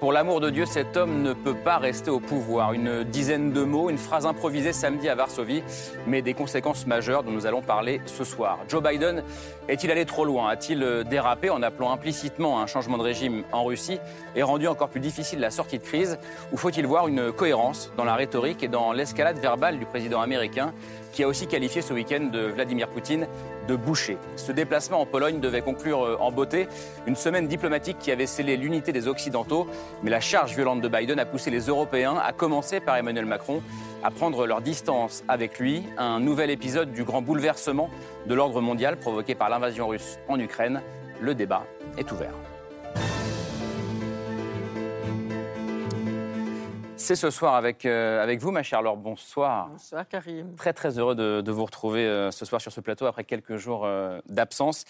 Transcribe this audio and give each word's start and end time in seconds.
Pour 0.00 0.12
l'amour 0.12 0.40
de 0.40 0.48
Dieu, 0.48 0.64
cet 0.64 0.96
homme 0.96 1.22
ne 1.22 1.32
peut 1.32 1.56
pas 1.56 1.78
rester 1.78 2.08
au 2.08 2.20
pouvoir. 2.20 2.72
Une 2.72 3.02
dizaine 3.02 3.50
de 3.50 3.64
mots, 3.64 3.90
une 3.90 3.98
phrase 3.98 4.26
improvisée 4.26 4.72
samedi 4.72 5.08
à 5.08 5.16
Varsovie, 5.16 5.64
mais 6.06 6.22
des 6.22 6.34
conséquences 6.34 6.86
majeures 6.86 7.24
dont 7.24 7.32
nous 7.32 7.46
allons 7.46 7.62
parler 7.62 8.00
ce 8.06 8.22
soir. 8.22 8.60
Joe 8.68 8.80
Biden 8.80 9.24
est-il 9.68 9.90
allé 9.90 10.04
trop 10.04 10.24
loin? 10.24 10.50
A-t-il 10.50 11.04
dérapé 11.10 11.50
en 11.50 11.64
appelant 11.64 11.90
implicitement 11.90 12.60
un 12.60 12.68
changement 12.68 12.96
de 12.96 13.02
régime 13.02 13.42
en 13.50 13.64
Russie 13.64 13.98
et 14.36 14.44
rendu 14.44 14.68
encore 14.68 14.88
plus 14.88 15.00
difficile 15.00 15.40
la 15.40 15.50
sortie 15.50 15.78
de 15.78 15.84
crise? 15.84 16.16
Ou 16.52 16.56
faut-il 16.56 16.86
voir 16.86 17.08
une 17.08 17.32
cohérence 17.32 17.90
dans 17.96 18.04
la 18.04 18.14
rhétorique 18.14 18.62
et 18.62 18.68
dans 18.68 18.92
l'escalade 18.92 19.38
verbale 19.38 19.80
du 19.80 19.84
président 19.84 20.20
américain 20.20 20.74
qui 21.12 21.24
a 21.24 21.28
aussi 21.28 21.48
qualifié 21.48 21.82
ce 21.82 21.92
week-end 21.92 22.28
de 22.32 22.42
Vladimir 22.42 22.86
Poutine 22.86 23.26
Ce 24.36 24.52
déplacement 24.52 25.00
en 25.00 25.06
Pologne 25.06 25.40
devait 25.40 25.60
conclure 25.60 26.02
euh, 26.02 26.16
en 26.20 26.32
beauté 26.32 26.68
une 27.06 27.16
semaine 27.16 27.46
diplomatique 27.46 27.98
qui 27.98 28.10
avait 28.10 28.26
scellé 28.26 28.56
l'unité 28.56 28.92
des 28.92 29.08
Occidentaux, 29.08 29.66
mais 30.02 30.10
la 30.10 30.20
charge 30.20 30.54
violente 30.54 30.80
de 30.80 30.88
Biden 30.88 31.18
a 31.18 31.26
poussé 31.26 31.50
les 31.50 31.66
Européens, 31.66 32.16
à 32.16 32.32
commencer 32.32 32.80
par 32.80 32.96
Emmanuel 32.96 33.26
Macron, 33.26 33.62
à 34.02 34.10
prendre 34.10 34.46
leur 34.46 34.62
distance 34.62 35.22
avec 35.28 35.58
lui. 35.58 35.84
Un 35.98 36.20
nouvel 36.20 36.50
épisode 36.50 36.92
du 36.92 37.04
grand 37.04 37.20
bouleversement 37.20 37.90
de 38.26 38.34
l'ordre 38.34 38.60
mondial 38.60 38.96
provoqué 38.96 39.34
par 39.34 39.50
l'invasion 39.50 39.88
russe 39.88 40.18
en 40.28 40.40
Ukraine. 40.40 40.80
Le 41.20 41.34
débat 41.34 41.64
est 41.98 42.10
ouvert. 42.10 42.47
C'est 46.98 47.14
ce 47.14 47.30
soir 47.30 47.54
avec, 47.54 47.86
euh, 47.86 48.20
avec 48.20 48.40
vous, 48.40 48.50
ma 48.50 48.64
chère 48.64 48.82
Laure. 48.82 48.96
Bonsoir. 48.96 49.68
Bonsoir, 49.68 50.06
Karim. 50.08 50.56
Très, 50.56 50.72
très 50.72 50.98
heureux 50.98 51.14
de, 51.14 51.40
de 51.40 51.52
vous 51.52 51.64
retrouver 51.64 52.04
euh, 52.04 52.32
ce 52.32 52.44
soir 52.44 52.60
sur 52.60 52.72
ce 52.72 52.80
plateau 52.80 53.06
après 53.06 53.22
quelques 53.22 53.56
jours 53.56 53.86
euh, 53.86 54.20
d'absence. 54.28 54.84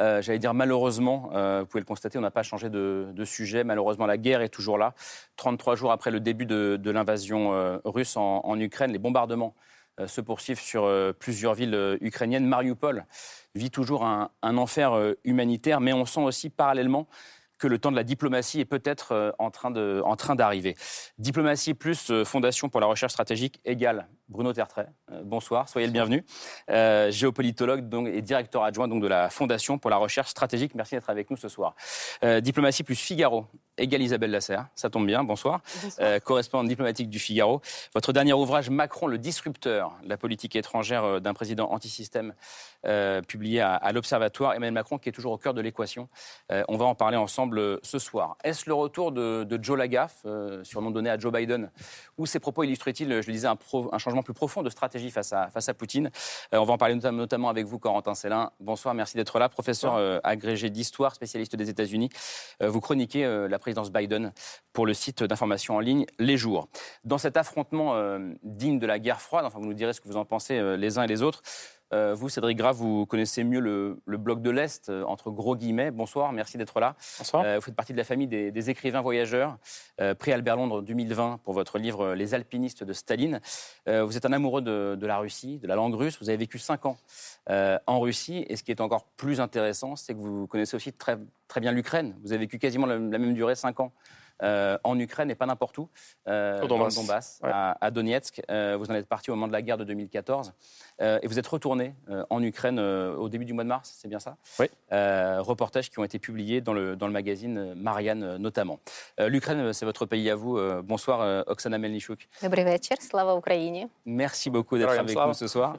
J'allais 0.00 0.40
dire 0.40 0.52
malheureusement, 0.52 1.30
vous 1.60 1.66
pouvez 1.66 1.80
le 1.80 1.86
constater, 1.86 2.18
on 2.18 2.22
n'a 2.22 2.32
pas 2.32 2.42
changé 2.42 2.68
de, 2.68 3.06
de, 3.12 3.24
sujet. 3.24 3.62
Malheureusement, 3.62 4.04
la 4.04 4.18
guerre 4.18 4.40
est 4.40 4.48
toujours 4.48 4.76
là. 4.76 4.94
33 5.36 5.76
jours 5.76 5.92
après 5.92 6.10
le 6.10 6.18
début 6.18 6.44
de, 6.44 6.76
de 6.76 6.90
l'invasion 6.90 7.80
russe 7.84 8.16
en, 8.16 8.40
en, 8.42 8.58
Ukraine, 8.58 8.90
les 8.90 8.98
bombardements 8.98 9.54
se 10.04 10.20
poursuivent 10.20 10.58
sur 10.58 10.90
plusieurs 11.20 11.54
villes 11.54 11.98
ukrainiennes. 12.00 12.46
Mariupol 12.46 13.04
vit 13.54 13.70
toujours 13.70 14.04
un, 14.04 14.30
un 14.42 14.56
enfer 14.56 15.14
humanitaire, 15.22 15.80
mais 15.80 15.92
on 15.92 16.04
sent 16.04 16.22
aussi 16.22 16.50
parallèlement 16.50 17.06
que 17.62 17.68
le 17.68 17.78
temps 17.78 17.92
de 17.92 17.96
la 17.96 18.02
diplomatie 18.02 18.58
est 18.58 18.64
peut-être 18.64 19.12
euh, 19.12 19.30
en 19.38 19.50
train 19.50 20.34
d'arriver. 20.34 20.74
Diplomatie 21.18 21.74
plus 21.74 22.10
euh, 22.10 22.24
Fondation 22.24 22.68
pour 22.68 22.80
la 22.80 22.88
recherche 22.88 23.12
stratégique 23.12 23.60
égale 23.64 24.08
Bruno 24.32 24.52
Tertrais. 24.52 24.88
Euh, 25.12 25.20
bonsoir, 25.24 25.68
soyez 25.68 25.86
le 25.86 25.92
bienvenu. 25.92 26.24
Euh, 26.70 27.10
géopolitologue 27.10 27.88
donc, 27.88 28.08
et 28.08 28.22
directeur 28.22 28.64
adjoint 28.64 28.88
donc, 28.88 29.02
de 29.02 29.06
la 29.06 29.30
Fondation 29.30 29.78
pour 29.78 29.90
la 29.90 29.96
recherche 29.96 30.30
stratégique. 30.30 30.74
Merci 30.74 30.96
d'être 30.96 31.10
avec 31.10 31.30
nous 31.30 31.36
ce 31.36 31.48
soir. 31.48 31.76
Euh, 32.24 32.40
diplomatie 32.40 32.82
plus 32.82 32.96
Figaro 32.96 33.46
égale 33.78 34.02
Isabelle 34.02 34.30
Lasserre. 34.30 34.66
Ça 34.74 34.90
tombe 34.90 35.06
bien, 35.06 35.22
bonsoir. 35.22 35.60
bonsoir. 35.82 36.06
Euh, 36.06 36.18
correspondante 36.18 36.68
diplomatique 36.68 37.08
du 37.08 37.18
Figaro. 37.18 37.60
Votre 37.94 38.12
dernier 38.12 38.32
ouvrage, 38.32 38.70
Macron, 38.70 39.06
le 39.06 39.18
disrupteur, 39.18 39.96
la 40.04 40.16
politique 40.16 40.56
étrangère 40.56 41.20
d'un 41.20 41.34
président 41.34 41.70
antisystème, 41.70 42.34
publié 43.28 43.60
à, 43.60 43.74
à 43.74 43.92
l'Observatoire. 43.92 44.54
Emmanuel 44.54 44.74
Macron 44.74 44.98
qui 44.98 45.08
est 45.08 45.12
toujours 45.12 45.32
au 45.32 45.38
cœur 45.38 45.54
de 45.54 45.60
l'équation. 45.60 46.08
on 46.50 46.76
va 46.76 46.84
en 46.84 46.94
parler 46.94 47.16
ensemble 47.16 47.78
ce 47.82 47.98
soir. 47.98 48.36
Est-ce 48.44 48.68
le 48.68 48.74
retour 48.74 49.12
de, 49.12 49.44
de 49.44 49.62
Joe 49.62 49.78
Lagaffe, 49.78 50.26
surnom 50.62 50.90
donné 50.90 51.10
à 51.10 51.18
Joe 51.18 51.32
Biden, 51.32 51.70
ou 52.18 52.26
ses 52.26 52.40
propos 52.40 52.64
illustraient-ils, 52.64 53.08
je 53.08 53.26
le 53.26 53.32
disais, 53.32 53.48
un, 53.48 53.56
pro, 53.56 53.88
un 53.92 53.98
changement 53.98 54.22
plus 54.22 54.34
profond 54.34 54.62
de 54.62 54.70
stratégie 54.70 55.10
face 55.10 55.32
à, 55.32 55.48
face 55.48 55.68
à 55.68 55.74
Poutine? 55.74 56.10
Euh, 56.54 56.58
on 56.58 56.64
va 56.64 56.74
en 56.74 56.78
parler 56.78 56.94
notamment 56.94 57.48
avec 57.48 57.66
vous, 57.66 57.78
Corentin 57.78 58.14
Célin. 58.14 58.50
Bonsoir, 58.60 58.94
merci 58.94 59.16
d'être 59.16 59.38
là. 59.38 59.48
Professeur 59.48 59.94
euh, 59.96 60.18
agrégé 60.24 60.70
d'histoire, 60.70 61.14
spécialiste 61.14 61.56
des 61.56 61.68
États-Unis. 61.70 62.10
Euh, 62.62 62.68
vous 62.68 62.80
chroniquez 62.80 63.24
euh, 63.24 63.48
la 63.48 63.58
présidence 63.58 63.90
Biden 63.90 64.32
pour 64.72 64.86
le 64.86 64.94
site 64.94 65.22
d'information 65.22 65.76
en 65.76 65.80
ligne 65.80 66.06
Les 66.18 66.36
Jours. 66.36 66.68
Dans 67.04 67.18
cet 67.18 67.36
affrontement 67.36 67.94
euh, 67.94 68.32
digne 68.42 68.78
de 68.78 68.86
la 68.86 68.98
guerre 68.98 69.20
froide, 69.20 69.44
enfin 69.44 69.58
vous 69.58 69.66
nous 69.66 69.74
direz 69.74 69.92
ce 69.92 70.00
que 70.00 70.08
vous 70.08 70.16
en 70.16 70.24
pensez 70.24 70.58
euh, 70.58 70.76
les 70.76 70.98
uns 70.98 71.02
et 71.02 71.08
les 71.08 71.22
autres, 71.22 71.42
euh, 71.92 72.14
vous, 72.14 72.28
Cédric 72.28 72.56
Grave, 72.56 72.76
vous 72.76 73.06
connaissez 73.06 73.44
mieux 73.44 73.60
le, 73.60 74.00
le 74.06 74.16
bloc 74.16 74.40
de 74.42 74.50
l'Est, 74.50 74.88
euh, 74.88 75.04
entre 75.04 75.30
gros 75.30 75.56
guillemets. 75.56 75.90
Bonsoir, 75.90 76.32
merci 76.32 76.56
d'être 76.56 76.80
là. 76.80 76.96
Bonsoir. 77.18 77.44
Euh, 77.44 77.56
vous 77.56 77.62
faites 77.62 77.74
partie 77.74 77.92
de 77.92 77.98
la 77.98 78.04
famille 78.04 78.28
des, 78.28 78.50
des 78.50 78.70
écrivains 78.70 79.00
voyageurs, 79.00 79.58
prix 80.18 80.32
Albert 80.32 80.56
Londres 80.56 80.82
2020 80.82 81.40
pour 81.44 81.54
votre 81.54 81.78
livre 81.78 82.14
Les 82.14 82.34
alpinistes 82.34 82.84
de 82.84 82.92
Staline. 82.92 83.40
Vous 83.86 84.16
êtes 84.16 84.24
un 84.24 84.32
amoureux 84.32 84.62
de, 84.62 84.96
de, 84.98 85.06
la 85.06 85.18
Russie, 85.18 85.58
de 85.58 85.66
la 85.66 85.74
langue 85.74 85.94
russe. 85.94 86.18
Vous 86.20 86.28
avez 86.28 86.38
vécu 86.38 86.58
cinq 86.58 86.86
ans 86.86 86.96
en 87.48 88.00
Russie. 88.00 88.44
Et 88.48 88.56
ce 88.56 88.62
qui 88.62 88.70
est 88.70 88.80
encore 88.80 89.04
plus 89.16 89.40
intéressant, 89.40 89.96
c'est 89.96 90.14
que 90.14 90.18
vous 90.18 90.46
connaissez 90.46 90.76
aussi 90.76 90.92
très, 90.92 91.18
très 91.48 91.60
bien 91.60 91.72
l'Ukraine. 91.72 92.14
Vous 92.22 92.32
avez 92.32 92.40
vécu 92.40 92.58
quasiment 92.58 92.86
la, 92.86 92.94
la 92.94 93.18
même 93.18 93.34
durée, 93.34 93.54
cinq 93.54 93.80
ans. 93.80 93.92
Euh, 94.42 94.76
en 94.82 94.98
Ukraine 94.98 95.30
et 95.30 95.34
pas 95.34 95.46
n'importe 95.46 95.78
où, 95.78 95.88
euh, 96.26 96.66
dans 96.66 96.84
le 96.84 96.92
Donbass, 96.92 97.40
à, 97.42 97.90
Donetsk. 97.90 98.42
Euh, 98.50 98.76
vous 98.78 98.90
en 98.90 98.94
êtes 98.94 99.06
parti 99.06 99.30
au 99.30 99.34
moment 99.34 99.46
de 99.46 99.52
la 99.52 99.62
guerre 99.62 99.78
de 99.78 99.84
2014 99.84 100.52
euh, 101.00 101.18
et 101.22 101.26
vous 101.28 101.38
êtes 101.38 101.46
retourné 101.46 101.94
en 102.30 102.42
Ukraine 102.42 102.78
au 102.80 103.28
début 103.28 103.44
du 103.44 103.52
mois 103.52 103.64
de 103.64 103.68
mars, 103.68 103.94
c'est 103.96 104.08
bien 104.08 104.18
ça? 104.18 104.36
Oui. 104.58 104.66
reportages 104.90 105.90
qui 105.90 105.98
ont 105.98 106.04
été 106.04 106.18
publiés 106.18 106.60
dans 106.60 106.72
le, 106.72 106.96
magazine 107.12 107.74
Marianne 107.74 108.36
notamment. 108.38 108.80
L'Ukraine, 109.18 109.72
c'est 109.72 109.84
votre 109.84 110.06
pays 110.06 110.30
à 110.30 110.34
vous. 110.34 110.58
bonsoir 110.82 111.44
Oksana 111.46 111.78
Melnichuk. 111.78 112.28
slava 113.00 113.36
Ukraini. 113.36 113.86
Merci 114.06 114.50
beaucoup 114.50 114.78
d'être 114.78 114.90
avec 114.90 115.16
nous 115.16 115.34
ce 115.34 115.46
soir. 115.46 115.76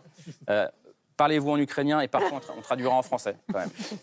Parlez-vous 1.15 1.51
en 1.51 1.59
ukrainien 1.59 2.01
et 2.01 2.07
parfois 2.07 2.41
on, 2.49 2.59
on 2.59 2.61
traduira 2.61 2.95
en 2.95 3.03
français. 3.03 3.35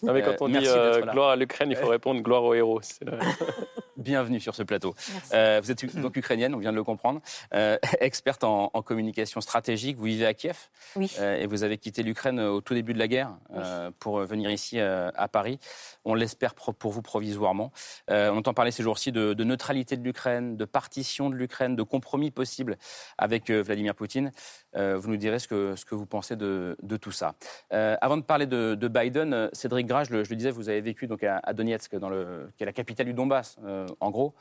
Non, 0.03 0.13
mais 0.13 0.23
quand 0.23 0.37
on 0.43 0.49
dit 0.49 0.67
gloire 1.13 1.31
à 1.31 1.37
l'Ukraine, 1.37 1.71
il 1.71 1.77
faut 1.77 1.89
répondre 1.89 2.21
gloire 2.21 2.45
aux 2.45 2.55
héros. 2.55 2.81
Bienvenue 4.01 4.41
sur 4.41 4.55
ce 4.55 4.63
plateau. 4.63 4.95
Euh, 5.33 5.61
vous 5.63 5.71
êtes 5.71 5.85
donc 6.01 6.17
ukrainienne, 6.17 6.55
on 6.55 6.59
vient 6.59 6.73
de 6.73 6.77
le 6.77 6.85
comprendre, 6.85 7.21
euh, 7.55 7.77
experte 8.01 8.45
en, 8.45 8.71
en, 8.73 8.83
communication 8.83 9.41
stratégique. 9.41 9.99
Vous 9.99 10.05
vivez 10.05 10.27
à 10.27 10.35
Kiev 10.35 10.57
oui. 10.97 11.13
et 11.21 11.47
vous 11.47 11.63
avez 11.63 11.79
quitté 11.79 12.03
l'Ukraine 12.03 12.41
au 12.41 12.61
tout 12.61 12.75
début 12.75 12.95
de 12.95 12.99
la 12.99 13.09
guerre 13.09 13.31
oui. 13.51 13.63
pour 13.99 14.21
venir 14.21 14.51
ici 14.51 14.81
à 14.81 15.29
Paris. 15.29 15.59
On 16.05 16.15
l'espère 16.15 16.55
pour 16.55 16.91
vous 16.91 17.03
provisoirement. 17.03 17.73
on 18.09 18.37
entend 18.37 18.55
parler 18.55 18.71
ces 18.71 18.83
jours-ci 18.83 19.13
de, 19.13 19.35
de, 19.35 19.45
neutralité 19.45 19.97
de 19.97 20.03
l'Ukraine, 20.03 20.57
de 20.57 20.65
partition 20.65 21.31
de 21.31 21.35
l'Ukraine, 21.35 21.77
de 21.77 21.83
compromis 21.83 22.31
possible 22.31 22.79
avec 23.19 23.51
Vladimir 23.51 23.95
Poutine. 23.95 24.33
vous 24.75 25.09
nous 25.09 25.17
direz 25.17 25.39
ce 25.39 25.47
que, 25.47 25.77
ce 25.77 25.85
que 25.85 25.95
vous 25.95 26.07
pensez 26.07 26.37
de, 26.37 26.77
de 26.83 26.97
tout 26.97 27.13
ça. 27.13 27.35
Euh, 27.73 27.97
avant 28.01 28.17
de 28.17 28.23
parler 28.23 28.47
de, 28.47 28.75
de 28.75 28.89
Biden, 28.89 29.49
Cédric 29.53 29.87
Gras, 29.87 30.05
je 30.05 30.13
le, 30.13 30.25
je 30.25 30.31
le, 30.31 30.37
disais, 30.37 30.51
vous 30.51 30.69
avez 30.69 30.81
vécu 30.81 31.07
donc 31.07 31.23
à, 31.23 31.41
à 31.43 31.53
Donetsk, 31.53 31.97
dans 31.97 32.09
le, 32.09 32.51
qui 32.57 32.63
est 32.63 32.67
la 32.67 32.73
capitale 32.73 33.07
du 33.07 33.15
Donbass, 33.15 33.57
euh, 33.65 33.87
en 34.01 34.11
gros. 34.11 34.35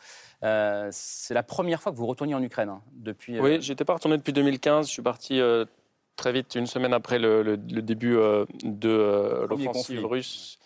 Euh, 0.43 0.89
c'est 0.91 1.33
la 1.33 1.43
première 1.43 1.81
fois 1.81 1.91
que 1.91 1.97
vous 1.97 2.05
retournez 2.05 2.33
en 2.33 2.43
Ukraine 2.43 2.69
hein, 2.69 2.81
depuis. 2.93 3.39
Oui, 3.39 3.61
j'étais 3.61 3.85
pas 3.85 3.93
retourné 3.93 4.17
depuis 4.17 4.33
2015. 4.33 4.87
Je 4.87 4.91
suis 4.91 5.01
parti 5.01 5.39
euh, 5.39 5.65
très 6.15 6.31
vite, 6.31 6.55
une 6.55 6.67
semaine 6.67 6.93
après 6.93 7.19
le, 7.19 7.43
le, 7.43 7.51
le 7.51 7.81
début 7.81 8.15
euh, 8.15 8.45
de 8.63 9.45
l'offensive 9.49 10.05
russe. 10.05 10.59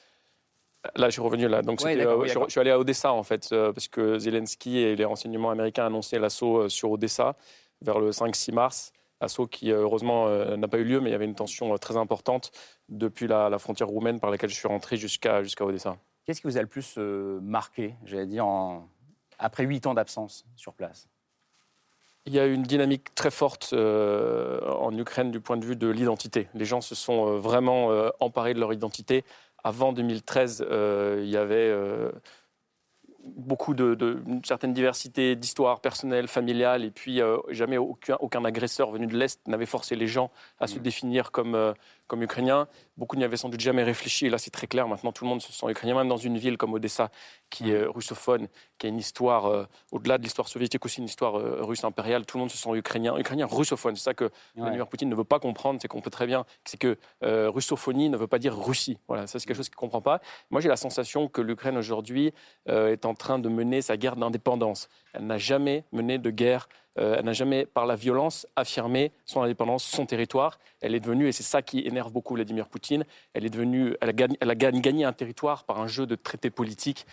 Là, 0.96 1.08
je 1.08 1.12
suis 1.12 1.22
revenu 1.22 1.48
là. 1.48 1.62
Donc, 1.62 1.82
ouais, 1.82 2.06
oui, 2.06 2.28
je, 2.28 2.34
je, 2.34 2.50
suis 2.50 2.60
allé 2.60 2.72
à 2.72 2.78
Odessa, 2.78 3.14
en 3.14 3.24
fait, 3.24 3.50
parce 3.50 3.88
que 3.88 4.20
Zelensky 4.20 4.80
et 4.80 4.98
les 4.98 5.06
renseignements 5.06 5.50
américains 5.50 5.86
annonçaient 5.86 6.20
l'assaut 6.20 6.68
sur 6.68 6.92
Odessa 6.92 7.38
vers 7.82 8.00
le 8.00 8.12
5-6 8.12 8.54
mars 8.54 8.92
assaut 9.24 9.48
qui 9.48 9.72
heureusement 9.72 10.28
euh, 10.28 10.56
n'a 10.58 10.68
pas 10.68 10.78
eu 10.78 10.84
lieu, 10.84 11.00
mais 11.00 11.10
il 11.10 11.14
y 11.14 11.16
avait 11.16 11.26
une 11.26 11.36
tension 11.36 11.74
euh, 11.74 11.78
très 11.78 11.98
importante 11.98 12.52
depuis 12.90 13.28
la, 13.28 13.50
la 13.50 13.58
frontière 13.58 13.88
roumaine 13.88 14.20
par 14.20 14.30
laquelle 14.30 14.50
je 14.50 14.56
suis 14.56 14.68
rentré 14.68 14.98
jusqu'à 14.98 15.44
jusqu'à 15.44 15.66
Odessa. 15.66 15.98
Qu'est-ce 16.26 16.42
qui 16.42 16.48
vous 16.48 16.58
a 16.58 16.62
le 16.62 16.68
plus 16.68 16.96
euh, 16.98 17.40
marqué, 17.42 17.96
j'allais 18.06 18.26
dire, 18.26 18.46
en... 18.46 18.88
après 19.40 19.64
huit 19.64 19.86
ans 19.88 19.94
d'absence 19.94 20.46
sur 20.56 20.74
place? 20.74 21.10
Il 22.26 22.34
y 22.34 22.40
a 22.40 22.46
une 22.46 22.64
dynamique 22.64 23.14
très 23.16 23.32
forte 23.32 23.72
euh, 23.74 24.62
en 24.72 24.98
Ukraine 24.98 25.30
du 25.30 25.42
point 25.42 25.58
de 25.58 25.66
vue 25.66 25.76
de 25.76 25.90
l'identité. 25.90 26.48
Les 26.54 26.64
gens 26.64 26.80
se 26.80 26.96
sont 26.96 27.28
euh, 27.28 27.38
vraiment 27.38 27.92
euh, 27.92 28.10
emparés 28.22 28.54
de 28.54 28.62
leur 28.62 28.72
identité. 28.72 29.26
Avant 29.66 29.92
2013, 29.92 30.66
il 31.20 31.30
y 31.30 31.38
avait 31.38 31.74
beaucoup 33.24 33.74
de, 33.74 33.96
de 33.96 34.22
une 34.28 34.44
certaine 34.44 34.74
diversité 34.74 35.38
d'histoires 35.38 35.80
personnelles, 35.80 36.28
familiales, 36.28 36.84
et 36.84 36.92
puis 36.92 37.22
jamais 37.48 37.78
aucun, 37.78 38.18
aucun, 38.20 38.44
agresseur 38.44 38.92
venu 38.92 39.08
de 39.08 39.18
l'Est 39.18 39.40
n'avait 39.48 39.66
forcé 39.66 39.96
les 39.96 40.08
gens 40.08 40.32
à 40.60 40.66
mmh. 40.66 40.68
se 40.68 40.80
définir 40.80 41.32
comme, 41.32 41.74
comme 42.08 42.24
ukrainiens. 42.24 42.68
Beaucoup 42.98 43.16
n'y 43.16 43.24
avaient 43.24 43.38
sans 43.38 43.50
doute 43.50 43.60
jamais 43.60 43.84
réfléchi, 43.84 44.28
et 44.28 44.30
là 44.30 44.38
c'est 44.38 44.52
très 44.52 44.68
clair, 44.68 44.88
maintenant 44.88 45.12
tout 45.12 45.24
le 45.24 45.30
monde 45.30 45.42
se 45.42 45.52
sent 45.52 45.66
ukrainien, 45.70 45.96
même 45.96 46.08
dans 46.08 46.18
une 46.18 46.38
ville 46.38 46.58
comme 46.58 46.74
Odessa, 46.74 47.10
qui 47.50 47.72
est 47.72 47.86
russophone, 47.86 48.48
qui 48.78 48.86
a 48.86 48.90
une 48.90 49.00
histoire, 49.00 49.46
euh, 49.48 49.66
au-delà 49.92 50.18
de 50.18 50.24
l'histoire 50.24 50.48
soviétique 50.48 50.86
aussi, 50.86 51.00
une 51.00 51.06
histoire 51.06 51.40
euh, 51.40 51.62
russe 51.62 51.84
impériale. 51.84 52.26
Tout 52.26 52.38
le 52.38 52.42
monde 52.42 52.52
se 52.52 52.58
sent 52.58 52.70
ukrainien, 52.74 53.18
ukrainien 53.18 53.48
russophone. 53.50 53.96
C'est 53.96 54.04
ça 54.04 54.14
que 54.14 54.30
Vladimir 54.56 54.88
Poutine 54.88 55.10
ne 55.10 55.16
veut 55.16 55.24
pas 55.24 55.40
comprendre, 55.40 55.80
c'est 55.82 55.88
qu'on 55.88 56.02
peut 56.02 56.10
très 56.10 56.28
bien, 56.28 56.46
c'est 56.66 56.78
que 56.78 56.98
euh, 57.24 57.50
russophonie 57.50 58.10
ne 58.10 58.18
veut 58.18 58.28
pas 58.28 58.40
dire 58.40 58.56
Russie. 58.58 59.00
Voilà, 59.08 59.26
ça 59.28 59.40
c'est 59.40 59.48
quelque 59.48 59.58
chose 59.58 59.70
qu'il 59.70 59.78
ne 59.78 59.80
comprend 59.80 60.02
pas. 60.02 60.22
Moi 60.52 60.62
j'ai 60.62 60.70
la 60.70 60.78
sensation 60.78 61.28
que 61.28 61.42
l'Ukraine 61.42 61.78
aujourd'hui 61.78 62.34
est 62.68 63.06
en 63.06 63.14
train 63.14 63.40
de 63.40 63.50
mener 63.50 63.82
sa 63.82 63.98
guerre 63.98 64.16
d'indépendance. 64.16 64.90
Elle 65.14 65.26
n'a 65.26 65.38
jamais 65.38 65.84
mené 65.92 66.18
de 66.18 66.30
guerre 66.30 66.68
euh, 67.00 67.16
elle 67.18 67.26
n'a 67.26 67.34
jamais, 67.34 67.66
par 67.66 67.86
la 67.86 67.96
violence, 67.96 68.48
affirmé 68.56 69.12
son 69.26 69.42
indépendance, 69.42 69.84
son 69.84 70.06
territoire. 70.06 70.60
Elle 70.82 70.96
est 70.96 71.00
devenue, 71.00 71.28
et 71.28 71.32
c'est 71.32 71.44
ça 71.44 71.62
qui 71.62 71.80
énerve 71.80 72.12
beaucoup 72.12 72.36
Vladimir 72.36 72.68
Poutine, 72.68 73.06
elle 73.34 73.46
est 73.46 73.50
devenue, 73.50 73.96
elle 74.02 74.10
a 74.10 74.14
gagné, 74.14 74.38
elle 74.40 74.50
a 74.50 74.56
gagné 74.56 75.06
un 75.06 75.14
territoire 75.14 75.64
par 75.64 75.80
un 75.80 75.88
jeu 75.88 76.06
de 76.06 76.16
traités 76.16 76.50
politiques 76.50 77.06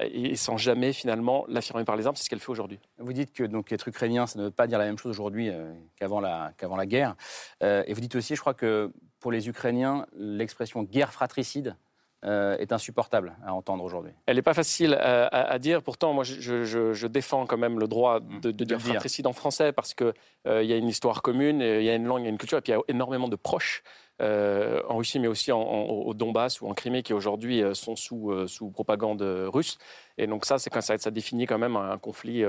et, 0.00 0.36
sans 0.36 0.56
jamais 0.56 0.92
finalement 0.92 1.44
l'affirmer 1.48 1.84
par 1.84 1.96
les 1.96 2.06
armes. 2.06 2.16
C'est 2.16 2.24
ce 2.24 2.30
qu'elle 2.30 2.40
fait 2.40 2.50
aujourd'hui. 2.50 2.78
Vous 2.98 3.12
dites 3.12 3.32
que 3.32 3.44
donc 3.44 3.72
être 3.72 3.88
ukrainien, 3.88 4.26
ça 4.26 4.38
ne 4.38 4.44
veut 4.44 4.50
pas 4.50 4.66
dire 4.66 4.78
la 4.78 4.84
même 4.84 4.98
chose 4.98 5.10
aujourd'hui 5.10 5.48
euh, 5.48 5.72
qu'avant 5.96 6.20
la, 6.20 6.52
qu'avant 6.56 6.76
la 6.76 6.86
guerre. 6.86 7.16
Euh, 7.62 7.82
et 7.86 7.94
vous 7.94 8.00
dites 8.00 8.14
aussi, 8.16 8.34
je 8.34 8.40
crois 8.40 8.54
que 8.54 8.92
pour 9.20 9.32
les 9.32 9.48
Ukrainiens, 9.48 10.06
l'expression 10.16 10.82
guerre 10.82 11.12
fratricide 11.12 11.76
euh, 12.24 12.56
est 12.56 12.72
insupportable 12.72 13.36
à 13.44 13.52
entendre 13.52 13.84
aujourd'hui. 13.84 14.12
Elle 14.24 14.36
n'est 14.36 14.42
pas 14.42 14.54
facile 14.54 14.94
à, 14.94 15.58
dire. 15.58 15.82
Pourtant, 15.82 16.14
moi, 16.14 16.24
je, 16.24 17.06
défends 17.06 17.46
quand 17.46 17.58
même 17.58 17.78
le 17.78 17.86
droit 17.86 18.20
de, 18.20 18.50
dire 18.50 18.80
fratricide 18.80 19.26
en 19.26 19.34
français 19.34 19.72
parce 19.72 19.94
qu'il 19.94 20.12
euh, 20.46 20.62
y 20.62 20.72
a 20.72 20.76
une 20.76 20.88
histoire 20.88 21.20
commune, 21.20 21.60
il 21.60 21.82
y 21.82 21.90
a 21.90 21.94
une 21.94 22.06
langue, 22.06 22.22
il 22.22 22.24
y 22.24 22.28
a 22.28 22.30
une 22.30 22.38
culture, 22.38 22.58
et 22.58 22.62
puis 22.62 22.72
il 22.72 22.76
y 22.76 22.78
a 22.78 22.82
énormément 22.88 23.28
de 23.28 23.36
proches 23.36 23.82
euh, 24.22 24.80
en 24.88 24.96
Russie, 24.96 25.18
mais 25.18 25.28
aussi 25.28 25.52
au 25.52 26.14
Donbass 26.14 26.62
ou 26.62 26.68
en 26.68 26.74
Crimée, 26.74 27.02
qui 27.02 27.12
aujourd'hui 27.12 27.62
euh, 27.62 27.74
sont 27.74 27.96
sous, 27.96 28.30
euh, 28.30 28.46
sous 28.46 28.70
propagande 28.70 29.20
russe. 29.20 29.76
Et 30.16 30.26
donc 30.26 30.46
ça, 30.46 30.58
c'est 30.58 30.70
quand 30.70 30.80
ça, 30.80 30.96
ça, 30.96 31.10
définit 31.10 31.44
quand 31.44 31.58
même 31.58 31.76
un 31.76 31.98
conflit 31.98 32.42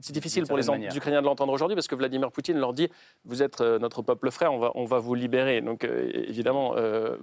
C'est 0.00 0.12
difficile 0.12 0.46
pour 0.46 0.56
les 0.56 0.68
Ukrainiens 0.96 1.20
de 1.20 1.26
l'entendre 1.26 1.52
aujourd'hui 1.52 1.74
parce 1.74 1.88
que 1.88 1.96
Vladimir 1.96 2.30
Poutine 2.30 2.58
leur 2.58 2.72
dit 2.72 2.88
vous 3.24 3.42
êtes 3.42 3.60
notre 3.60 4.02
peuple 4.02 4.30
frère, 4.30 4.52
on 4.52 4.58
va, 4.58 4.70
on 4.76 4.84
va 4.84 5.00
vous 5.00 5.16
libérer. 5.16 5.60
Donc 5.60 5.82
évidemment, 5.82 6.76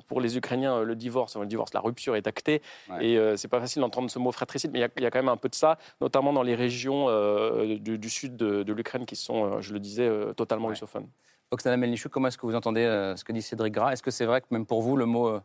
pour 0.07 0.19
les 0.19 0.35
Ukrainiens, 0.35 0.81
le 0.81 0.95
divorce, 0.97 1.37
le 1.37 1.45
divorce, 1.45 1.73
la 1.73 1.79
rupture 1.79 2.17
est 2.17 2.27
actée 2.27 2.61
et 2.99 3.17
c'est 3.37 3.47
pas 3.47 3.61
facile 3.61 3.81
d'entendre 3.81 4.09
ce 4.09 4.19
mot 4.19 4.33
fratricide, 4.33 4.71
mais 4.73 4.79
il 4.97 5.03
y, 5.03 5.05
a 5.05 5.11
quand 5.11 5.19
même 5.19 5.29
un 5.29 5.37
peu 5.37 5.47
de 5.47 5.55
ça, 5.55 5.77
notamment 6.01 6.33
dans 6.33 6.43
les 6.43 6.55
régions 6.55 7.07
du, 7.77 8.09
sud 8.09 8.35
de, 8.35 8.73
l'Ukraine 8.73 9.05
qui 9.05 9.15
sont, 9.15 9.61
je 9.61 9.71
le 9.71 9.79
disais, 9.79 10.11
totalement 10.35 10.67
russophones. 10.67 11.07
Oksana 11.51 11.77
Melnichuk, 11.77 12.11
comment 12.11 12.27
est-ce 12.27 12.37
que 12.37 12.45
vous 12.45 12.55
entendez 12.55 12.81
euh, 12.81 13.15
ce 13.15 13.23
que 13.23 13.31
dit 13.31 13.41
Cédric 13.41 13.73
Gras? 13.73 13.91
Est-ce 13.91 14.03
que 14.03 14.11
c'est 14.11 14.25
vrai 14.25 14.41
que 14.41 14.47
même 14.51 14.65
pour 14.65 14.81
vous, 14.81 14.97
le 14.97 15.05
mot 15.05 15.27
euh, 15.27 15.41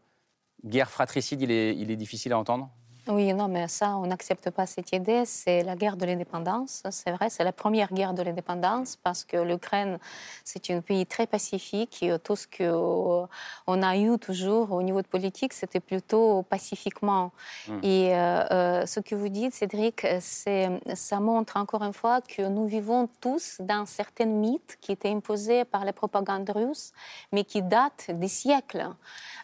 guerre 0.65 0.91
fratricide, 0.91 1.43
il 1.43 1.51
est 1.51 1.97
difficile 1.97 2.33
à 2.33 2.39
entendre? 2.39 2.71
Oui, 3.13 3.33
non, 3.35 3.49
mais 3.49 3.67
ça, 3.69 3.97
on 3.97 4.07
n'accepte 4.07 4.51
pas 4.51 4.67
cette 4.67 4.93
idée. 4.93 5.25
C'est 5.25 5.63
la 5.63 5.75
guerre 5.75 5.97
de 5.97 6.07
l'indépendance. 6.07 6.83
C'est 6.91 7.11
vrai, 7.11 7.29
c'est 7.29 7.45
la 7.45 7.53
première 7.53 7.93
guerre 7.93 8.15
de 8.15 8.23
l'indépendance 8.23 8.97
parce 8.97 9.25
que 9.25 9.37
l'Ukraine, 9.37 9.99
c'est 10.45 10.71
un 10.71 10.81
pays 10.81 11.07
très 11.07 11.27
pacifique. 11.27 12.03
Et 12.03 12.17
tout 12.19 12.37
ce 12.37 12.47
qu'on 12.47 13.29
euh, 13.69 13.83
a 13.83 13.97
eu 13.97 14.19
toujours 14.19 14.73
au 14.73 14.83
niveau 14.83 15.03
de 15.03 15.07
politique, 15.09 15.53
c'était 15.53 15.81
plutôt 15.81 16.43
pacifiquement. 16.43 17.33
Hmm. 17.69 17.79
Et 17.83 18.15
euh, 18.15 18.45
euh, 18.51 18.87
ce 18.87 19.01
que 19.01 19.15
vous 19.15 19.29
dites, 19.29 19.55
Cédric, 19.55 20.07
ça 20.21 21.21
montre 21.21 21.57
encore 21.57 21.83
une 21.83 21.93
fois 21.93 22.21
que 22.21 22.43
nous 22.43 22.67
vivons 22.67 23.09
tous 23.21 23.57
dans 23.61 23.87
certaines 23.87 24.37
mythes 24.39 24.79
qui 24.81 24.93
étaient 24.93 25.11
imposés 25.11 25.65
par 25.65 25.85
la 25.85 25.93
propagande 25.93 26.49
russe, 26.51 26.93
mais 27.33 27.45
qui 27.45 27.63
datent 27.63 28.11
des 28.11 28.29
siècles. 28.29 28.89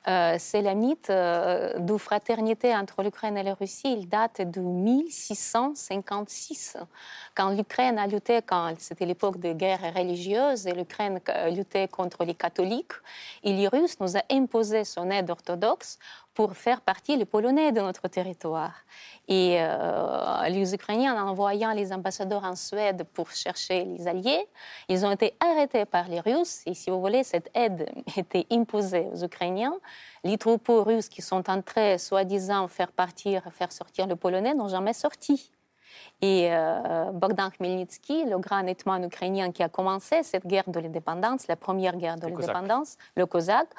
c'est 0.06 0.62
la 0.62 0.74
mythe 0.74 1.10
de 1.10 1.96
fraternité 1.96 2.74
entre 2.74 3.02
l'Ukraine 3.02 3.36
et 3.36 3.42
la 3.42 3.55
Russie, 3.58 3.92
il 3.92 4.08
date 4.08 4.42
de 4.42 4.60
1656, 4.60 6.76
quand 7.34 7.50
l'Ukraine 7.50 7.98
a 7.98 8.06
lutté, 8.06 8.42
quand 8.42 8.74
c'était 8.78 9.06
l'époque 9.06 9.38
de 9.38 9.52
guerre 9.52 9.94
religieuse, 9.94 10.66
et 10.66 10.72
l'Ukraine 10.72 11.20
luttait 11.50 11.88
contre 11.88 12.24
les 12.24 12.34
catholiques, 12.34 12.92
et 13.42 13.52
les 13.52 13.68
Russes 13.68 14.00
nous 14.00 14.16
a 14.16 14.22
imposé 14.30 14.84
son 14.84 15.10
aide 15.10 15.28
orthodoxe 15.30 15.98
pour 16.36 16.54
faire 16.54 16.82
partie 16.82 17.16
les 17.16 17.24
Polonais 17.24 17.72
de 17.72 17.80
notre 17.80 18.08
territoire. 18.08 18.74
Et 19.26 19.56
euh, 19.58 20.48
les 20.48 20.74
Ukrainiens, 20.74 21.14
en 21.16 21.30
envoyant 21.30 21.72
les 21.72 21.94
ambassadeurs 21.94 22.44
en 22.44 22.54
Suède 22.54 23.06
pour 23.14 23.30
chercher 23.30 23.84
les 23.84 24.06
alliés, 24.06 24.46
ils 24.90 25.06
ont 25.06 25.10
été 25.10 25.34
arrêtés 25.40 25.86
par 25.86 26.08
les 26.08 26.20
Russes. 26.20 26.60
Et 26.66 26.74
si 26.74 26.90
vous 26.90 27.00
voulez, 27.00 27.24
cette 27.24 27.50
aide 27.54 27.90
était 28.18 28.46
imposée 28.52 29.08
aux 29.10 29.24
Ukrainiens. 29.24 29.74
Les 30.24 30.36
troupeaux 30.36 30.84
russes 30.84 31.08
qui 31.08 31.22
sont 31.22 31.48
entrés, 31.48 31.96
soi-disant, 31.96 32.68
faire 32.68 32.92
partir, 32.92 33.42
faire 33.52 33.72
sortir 33.72 34.06
le 34.06 34.14
Polonais, 34.14 34.52
n'ont 34.52 34.68
jamais 34.68 34.92
sorti. 34.92 35.50
Et 36.20 36.48
euh, 36.50 37.12
Bogdan 37.12 37.48
Khmelnytsky, 37.50 38.26
le 38.26 38.38
grand 38.38 38.66
hetman 38.66 39.04
ukrainien 39.04 39.52
qui 39.52 39.62
a 39.62 39.70
commencé 39.70 40.22
cette 40.22 40.46
guerre 40.46 40.68
de 40.68 40.80
l'indépendance, 40.80 41.46
la 41.46 41.56
première 41.56 41.96
guerre 41.96 42.16
de 42.16 42.26
l'indépendance, 42.26 42.98
le 43.16 43.24
Cosaque, 43.24 43.70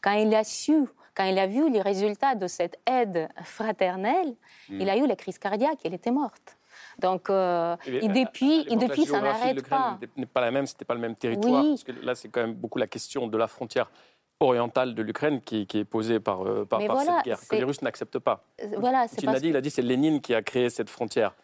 quand 0.00 0.12
il 0.12 0.34
a 0.34 0.44
su 0.44 0.86
quand 1.18 1.24
il 1.24 1.38
a 1.38 1.48
vu 1.48 1.68
les 1.68 1.82
résultats 1.82 2.36
de 2.36 2.46
cette 2.46 2.78
aide 2.86 3.28
fraternelle, 3.42 4.36
hmm. 4.68 4.80
il 4.80 4.88
a 4.88 4.96
eu 4.96 5.06
la 5.06 5.16
crise 5.16 5.36
cardiaque, 5.38 5.80
il 5.84 5.92
était 5.92 6.12
morte. 6.12 6.56
Donc, 7.00 7.28
euh, 7.28 7.76
et, 7.86 8.06
depuis, 8.06 8.64
et 8.70 8.76
depuis 8.76 9.04
ça 9.04 9.20
n'arrête 9.20 9.68
pas. 9.68 9.98
n'est 10.16 10.26
pas 10.26 10.40
la 10.40 10.52
même, 10.52 10.66
c'était 10.66 10.84
pas 10.84 10.94
le 10.94 11.00
même 11.00 11.16
territoire. 11.16 11.64
Parce 11.64 11.82
que 11.82 11.92
là, 12.04 12.14
c'est 12.14 12.28
quand 12.28 12.40
même 12.40 12.54
beaucoup 12.54 12.78
la 12.78 12.86
question 12.86 13.26
de 13.26 13.36
la 13.36 13.48
frontière 13.48 13.90
orientale 14.38 14.94
de 14.94 15.02
l'Ukraine 15.02 15.40
qui, 15.42 15.66
est 15.74 15.84
posée 15.84 16.20
par, 16.20 16.46
euh, 16.46 16.64
par, 16.64 16.80
cette 16.80 17.24
guerre, 17.24 17.40
que 17.48 17.56
les 17.56 17.64
Russes 17.64 17.82
n'acceptent 17.82 18.20
pas. 18.20 18.44
Euh, 18.62 18.68
voilà, 18.78 19.08
Poutine 19.08 19.32
l'a 19.32 19.40
dit, 19.40 19.48
il 19.48 19.56
a 19.56 19.60
dit 19.60 19.70
c'est 19.70 19.82
Lénine 19.82 20.20
qui 20.20 20.34
a 20.34 20.42
créé 20.42 20.70
cette 20.70 20.88
frontière. 20.88 21.34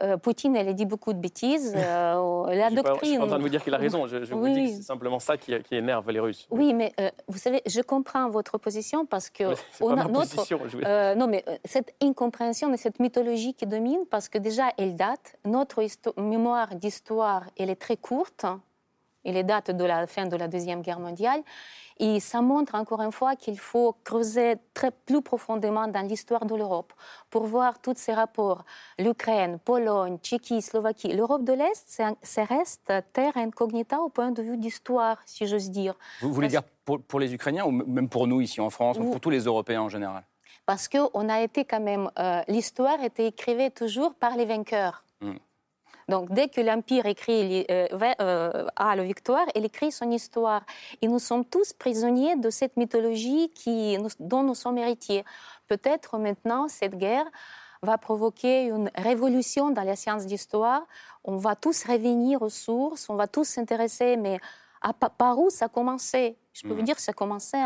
Euh, 0.00 0.16
Poutine, 0.16 0.56
elle 0.56 0.68
a 0.68 0.72
dit 0.72 0.86
beaucoup 0.86 1.12
de 1.12 1.18
bêtises. 1.18 1.74
Euh, 1.88 2.54
la 2.54 2.70
doctrine. 2.70 2.98
je 3.02 3.06
suis 3.06 3.18
en 3.18 3.26
train 3.26 3.38
de 3.38 3.42
vous 3.42 3.48
dire 3.48 3.62
qu'il 3.62 3.74
a 3.74 3.78
raison. 3.78 4.06
Je, 4.06 4.34
vous 4.34 4.48
dis 4.48 4.64
que 4.64 4.76
c'est 4.76 4.82
simplement 4.82 5.18
ça 5.18 5.36
qui, 5.36 5.54
énerve 5.70 6.10
les 6.10 6.20
Russes. 6.20 6.46
Oui, 6.50 6.74
mais 6.74 6.92
euh, 7.00 7.10
vous 7.28 7.38
savez, 7.38 7.62
je 7.66 7.80
comprends 7.80 8.28
votre 8.28 8.58
position 8.58 9.06
parce 9.06 9.30
que 9.30 9.44
on 9.80 9.96
a 9.96 10.04
notre. 10.04 10.34
Position, 10.34 10.60
non, 11.16 11.26
mais 11.26 11.44
cette 11.64 11.94
incompréhension 12.02 12.72
et 12.72 12.76
cette 12.76 13.00
mythologie 13.00 13.54
qui 13.54 13.66
domine, 13.66 14.00
parce 14.10 14.28
que 14.28 14.38
déjà, 14.38 14.68
elle 14.76 14.96
date. 14.96 15.36
Notre 15.44 15.82
mémoire 16.20 16.74
d'histoire, 16.74 17.44
elle 17.58 17.70
est 17.70 17.80
très 17.80 17.96
courte. 17.96 18.44
Elle 19.28 19.44
date 19.44 19.70
de 19.70 19.84
la 19.84 20.06
fin 20.06 20.26
de 20.26 20.36
la 20.36 20.48
deuxième 20.48 20.80
guerre 20.80 21.00
mondiale. 21.00 21.42
Et 22.00 22.20
ça 22.20 22.40
montre 22.40 22.76
encore 22.76 23.02
une 23.02 23.10
fois 23.10 23.34
qu'il 23.34 23.58
faut 23.58 23.96
creuser 24.04 24.54
très 24.72 24.92
plus 24.92 25.20
profondément 25.20 25.88
dans 25.88 26.06
l'histoire 26.06 26.46
de 26.46 26.54
l'Europe 26.54 26.92
pour 27.28 27.44
voir 27.44 27.80
tous 27.80 27.94
ces 27.96 28.14
rapports. 28.14 28.64
L'Ukraine, 28.98 29.58
Pologne, 29.58 30.18
Tchéquie, 30.18 30.62
Slovaquie. 30.62 31.12
L'Europe 31.12 31.44
de 31.44 31.52
l'Est, 31.52 32.00
ça 32.22 32.44
reste 32.44 32.92
terre 33.12 33.36
incognita 33.36 34.00
au 34.00 34.08
point 34.10 34.30
de 34.30 34.42
vue 34.42 34.56
d'histoire, 34.56 35.18
si 35.26 35.46
j'ose 35.46 35.70
dire. 35.70 35.94
Vous 36.20 36.32
voulez 36.32 36.48
dire 36.48 36.62
pour, 36.84 37.20
les 37.20 37.34
Ukrainiens 37.34 37.66
ou 37.66 37.72
même 37.72 38.08
pour 38.08 38.26
nous 38.26 38.40
ici 38.40 38.60
en 38.60 38.70
France, 38.70 38.96
ou 38.98 39.10
pour 39.10 39.20
tous 39.20 39.30
les 39.30 39.40
Européens 39.40 39.82
en 39.82 39.88
général? 39.88 40.24
Parce 40.66 40.86
qu'on 40.86 41.28
a 41.28 41.40
été 41.42 41.64
quand 41.64 41.80
même. 41.80 42.10
Euh, 42.18 42.42
l'histoire 42.46 43.02
était 43.02 43.26
écrite 43.26 43.74
toujours 43.74 44.14
par 44.14 44.36
les 44.36 44.44
vainqueurs. 44.44 45.02
Hmm. 45.20 45.36
Donc, 46.08 46.32
dès 46.32 46.48
que 46.48 46.60
l'Empire 46.60 47.06
écrit 47.06 47.66
euh, 47.70 47.86
euh, 48.20 48.66
a 48.76 48.96
la 48.96 49.02
victoire, 49.02 49.44
il 49.54 49.64
écrit 49.64 49.92
son 49.92 50.10
histoire. 50.10 50.62
Et 51.02 51.08
nous 51.08 51.18
sommes 51.18 51.44
tous 51.44 51.74
prisonniers 51.74 52.36
de 52.36 52.48
cette 52.48 52.76
mythologie 52.76 53.50
qui, 53.54 53.98
dont 54.18 54.42
nous 54.42 54.54
sommes 54.54 54.78
héritiers. 54.78 55.24
Peut-être 55.68 56.18
maintenant, 56.18 56.66
cette 56.68 56.96
guerre 56.96 57.26
va 57.82 57.98
provoquer 57.98 58.64
une 58.64 58.90
révolution 58.96 59.70
dans 59.70 59.82
la 59.82 59.96
science 59.96 60.26
d'histoire. 60.26 60.86
On 61.24 61.36
va 61.36 61.54
tous 61.54 61.84
revenir 61.84 62.42
aux 62.42 62.48
sources, 62.48 63.08
on 63.10 63.14
va 63.14 63.26
tous 63.26 63.44
s'intéresser, 63.44 64.16
mais 64.16 64.40
par 65.18 65.38
où 65.38 65.50
ça 65.50 65.66
a 65.66 65.68
commencé 65.68 66.36
Je 66.52 66.62
peux 66.62 66.68
vous 66.68 66.76
mhm. 66.76 66.84
dire 66.84 66.96
que 66.96 67.02
ça 67.02 67.10
a 67.10 67.14
commencé 67.14 67.56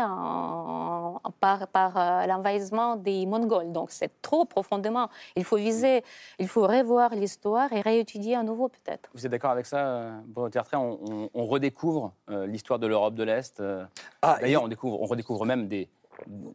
par, 1.39 1.67
par 1.67 1.97
euh, 1.97 2.25
l'envahissement 2.25 2.95
des 2.95 3.25
Mongols. 3.25 3.71
Donc 3.71 3.91
c'est 3.91 4.21
trop 4.21 4.45
profondément. 4.45 5.09
Il 5.35 5.43
faut 5.43 5.57
viser, 5.57 6.03
il 6.39 6.47
faut 6.47 6.67
revoir 6.67 7.15
l'histoire 7.15 7.71
et 7.73 7.81
réétudier 7.81 8.35
à 8.35 8.43
nouveau 8.43 8.69
peut-être. 8.69 9.09
Vous 9.13 9.25
êtes 9.25 9.31
d'accord 9.31 9.51
avec 9.51 9.65
ça, 9.65 9.85
euh, 9.85 10.19
Bruno 10.25 10.49
on, 10.73 11.29
on, 11.33 11.45
redécouvre 11.45 12.13
euh, 12.29 12.45
l'histoire 12.47 12.79
de 12.79 12.87
l'Europe 12.87 13.15
de 13.15 13.23
l'Est. 13.23 13.61
Ah, 14.21 14.37
D'ailleurs, 14.41 14.63
on, 14.63 14.67
découvre, 14.67 15.01
on 15.01 15.05
redécouvre 15.05 15.45
même 15.45 15.67
des, 15.67 15.89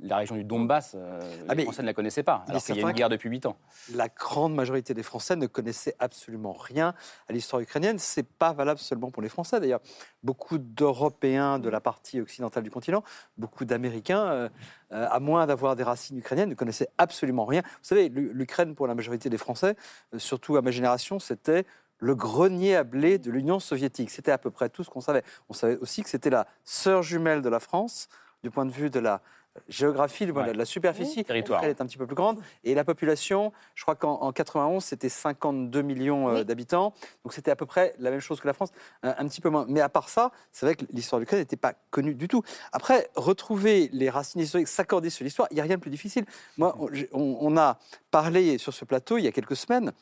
la 0.01 0.17
région 0.17 0.37
du 0.37 0.45
Donbass, 0.45 0.95
euh, 0.95 1.21
ah, 1.49 1.55
les 1.55 1.65
Français 1.65 1.83
ne 1.83 1.87
la 1.87 1.95
connaissaient 1.95 2.23
pas, 2.23 2.45
alors 2.49 2.63
qu'il 2.63 2.77
y 2.77 2.85
a 2.85 2.89
une 2.89 2.95
guerre 2.95 3.09
depuis 3.09 3.29
8 3.29 3.47
ans. 3.47 3.57
La 3.95 4.09
grande 4.09 4.55
majorité 4.55 4.95
des 4.95 5.03
Français 5.03 5.37
ne 5.37 5.47
connaissaient 5.47 5.95
absolument 5.99 6.53
rien 6.53 6.95
à 7.29 7.33
l'histoire 7.33 7.61
ukrainienne. 7.61 7.99
Ce 7.99 8.21
n'est 8.21 8.27
pas 8.39 8.53
valable 8.53 8.81
seulement 8.81 9.11
pour 9.11 9.23
les 9.23 9.29
Français, 9.29 9.61
d'ailleurs. 9.61 9.81
Beaucoup 10.23 10.59
d'Européens 10.59 11.59
de 11.59 11.69
la 11.69 11.81
partie 11.81 12.21
occidentale 12.21 12.63
du 12.63 12.71
continent, 12.71 13.03
beaucoup 13.37 13.65
d'Américains, 13.65 14.27
euh, 14.27 14.49
euh, 14.93 15.07
à 15.11 15.21
moins 15.21 15.47
d'avoir 15.47 15.77
des 15.77 15.83
racines 15.83 16.19
ukrainiennes, 16.19 16.51
ne 16.51 16.55
connaissaient 16.55 16.89
absolument 16.99 17.45
rien. 17.45 17.63
Vous 17.63 17.79
savez, 17.83 18.09
l'Ukraine, 18.09 18.75
pour 18.75 18.87
la 18.87 18.95
majorité 18.95 19.29
des 19.29 19.39
Français, 19.39 19.77
surtout 20.17 20.57
à 20.57 20.63
ma 20.63 20.71
génération, 20.71 21.19
c'était 21.19 21.67
le 21.99 22.15
grenier 22.15 22.77
à 22.77 22.85
blé 22.85 23.19
de 23.19 23.31
l'Union 23.31 23.61
soviétique. 23.61 24.11
C'était 24.11 24.31
à 24.31 24.39
peu 24.39 24.51
près 24.51 24.69
tout 24.69 24.85
ce 24.85 24.91
qu'on 24.91 25.01
savait. 25.01 25.23
On 25.49 25.53
savait 25.53 25.77
aussi 25.79 26.03
que 26.03 26.09
c'était 26.09 26.31
la 26.31 26.47
sœur 26.65 27.03
jumelle 27.03 27.43
de 27.43 27.49
la 27.49 27.61
France 27.61 28.09
du 28.43 28.51
point 28.51 28.67
de 28.67 28.71
vue 28.71 28.91
de 28.91 29.01
la, 29.01 29.21
géographie, 29.69 30.25
le- 30.27 30.33
Ouais. 30.33 30.53
la 30.53 30.65
superficie, 30.65 31.25
Territoire. 31.25 31.63
elle 31.65 31.71
est 31.71 31.81
un 31.81 31.87
petit 31.87 31.97
peu 31.99 32.07
plus 32.07 32.15
grande. 32.15 32.41
Et 32.65 32.75
la 32.75 32.85
population, 32.85 33.53
je 33.75 33.83
crois 33.83 33.97
qu'en 33.97 34.15
en 34.23 34.33
91, 34.33 34.85
c'était 34.85 35.09
52 35.09 35.83
millions 35.83 36.29
euh, 36.29 36.35
Oui. 36.39 36.45
d'habitants. 36.45 36.95
Donc 37.25 37.33
c'était 37.33 37.51
à 37.51 37.57
peu 37.57 37.67
près 37.67 37.95
la 37.99 38.11
même 38.11 38.21
chose 38.21 38.41
que 38.41 38.47
la 38.47 38.53
France, 38.53 38.71
un, 39.03 39.15
un 39.19 39.27
petit 39.29 39.41
peu 39.41 39.51
moins. 39.51 39.67
Mais 39.69 39.81
à 39.81 39.89
part 39.89 40.09
ça, 40.09 40.31
c'est 40.53 40.65
vrai 40.67 40.75
que 40.77 40.85
l'histoire 40.93 41.19
de 41.19 41.23
l'Ukraine 41.25 41.41
n'était 41.41 41.57
pas 41.57 41.75
connue 41.91 42.15
du 42.15 42.29
tout. 42.29 42.43
Après, 42.73 43.11
retrouver 43.17 43.89
les 43.93 44.11
racines 44.11 44.41
historiques, 44.41 44.69
s'accorder 44.69 45.11
sur 45.11 45.25
l'histoire, 45.25 45.49
il 45.51 45.55
n'y 45.55 45.61
a 45.61 45.65
rien 45.65 45.77
de 45.77 45.81
plus 45.81 45.91
difficile. 45.91 46.25
Moi, 46.57 46.77
on, 47.13 47.57
a 47.57 47.79
parlé 48.11 48.59
sur 48.59 48.73
ce 48.73 48.85
plateau 48.85 49.19
il 49.19 49.25
y 49.25 49.29
a 49.29 49.33
quelques 49.33 49.57
semaines 49.57 49.93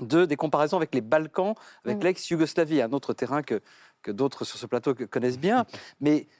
de, 0.00 0.24
des 0.24 0.36
comparaisons 0.36 0.76
avec 0.76 0.94
les 0.94 1.00
Balkans, 1.00 1.54
avec 1.84 1.98
Mm. 1.98 2.02
l'ex-Yougoslavie, 2.04 2.80
un 2.80 2.92
autre 2.92 3.12
terrain 3.12 3.42
que, 3.42 3.60
que 4.02 4.12
d'autres 4.12 4.44
sur 4.44 4.56
ce 4.58 4.66
plateau 4.66 4.94
connaissent 5.10 5.38
bien. 5.38 5.66
Mais 6.00 6.26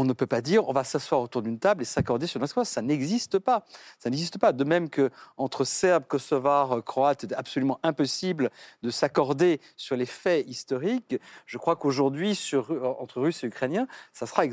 on 0.00 0.04
ne 0.04 0.12
peut 0.14 0.26
pas 0.26 0.40
dire 0.40 0.66
on 0.68 0.72
va 0.72 0.82
s'asseoir 0.84 1.20
autour 1.20 1.42
d'une 1.42 1.58
table 1.58 1.82
et 1.82 1.84
s'accorder 1.84 2.26
sur 2.26 2.40
notre 2.40 2.64
Ça 2.64 2.82
n'existe 2.82 3.38
pas. 3.38 3.64
Ça 3.98 4.08
n'existe 4.10 4.38
pas. 4.38 4.52
De 4.52 4.64
même 4.64 4.88
que 4.88 5.10
entre 5.36 5.64
Serbes, 5.64 6.04
Kosovars, 6.08 6.82
Croates, 6.84 7.20
c'est 7.22 7.32
absolument 7.34 7.78
impossible 7.82 8.50
de 8.82 8.90
s'accorder 8.90 9.60
sur 9.76 9.96
les 9.96 10.06
faits 10.06 10.48
historiques. 10.48 11.16
Je 11.46 11.58
crois 11.58 11.76
qu'aujourd'hui, 11.76 12.38
entre 12.98 13.20
Russes 13.20 13.44
et 13.44 13.46
Ukrainiens, 13.46 13.86
ça 14.12 14.26
sera 14.26 14.44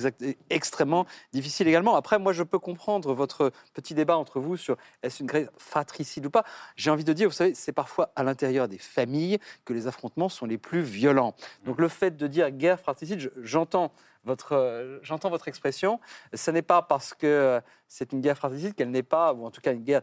extrêmement 0.49 1.05
difficile 1.31 1.67
également. 1.67 1.95
Après, 1.95 2.19
moi, 2.19 2.33
je 2.33 2.43
peux 2.43 2.59
comprendre 2.59 3.13
votre 3.13 3.51
petit 3.73 3.93
débat 3.93 4.17
entre 4.17 4.39
vous 4.39 4.57
sur 4.57 4.75
est-ce 5.01 5.23
une 5.23 5.29
guerre 5.29 5.49
fratricide 5.57 6.25
ou 6.25 6.29
pas. 6.29 6.43
J'ai 6.75 6.91
envie 6.91 7.05
de 7.05 7.13
dire, 7.13 7.29
vous 7.29 7.33
savez, 7.35 7.53
c'est 7.53 7.71
parfois 7.71 8.11
à 8.15 8.23
l'intérieur 8.23 8.67
des 8.67 8.77
familles 8.77 9.39
que 9.65 9.73
les 9.73 9.87
affrontements 9.87 10.29
sont 10.29 10.45
les 10.45 10.57
plus 10.57 10.81
violents. 10.81 11.35
Donc 11.65 11.79
le 11.79 11.87
fait 11.87 12.17
de 12.17 12.27
dire 12.27 12.51
guerre 12.51 12.79
fratricide, 12.79 13.19
je- 13.19 13.29
j'entends 13.41 13.91
votre, 14.27 14.53
euh, 14.53 14.99
j'entends 15.01 15.29
votre 15.31 15.47
expression. 15.47 15.99
Ce 16.33 16.51
n'est 16.51 16.61
pas 16.61 16.83
parce 16.83 17.15
que 17.15 17.25
euh, 17.25 17.59
c'est 17.87 18.13
une 18.13 18.21
guerre 18.21 18.37
fratricide 18.37 18.75
qu'elle 18.75 18.91
n'est 18.91 19.01
pas, 19.01 19.33
ou 19.33 19.45
en 19.45 19.49
tout 19.51 19.61
cas 19.61 19.73
une 19.73 19.83
guerre. 19.83 20.01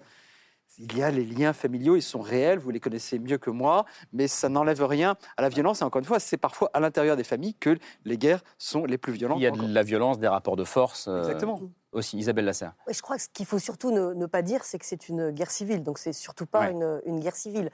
Il 0.79 0.97
y 0.97 1.05
a 1.05 1.11
les 1.13 1.25
liens 1.25 1.53
familiaux, 1.53 1.95
ils 1.95 2.03
sont 2.03 2.21
réels, 2.21 2.59
vous 2.59 2.71
les 2.71 2.81
connaissez 2.81 3.21
mieux 3.21 3.39
que 3.39 3.51
moi, 3.51 3.85
mais 4.13 4.27
ça 4.27 4.49
n'enlève 4.49 4.83
rien 4.85 5.15
à 5.37 5.43
la 5.43 5.49
violence. 5.49 5.83
Et 5.83 5.85
encore 5.85 6.01
une 6.01 6.05
fois, 6.05 6.19
c'est 6.19 6.37
parfois 6.37 6.69
à 6.75 6.81
l'intérieur 6.81 7.17
des 7.17 7.23
familles 7.23 7.55
que 7.55 7.79
les 8.05 8.19
guerres 8.19 8.43
sont 8.59 8.85
les 8.85 8.99
plus 8.99 9.13
violentes. 9.13 9.39
Il 9.39 9.43
y 9.45 9.47
a 9.47 9.53
encore. 9.53 9.69
de 9.69 9.73
la 9.73 9.83
violence, 9.85 10.19
des 10.19 10.27
rapports 10.27 10.57
de 10.57 10.65
force. 10.65 11.07
euh, 11.07 11.19
Exactement. 11.21 11.61
Aussi, 11.93 12.19
Isabelle 12.19 12.47
Lasserre. 12.47 12.73
Je 12.91 13.01
crois 13.03 13.15
que 13.17 13.23
ce 13.23 13.29
qu'il 13.29 13.47
faut 13.47 13.61
surtout 13.61 13.93
ne, 13.93 14.15
ne 14.15 14.27
pas 14.27 14.43
dire, 14.43 14.65
c'est 14.65 14.81
que 14.81 14.87
c'est 14.87 15.09
une 15.09 15.31
guerre 15.31 15.53
civile. 15.53 15.85
Donc, 15.85 15.99
c'est 15.99 16.13
surtout 16.13 16.47
pas 16.47 16.63
Ouais. 16.63 16.73
une, 16.73 17.01
une 17.07 17.21
guerre 17.21 17.37
civile. 17.37 17.71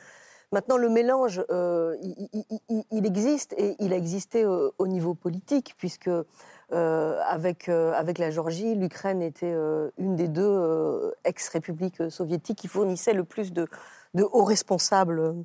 Maintenant, 0.52 0.78
le 0.78 0.88
mélange, 0.88 1.44
euh, 1.50 1.96
il, 2.02 3.06
existe 3.06 3.54
et 3.56 3.76
il 3.78 3.92
a 3.92 3.96
existé 3.96 4.42
euh, 4.42 4.70
au 4.78 4.88
niveau 4.88 5.14
politique, 5.14 5.74
puisque 5.78 6.08
euh, 6.08 7.20
avec, 7.28 7.68
avec 7.68 8.18
la 8.18 8.30
Géorgie, 8.30 8.74
l'Ukraine 8.74 9.22
était 9.22 9.54
une 9.96 10.16
des 10.16 10.26
deux 10.26 11.14
ex-républiques 11.24 12.10
soviétiques 12.10 12.58
qui 12.58 12.66
fournissaient 12.68 13.12
le 13.12 13.22
plus 13.22 13.52
de, 13.52 13.68
hauts 14.16 14.44
responsables 14.44 15.36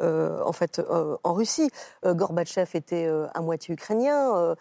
en 0.00 0.52
fait 0.52 0.80
en 1.24 1.34
Russie. 1.34 1.70
Gorbatchev 2.04 2.70
était 2.74 3.08
à 3.34 3.40
moitié 3.42 3.74
ukrainien, 3.74 4.56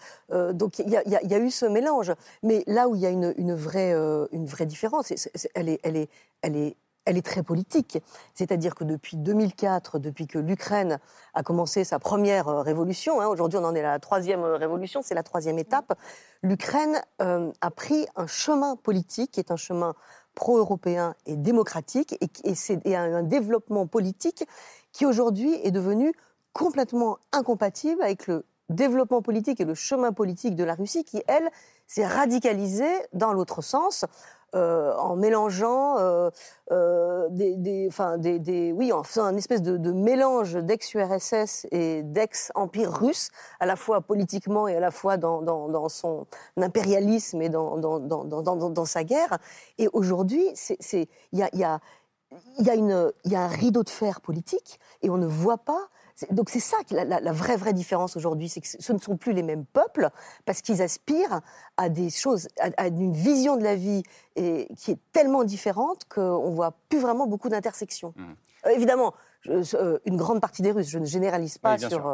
donc 0.51 0.79
il 0.79 0.89
y, 0.89 0.98
a- 0.98 1.39
eu 1.39 1.50
ce 1.50 1.65
mélange. 1.65 2.13
Mais 2.41 2.63
là 2.67 2.89
où 2.89 2.95
il 2.95 3.01
y 3.01 3.05
a 3.05 3.10
une, 3.10 3.55
vraie, 3.55 3.93
une 4.31 4.45
vraie 4.45 4.65
différence, 4.65 5.13
elle, 5.55 5.69
est, 5.69 5.79
elle, 5.83 5.98
est, 5.98 6.10
elle, 6.41 6.55
est, 6.57 6.75
elle 7.05 7.17
est 7.17 7.25
très 7.25 7.43
politique. 7.43 8.00
C'est-à-dire 8.33 8.75
que 8.75 8.83
depuis 8.83 9.17
2004, 9.17 10.00
depuis 10.00 10.27
que 10.27 10.39
l'Ukraine 10.39 11.00
a 11.33 11.43
commencé 11.43 11.83
sa 11.83 12.00
première 12.00 12.48
euh, 12.48 12.62
révolution, 12.62 13.22
hein, 13.22 13.27
aujourd'hui 13.27 13.60
on 13.60 13.65
en 13.65 13.75
est 13.75 13.81
à 13.81 13.91
la 13.91 14.00
troisième 14.00 14.43
euh, 14.43 14.57
révolution, 14.57 15.01
c'est 15.01 15.15
la 15.15 15.24
troisième 15.24 15.60
étape, 15.60 15.98
l'Ukraine 16.41 17.01
euh, 17.22 17.51
a 17.62 17.72
pris 17.72 18.05
un 18.15 18.27
chemin 18.27 18.75
politique 18.75 19.31
qui 19.31 19.39
est 19.39 19.51
un 19.51 19.57
chemin 19.57 19.93
pro-européen 20.36 21.15
et 21.25 21.36
démocratique, 21.36 22.17
et, 22.22 22.29
et 22.43 22.55
c'est 22.55 22.81
un, 22.95 23.15
un 23.15 23.24
développement 23.24 23.86
politique 23.86 24.45
qui 24.91 25.05
aujourd'hui 25.05 25.60
est 25.63 25.72
devenu 25.72 26.13
complètement 26.53 27.17
incompatible 27.31 28.01
avec 28.01 28.27
le 28.27 28.45
développement 28.69 29.22
politique 29.22 29.60
et 29.60 29.65
le 29.65 29.75
chemin 29.75 30.12
politique 30.12 30.55
de 30.55 30.63
la 30.63 30.75
Russie 30.75 31.03
qui, 31.03 31.22
elle, 31.27 31.50
s'est 31.88 32.05
radicalisée 32.05 32.93
dans 33.13 33.33
l'autre 33.33 33.62
sens. 33.62 34.05
Euh, 34.55 34.95
en 34.98 35.15
mélangeant 35.15 35.98
euh, 35.98 36.29
euh, 36.72 37.27
des, 37.31 37.88
enfin, 37.89 38.17
oui, 38.19 38.93
en 38.93 39.01
faisant 39.01 39.25
un 39.25 39.36
espèce 39.36 39.63
de, 39.63 39.91
mélange 39.91 40.53
d'ex-URSS 40.53 41.65
et 41.72 42.03
d'ex-empire 42.03 42.93
russe, 42.93 43.29
à 43.60 43.65
la 43.65 43.75
fois 43.75 44.01
politiquement 44.01 44.67
et 44.67 44.75
à 44.75 44.79
la 44.79 44.91
fois 44.91 45.17
dans, 45.17 45.89
son 45.89 46.27
impérialisme 46.57 47.41
et 47.41 47.50
dans, 47.50 48.86
sa 48.86 49.03
guerre. 49.03 49.39
Et 49.79 49.88
aujourd'hui, 49.91 50.45
il 50.91 51.07
y 51.39 51.63
a 51.63 51.79
un 53.36 53.48
rideau 53.48 53.83
de 53.83 53.89
fer 53.89 54.22
politique 54.22 54.79
et 55.01 55.10
on 55.10 55.17
ne 55.17 55.27
voit 55.27 55.57
pas. 55.57 55.89
Donc 56.32 56.50
c'est 56.50 56.60
ça 56.60 56.77
la, 56.91 57.03
la- 57.05 57.20
la 57.20 57.32
vraie 57.32 57.58
vraie 57.58 57.74
différence 57.74 58.15
aujourd'hui, 58.15 58.48
c'est 58.50 58.62
que 58.62 58.67
ce 58.67 58.93
ne 58.93 59.00
sont 59.00 59.17
plus 59.17 59.34
les 59.34 59.43
mêmes 59.43 59.65
peuples 59.65 60.10
parce 60.46 60.62
qu'ils 60.62 60.82
aspirent 60.82 61.41
à 61.77 61.89
des 61.89 62.10
choses, 62.10 62.48
à, 62.60 62.70
à 62.77 62.88
une 62.88 63.13
vision 63.13 63.58
de 63.58 63.63
la 63.63 63.75
vie 63.75 64.03
et, 64.36 64.67
qui 64.77 64.91
est 64.91 65.00
tellement 65.12 65.43
différente 65.43 66.05
qu'on 66.13 66.51
voit 66.51 66.74
plus 66.89 67.00
vraiment 67.00 67.25
beaucoup 67.27 67.50
d'intersections. 67.50 68.13
Mhm. 68.15 68.36
Euh, 68.65 68.70
évidemment, 68.70 69.13
je- 69.41 69.75
euh, 69.75 70.00
une 70.05 70.15
grande 70.17 70.39
partie 70.39 70.62
des 70.62 70.72
Russes, 70.72 70.88
je 70.89 71.00
ne 71.00 71.05
généralise 71.05 71.58
pas 71.58 71.74
Oui, 71.74 71.79
sur. 71.89 72.08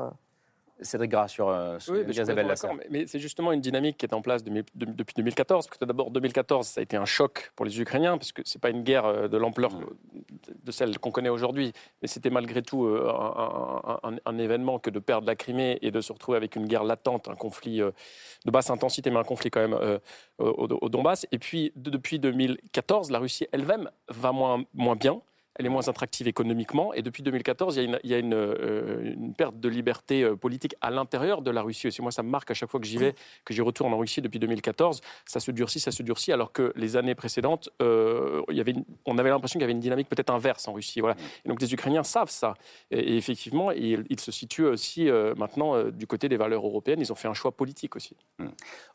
Cédric 0.81 1.12
Gras 1.12 1.27
sur, 1.27 1.50
euh, 1.50 1.77
sur 1.79 1.93
Oui, 1.93 2.00
mais 2.07 2.13
Isabelle 2.24 2.48
Lasserre. 2.48 2.71
c'est 3.07 3.19
justement 3.19 3.51
une 3.51 3.62
dynamique 3.62 3.98
qui 3.98 4.05
est 4.05 4.13
en 4.13 4.21
place 4.21 4.43
de- 4.43 4.51
de- 4.51 4.63
depuis 4.86 5.13
2014. 5.15 5.67
Parce 5.67 5.77
que 5.77 5.86
d'abord, 5.86 6.12
2014, 6.12 6.67
ça 6.67 6.79
a 6.79 6.83
été 6.83 6.95
un 6.98 7.05
choc 7.05 7.51
pour 7.55 7.65
les 7.65 7.79
Ukrainiens, 7.81 8.17
parce 8.17 8.31
que 8.31 8.41
c'est 8.45 8.62
pas 8.62 8.69
une 8.69 8.83
guerre 8.83 9.05
euh, 9.05 9.27
de 9.27 9.38
l'ampleur 9.38 9.71
de- 10.63 10.71
celle 10.71 10.98
qu'on 11.00 11.12
connaît 11.12 11.29
aujourd'hui. 11.29 11.74
Mais 12.01 12.07
c'était 12.07 12.29
malgré 12.29 12.62
tout 12.62 12.86
euh, 12.86 13.09
un, 13.09 14.00
un- 14.03 14.09
un- 14.12 14.17
un 14.25 14.38
événement 14.38 14.79
que 14.79 14.89
de 14.89 15.00
perdre 15.00 15.27
la 15.27 15.36
Crimée 15.36 15.79
et 15.81 15.91
de 15.91 16.01
se 16.01 16.13
retrouver 16.13 16.38
avec 16.38 16.55
une 16.55 16.65
guerre 16.67 16.83
latente, 16.83 17.27
un 17.27 17.36
conflit 17.36 17.79
de 17.79 18.51
basse 18.51 18.69
intensité, 18.69 19.09
mais 19.09 19.19
un 19.19 19.24
conflit 19.24 19.50
quand 19.50 19.62
même 19.62 19.74
euh, 19.74 20.00
au, 20.39 20.67
au 20.81 20.89
Donbass. 20.89 21.25
Et 21.31 21.39
puis, 21.39 21.71
de- 21.75 21.89
depuis 21.89 22.19
2014, 22.19 23.12
la 23.12 23.19
Russie 23.19 23.48
elle-même 23.51 23.89
va 24.09 24.31
moins, 24.31 24.63
moins 24.74 24.95
bien. 24.95 25.21
Elle 25.56 25.65
est 25.65 25.70
moins 25.70 25.88
attractive 25.88 26.27
économiquement. 26.27 26.94
Et 26.94 27.01
depuis 27.01 27.24
2014, 27.24 27.77
il 27.77 28.00
y 28.03 28.13
a 28.13 28.18
une, 28.18 28.34
euh, 28.34 29.15
perte 29.38 29.60
de 29.60 29.68
liberté 29.68 30.24
euh, 30.24 30.36
politique 30.36 30.75
à 30.79 30.89
l'intérieur 30.91 31.41
de 31.41 31.51
la 31.51 31.62
Russie 31.62 31.88
aussi. 31.88 32.01
Moi, 32.01 32.12
ça 32.12 32.24
me 32.24 32.29
marque 32.29 32.51
à 32.51 32.53
chaque 32.53 32.70
fois 32.70 32.79
que 32.79 32.86
j'y 32.86 32.98
vais, 32.98 33.13
que 33.46 33.53
j'y 33.53 33.62
retourne 33.62 33.94
en 33.94 33.98
Russie 33.98 34.22
depuis 34.22 34.39
2014. 34.39 35.01
Ça 35.25 35.39
se 35.39 35.51
durcit, 35.51 35.79
ça 35.79 35.91
se 35.91 36.03
durcit, 36.03 36.32
alors 36.32 36.53
que 36.53 36.72
les 36.75 36.96
années 36.96 37.15
précédentes, 37.15 37.70
euh, 37.82 38.41
on 39.06 39.18
avait 39.18 39.29
l'impression 39.29 39.58
qu'il 39.58 39.63
y 39.63 39.65
avait 39.65 39.74
une 39.74 39.79
dynamique 39.79 40.08
peut-être 40.08 40.32
inverse 40.32 40.68
en 40.68 40.74
Russie. 40.74 41.01
Et 41.46 41.50
donc 41.50 41.62
les 41.62 41.74
Ukrainiens 41.74 42.03
savent 42.03 42.29
ça. 42.29 42.53
Et, 42.91 43.18
effectivement, 43.18 43.72
ils, 43.72 44.20
se 44.20 44.32
situent 44.32 44.65
aussi 44.65 45.10
maintenant 45.38 45.84
du 45.86 46.08
côté 46.08 46.29
des 46.29 46.38
valeurs 46.38 46.65
européennes. 46.65 47.00
Ils 47.00 47.12
ont 47.12 47.15
fait 47.15 47.27
un 47.27 47.34
choix 47.34 47.51
politique 47.51 47.96
aussi. 47.96 48.15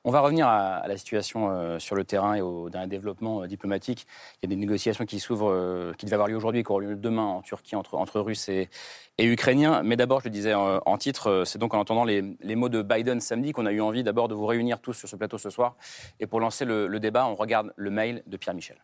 On 0.04 0.10
va 0.10 0.20
revenir 0.20 0.46
à, 0.46 0.86
la 0.86 0.96
situation 0.96 1.78
sur 1.78 1.96
le 1.96 2.04
terrain 2.04 2.34
et 2.34 2.42
au 2.42 2.70
dernier 2.70 2.88
développement 2.88 3.46
diplomatique. 3.46 4.06
Il 4.42 4.46
y 4.46 4.52
a 4.52 4.54
des 4.54 4.60
négociations 4.60 5.06
qui 5.06 5.18
s'ouvrent, 5.18 5.92
qui 5.96 6.06
devaient 6.06 6.14
avoir 6.14 6.28
lieu 6.28 6.36
aujourd'hui 6.36 6.53
et 6.56 6.64
qui 6.64 6.70
auront 6.70 6.80
lieu 6.80 6.96
demain 6.96 7.22
en 7.22 7.42
Turquie 7.42 7.76
entre, 7.76 7.94
entre 7.96 8.20
Russes 8.20 8.48
et, 8.48 8.68
et 9.18 9.26
Ukrainiens. 9.26 9.82
Mais 9.82 9.96
d'abord, 9.96 10.20
je 10.20 10.26
le 10.26 10.30
disais 10.30 10.54
euh, 10.54 10.78
en 10.86 10.98
titre, 10.98 11.28
euh, 11.28 11.44
c'est 11.44 11.58
donc 11.58 11.74
en 11.74 11.78
entendant 11.78 12.04
les, 12.04 12.36
les 12.40 12.56
mots 12.56 12.68
de 12.68 12.82
Biden 12.82 13.20
samedi 13.20 13.52
qu'on 13.52 13.66
a 13.66 13.72
eu 13.72 13.80
envie 13.80 14.02
d'abord 14.02 14.28
de 14.28 14.34
vous 14.34 14.46
réunir 14.46 14.80
tous 14.80 14.94
sur 14.94 15.08
ce 15.08 15.16
plateau 15.16 15.38
ce 15.38 15.50
soir. 15.50 15.76
Et 16.20 16.26
pour 16.26 16.40
lancer 16.40 16.64
le, 16.64 16.86
le 16.86 17.00
débat, 17.00 17.26
on 17.26 17.34
regarde 17.34 17.72
le 17.76 17.90
mail 17.90 18.22
de 18.26 18.36
Pierre 18.36 18.54
Michel. 18.54 18.76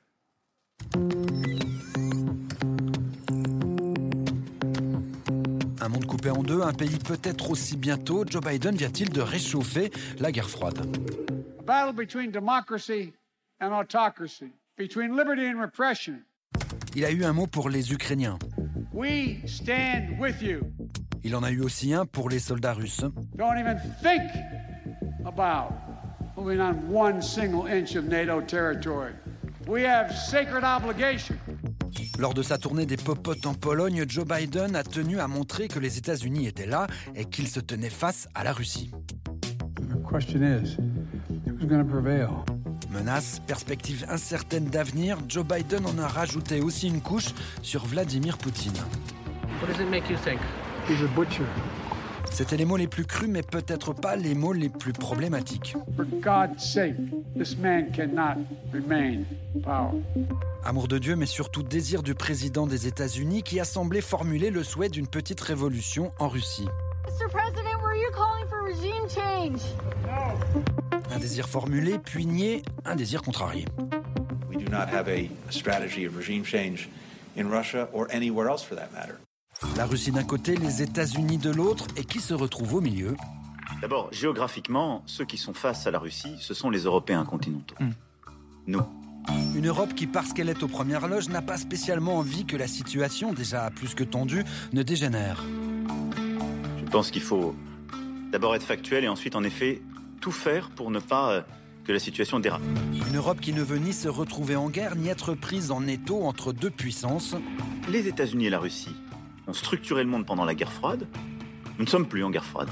Un 5.82 5.88
monde 5.88 6.06
coupé 6.06 6.30
en 6.30 6.42
deux, 6.42 6.60
un 6.60 6.74
pays 6.74 6.98
peut-être 6.98 7.50
aussi 7.50 7.76
bientôt, 7.76 8.24
Joe 8.28 8.42
Biden 8.42 8.76
vient-il 8.76 9.10
de 9.10 9.22
réchauffer 9.22 9.90
la 10.18 10.30
guerre 10.30 10.50
froide? 10.50 10.78
A 11.58 11.62
battle 11.62 11.94
between 11.94 12.30
democracy 12.30 13.14
and 13.60 13.72
autocracy, 13.72 14.52
between 14.76 15.16
liberty 15.16 15.46
and 15.46 15.58
repression. 15.58 16.22
Il 16.96 17.04
a 17.04 17.10
eu 17.10 17.24
un 17.24 17.32
mot 17.32 17.46
pour 17.46 17.70
les 17.70 17.92
Ukrainiens. 17.92 18.38
We 18.92 19.38
stand 19.46 20.18
with 20.18 20.42
you. 20.42 20.60
Il 21.22 21.36
en 21.36 21.42
a 21.42 21.50
eu 21.50 21.60
aussi 21.60 21.94
un 21.94 22.06
pour 22.06 22.28
les 22.28 22.40
soldats 22.40 22.72
russes. 22.72 23.04
Don't 23.36 23.58
even 23.58 23.78
think 24.02 24.22
about 25.24 25.72
moving 26.36 26.60
on 26.60 26.74
one 26.92 27.22
single 27.22 27.66
inch 27.68 27.94
of 27.94 28.06
NATO 28.06 28.40
territory. 28.40 29.12
We 29.68 29.84
have 29.84 30.12
sacred 30.12 30.64
obligation. 30.64 31.36
Lors 32.18 32.34
de 32.34 32.42
sa 32.42 32.58
tournée 32.58 32.86
des 32.86 32.96
popotes 32.96 33.46
en 33.46 33.54
Pologne, 33.54 34.04
Joe 34.08 34.26
Biden 34.26 34.74
a 34.74 34.82
tenu 34.82 35.20
à 35.20 35.28
montrer 35.28 35.68
que 35.68 35.78
les 35.78 35.96
États-Unis 35.98 36.46
étaient 36.46 36.66
là 36.66 36.86
et 37.14 37.24
qu'ils 37.24 37.48
se 37.48 37.60
tenaient 37.60 37.90
face 37.90 38.28
à 38.34 38.42
la 38.42 38.52
Russie. 38.52 38.90
The 39.76 40.02
question 40.10 40.42
is, 40.42 40.76
who's 41.46 41.66
going 41.66 41.82
to 41.82 41.88
prevail? 41.88 42.44
Menaces, 42.90 43.40
perspectives 43.46 44.04
incertaines 44.08 44.64
d'avenir, 44.64 45.18
Joe 45.28 45.44
Biden 45.44 45.86
en 45.86 45.96
a 45.98 46.08
rajouté 46.08 46.60
aussi 46.60 46.88
une 46.88 47.00
couche 47.00 47.28
sur 47.62 47.86
Vladimir 47.86 48.36
Poutine. 48.36 48.72
What 49.60 49.68
does 49.68 49.80
it 49.80 49.88
make 49.88 50.10
you 50.10 50.16
think? 50.16 50.40
He's 50.88 51.00
a 51.02 51.06
butcher. 51.14 51.44
C'était 52.32 52.56
les 52.56 52.64
mots 52.64 52.76
les 52.76 52.88
plus 52.88 53.04
crus, 53.04 53.28
mais 53.28 53.42
peut-être 53.42 53.92
pas 53.92 54.16
les 54.16 54.34
mots 54.34 54.52
les 54.52 54.68
plus 54.68 54.92
problématiques. 54.92 55.76
For 55.96 56.04
God's 56.20 56.62
sake, 56.62 56.96
this 57.36 57.56
man 57.56 57.92
cannot 57.92 58.44
remain 58.72 59.24
in 59.54 59.60
power. 59.60 59.92
Amour 60.64 60.88
de 60.88 60.98
Dieu, 60.98 61.16
mais 61.16 61.26
surtout 61.26 61.62
désir 61.62 62.02
du 62.02 62.14
président 62.14 62.66
des 62.66 62.86
États-Unis 62.86 63.42
qui 63.42 63.60
a 63.60 63.64
semblé 63.64 64.00
formuler 64.00 64.50
le 64.50 64.64
souhait 64.64 64.88
d'une 64.88 65.06
petite 65.06 65.40
révolution 65.40 66.12
en 66.18 66.28
Russie. 66.28 66.66
Mr. 67.06 67.28
President, 67.30 67.80
were 67.82 67.94
you 67.94 68.10
calling 68.12 68.46
for 68.48 68.62
regime 68.64 69.08
change? 69.08 69.60
Un 71.12 71.18
désir 71.18 71.48
formulé, 71.48 71.98
puis 71.98 72.24
nié, 72.24 72.62
un 72.84 72.94
désir 72.94 73.22
contrarié. 73.22 73.64
We 74.48 74.56
do 74.56 74.70
not 74.70 74.86
have 74.92 75.08
a, 75.08 75.28
a 75.48 75.52
strategy 75.52 76.06
of 76.06 76.16
regime 76.16 76.44
change 76.44 76.88
in 77.36 77.48
Russia 77.48 77.88
or 77.92 78.06
anywhere 78.12 78.48
else 78.48 78.62
for 78.62 78.76
that 78.76 78.90
matter. 78.92 79.14
La 79.76 79.86
Russie 79.86 80.12
d'un 80.12 80.22
côté, 80.22 80.56
les 80.56 80.82
États-Unis 80.82 81.38
de 81.38 81.50
l'autre, 81.50 81.86
et 81.96 82.04
qui 82.04 82.20
se 82.20 82.32
retrouve 82.32 82.74
au 82.74 82.80
milieu? 82.80 83.16
D'abord, 83.80 84.08
géographiquement, 84.12 85.02
ceux 85.06 85.24
qui 85.24 85.36
sont 85.36 85.52
face 85.52 85.86
à 85.86 85.90
la 85.90 85.98
Russie, 85.98 86.36
ce 86.40 86.54
sont 86.54 86.70
les 86.70 86.80
Européens 86.80 87.24
continentaux. 87.24 87.76
Nous. 88.66 88.82
Une 89.54 89.66
Europe 89.66 89.94
qui, 89.94 90.06
parce 90.06 90.32
qu'elle 90.32 90.48
est 90.48 90.62
aux 90.62 90.68
premières 90.68 91.08
loges, 91.08 91.28
n'a 91.28 91.42
pas 91.42 91.58
spécialement 91.58 92.18
envie 92.18 92.46
que 92.46 92.56
la 92.56 92.66
situation, 92.66 93.32
déjà 93.32 93.70
plus 93.70 93.94
que 93.94 94.04
tendue, 94.04 94.44
ne 94.72 94.82
dégénère. 94.82 95.44
Je 96.78 96.90
pense 96.90 97.10
qu'il 97.10 97.22
faut 97.22 97.54
d'abord 98.32 98.54
être 98.54 98.62
factuel 98.62 99.04
et 99.04 99.08
ensuite, 99.08 99.36
en 99.36 99.44
effet, 99.44 99.82
tout 100.20 100.32
faire 100.32 100.70
pour 100.70 100.90
ne 100.90 100.98
pas 100.98 101.32
euh, 101.32 101.42
que 101.84 101.92
la 101.92 101.98
situation 101.98 102.38
dérape. 102.38 102.62
Une 103.08 103.16
Europe 103.16 103.40
qui 103.40 103.52
ne 103.52 103.62
veut 103.62 103.78
ni 103.78 103.92
se 103.92 104.08
retrouver 104.08 104.56
en 104.56 104.68
guerre, 104.68 104.96
ni 104.96 105.08
être 105.08 105.34
prise 105.34 105.70
en 105.70 105.86
étau 105.86 106.22
entre 106.22 106.52
deux 106.52 106.70
puissances. 106.70 107.34
Les 107.88 108.06
États-Unis 108.06 108.46
et 108.46 108.50
la 108.50 108.58
Russie 108.58 108.94
ont 109.46 109.54
structuré 109.54 110.04
le 110.04 110.10
monde 110.10 110.26
pendant 110.26 110.44
la 110.44 110.54
guerre 110.54 110.72
froide. 110.72 111.06
Nous 111.78 111.84
ne 111.84 111.90
sommes 111.90 112.06
plus 112.06 112.22
en 112.22 112.30
guerre 112.30 112.44
froide. 112.44 112.68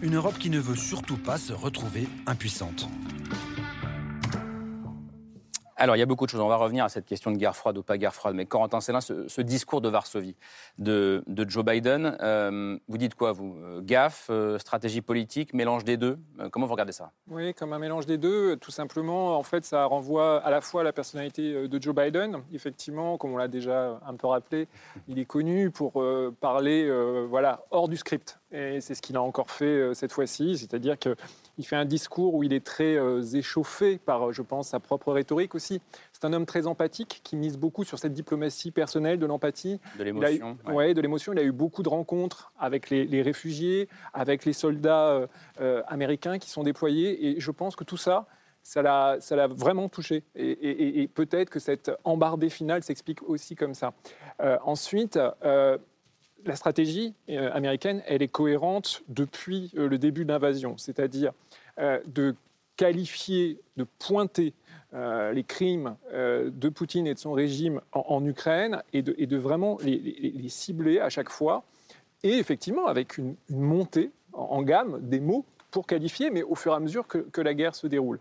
Une 0.00 0.14
Europe 0.14 0.38
qui 0.38 0.48
ne 0.48 0.60
veut 0.60 0.76
surtout 0.76 1.16
pas 1.16 1.38
se 1.38 1.52
retrouver 1.52 2.06
impuissante. 2.26 2.88
Alors, 5.80 5.94
il 5.94 6.00
y 6.00 6.02
a 6.02 6.06
beaucoup 6.06 6.26
de 6.26 6.30
choses. 6.30 6.40
On 6.40 6.48
va 6.48 6.56
revenir 6.56 6.84
à 6.84 6.88
cette 6.88 7.06
question 7.06 7.30
de 7.30 7.36
guerre 7.36 7.54
froide 7.54 7.78
ou 7.78 7.84
pas 7.84 7.98
guerre 7.98 8.12
froide. 8.12 8.34
Mais 8.34 8.46
Corentin 8.46 8.80
Célin, 8.80 9.00
ce, 9.00 9.28
ce 9.28 9.40
discours 9.40 9.80
de 9.80 9.88
Varsovie 9.88 10.34
de, 10.78 11.22
Joe 11.46 11.64
Biden, 11.64 12.16
euh, 12.20 12.76
vous 12.88 12.98
dites 12.98 13.14
quoi, 13.14 13.30
vous 13.30 13.56
Euh, 13.62 13.80
Gaffe, 13.80 14.26
euh, 14.28 14.58
stratégie 14.58 15.02
politique, 15.02 15.54
mélange 15.54 15.84
des 15.84 15.96
deux 15.96 16.18
Comment 16.50 16.66
vous 16.66 16.72
regardez 16.72 16.92
ça? 16.92 17.12
Oui, 17.30 17.54
comme 17.54 17.72
un 17.72 17.78
mélange 17.78 18.06
des 18.06 18.18
deux. 18.18 18.56
Tout 18.56 18.72
simplement, 18.72 19.38
en 19.38 19.42
fait, 19.44 19.64
ça 19.64 19.84
renvoie 19.84 20.38
à 20.38 20.50
la 20.50 20.60
fois 20.60 20.80
à 20.80 20.84
la 20.84 20.92
personnalité 20.92 21.68
de 21.68 21.82
Joe 21.82 21.94
Biden. 21.94 22.42
Effectivement, 22.52 23.16
comme 23.16 23.32
on 23.32 23.36
l'a 23.36 23.48
déjà 23.48 24.00
un 24.04 24.16
peu 24.16 24.26
rappelé, 24.26 24.66
il 25.06 25.20
est 25.20 25.24
connu 25.24 25.70
pour 25.70 26.02
parler 26.40 26.90
voilà, 27.28 27.64
hors 27.70 27.88
du 27.88 27.96
script. 27.96 28.40
Et 28.50 28.80
c'est 28.80 28.94
ce 28.94 29.02
qu'il 29.02 29.16
a 29.16 29.22
encore 29.22 29.50
fait 29.50 29.94
cette 29.94 30.12
fois-ci. 30.12 30.58
C'est-à-dire 30.58 30.98
qu'il 31.58 31.66
fait 31.66 31.74
un 31.74 31.84
discours 31.84 32.34
où 32.36 32.44
il 32.44 32.52
est 32.52 32.64
très 32.64 32.96
euh, 32.96 33.20
échauffé 33.20 33.98
par, 33.98 34.28
euh, 34.28 34.32
je 34.32 34.42
pense, 34.42 34.68
sa 34.68 34.78
propre 34.78 35.12
rhétorique 35.12 35.56
aussi. 35.56 35.80
C'est 36.12 36.24
un 36.24 36.32
homme 36.32 36.46
très 36.46 36.68
empathique 36.68 37.20
qui 37.24 37.34
mise 37.34 37.58
beaucoup 37.58 37.82
sur 37.82 37.98
cette 37.98 38.12
diplomatie 38.12 38.70
personnelle, 38.70 39.18
de 39.18 39.26
l'empathie. 39.26 39.80
De 39.98 40.02
Il 40.02 40.04
l'émotion 40.04 40.56
ouais. 40.68 40.72
ouais. 40.72 40.94
de 40.94 41.00
l'émotion. 41.00 41.32
Il 41.32 41.38
a 41.40 41.42
eu 41.42 41.50
beaucoup 41.50 41.82
de 41.82 41.88
rencontres 41.88 42.52
avec 42.60 42.90
les, 42.90 43.04
les 43.06 43.22
réfugiés, 43.22 43.88
avec 44.14 44.44
les 44.44 44.52
soldats 44.52 45.08
euh, 45.08 45.26
euh, 45.60 45.82
américains 45.88 46.38
qui 46.38 46.48
sont 46.48 46.62
déployés. 46.62 47.26
Et 47.26 47.40
je 47.40 47.50
pense 47.50 47.74
que 47.74 47.82
tout 47.82 47.96
ça, 47.96 48.26
ça 48.62 48.80
l'a, 48.80 49.18
vraiment 49.48 49.88
touché. 49.88 50.22
Et, 50.36 51.02
et- 51.02 51.08
peut-être 51.08 51.50
que 51.50 51.58
cette 51.58 51.90
embardée 52.04 52.50
finale 52.50 52.84
s'explique 52.84 53.28
aussi 53.28 53.56
comme 53.56 53.74
ça. 53.74 53.94
Ensuite, 54.62 55.18
la 56.44 56.56
stratégie 56.56 57.14
euh, 57.30 57.50
américaine, 57.52 58.02
elle 58.06 58.22
est 58.22 58.28
cohérente 58.28 59.02
depuis 59.08 59.70
euh, 59.76 59.88
le 59.88 59.98
début 59.98 60.24
de 60.24 60.32
l'invasion, 60.32 60.76
c'est-à-dire 60.76 61.32
euh, 61.78 62.00
de 62.06 62.34
qualifier, 62.76 63.60
de 63.76 63.84
pointer 63.98 64.54
les 64.92 65.44
crimes 65.44 65.96
de 66.14 66.68
Poutine 66.70 67.06
et 67.06 67.12
de 67.12 67.18
son 67.18 67.32
régime 67.32 67.82
en, 67.92 68.24
Ukraine 68.24 68.82
et 68.94 69.02
de, 69.02 69.36
vraiment 69.36 69.76
les, 69.82 70.48
cibler 70.48 70.98
à 70.98 71.10
chaque 71.10 71.28
fois, 71.28 71.64
et 72.22 72.38
effectivement 72.38 72.86
avec 72.86 73.18
une, 73.18 73.34
montée 73.50 74.10
en 74.32 74.62
gamme 74.62 74.98
des 75.02 75.20
mots 75.20 75.44
pour 75.70 75.86
qualifier, 75.86 76.30
mais 76.30 76.42
au 76.42 76.54
fur 76.54 76.72
et 76.72 76.76
à 76.76 76.80
mesure 76.80 77.06
que, 77.06 77.40
la 77.40 77.54
guerre 77.54 77.74
se 77.74 77.86
déroule. 77.86 78.18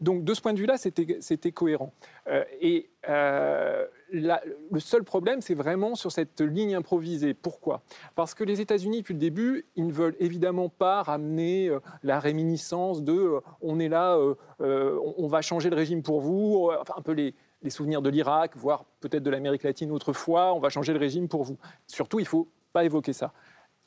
Donc 0.00 0.24
de 0.24 0.32
ce 0.32 0.40
point 0.40 0.52
de 0.52 0.58
vue-là, 0.58 0.76
c'était 0.76 1.52
cohérent. 1.52 1.92
Euh, 2.28 2.44
et 2.60 2.90
euh, 3.08 3.86
le 4.10 4.80
seul 4.80 5.02
problème, 5.02 5.40
c'est 5.40 5.54
vraiment 5.54 5.94
sur 5.94 6.12
cette 6.12 6.40
ligne 6.40 6.74
improvisée. 6.74 7.34
Pourquoi? 7.34 7.82
Parce 8.14 8.34
que 8.34 8.44
les 8.44 8.60
États-Unis, 8.60 8.98
depuis 8.98 9.14
le 9.14 9.20
début, 9.20 9.66
ils 9.76 9.86
ne 9.86 9.92
veulent 9.92 10.16
évidemment 10.20 10.68
pas 10.68 11.02
ramener 11.02 11.68
euh, 11.68 11.80
la 12.02 12.20
réminiscence 12.20 13.02
de 13.02 13.40
on 13.60 13.80
est 13.80 13.88
là, 13.88 14.18
on, 14.60 15.26
va 15.26 15.42
changer 15.42 15.70
le 15.70 15.76
régime 15.76 16.02
pour 16.02 16.20
vous, 16.20 16.70
enfin 16.80 16.94
un 16.96 17.02
peu 17.02 17.12
les, 17.12 17.34
souvenirs 17.70 18.02
de 18.02 18.10
l'Irak, 18.10 18.56
voire 18.56 18.84
peut-être 19.00 19.22
de 19.22 19.30
l'Amérique 19.30 19.62
latine 19.64 19.90
autrefois, 19.90 20.54
on 20.54 20.60
va 20.60 20.68
changer 20.68 20.92
le 20.92 20.98
régime 20.98 21.28
pour 21.28 21.44
vous. 21.44 21.58
Surtout, 21.86 22.18
il 22.20 22.24
ne 22.24 22.28
faut 22.28 22.48
pas 22.72 22.84
évoquer 22.84 23.12
ça. 23.12 23.32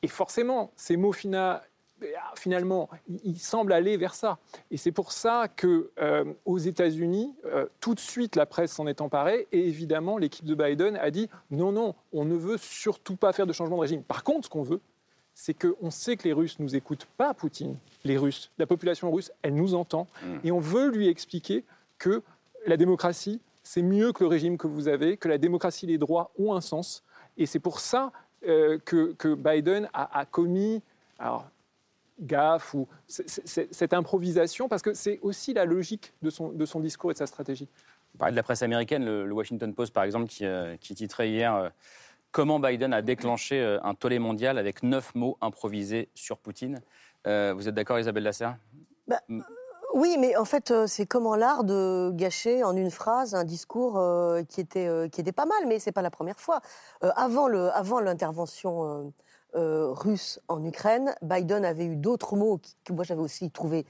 Et 0.02 0.08
forcément, 0.08 0.72
ces 0.76 0.98
mots 0.98 1.14
fina- 1.14 1.62
finalement, 2.36 2.90
ils 3.08 3.20
ils 3.24 3.40
semblent 3.40 3.74
aller 3.74 3.98
vers 3.98 4.14
ça. 4.14 4.38
Et 4.72 4.78
c'est 4.78 4.92
pour 4.92 5.12
ça 5.12 5.48
que 5.48 5.92
euh, 6.00 6.26
aux 6.46 6.58
États-Unis, 6.58 7.34
euh, 7.46 7.66
tout 7.80 7.96
de 7.96 8.00
suite, 8.00 8.36
la 8.36 8.46
presse 8.46 8.72
s'en 8.72 8.88
est 8.88 9.02
emparée. 9.02 9.48
Et 9.52 9.68
évidemment, 9.68 10.18
l'équipe 10.18 10.46
de 10.46 10.56
Biden 10.56 10.96
a 10.98 11.12
dit 11.12 11.30
non, 11.52 11.72
non, 11.72 11.96
on 12.12 12.26
ne 12.26 12.36
veut 12.36 12.58
surtout 12.58 13.16
pas 13.16 13.34
faire 13.34 13.48
de 13.48 13.54
changement 13.54 13.78
de 13.78 13.82
régime. 13.82 14.04
Par 14.04 14.24
contre, 14.24 14.46
ce 14.46 14.50
qu'on 14.50 14.64
veut, 14.64 14.82
c'est 15.34 15.54
qu'on 15.54 15.90
sait 15.90 16.16
que 16.16 16.24
les 16.24 16.34
Russes 16.34 16.60
nous 16.60 16.76
écoutent 16.76 17.08
pas, 17.18 17.34
Poutine. 17.34 17.76
Les 18.04 18.18
Russes, 18.18 18.52
la 18.60 18.68
population 18.68 19.12
russe, 19.12 19.32
elle 19.42 19.56
nous 19.56 19.74
entend. 19.74 20.08
Et 20.44 20.52
on 20.52 20.60
veut 20.60 20.90
lui 20.90 21.08
expliquer 21.08 21.64
que 21.98 22.22
la 22.68 22.78
démocratie, 22.78 23.42
c'est 23.64 23.82
mieux 23.82 24.12
que 24.14 24.24
le 24.24 24.28
régime 24.28 24.58
que 24.58 24.68
vous 24.68 24.88
avez, 24.88 25.18
que 25.18 25.28
la 25.28 25.40
démocratie 25.40 25.86
et 25.86 25.90
les 25.90 25.98
droits 25.98 26.32
ont 26.38 26.54
un 26.54 26.62
sens. 26.62 27.04
Et 27.38 27.48
c'est 27.48 27.60
pour 27.60 27.80
ça 27.80 28.12
euh, 28.48 28.78
que, 28.86 29.14
que 29.14 29.34
Biden 29.34 29.90
a, 29.94 30.20
a 30.20 30.26
commis 30.26 30.84
alors, 31.20 31.46
gaffe 32.20 32.74
ou 32.74 32.88
c- 33.08 33.24
c- 33.28 33.68
cette 33.72 33.94
improvisation, 33.94 34.68
parce 34.70 34.82
que 34.82 34.94
c'est 34.94 35.20
aussi 35.22 35.54
la 35.54 35.66
logique 35.66 36.14
de 36.22 36.30
son, 36.30 36.50
de 36.50 36.66
son 36.66 36.80
discours 36.80 37.12
et 37.12 37.14
de 37.14 37.20
sa 37.20 37.28
stratégie. 37.28 37.68
On 38.16 38.18
parlait 38.20 38.32
de 38.32 38.36
la 38.38 38.44
presse 38.44 38.62
américaine, 38.62 39.04
le, 39.06 39.26
le 39.26 39.34
Washington 39.34 39.74
Post 39.74 39.94
par 39.94 40.04
exemple, 40.04 40.28
qui, 40.28 40.46
euh, 40.46 40.78
qui 40.78 40.94
titrait 40.96 41.30
hier 41.30 41.56
euh, 41.56 41.70
Comment 42.32 42.60
Biden 42.60 42.94
a 42.94 43.02
déclenché 43.04 43.62
euh, 43.62 43.80
un 43.84 43.94
tollé 43.94 44.18
mondial 44.18 44.58
avec 44.58 44.82
neuf 44.82 45.14
mots 45.14 45.38
improvisés 45.42 46.10
sur 46.16 46.38
Poutine. 46.40 46.82
Euh, 47.28 47.54
vous 47.56 47.68
êtes 47.70 47.76
d'accord, 47.76 48.00
Isabelle 48.00 48.24
Lasserre? 48.24 48.58
Oui, 49.94 50.18
mais 50.20 50.36
en 50.36 50.46
fait, 50.46 50.72
euh, 50.72 50.88
c'est 50.88 51.06
comme 51.06 51.28
en 51.28 51.36
l'art 51.36 51.64
de 51.64 52.10
gâcher 52.16 52.64
en 52.64 52.76
une 52.76 52.90
phrase 52.90 53.36
un 53.36 53.44
discours 53.44 54.00
euh, 54.00 54.42
qui, 54.42 54.60
était, 54.62 54.88
euh, 54.88 55.08
qui 55.08 55.22
était 55.22 55.32
pas 55.32 55.46
mal, 55.46 55.68
mais 55.68 55.78
c'est 55.78 55.92
pas 55.92 56.02
la 56.02 56.10
première 56.10 56.40
fois. 56.40 56.62
Euh, 57.04 57.12
avant 57.16 57.48
le- 57.48 57.70
avant 57.70 58.00
l'intervention 58.00 59.14
euh, 59.56 59.92
russe 59.92 60.40
en 60.48 60.64
Ukraine, 60.64 61.16
Biden 61.22 61.64
avait 61.66 61.86
eu 61.86 61.96
d'autres 61.96 62.36
mots 62.36 62.60
que 62.84 62.94
moi 62.94 63.04
j'avais 63.04 63.22
aussi 63.22 63.52
trouvé, 63.52 63.86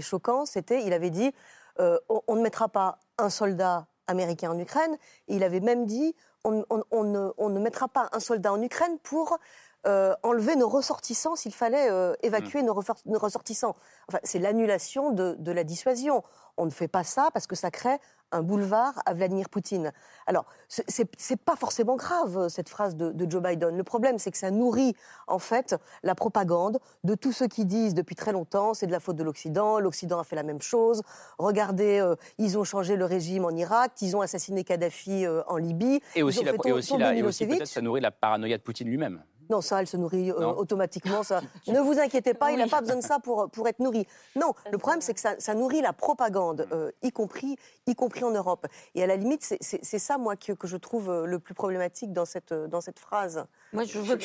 choquants. 0.00 0.44
C'était, 0.44 0.84
il 0.84 0.92
avait 0.92 1.10
dit, 1.10 1.32
euh, 1.80 1.98
on, 2.26 2.36
ne 2.36 2.42
mettra 2.42 2.68
pas 2.68 2.98
un 3.16 3.30
soldat 3.30 3.86
américain 4.06 4.50
en 4.50 4.58
Ukraine. 4.58 4.96
Et 5.28 5.36
il 5.36 5.44
avait 5.44 5.60
même 5.60 5.86
dit, 5.86 6.14
on 6.44 6.52
ne 6.52 7.60
mettra 7.60 7.88
pas 7.88 8.08
un 8.12 8.20
soldat 8.20 8.52
en 8.52 8.60
Ukraine 8.60 8.98
pour 9.02 9.38
euh, 9.86 10.14
enlever 10.22 10.56
nos 10.56 10.68
ressortissants 10.68 11.36
s'il 11.36 11.54
fallait 11.54 11.90
euh, 11.90 12.14
évacuer 12.22 12.62
nos, 12.62 12.74
refor- 12.74 13.00
nos 13.06 13.18
ressortissants. 13.18 13.76
Enfin, 14.08 14.18
c'est 14.24 14.38
l'annulation 14.38 15.12
de, 15.12 15.36
de 15.38 15.52
la 15.52 15.64
dissuasion. 15.64 16.22
On 16.56 16.64
ne 16.66 16.70
fait 16.70 16.88
pas 16.88 17.04
ça 17.04 17.28
parce 17.32 17.46
que 17.46 17.54
ça 17.54 17.70
crée 17.70 17.96
un 18.30 18.42
boulevard 18.42 19.00
à 19.06 19.14
Vladimir 19.14 19.48
Poutine. 19.48 19.90
Alors, 20.26 20.44
c'est- 20.68 21.36
pas 21.36 21.56
forcément 21.56 21.94
grave, 21.96 22.36
euh, 22.36 22.48
cette 22.50 22.68
phrase 22.68 22.94
de, 22.96 23.10
de 23.12 23.30
Joe 23.30 23.40
Biden. 23.42 23.74
Le 23.76 23.84
problème, 23.84 24.18
c'est 24.18 24.30
que 24.30 24.36
ça 24.36 24.50
nourrit, 24.50 24.94
en 25.28 25.38
fait, 25.38 25.76
la 26.02 26.14
propagande 26.14 26.78
de 27.04 27.14
tous 27.14 27.32
ceux 27.32 27.46
qui 27.46 27.64
disent 27.64 27.94
depuis 27.94 28.16
très 28.16 28.32
longtemps 28.32 28.74
c'est 28.74 28.86
de 28.86 28.92
la 28.92 29.00
faute 29.00 29.16
de 29.16 29.22
l'Occident, 29.22 29.78
l'Occident 29.78 30.18
a 30.18 30.24
fait 30.24 30.36
la 30.36 30.42
même 30.42 30.60
chose. 30.60 31.02
Regardez, 31.38 32.00
euh, 32.00 32.16
ils 32.38 32.58
ont 32.58 32.64
changé 32.64 32.96
le 32.96 33.04
régime 33.04 33.44
en 33.44 33.50
Irak, 33.50 33.92
ils 34.02 34.14
ont 34.16 34.20
assassiné 34.20 34.64
Kadhafi 34.64 35.24
en 35.46 35.56
Libye. 35.56 36.00
Et 36.16 36.22
aussi, 36.22 36.40
la- 36.44 36.52
et 36.68 36.72
aussi, 36.72 36.88
la- 36.98 37.14
et 37.14 37.22
aussi 37.28 37.44
peut-être 37.58 37.68
ça 37.68 37.80
nourrit 37.80 38.00
la 38.02 38.10
paranoïa 38.10 38.58
de 38.58 38.62
Poutine 38.62 38.88
lui-même. 38.88 39.22
Non, 39.50 39.60
ça, 39.60 39.80
elle 39.80 39.86
se 39.86 39.96
nourrit 39.96 40.30
euh, 40.30 40.38
Non. 40.40 40.56
automatiquement. 40.58 41.22
Ça. 41.22 41.40
ne 41.66 41.80
vous 41.80 41.98
inquiétez 41.98 42.34
pas, 42.34 42.52
il 42.52 42.58
n'a 42.58 42.66
pas 42.66 42.80
besoin 42.80 42.96
de 42.96 43.02
ça 43.02 43.18
pour, 43.18 43.48
pour 43.50 43.68
être 43.68 43.80
nourri. 43.80 44.06
Non, 44.36 44.52
le 44.70 44.78
problème, 44.78 45.00
c'est 45.00 45.14
que 45.14 45.20
ça, 45.20 45.34
ça 45.38 45.54
nourrit 45.54 45.80
la 45.80 45.92
propagande, 45.92 46.66
euh, 46.72 46.90
y, 47.02 47.10
compris, 47.10 47.56
y 47.86 47.94
compris 47.94 48.24
en 48.24 48.30
Europe. 48.30 48.66
Et 48.94 49.02
à 49.02 49.06
la 49.06 49.16
limite, 49.16 49.42
c'est- 49.42 49.98
ça, 49.98 50.18
moi, 50.18 50.36
que, 50.36 50.52
que 50.52 50.66
je 50.66 50.76
trouve 50.76 51.10
euh, 51.10 51.26
le 51.26 51.38
plus 51.38 51.54
problématique 51.54 52.12
dans 52.12 52.24
cette, 52.24 52.52
dans 52.52 52.80
cette 52.80 52.98
phrase. 52.98 53.44
Moi, 53.72 53.84
je 53.84 53.98
veux. 53.98 54.18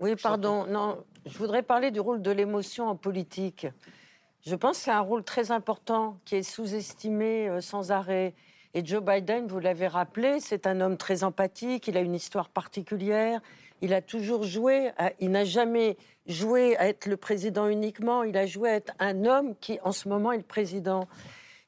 Oui, 0.00 0.16
pardon. 0.16 0.66
Non, 0.66 1.02
je 1.26 1.38
voudrais 1.38 1.62
parler 1.62 1.90
du 1.90 2.00
rôle 2.00 2.20
de 2.22 2.30
l'émotion 2.30 2.88
en 2.88 2.96
politique. 2.96 3.66
Je 4.44 4.56
pense 4.56 4.78
que 4.78 4.84
c'est 4.84 4.90
un 4.90 5.00
rôle 5.00 5.22
très 5.22 5.52
important 5.52 6.18
qui 6.24 6.34
est 6.36 6.42
sous-estimé 6.42 7.48
euh, 7.48 7.60
sans 7.60 7.92
arrêt. 7.92 8.34
Et 8.74 8.84
Joe 8.84 9.02
Biden, 9.02 9.46
vous 9.46 9.60
l'avez 9.60 9.86
rappelé, 9.86 10.40
c'est 10.40 10.66
un 10.66 10.80
homme 10.80 10.96
très 10.96 11.22
empathique, 11.24 11.86
il 11.88 11.96
a 11.96 12.00
une 12.00 12.14
histoire 12.14 12.48
particulière, 12.48 13.40
il 13.82 13.92
a 13.92 14.00
toujours 14.00 14.44
joué, 14.44 14.90
à- 14.96 15.12
il 15.20 15.30
n'a 15.30 15.44
jamais 15.44 15.96
joué 16.26 16.76
à 16.78 16.88
être 16.88 17.06
le 17.06 17.16
président 17.18 17.66
uniquement, 17.68 18.22
il 18.22 18.36
a 18.38 18.46
joué 18.46 18.70
à 18.70 18.74
être 18.76 18.94
un 18.98 19.24
homme 19.26 19.54
qui, 19.60 19.78
en 19.82 19.92
ce 19.92 20.08
moment, 20.08 20.32
est 20.32 20.38
le 20.38 20.42
président. 20.42 21.06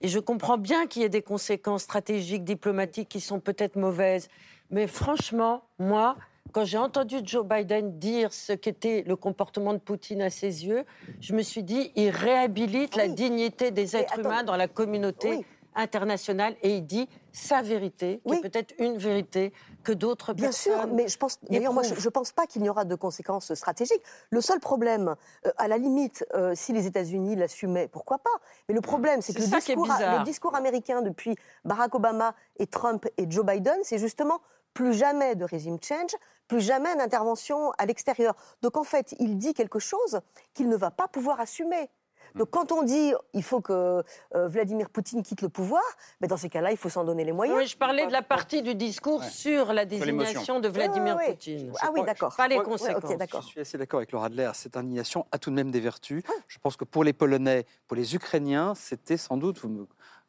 Et 0.00 0.08
je 0.08 0.18
comprends 0.18 0.56
bien 0.58 0.86
qu'il 0.86 1.02
y 1.02 1.04
ait 1.04 1.08
des 1.10 1.22
conséquences 1.22 1.82
stratégiques, 1.82 2.44
diplomatiques 2.44 3.08
qui 3.08 3.20
sont 3.20 3.40
peut-être 3.40 3.76
mauvaises. 3.76 4.28
Mais 4.70 4.86
franchement, 4.86 5.62
moi, 5.78 6.16
quand 6.52 6.64
j'ai 6.64 6.78
entendu 6.78 7.16
Joe 7.24 7.44
Biden 7.44 7.98
dire 7.98 8.32
ce 8.32 8.52
qu'était 8.52 9.02
le 9.06 9.16
comportement 9.16 9.72
de 9.72 9.78
Poutine 9.78 10.22
à 10.22 10.30
ses 10.30 10.66
yeux, 10.66 10.84
je 11.20 11.34
me 11.34 11.42
suis 11.42 11.62
dit, 11.62 11.90
il 11.96 12.10
réhabilite 12.10 12.96
la 12.96 13.08
dignité 13.08 13.70
des 13.70 13.96
êtres 13.96 14.12
attends. 14.12 14.22
humains 14.28 14.42
dans 14.44 14.56
la 14.56 14.68
communauté 14.68 15.28
Oui. 15.30 15.44
Internationale 15.74 16.56
et 16.62 16.76
il 16.76 16.86
dit 16.86 17.08
sa 17.32 17.62
vérité, 17.62 18.20
qui 18.26 18.34
est 18.34 18.40
peut-être 18.40 18.74
une 18.78 18.96
vérité 18.96 19.52
que 19.82 19.92
d'autres 19.92 20.32
Bien 20.32 20.52
sûr, 20.52 20.72
personnes. 20.72 20.94
mais 20.94 21.08
je 21.08 21.18
pense, 21.18 21.38
d'ailleurs, 21.44 21.72
moi, 21.72 21.82
je 21.82 21.92
ne 21.94 22.10
pense 22.10 22.32
pas 22.32 22.46
qu'il 22.46 22.62
n'y 22.62 22.68
aura 22.68 22.84
de 22.84 22.94
conséquences 22.94 23.52
stratégiques. 23.54 24.02
Le 24.30 24.40
seul 24.40 24.60
problème, 24.60 25.14
euh, 25.46 25.50
à 25.56 25.68
la 25.68 25.76
limite, 25.76 26.24
euh, 26.34 26.54
si 26.54 26.72
les 26.72 26.86
États-Unis 26.86 27.36
l'assumaient, 27.36 27.88
pourquoi 27.88 28.18
pas? 28.18 28.30
Mais 28.68 28.74
le 28.74 28.80
problème, 28.80 29.20
c'est 29.20 29.32
que 29.32 29.42
discours, 29.42 29.86
le 29.86 30.24
discours 30.24 30.54
américain 30.54 31.02
depuis 31.02 31.36
Barack 31.64 31.94
Obama 31.94 32.34
et 32.58 32.66
Trump 32.66 33.06
et 33.16 33.26
Joe 33.28 33.44
Biden, 33.44 33.78
c'est 33.82 33.98
justement 33.98 34.40
plus 34.74 34.92
jamais 34.92 35.36
de 35.36 35.44
régime 35.44 35.78
change, 35.80 36.14
plus 36.48 36.60
jamais 36.60 36.94
d'intervention 36.96 37.72
à 37.78 37.86
l'extérieur. 37.86 38.34
Donc 38.60 38.76
en 38.76 38.84
fait, 38.84 39.14
il 39.18 39.38
dit 39.38 39.54
quelque 39.54 39.78
chose 39.78 40.20
qu'il 40.52 40.68
ne 40.68 40.76
va 40.76 40.90
pas 40.90 41.08
pouvoir 41.08 41.40
assumer. 41.40 41.88
Donc 42.34 42.50
quand 42.50 42.72
on 42.72 42.82
dit 42.82 43.12
il 43.32 43.42
faut 43.42 43.60
que 43.60 44.02
euh, 44.34 44.48
Vladimir 44.48 44.90
Poutine 44.90 45.22
quitte 45.22 45.40
le 45.42 45.48
pouvoir, 45.48 45.82
ben 46.20 46.26
dans 46.26 46.36
ces 46.36 46.48
cas-là, 46.48 46.72
il 46.72 46.76
faut 46.76 46.88
s'en 46.88 47.04
donner 47.04 47.24
les 47.24 47.32
moyens. 47.32 47.58
Oui, 47.58 47.66
je 47.66 47.76
parlais 47.76 48.06
de 48.06 48.12
la 48.12 48.22
partie 48.22 48.62
du 48.62 48.74
discours 48.74 49.20
Ouais. 49.20 49.28
sur 49.30 49.72
la 49.72 49.84
désignation 49.84 50.58
de 50.60 50.68
Vladimir 50.68 51.14
Ouais, 51.16 51.22
ouais, 51.22 51.26
ouais. 51.28 51.32
Poutine. 51.34 51.72
Ah 51.80 51.90
oui, 51.94 52.02
d'accord. 52.04 52.34
Pas 52.36 52.48
les 52.48 52.56
conséquences. 52.60 53.04
ok, 53.10 53.16
d'accord. 53.16 53.42
Je 53.42 53.46
suis 53.48 53.60
assez 53.60 53.78
d'accord 53.78 53.98
avec 53.98 54.10
Laura 54.12 54.26
Adler. 54.26 54.50
Cette 54.54 54.76
indignation 54.76 55.26
a 55.30 55.38
tout 55.38 55.50
de 55.50 55.54
même 55.54 55.70
des 55.70 55.80
vertus. 55.80 56.22
Je 56.48 56.58
pense 56.58 56.76
que 56.76 56.84
pour 56.84 57.04
les 57.04 57.12
Polonais, 57.12 57.66
pour 57.86 57.96
les 57.96 58.14
Ukrainiens, 58.16 58.74
c'était 58.74 59.16
sans 59.16 59.36
doute, 59.36 59.58
vous 59.60 59.68
me 59.68 59.86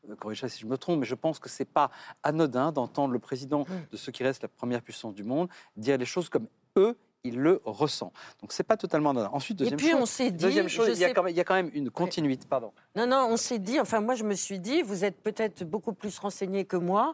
me 0.07 0.15
corrigerez 0.15 0.49
si 0.49 0.59
je 0.59 0.67
me 0.67 0.77
trompe, 0.77 0.99
mais 0.99 1.05
je 1.07 1.15
pense 1.15 1.39
que 1.39 1.49
c'est 1.49 1.65
pas 1.65 1.89
anodin 2.21 2.71
d'entendre 2.71 3.11
le 3.11 3.17
président 3.17 3.65
de 3.91 3.97
ce 3.97 4.11
qui 4.11 4.23
reste 4.23 4.43
la 4.43 4.47
première 4.47 4.83
puissance 4.83 5.15
du 5.15 5.23
monde 5.23 5.49
dire 5.77 5.97
les 5.97 6.05
choses 6.05 6.29
comme 6.29 6.45
eux, 6.77 6.95
il 7.25 7.37
le 7.39 7.61
ressent. 7.65 8.13
Donc 8.41 8.53
c'est 8.53 8.63
pas 8.63 8.77
totalement 8.77 9.09
anodin. 9.09 9.29
Ensuite, 9.33 9.59
Et 9.61 9.63
deuxième 9.65 9.77
puis 9.79 9.89
chose, 9.91 10.01
on 10.01 10.05
s'est 10.05 10.31
dit, 10.31 10.43
deuxième 10.45 10.69
chose 10.69 10.87
il, 10.89 10.97
y 10.99 11.03
a 11.05 11.13
quand 11.13 11.23
même, 11.23 11.33
il 11.33 11.37
y 11.37 11.41
a 11.41 11.43
quand 11.43 11.55
même 11.55 11.71
une 11.73 11.89
continuité. 11.89 12.45
Pardon. 12.49 12.71
Non, 12.95 13.07
non, 13.07 13.27
on 13.29 13.37
s'est 13.37 13.59
dit, 13.59 13.79
enfin 13.79 13.99
moi 13.99 14.15
je 14.15 14.23
me 14.23 14.33
suis 14.35 14.59
dit, 14.59 14.81
vous 14.81 15.03
êtes 15.03 15.21
peut-être 15.21 15.63
beaucoup 15.63 15.93
plus 15.93 16.17
renseigné 16.19 16.65
que 16.65 16.77
moi, 16.77 17.13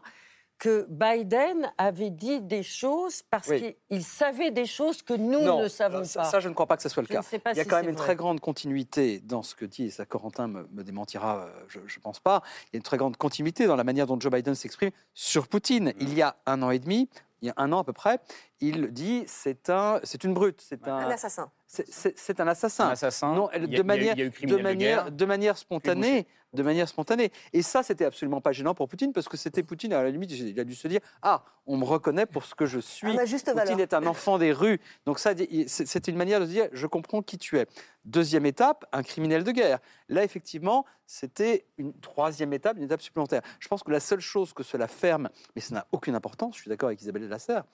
que 0.58 0.86
Biden 0.88 1.72
avait 1.76 2.10
dit 2.10 2.40
des 2.40 2.62
choses 2.62 3.22
parce 3.28 3.48
Oui. 3.48 3.74
qu'il 3.90 4.04
savait 4.04 4.52
des 4.52 4.64
choses 4.66 5.02
que 5.02 5.12
nous 5.14 5.40
non, 5.40 5.62
ne 5.62 5.66
savons 5.68 6.04
ça, 6.04 6.20
pas. 6.20 6.30
ça, 6.30 6.38
je 6.38 6.48
ne 6.48 6.54
crois 6.54 6.66
pas 6.66 6.76
que 6.76 6.84
ce 6.84 6.88
soit 6.88 7.02
le 7.02 7.08
Je 7.08 7.14
cas. 7.14 7.20
il 7.32 7.56
y 7.56 7.60
a 7.60 7.64
si 7.64 7.68
quand 7.68 7.76
même 7.76 7.88
une 7.88 7.96
vrai. 7.96 8.04
très 8.04 8.14
grande 8.14 8.38
continuité 8.38 9.18
dans 9.18 9.42
ce 9.42 9.56
que 9.56 9.64
dit, 9.64 9.86
et 9.86 9.90
ça 9.90 10.06
Corentin 10.06 10.46
me, 10.46 10.68
me 10.70 10.84
démentira, 10.84 11.46
euh, 11.46 11.50
je 11.68 11.80
ne 11.80 12.00
pense 12.00 12.20
pas, 12.20 12.42
il 12.66 12.74
y 12.74 12.76
a 12.76 12.78
une 12.78 12.84
très 12.84 12.96
grande 12.96 13.16
continuité 13.16 13.66
dans 13.66 13.74
la 13.74 13.82
manière 13.82 14.06
dont 14.06 14.20
Joe 14.20 14.30
Biden 14.30 14.54
s'exprime 14.54 14.92
sur 15.14 15.48
Poutine. 15.48 15.94
Il 15.98 16.14
y 16.14 16.22
a 16.22 16.36
un 16.46 16.62
an 16.62 16.70
et 16.70 16.78
demi, 16.78 17.08
il 17.40 17.48
y 17.48 17.50
a 17.50 17.54
un 17.56 17.72
an 17.72 17.80
à 17.80 17.84
peu 17.84 17.92
près, 17.92 18.20
il 18.62 18.92
dit 18.92 19.24
c'est 19.26 19.68
un, 19.70 20.00
c'est 20.04 20.24
une 20.24 20.32
brute, 20.34 20.60
c'est 20.66 20.86
un, 20.88 20.94
Un 20.96 21.10
assassin. 21.10 21.50
c'est- 21.66 22.40
un 22.40 22.46
assassin. 22.48 22.86
Un 22.88 22.90
assassin. 22.92 23.34
Non, 23.34 23.50
Il 23.54 23.70
y 23.70 23.74
a- 23.74 23.78
de 23.78 23.82
manière, 23.82 24.18
eu 24.18 24.30
de 24.30 24.46
de 24.46 24.56
manière, 24.62 25.04
guerre. 25.04 25.12
de 25.12 25.24
manière 25.24 25.58
spontanée, 25.58 26.26
de 26.52 26.62
manière 26.62 26.86
spontanée. 26.88 27.32
Et 27.52 27.62
ça, 27.62 27.82
c'était 27.82 28.04
absolument 28.04 28.40
pas 28.40 28.52
gênant 28.52 28.74
pour 28.74 28.88
Poutine 28.88 29.12
parce 29.12 29.26
que 29.28 29.36
c'était 29.36 29.62
Poutine 29.62 29.92
à 29.94 30.02
la 30.02 30.10
limite, 30.10 30.30
il 30.32 30.58
a 30.60 30.64
dû 30.64 30.74
se 30.74 30.86
dire 30.86 31.00
ah, 31.22 31.44
on 31.66 31.76
me 31.76 31.84
reconnaît 31.84 32.26
pour 32.26 32.44
ce 32.44 32.54
que 32.54 32.66
je 32.66 32.78
suis. 32.78 33.08
À 33.10 33.14
ma 33.14 33.24
juste 33.24 33.46
Poutine 33.46 33.58
valeur. 33.64 33.80
est 33.80 33.94
un 33.94 34.06
enfant 34.06 34.38
des 34.38 34.52
rues. 34.52 34.80
Donc 35.06 35.18
ça, 35.18 35.32
c'est 35.66 36.08
une 36.08 36.16
manière 36.16 36.40
de 36.40 36.44
se 36.46 36.50
dire 36.50 36.68
je 36.72 36.86
comprends 36.86 37.22
qui 37.22 37.38
tu 37.38 37.58
es. 37.58 37.66
Deuxième 38.04 38.46
étape, 38.46 38.84
un 38.92 39.02
criminel 39.02 39.42
de 39.44 39.50
guerre. 39.52 39.78
Là, 40.08 40.24
effectivement, 40.24 40.84
c'était 41.06 41.66
une 41.78 41.92
troisième 42.00 42.52
étape, 42.52 42.76
une 42.76 42.84
étape 42.84 43.00
supplémentaire. 43.02 43.42
Je 43.60 43.68
pense 43.68 43.82
que 43.82 43.90
la 43.90 44.00
seule 44.00 44.20
chose 44.20 44.52
que 44.52 44.62
cela 44.62 44.88
ferme, 44.88 45.30
mais 45.56 45.62
ça 45.62 45.74
n'a 45.76 45.86
aucune 45.92 46.14
importance, 46.14 46.56
je 46.56 46.62
suis 46.62 46.68
d'accord 46.68 46.88
avec 46.88 47.00
Isabelle 47.00 47.28
Lasserre, 47.28 47.64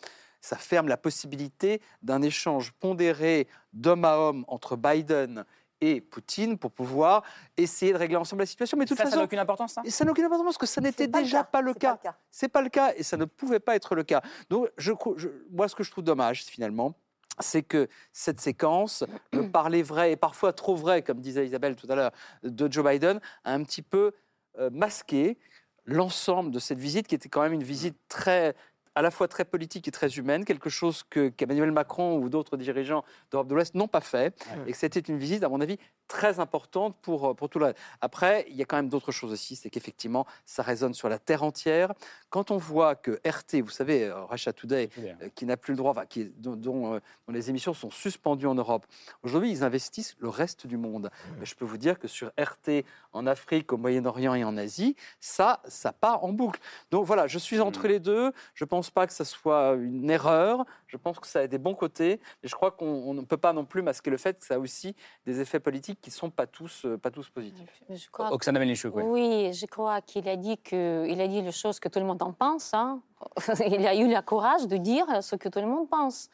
ça 0.41 0.57
ferme 0.57 0.89
la 0.89 0.97
possibilité 0.97 1.81
d'un 2.03 2.23
échange 2.23 2.73
pondéré 2.73 3.49
d'homme 3.73 4.05
à 4.05 4.17
homme 4.19 4.45
entre 4.49 4.77
Biden 4.77 5.45
et 5.81 6.01
Poutine 6.01 6.59
pour 6.59 6.73
pouvoir 6.73 7.23
essayer 7.57 7.93
de 7.93 7.99
régler 7.99 8.17
ensemble 8.17 8.43
la 8.43 8.47
situation. 8.47 8.77
Mais 8.77 8.85
de 8.85 8.89
toute 8.89 8.99
Ça, 8.99 9.05
ça 9.05 9.11
n'a 9.11 9.15
façon, 9.17 9.25
aucune 9.25 9.39
importance, 9.39 9.73
ça? 9.75 9.83
et 9.85 9.91
ça 9.91 10.05
n'a 10.05 10.11
aucune 10.11 10.25
importance 10.25 10.45
parce 10.45 10.59
que 10.59 10.67
ça 10.67 10.81
n'était 10.81 11.07
pas 11.07 11.23
déjà 11.23 11.45
pas 11.45 11.61
le 11.61 11.73
cas. 11.75 11.97
pas. 11.97 12.17
C'est 12.31 12.49
pas 12.49 12.63
le 12.63 12.69
cas 12.69 12.93
et 12.97 13.03
ça 13.05 13.17
ne 13.17 13.25
pouvait 13.25 13.61
pas 13.61 13.77
être 13.77 13.95
le 13.95 14.03
cas. 14.03 14.21
Donc, 14.51 14.69
je, 14.77 14.93
cro- 14.93 15.17
je- 15.17 15.29
moi, 15.51 15.69
ce 15.69 15.77
que 15.77 15.85
je 15.85 15.91
trouve 15.91 16.03
dommage, 16.05 16.43
finalement, 16.45 16.95
c'est 17.39 17.63
que 17.63 17.87
cette 18.13 18.41
séquence, 18.41 19.05
le 19.33 19.49
parler 19.51 19.83
vrai 19.85 20.11
et 20.13 20.17
parfois 20.17 20.53
trop 20.53 20.75
vrai, 20.75 21.03
comme 21.03 21.21
disait 21.21 21.47
Isabelle 21.47 21.77
tout 21.77 21.87
à 21.91 21.95
l'heure, 21.95 22.11
de 22.43 22.73
Joe 22.73 22.85
Biden, 22.85 23.21
a 23.45 23.53
un 23.55 23.63
petit 23.63 23.83
peu 23.83 24.11
euh, 24.59 24.71
masqué 24.73 25.39
l'ensemble 25.85 26.51
de 26.51 26.59
cette 26.59 26.79
visite 26.81 27.07
qui 27.07 27.15
était 27.15 27.29
quand 27.29 27.43
même 27.43 27.53
une 27.53 27.63
visite 27.63 27.97
très 28.09 28.57
à 28.99 29.03
la 29.03 29.13
fois 29.13 29.29
très 29.29 29.45
politique 29.45 29.87
et 29.87 29.93
très 29.93 30.09
humaine, 30.17 30.45
quelque 30.45 30.69
chose 30.69 31.05
que 31.09 31.29
qu'Emmanuel 31.29 31.71
Macron 31.71 32.19
ou 32.19 32.29
d'autres 32.29 32.57
dirigeants 32.57 33.05
d'Europe 33.31 33.47
de 33.47 33.55
l'Ouest 33.55 33.77
n'ont 33.77 33.87
pas 33.87 34.01
fait, 34.01 34.45
et 34.67 34.73
que 34.73 34.77
c'était 34.77 34.99
une 34.99 35.19
visite, 35.19 35.45
à 35.45 35.49
mon 35.49 35.61
avis, 35.61 35.79
très 36.09 36.41
importante 36.41 36.97
pour, 37.03 37.29
euh, 37.31 37.35
pour 37.35 37.49
tout 37.49 37.59
le 37.59 37.67
reste. 37.67 37.79
Après, 38.01 38.47
il 38.49 38.57
y 38.57 38.63
a 38.63 38.65
quand 38.65 38.77
même 38.77 38.89
d'autres 38.89 39.13
choses 39.13 39.31
aussi, 39.33 39.55
c'est 39.57 39.71
qu'effectivement, 39.71 40.27
ça 40.47 40.63
résonne 40.63 40.95
sur 40.95 41.09
la 41.09 41.19
terre 41.19 41.43
entière. 41.45 41.93
Quand 42.31 42.51
on 42.51 42.57
voit 42.57 42.95
que 42.95 43.21
RT, 43.27 43.61
vous 43.63 43.71
savez, 43.71 44.05
euh, 44.05 44.25
Russia 44.25 44.53
Today, 44.53 44.89
euh, 45.23 45.29
qui 45.35 45.45
n'a 45.47 45.57
plus 45.57 45.73
le 45.73 45.77
droit, 45.77 45.91
enfin, 45.93 46.07
qui, 46.07 46.23
est- 46.23 46.33
dont, 46.41 46.57
dont, 46.57 46.95
euh, 46.95 47.01
dont 47.27 47.33
les 47.35 47.51
émissions 47.51 47.75
sont 47.75 47.91
suspendues 47.91 48.47
en 48.47 48.55
Europe, 48.55 48.87
aujourd'hui, 49.23 49.51
ils 49.51 49.63
investissent 49.63 50.17
le 50.19 50.29
reste 50.29 50.67
du 50.67 50.77
monde. 50.77 51.11
Mais 51.39 51.47
je 51.47 51.55
peux 51.55 51.65
vous 51.65 51.79
dire 51.79 51.99
que 51.99 52.09
sur 52.09 52.33
RT, 52.39 52.85
en 53.13 53.27
Afrique, 53.27 53.73
au 53.73 53.77
Moyen-Orient 53.77 54.35
et 54.35 54.45
en 54.45 54.57
Asie, 54.57 54.97
ça, 55.21 55.61
ça 55.69 55.93
part 55.93 56.25
en 56.25 56.33
boucle. 56.33 56.61
Donc 56.91 57.05
voilà, 57.05 57.27
je 57.27 57.39
suis 57.39 57.61
entre 57.61 57.87
les 57.87 58.01
deux. 58.01 58.33
Je 58.55 58.65
ne 58.65 58.69
pense 58.69 58.91
pas 58.91 59.07
que 59.07 59.13
ça 59.13 59.25
soit 59.25 59.75
une 59.75 60.11
erreur. 60.11 60.65
Je 60.89 60.97
pense 60.97 61.21
que 61.21 61.27
ça 61.27 61.41
a 61.41 61.47
des 61.47 61.59
bons 61.59 61.75
côtés. 61.75 62.21
Et 62.43 62.49
je 62.49 62.55
crois 62.55 62.71
qu'on 62.71 62.87
on 62.87 63.15
ne 63.15 63.21
peut 63.23 63.37
pas 63.37 63.53
non 63.53 63.65
plus 63.65 63.83
masquer 63.83 64.11
le 64.11 64.17
fait 64.17 64.39
que 64.39 64.45
ça 64.47 64.55
a 64.55 64.59
aussi 64.59 64.97
des 65.27 65.41
effets 65.41 65.61
politiques 65.61 66.01
qui 66.01 66.11
ne 66.11 66.15
sont 66.15 66.31
pas 66.31 66.47
tous, 66.47 66.85
euh, 66.87 66.97
pas 66.99 67.11
tous 67.11 67.29
positifs. 67.29 67.71
Je 67.91 68.09
crois 68.11 68.33
Oksana 68.33 68.59
Melnichuk, 68.59 68.95
oui. 68.97 69.03
Oui, 69.07 69.53
je 69.53 69.67
crois 69.67 70.01
qu'il 70.01 70.29
a 70.29 70.37
dit 70.37 70.59
que 70.59 71.07
il 71.09 71.21
a 71.21 71.29
dit 71.29 71.43
les 71.43 71.53
choses 71.53 71.79
que 71.79 71.89
tout 71.89 71.99
le 72.01 72.07
monde 72.07 72.23
en 72.23 72.33
pense. 72.33 72.73
hein. 72.75 73.01
il 73.67 73.87
a 73.87 73.95
eu 73.95 74.09
le 74.09 74.21
courage 74.23 74.67
de 74.67 74.77
dire 74.77 75.07
ce 75.23 75.37
que 75.37 75.49
tout 75.49 75.61
le 75.61 75.67
monde 75.67 75.89
pense. 75.89 76.29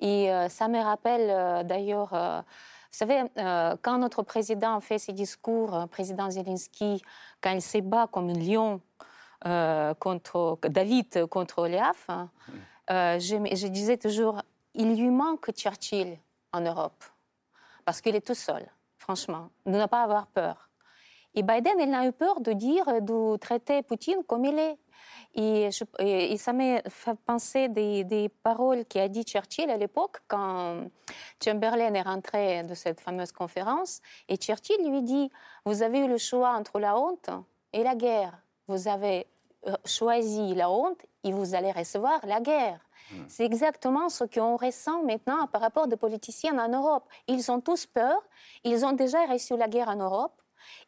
Et 0.00 0.30
euh, 0.30 0.48
ça 0.48 0.68
me 0.68 0.80
rappelle 0.80 1.30
euh, 1.30 1.62
d'ailleurs, 1.62 2.12
euh, 2.12 2.40
vous 2.40 2.98
savez, 2.98 3.22
euh, 3.38 3.76
quand 3.82 3.98
notre 3.98 4.22
président 4.22 4.80
fait 4.80 4.98
ses 4.98 5.12
discours, 5.12 5.74
euh, 5.74 5.86
président 5.86 6.30
Zelensky, 6.30 7.02
quand 7.40 7.50
il 7.52 7.62
se 7.62 7.78
bat 7.78 8.06
comme 8.10 8.28
un 8.30 8.34
lion 8.34 8.80
euh, 9.46 9.92
contre 9.94 10.58
David 10.68 11.26
contre 11.26 11.56
Goliath, 11.56 11.96
hein, 12.08 12.30
euh, 12.90 13.18
je, 13.18 13.66
disais 13.66 13.96
toujours, 13.96 14.42
il 14.74 14.96
lui 14.96 15.10
manque 15.10 15.50
Churchill 15.52 16.18
en 16.52 16.60
Europe 16.60 17.04
parce 17.84 18.00
qu'il 18.00 18.14
est 18.14 18.26
tout 18.26 18.34
seul, 18.34 18.66
franchement, 18.98 19.50
de 19.66 19.72
ne 19.72 19.86
pas 19.86 20.02
avoir 20.02 20.26
peur. 20.26 20.70
Et 21.34 21.42
Biden, 21.42 21.74
il 21.80 21.90
n'a 21.90 22.06
eu 22.06 22.12
peur 22.12 22.40
de 22.40 22.52
dire, 22.52 22.86
de 23.02 23.36
traiter 23.36 23.82
Poutine 23.82 24.22
comme 24.26 24.44
il 24.44 24.58
est. 24.58 24.78
Et 25.36 26.36
ça 26.38 26.52
m'a 26.52 26.80
fait 26.88 27.18
penser 27.26 27.68
des, 27.68 28.04
des 28.04 28.28
paroles 28.28 28.84
qu'a 28.84 29.08
dit 29.08 29.24
Churchill 29.24 29.68
à 29.68 29.76
l'époque 29.76 30.18
quand 30.28 30.84
Chamberlain 31.44 31.92
est 31.94 32.02
rentré 32.02 32.62
de 32.62 32.74
cette 32.74 33.00
fameuse 33.00 33.32
conférence. 33.32 34.00
Et 34.28 34.36
Churchill 34.36 34.88
lui 34.88 35.02
dit, 35.02 35.30
vous 35.64 35.82
avez 35.82 35.98
eu 36.00 36.08
le 36.08 36.18
choix 36.18 36.50
entre 36.50 36.78
la 36.78 36.96
honte 36.96 37.30
et 37.72 37.82
la 37.82 37.96
guerre. 37.96 38.38
Vous 38.68 38.86
avez 38.86 39.26
euh, 39.66 39.74
choisi 39.84 40.54
la 40.54 40.70
honte 40.70 41.04
et 41.22 41.32
vous 41.32 41.54
allez 41.54 41.72
recevoir 41.72 42.20
la 42.24 42.40
guerre. 42.40 42.80
C'est 43.28 43.44
exactement 43.44 44.08
ce 44.08 44.24
qu'on 44.24 44.56
ressent 44.56 45.02
maintenant 45.04 45.46
par 45.46 45.60
rapport 45.60 45.86
aux 45.86 45.96
politiciens 45.96 46.58
en 46.58 46.68
Europe. 46.68 47.04
Ils 47.28 47.50
ont 47.50 47.60
tous 47.60 47.86
peur, 47.86 48.16
ils 48.64 48.84
ont 48.84 48.92
déjà 48.92 49.24
reçu 49.26 49.56
la 49.56 49.68
guerre 49.68 49.88
en 49.88 49.96
Europe, 49.96 50.32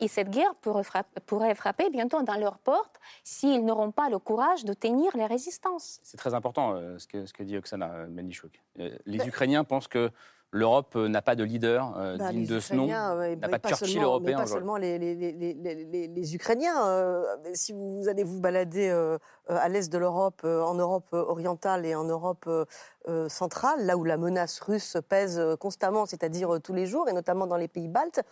et 0.00 0.08
cette 0.08 0.30
guerre 0.30 0.54
pourrait 0.60 0.84
frapper, 0.84 1.20
pourrait 1.26 1.54
frapper 1.54 1.90
bientôt 1.90 2.22
dans 2.22 2.36
leurs 2.36 2.58
portes 2.58 2.96
s'ils 3.24 3.64
n'auront 3.64 3.90
pas 3.92 4.08
le 4.08 4.18
courage 4.18 4.64
de 4.64 4.72
tenir 4.72 5.16
les 5.16 5.26
résistances. 5.26 6.00
C'est 6.02 6.16
très 6.16 6.34
important 6.34 6.74
euh, 6.74 6.98
ce, 6.98 7.06
que, 7.06 7.26
ce 7.26 7.32
que 7.32 7.42
dit 7.42 7.56
Oksana 7.56 7.90
euh, 7.92 8.06
Melnichuk. 8.08 8.60
Euh, 8.80 8.90
Les 9.06 9.26
Ukrainiens 9.26 9.64
pensent 9.64 9.88
que 9.88 10.10
l'Europe 10.52 10.94
euh, 10.94 11.08
n'a 11.08 11.22
pas 11.22 11.34
de 11.34 11.42
leader 11.42 11.92
euh, 11.98 12.16
Bah, 12.16 12.30
digne 12.30 12.46
de 12.46 12.60
ce 12.60 12.72
nom, 12.72 12.84
Ukrainiens, 12.84 13.18
ouais, 13.18 13.36
n'a 13.36 13.48
mais 13.48 13.58
pas 13.58 13.68
de 13.68 13.74
Churchill 13.74 14.00
seulement- 14.00 14.20
mais 14.20 14.32
pas 14.34 14.46
seulement 14.46 14.76
les, 14.76 14.96
les- 14.96 15.14
les- 15.16 15.32
les- 15.32 15.54
les- 15.54 15.84
les- 15.84 16.06
les 16.06 16.34
Ukrainiens. 16.36 16.86
euh, 16.86 17.24
si 17.52 17.72
vous 17.72 18.08
allez 18.08 18.22
vous 18.22 18.40
balader 18.40 18.88
euh, 18.88 19.18
euh, 19.50 19.56
à 19.60 19.68
l'est 19.68 19.92
de 19.92 19.98
l'Europe, 19.98 20.42
euh, 20.44 20.62
en 20.62 20.74
Europe 20.74 21.08
euh, 21.12 21.24
orientale 21.24 21.84
et 21.84 21.94
en 21.96 22.04
Europe 22.04 22.44
euh, 22.46 22.64
euh, 23.08 23.28
centrale, 23.28 23.84
là 23.86 23.96
où 23.96 24.04
la 24.04 24.16
menace 24.16 24.60
russe 24.60 24.96
pèse 25.08 25.38
euh, 25.38 25.56
constamment, 25.56 26.06
c'est-à-dire 26.06 26.54
euh, 26.54 26.60
tous 26.60 26.72
les 26.74 26.86
jours, 26.86 27.08
et 27.08 27.12
notamment 27.12 27.46
dans 27.48 27.56
les 27.56 27.68
pays 27.68 27.88
baltes, 27.88 28.22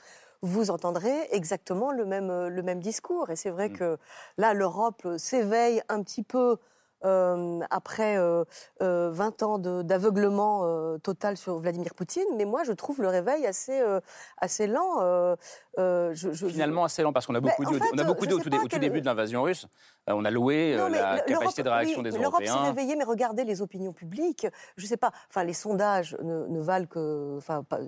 vous 0.43 0.71
entendrez 0.71 1.29
exactement 1.33 1.93
le 1.93 2.05
même, 2.05 2.31
euh, 2.31 2.49
le 2.49 2.63
même 2.63 2.81
discours. 2.81 3.31
Et 3.31 3.37
c'est 3.37 3.51
vrai 3.51 3.69
Mm. 3.69 3.73
que 3.73 3.99
là, 4.39 4.55
l'Europe 4.55 5.03
euh, 5.07 5.19
s'éveille 5.19 5.83
un 5.89 6.03
petit 6.03 6.23
peu 6.23 6.59
euh, 7.05 7.61
après 7.71 8.17
euh, 8.17 8.45
euh, 8.83 9.11
20 9.13 9.43
ans 9.43 9.59
de- 9.59 9.83
d'aveuglement 9.83 10.63
euh, 10.65 10.99
total 10.99 11.37
sur 11.37 11.59
Vladimir 11.59 11.95
Poutine, 11.95 12.25
mais 12.37 12.45
moi 12.45 12.65
je 12.65 12.73
trouve 12.73 13.01
le 13.03 13.09
réveil 13.09 13.47
assez, 13.47 13.79
euh, 13.81 14.01
assez 14.39 14.67
lent. 14.67 15.01
euh, 15.01 15.37
euh, 15.79 16.11
je- 16.15 16.31
je- 16.33 16.47
je- 16.47 16.53
Finalement, 16.53 16.85
assez 16.85 17.03
lent 17.03 17.13
parce 17.13 17.27
qu'on 17.27 17.35
a 17.35 17.41
beaucoup 17.41 17.65
dit, 17.65 17.75
fait, 17.75 17.85
on 17.93 17.99
a 17.99 18.05
beaucoup 18.05 18.25
je 18.25 18.29
dit 18.29 18.35
au 18.35 18.39
tout, 18.39 18.45
pas 18.45 18.51
dé- 18.51 18.59
au 18.59 18.63
tout 18.63 18.69
quel- 18.69 18.81
début 18.81 19.01
de 19.01 19.07
l'invasion 19.07 19.43
russe. 19.43 19.67
euh, 20.09 20.13
on 20.17 20.25
a 20.25 20.31
loué 20.31 20.75
euh, 20.75 20.79
Non, 20.79 20.89
la 20.89 21.21
capacité 21.21 21.63
de 21.63 21.69
réaction 21.69 21.99
oui, 21.99 22.05
des 22.05 22.11
mais 22.13 22.23
L'Europe 22.23 22.43
s'est 22.43 22.49
Européens. 22.51 22.67
réveillée, 22.71 22.97
mais 22.97 23.05
regardez 23.05 23.45
les 23.45 23.61
opinions 23.63 23.93
publiques. 23.93 24.47
Je 24.77 24.87
sais 24.87 24.97
pas. 24.97 25.11
Enfin, 25.31 25.45
les 25.45 25.53
sondages 25.53 26.17
ne, 26.23 26.47
ne 26.47 26.61
valent 26.61 26.87
que. 26.87 27.35
Enfin, 27.39 27.63
pas- 27.65 27.81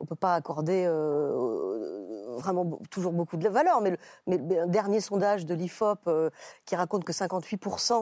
on 0.00 0.04
peut 0.06 0.14
pas 0.16 0.34
accorder 0.34 0.84
euh, 0.86 2.36
vraiment 2.38 2.78
toujours 2.90 3.12
beaucoup 3.12 3.36
de 3.36 3.48
valeur. 3.48 3.80
Mais, 3.80 3.90
le, 3.90 3.96
mais 4.26 4.58
un 4.58 4.66
dernier 4.66 5.00
sondage 5.00 5.46
de 5.46 5.54
l'Ifop 5.54 5.98
euh, 6.06 6.30
qui 6.64 6.76
raconte 6.76 7.04
que 7.04 7.12
58 7.12 7.56
euh, 7.66 8.00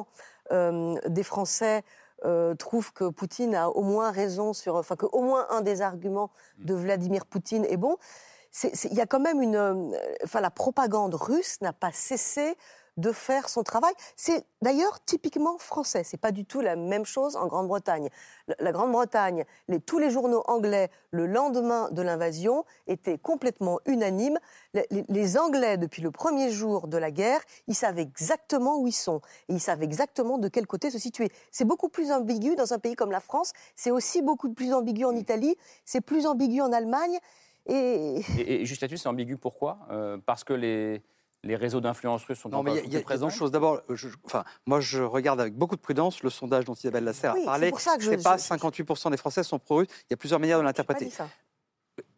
des 0.50 1.22
Français 1.22 1.82
euh, 2.24 2.54
trouvent 2.54 2.92
que 2.92 3.08
Poutine 3.08 3.54
a 3.54 3.68
au 3.68 3.82
moins 3.82 4.10
raison 4.10 4.52
sur. 4.52 4.76
Enfin, 4.76 4.96
que 4.96 5.06
au 5.06 5.20
moins 5.22 5.46
un 5.50 5.60
des 5.60 5.82
arguments 5.82 6.30
de 6.58 6.74
Vladimir 6.74 7.26
Poutine 7.26 7.64
est 7.66 7.76
bon. 7.76 7.96
Il 8.62 8.94
y 8.94 9.00
a 9.00 9.06
quand 9.06 9.20
même 9.20 9.42
une. 9.42 9.56
euh, 9.56 9.90
Enfin, 10.24 10.40
la 10.40 10.50
propagande 10.50 11.14
russe 11.14 11.60
n'a 11.60 11.72
pas 11.72 11.92
cessé 11.92 12.56
de 12.96 13.12
faire 13.12 13.48
son 13.48 13.62
travail. 13.62 13.92
C'est 14.16 14.44
d'ailleurs 14.62 15.04
typiquement 15.04 15.58
français. 15.58 16.04
C'est 16.04 16.16
pas 16.20 16.32
du 16.32 16.44
tout 16.44 16.60
la 16.60 16.76
même 16.76 17.04
chose 17.04 17.36
en 17.36 17.46
Grande-Bretagne. 17.46 18.08
La- 18.58 18.72
Grande-Bretagne, 18.72 19.44
tous 19.86 19.98
les 19.98 20.10
journaux 20.10 20.42
anglais, 20.46 20.90
le 21.10 21.26
lendemain 21.26 21.88
de 21.90 22.02
l'invasion, 22.02 22.64
étaient 22.86 23.18
complètement 23.18 23.80
unanimes. 23.86 24.38
Les, 25.08 25.38
Anglais, 25.38 25.76
depuis 25.76 26.02
le 26.02 26.10
premier 26.10 26.50
jour 26.50 26.86
de 26.86 26.96
la 26.96 27.10
guerre, 27.10 27.40
ils 27.66 27.74
savent 27.74 27.98
exactement 27.98 28.78
où 28.78 28.86
ils 28.86 28.92
sont 28.92 29.20
et 29.48 29.54
ils 29.54 29.60
savent 29.60 29.82
exactement 29.82 30.38
de 30.38 30.48
quel 30.48 30.66
côté 30.66 30.90
se 30.90 30.98
situer. 30.98 31.30
C'est 31.50 31.64
beaucoup 31.64 31.88
plus 31.88 32.12
ambigu 32.12 32.54
dans 32.56 32.72
un 32.72 32.78
pays 32.78 32.94
comme 32.94 33.10
la 33.10 33.20
France. 33.20 33.52
C'est 33.74 33.90
aussi 33.90 34.22
beaucoup 34.22 34.52
plus 34.52 34.72
ambigu 34.72 35.04
en 35.04 35.16
Italie. 35.16 35.56
C'est 35.84 36.00
plus 36.00 36.26
ambigu 36.26 36.60
en 36.60 36.72
Allemagne. 36.72 37.18
Et 37.66 38.20
Et, 38.38 38.62
et 38.62 38.66
juste 38.66 38.82
là-dessus, 38.82 38.98
c'est 38.98 39.08
ambigu. 39.08 39.36
Pourquoi? 39.36 39.78
Euh, 39.90 40.18
Parce 40.24 40.44
que 40.44 40.52
les, 40.52 41.02
les 41.44 41.56
réseaux 41.56 41.80
d'influence 41.80 42.24
russes 42.24 42.38
sont 42.40 42.48
Non, 42.48 42.62
mais 42.62 42.72
il 42.72 42.74
y 42.74 42.78
a- 42.78 42.80
encore 42.80 42.88
il 42.88 42.92
y 42.92 42.96
a, 42.96 42.98
il 42.98 43.00
y 43.00 43.02
a 43.02 43.04
présents. 43.04 43.26
deux 43.28 43.32
choses. 43.34 43.50
D'abord, 43.50 43.80
euh, 43.90 43.96
je- 43.96 44.08
enfin, 44.24 44.44
moi, 44.66 44.80
je 44.80 45.02
regarde 45.02 45.40
avec 45.40 45.54
beaucoup 45.56 45.76
de 45.76 45.80
prudence 45.80 46.22
le 46.22 46.30
sondage 46.30 46.64
dont 46.64 46.74
Isabelle 46.74 47.04
Lasserre 47.04 47.34
Oui, 47.34 47.40
a 47.40 47.42
c'est 47.42 47.46
parlé. 47.46 47.70
pour 47.70 47.80
ça 47.80 47.96
que 47.96 48.02
je- 48.02 48.10
C'est 48.10 48.22
pas 48.22 48.36
je- 48.36 48.42
58% 48.42 49.10
des 49.10 49.16
Français 49.16 49.42
sont 49.42 49.58
pro-russes. 49.58 49.88
Il 50.02 50.06
y 50.10 50.14
a 50.14 50.16
plusieurs 50.16 50.40
manières 50.40 50.58
de 50.58 50.62
pas 50.62 50.68
l'interpréter. 50.68 51.10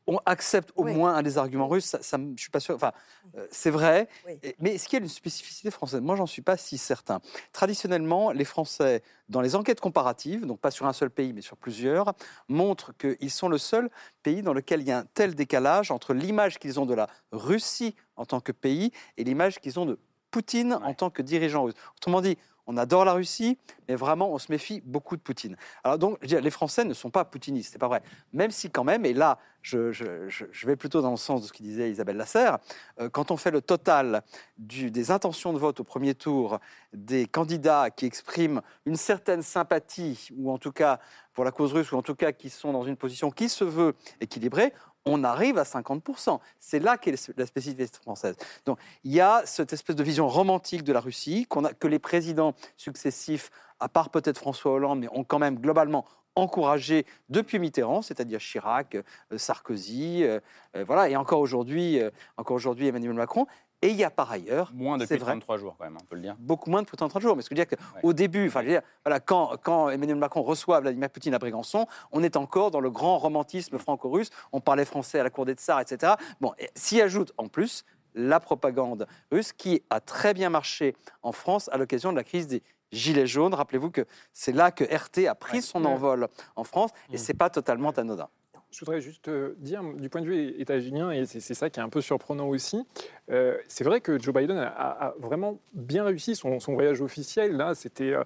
On 0.08 0.18
accepte 0.24 0.72
au 0.76 0.84
Oui. 0.84 0.94
moins 0.94 1.14
un 1.16 1.22
des 1.22 1.36
arguments 1.36 1.66
russes. 1.66 1.96
Ça, 2.00 2.18
je 2.36 2.40
suis 2.40 2.50
pas 2.50 2.60
sûr. 2.60 2.76
Enfin, 2.76 2.92
euh, 3.36 3.46
c'est 3.50 3.70
vrai. 3.70 4.08
Oui. 4.26 4.38
Et- 4.44 4.54
Mais 4.60 4.74
est-ce 4.74 4.88
qu'il 4.88 4.98
y 4.98 5.02
a 5.02 5.04
une 5.04 5.08
spécificité 5.10 5.70
française? 5.72 6.00
Moi, 6.00 6.14
j'en 6.14 6.26
suis 6.26 6.42
pas 6.42 6.56
si 6.56 6.78
certain. 6.78 7.20
Traditionnellement, 7.52 8.30
les 8.30 8.44
Français, 8.44 9.02
dans 9.28 9.40
les 9.40 9.56
enquêtes 9.56 9.80
comparatives, 9.80 10.46
donc 10.46 10.60
pas 10.60 10.70
sur 10.70 10.86
un 10.86 10.92
seul 10.92 11.10
pays, 11.10 11.32
mais 11.32 11.40
sur 11.40 11.56
plusieurs, 11.56 12.14
montrent 12.48 12.92
qu'ils 12.96 13.30
sont 13.32 13.48
le 13.48 13.58
seul 13.58 13.90
pays 14.22 14.42
dans 14.42 14.52
lequel 14.52 14.80
il 14.82 14.86
y 14.86 14.92
a 14.92 14.98
un 14.98 15.04
tel 15.14 15.34
décalage 15.34 15.90
entre 15.90 16.14
l'image 16.14 16.58
qu'ils 16.58 16.78
ont 16.78 16.86
de 16.86 16.94
la 16.94 17.08
Russie 17.32 17.96
en 18.16 18.26
tant 18.26 18.40
que 18.40 18.52
pays 18.52 18.92
et 19.16 19.24
l'image 19.24 19.58
qu'ils 19.60 19.80
ont 19.80 19.86
de 19.86 19.98
Poutine 20.30 20.74
en 20.74 20.92
tant 20.94 21.08
que 21.10 21.22
dirigeant 21.22 21.64
russe. 21.64 21.74
Autrement 21.96 22.20
dit, 22.20 22.36
on 22.66 22.76
adore 22.76 23.04
la 23.04 23.12
Russie, 23.12 23.58
mais 23.88 23.94
vraiment, 23.94 24.32
on 24.32 24.38
se 24.38 24.50
méfie 24.50 24.82
beaucoup 24.84 25.16
de 25.16 25.22
Poutine. 25.22 25.56
Alors 25.84 25.98
donc, 25.98 26.18
les 26.22 26.50
Français 26.50 26.84
ne 26.84 26.94
sont 26.94 27.10
pas 27.10 27.24
poutinistes, 27.24 27.72
c'est 27.72 27.78
pas 27.78 27.88
vrai. 27.88 28.02
Même 28.32 28.50
si 28.50 28.70
quand 28.70 28.84
même, 28.84 29.04
et 29.06 29.12
là, 29.12 29.38
je, 29.62 30.66
vais 30.66 30.76
plutôt 30.76 31.02
dans 31.02 31.10
le 31.10 31.16
sens 31.16 31.42
de 31.42 31.46
ce 31.46 31.52
que 31.52 31.62
disait 31.62 31.90
Isabelle 31.90 32.16
Lasserre, 32.16 32.58
euh, 33.00 33.08
quand 33.08 33.30
on 33.30 33.36
fait 33.36 33.50
le 33.50 33.60
total 33.60 34.22
des 34.58 35.10
intentions 35.10 35.52
de 35.52 35.58
vote 35.58 35.80
au 35.80 35.84
premier 35.84 36.14
tour 36.14 36.60
des 36.92 37.26
candidats 37.26 37.90
qui 37.90 38.06
expriment 38.06 38.62
une 38.84 38.96
certaine 38.96 39.42
sympathie, 39.42 40.28
ou 40.36 40.52
en 40.52 40.58
tout 40.58 40.72
cas 40.72 41.00
pour 41.32 41.44
la 41.44 41.50
cause 41.50 41.72
russe, 41.72 41.92
ou 41.92 41.96
en 41.96 42.02
tout 42.02 42.14
cas 42.14 42.32
qui 42.32 42.48
sont 42.48 42.72
dans 42.72 42.84
une 42.84 42.96
position 42.96 43.30
qui 43.30 43.48
se 43.48 43.64
veut 43.64 43.94
équilibrée, 44.20 44.72
on 45.06 45.24
arrive 45.24 45.56
à 45.58 45.62
50%. 45.62 46.40
C'est 46.60 46.80
là 46.80 46.98
qu'est 46.98 47.14
la 47.36 47.46
spécificité 47.46 47.86
française. 48.02 48.36
Donc 48.66 48.78
il 49.04 49.12
y 49.12 49.20
a 49.20 49.42
cette 49.46 49.72
espèce 49.72 49.96
de 49.96 50.02
vision 50.02 50.28
romantique 50.28 50.82
de 50.82 50.92
la 50.92 51.00
Russie 51.00 51.46
que 51.78 51.86
les 51.86 51.98
présidents 51.98 52.54
successifs, 52.76 53.50
à 53.80 53.88
part 53.88 54.10
peut-être 54.10 54.38
François 54.38 54.72
Hollande, 54.72 55.00
mais 55.00 55.08
ont 55.12 55.24
quand 55.24 55.38
même 55.38 55.58
globalement 55.58 56.04
encouragé 56.36 57.06
depuis 57.30 57.58
Mitterrand, 57.58 58.02
c'est-à-dire 58.02 58.38
Chirac, 58.38 58.94
euh, 58.94 59.38
Sarkozy, 59.38 60.22
euh, 60.22 60.38
euh, 60.76 60.84
voilà, 60.84 61.08
et 61.08 61.16
encore 61.16 61.40
aujourd'hui, 61.40 61.98
encore 62.36 62.56
aujourd'hui 62.56 62.86
Emmanuel 62.86 63.14
Macron. 63.14 63.46
Et 63.82 63.90
il 63.90 63.96
y 63.96 64.04
a 64.04 64.10
par 64.10 64.30
ailleurs, 64.30 64.72
Moins 64.74 64.96
depuis 64.96 65.16
vrai, 65.18 65.32
33 65.32 65.58
jours, 65.58 65.76
quand 65.78 65.84
même, 65.84 65.98
on 66.00 66.04
peut 66.04 66.16
le 66.16 66.22
dire. 66.22 66.34
beaucoup 66.38 66.70
moins 66.70 66.80
de 66.82 66.86
plus 66.86 66.96
de 66.96 67.06
30 67.06 67.20
jours. 67.20 67.36
Mais 67.36 67.42
ce 67.42 67.50
que 67.50 67.54
je 67.54 67.60
veux 67.60 67.66
dire 67.66 67.78
qu'au 68.00 68.12
début, 68.12 68.48
enfin, 68.48 68.60
je 68.62 68.66
veux 68.66 68.72
dire, 68.72 68.82
voilà, 69.04 69.20
quand, 69.20 69.56
quand 69.62 69.90
Emmanuel 69.90 70.16
Macron 70.16 70.42
reçoit 70.42 70.80
Vladimir 70.80 71.10
Poutine 71.10 71.34
à 71.34 71.38
Brégançon, 71.38 71.86
on 72.10 72.22
est 72.22 72.36
encore 72.36 72.70
dans 72.70 72.80
le 72.80 72.90
grand 72.90 73.18
romantisme 73.18 73.78
franco-russe. 73.78 74.30
On 74.52 74.60
parlait 74.60 74.86
français 74.86 75.20
à 75.20 75.22
la 75.22 75.30
cour 75.30 75.44
des 75.44 75.52
tsars, 75.54 75.80
etc. 75.80 76.14
Bon, 76.40 76.52
et 76.58 76.70
s'y 76.74 77.00
ajoute 77.02 77.32
en 77.36 77.48
plus 77.48 77.84
la 78.14 78.40
propagande 78.40 79.06
russe 79.30 79.52
qui 79.52 79.82
a 79.90 80.00
très 80.00 80.32
bien 80.32 80.48
marché 80.48 80.96
en 81.22 81.32
France 81.32 81.68
à 81.70 81.76
l'occasion 81.76 82.12
de 82.12 82.16
la 82.16 82.24
crise 82.24 82.46
des 82.46 82.62
Gilets 82.92 83.26
jaunes. 83.26 83.52
Rappelez-vous 83.52 83.90
que 83.90 84.06
c'est 84.32 84.52
là 84.52 84.70
que 84.70 84.84
RT 84.84 85.26
a 85.28 85.34
pris 85.34 85.60
son 85.60 85.84
envol 85.84 86.28
en 86.54 86.64
France 86.64 86.92
Mmh. 87.10 87.14
et 87.14 87.18
c'est 87.18 87.34
pas 87.34 87.50
totalement 87.50 87.90
anodin. 87.90 88.28
Je 88.76 88.84
voudrais 88.84 89.00
juste 89.00 89.28
euh, 89.28 89.54
dire, 89.56 89.82
du 89.94 90.10
point 90.10 90.20
de 90.20 90.26
vue 90.26 90.54
états-unien, 90.60 91.10
et 91.10 91.24
c'est 91.24 91.54
ça 91.54 91.70
qui 91.70 91.80
est 91.80 91.82
un 91.82 91.88
peu 91.88 92.02
surprenant 92.02 92.46
aussi, 92.46 92.84
euh, 93.30 93.56
c'est 93.68 93.84
vrai 93.84 94.02
que 94.02 94.20
Joe 94.20 94.34
Biden 94.34 94.58
a, 94.58 95.14
vraiment 95.18 95.60
bien 95.72 96.04
réussi 96.04 96.36
son, 96.36 96.58
voyage 96.58 97.00
officiel. 97.00 97.64
C'était 97.74 98.12
euh, 98.12 98.22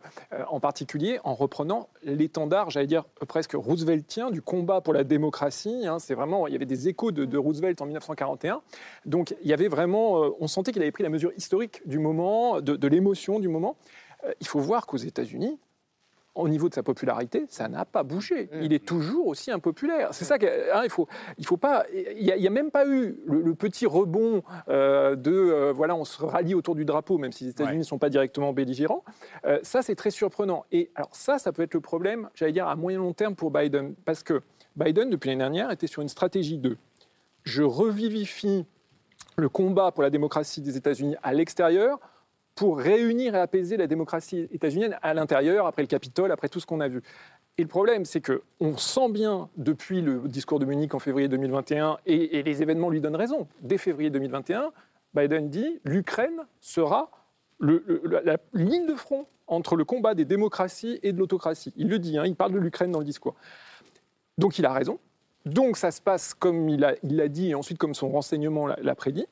en 0.49 0.59
particulier 0.59 1.21
en 1.23 1.35
reprenant 1.35 1.89
l'étendard, 2.03 2.69
j'allais 2.69 2.89
dire 2.89 3.05
presque 3.29 3.53
rooseveltien, 3.53 4.33
du 4.33 4.43
combat 4.43 4.81
pour 4.81 4.93
la 4.93 5.05
démocratie. 5.05 5.87
hein. 5.87 6.01
c'est 6.01 6.15
vraiment, 6.15 6.49
il 6.49 6.53
y 6.53 6.57
avait 6.57 6.67
des 6.67 6.89
échos 6.89 7.13
de, 7.13 7.39
Roosevelt 7.39 7.81
en 7.81 7.87
1941. 7.87 8.61
Donc, 9.07 9.37
il 9.43 9.49
y 9.49 9.53
avait 9.53 9.69
vraiment, 9.69 10.35
on 10.41 10.49
sentait 10.49 10.73
qu'il 10.73 10.83
avait 10.83 10.91
pris 10.91 11.05
la 11.05 11.11
mesure 11.11 11.31
historique 11.37 11.81
du 11.87 12.01
moment, 12.01 12.61
de, 12.61 12.89
l'émotion 12.89 13.39
du 13.39 13.47
moment. 13.47 13.77
Il 14.41 14.49
faut 14.49 14.59
voir 14.59 14.89
qu'aux 14.89 14.97
États-Unis, 14.97 15.61
au 16.41 16.49
niveau 16.49 16.69
de 16.69 16.75
sa 16.75 16.83
popularité, 16.83 17.45
ça 17.49 17.69
n'a 17.69 17.85
pas 17.85 18.03
bougé. 18.03 18.49
Il 18.61 18.73
est 18.73 18.85
toujours 18.85 19.27
aussi 19.27 19.51
impopulaire. 19.51 20.09
C'est 20.13 20.25
ça 20.25 20.39
qu'il 20.39 20.51
il 20.85 20.91
faut, 20.91 21.09
il 21.39 21.47
faut 21.47 21.57
pas. 21.57 21.85
Il 21.93 22.25
n'y 22.25 22.47
a, 22.47 22.51
même 22.51 22.71
pas 22.71 22.87
eu 22.87 23.17
le, 23.27 23.43
le 23.43 23.55
petit 23.55 23.87
rebond 23.87 24.43
euh, 24.69 25.17
de 25.17 25.33
euh, 25.33 25.73
voilà, 25.73 25.95
on 25.95 26.05
se 26.05 26.23
rallie 26.23 26.55
autour 26.55 26.75
du 26.75 26.85
drapeau, 26.85 27.19
même 27.19 27.33
si 27.33 27.45
les 27.45 27.51
États-Unis 27.51 27.79
ne 27.79 27.83
sont 27.85 27.99
pas 27.99 28.11
directement 28.11 28.53
belligérants. 28.53 29.05
Euh, 29.45 29.59
ça, 29.63 29.83
c'est 29.83 29.95
très 29.95 30.11
surprenant. 30.11 30.65
Et 30.73 30.91
alors 30.95 31.15
ça, 31.15 31.39
ça 31.39 31.53
peut 31.53 31.63
être 31.63 31.75
le 31.75 31.81
problème, 31.81 32.29
j'allais 32.35 32.53
dire 32.53 32.69
à 32.69 32.77
moyen 32.77 32.99
long 32.99 33.13
terme 33.13 33.35
pour 33.35 33.51
Biden, 33.51 33.95
parce 34.05 34.23
que 34.23 34.43
Biden 34.77 35.11
depuis 35.11 35.29
l'année 35.29 35.41
dernière 35.41 35.71
était 35.71 35.87
sur 35.87 36.03
une 36.03 36.09
stratégie 36.09 36.59
de 36.59 36.77
je 37.45 37.63
revivifie 37.63 38.67
le 39.37 39.49
combat 39.49 39.91
pour 39.93 40.03
la 40.03 40.11
démocratie 40.11 40.61
des 40.61 40.77
États-Unis 40.77 41.17
à 41.23 41.33
l'extérieur 41.33 41.99
pour 42.61 42.77
réunir 42.77 43.35
et 43.35 43.39
apaiser 43.39 43.79
la 43.79 43.87
démocratie 43.87 44.47
états-unienne 44.53 44.99
à 45.01 45.15
l'intérieur, 45.15 45.67
après 45.67 45.81
le 45.81 45.89
Capitole, 45.89 46.31
après 46.31 46.51
tout 46.51 46.61
ce 46.61 46.67
qu'on 46.67 46.81
a 46.81 46.89
vu. 46.89 47.01
Et 47.57 47.63
le 47.63 47.69
problème, 47.69 48.05
c'est 48.05 48.21
que 48.21 48.43
on 48.61 48.77
sent 48.77 49.09
bien 49.09 49.49
depuis 49.57 50.03
le 50.03 50.21
discours 50.29 50.59
de 50.59 50.67
Munich 50.67 50.95
en 50.95 50.99
février 50.99 51.27
2021, 51.27 51.97
et, 52.05 52.43
les 52.43 52.61
événements 52.61 52.91
lui 52.91 53.01
donnent 53.01 53.17
raison. 53.17 53.49
Dès 53.63 53.79
février 53.79 54.11
2021, 54.11 54.73
Biden 55.15 55.49
dit 55.49 55.81
l'Ukraine 55.87 56.39
sera 56.61 57.11
la, 57.61 58.37
ligne 58.53 58.87
de 58.87 58.95
front 58.95 59.25
entre 59.47 59.75
le 59.75 59.87
combat 59.87 60.13
des 60.13 60.27
démocraties 60.27 61.01
et 61.03 61.15
de 61.15 61.19
l'autocratie. 61.19 61.73
Il 61.79 61.89
le 61.89 61.99
dit, 61.99 62.19
hein, 62.19 62.27
il 62.27 62.37
parle 62.37 62.53
de 62.53 62.59
l'Ukraine 62.59 62.91
dans 62.91 62.99
le 62.99 63.07
discours. 63.07 63.37
Donc 64.37 64.59
il 64.59 64.67
a 64.67 64.73
raison. 64.75 64.99
Donc 65.47 65.79
ça 65.79 65.91
se 65.91 66.03
passe 66.03 66.35
comme 66.35 66.69
il 66.69 66.81
l'a 66.81 66.95
il 67.03 67.17
l'a 67.17 67.29
dit 67.29 67.53
et 67.53 67.55
ensuite 67.55 67.79
comme 67.79 67.95
son 67.95 68.11
renseignement 68.11 68.67
l'a 68.67 68.95
prédit. 68.95 69.25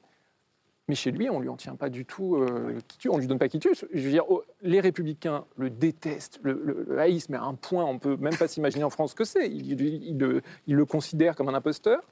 Mais 0.88 0.94
chez 0.94 1.10
lui, 1.10 1.28
on 1.28 1.38
lui 1.40 1.50
en 1.50 1.56
tient 1.56 1.76
pas 1.76 1.90
du 1.90 2.06
tout 2.06 2.36
euh, 2.36 2.78
quitus, 2.88 3.10
on 3.12 3.18
lui 3.18 3.26
donne 3.26 3.38
pas 3.38 3.48
quitus. 3.48 3.84
Je 3.92 4.00
veux 4.00 4.10
dire, 4.10 4.24
oh, 4.30 4.42
les 4.62 4.80
républicains 4.80 5.44
le 5.58 5.68
détestent, 5.68 6.40
le, 6.42 6.58
le- 6.64 6.86
le 6.88 6.98
haïssent, 6.98 7.28
mais 7.28 7.36
à 7.36 7.42
un 7.44 7.52
point, 7.54 7.84
on 7.84 7.98
peut 7.98 8.16
même 8.16 8.34
pas 8.36 8.48
s'imaginer 8.48 8.84
en 8.84 8.90
France 8.90 9.10
ce 9.10 9.14
que 9.14 9.24
c'est. 9.24 9.48
Ils 9.50 9.72
il, 9.80 10.42
il 10.66 10.74
le, 10.74 10.84
considèrent 10.86 11.36
comme 11.36 11.50
un 11.50 11.54
imposteur. 11.54 12.02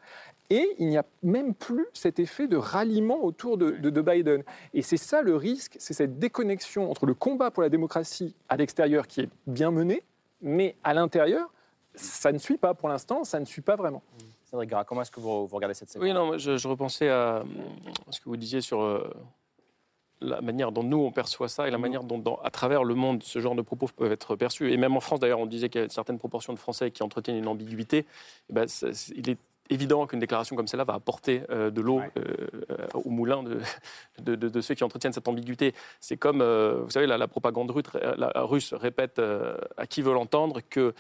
Et 0.50 0.68
il 0.78 0.88
n'y 0.88 0.98
a 0.98 1.04
même 1.22 1.54
plus 1.54 1.86
cet 1.94 2.18
effet 2.20 2.48
de 2.48 2.56
ralliement 2.58 3.24
autour 3.24 3.56
de, 3.56 3.70
de- 3.70 3.88
de 3.90 4.00
Biden. 4.02 4.42
Et 4.74 4.82
c'est 4.82 4.98
ça 4.98 5.22
le 5.22 5.34
risque, 5.36 5.76
c'est 5.78 5.94
cette 5.94 6.18
déconnexion 6.18 6.90
entre 6.90 7.06
le 7.06 7.14
combat 7.14 7.50
pour 7.50 7.62
la 7.62 7.70
démocratie 7.70 8.34
à 8.50 8.58
l'extérieur 8.58 9.06
qui 9.06 9.22
est 9.22 9.30
bien 9.46 9.70
mené, 9.70 10.02
mais 10.42 10.76
à 10.84 10.92
l'intérieur, 10.92 11.50
ça 11.94 12.30
ne 12.30 12.36
suit 12.38 12.58
pas 12.58 12.74
pour 12.74 12.90
l'instant, 12.90 13.24
ça 13.24 13.40
ne 13.40 13.46
suit 13.46 13.62
pas 13.62 13.74
vraiment. 13.74 14.02
Cédric 14.50 14.70
Gara, 14.70 14.84
comment 14.84 15.02
est-ce 15.02 15.10
que 15.10 15.20
vous, 15.20 15.46
vous 15.46 15.56
regardez 15.56 15.74
cette 15.74 15.88
séquence 15.90 16.06
Oui, 16.06 16.12
non, 16.14 16.38
je, 16.38 16.56
je 16.56 16.68
repensais 16.68 17.08
à 17.08 17.38
euh, 17.38 17.44
ce 18.10 18.20
que 18.20 18.28
vous 18.28 18.36
disiez 18.36 18.60
sur 18.60 18.80
euh, 18.80 19.10
la 20.20 20.40
manière 20.40 20.70
dont 20.72 20.82
nous 20.84 20.98
on 20.98 21.10
perçoit 21.10 21.48
ça 21.48 21.66
et 21.66 21.70
la 21.70 21.78
manière 21.78 22.04
dont, 22.04 22.18
dans- 22.18 22.36
à 22.36 22.50
travers 22.50 22.84
le 22.84 22.94
monde, 22.94 23.22
ce 23.24 23.40
genre 23.40 23.54
de 23.56 23.62
propos 23.62 23.88
peuvent 23.94 24.12
être 24.12 24.36
perçus. 24.36 24.72
Et 24.72 24.76
même 24.76 24.96
en 24.96 25.00
France, 25.00 25.18
d'ailleurs, 25.20 25.40
on 25.40 25.46
disait 25.46 25.68
qu'il 25.68 25.80
y 25.80 25.82
a 25.82 25.84
une 25.84 25.90
certaine 25.90 26.18
proportion 26.18 26.52
de 26.52 26.58
Français 26.58 26.90
qui 26.92 27.02
entretiennent 27.02 27.36
une 27.36 27.48
ambiguïté. 27.48 28.06
Eh 28.48 28.52
ben, 28.52 28.68
ça- 28.68 28.86
il 29.16 29.28
est 29.28 29.38
évident 29.68 30.06
qu'une 30.06 30.20
déclaration 30.20 30.54
comme 30.54 30.68
celle-là 30.68 30.84
va 30.84 30.94
apporter 30.94 31.42
euh, 31.50 31.70
de 31.72 31.80
l'eau 31.80 32.00
euh, 32.16 32.86
au 32.94 33.10
moulin 33.10 33.42
de, 33.42 33.58
de, 34.22 34.36
de- 34.36 34.48
de 34.48 34.60
ceux 34.60 34.76
qui 34.76 34.84
entretiennent 34.84 35.12
cette 35.12 35.26
ambiguïté. 35.26 35.74
C'est 35.98 36.16
comme, 36.16 36.40
vous 36.40 36.90
savez, 36.90 37.08
la, 37.08 37.18
la 37.18 37.26
propagande 37.26 37.72
russe, 37.72 37.84
la- 38.16 38.30
russe 38.42 38.72
répète 38.74 39.20
à 39.76 39.86
qui 39.88 40.02
veut 40.02 40.14
l'entendre 40.14 40.60
que 40.70 40.94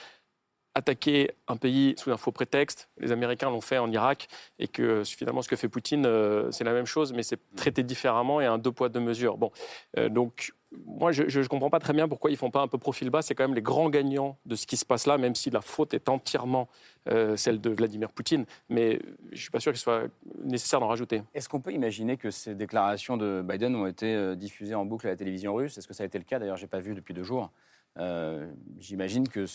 attaquer 0.76 1.30
un 1.48 1.56
pays 1.56 1.94
sous 1.96 2.10
un 2.10 2.18
faux 2.18 2.32
prétexte, 2.32 2.90
les 2.98 3.10
Américains 3.10 3.48
l'ont 3.48 3.62
fait 3.62 3.78
en 3.78 3.90
Irak, 3.90 4.28
et 4.58 4.68
que 4.68 5.04
finalement 5.04 5.40
ce 5.40 5.48
que 5.48 5.56
fait 5.56 5.70
Poutine, 5.70 6.04
euh, 6.04 6.50
c'est 6.50 6.64
la 6.64 6.74
même 6.74 6.84
chose, 6.84 7.14
mais 7.14 7.22
c'est 7.22 7.40
traité 7.56 7.82
différemment 7.82 8.42
et 8.42 8.44
un 8.44 8.58
deux 8.58 8.72
poids 8.72 8.90
deux 8.90 9.00
mesures. 9.00 9.38
Bon, 9.38 9.50
euh, 9.96 10.10
donc 10.10 10.52
moi 10.84 11.12
je 11.12 11.22
ne 11.40 11.46
comprends 11.46 11.70
pas 11.70 11.78
très 11.78 11.94
bien 11.94 12.08
pourquoi 12.08 12.30
ils 12.30 12.36
font 12.36 12.50
pas 12.50 12.60
un 12.60 12.68
peu 12.68 12.76
profil 12.76 13.08
bas. 13.08 13.22
C'est 13.22 13.34
quand 13.34 13.44
même 13.44 13.54
les 13.54 13.62
grands 13.62 13.88
gagnants 13.88 14.36
de 14.44 14.54
ce 14.54 14.66
qui 14.66 14.76
se 14.76 14.84
passe 14.84 15.06
là, 15.06 15.16
même 15.16 15.34
si 15.34 15.48
la 15.48 15.62
faute 15.62 15.94
est 15.94 16.10
entièrement 16.10 16.68
euh, 17.08 17.36
celle 17.36 17.60
de 17.60 17.70
Vladimir 17.70 18.10
Poutine. 18.10 18.44
Mais 18.68 19.00
je 19.32 19.40
suis 19.40 19.50
pas 19.50 19.60
sûr 19.60 19.72
qu'il 19.72 19.80
soit 19.80 20.04
nécessaire 20.44 20.80
d'en 20.80 20.88
rajouter. 20.88 21.22
Est-ce 21.32 21.48
qu'on 21.48 21.60
peut 21.60 21.72
imaginer 21.72 22.18
que 22.18 22.30
ces 22.30 22.54
déclarations 22.54 23.16
de 23.16 23.42
Biden 23.42 23.74
ont 23.76 23.86
été 23.86 24.14
euh, 24.14 24.34
diffusées 24.34 24.74
en 24.74 24.84
boucle 24.84 25.06
à 25.06 25.10
la 25.10 25.16
télévision 25.16 25.54
russe? 25.54 25.78
Est-ce 25.78 25.88
que 25.88 25.94
ça 25.94 26.02
a 26.02 26.06
été 26.06 26.18
le 26.18 26.24
cas? 26.24 26.38
D'ailleurs, 26.38 26.58
j'ai 26.58 26.66
pas 26.66 26.80
vu 26.80 26.94
depuis 26.94 27.14
deux 27.14 27.22
jours. 27.22 27.50
Euh, 27.98 28.46
j'imagine 28.78 29.26
que. 29.28 29.46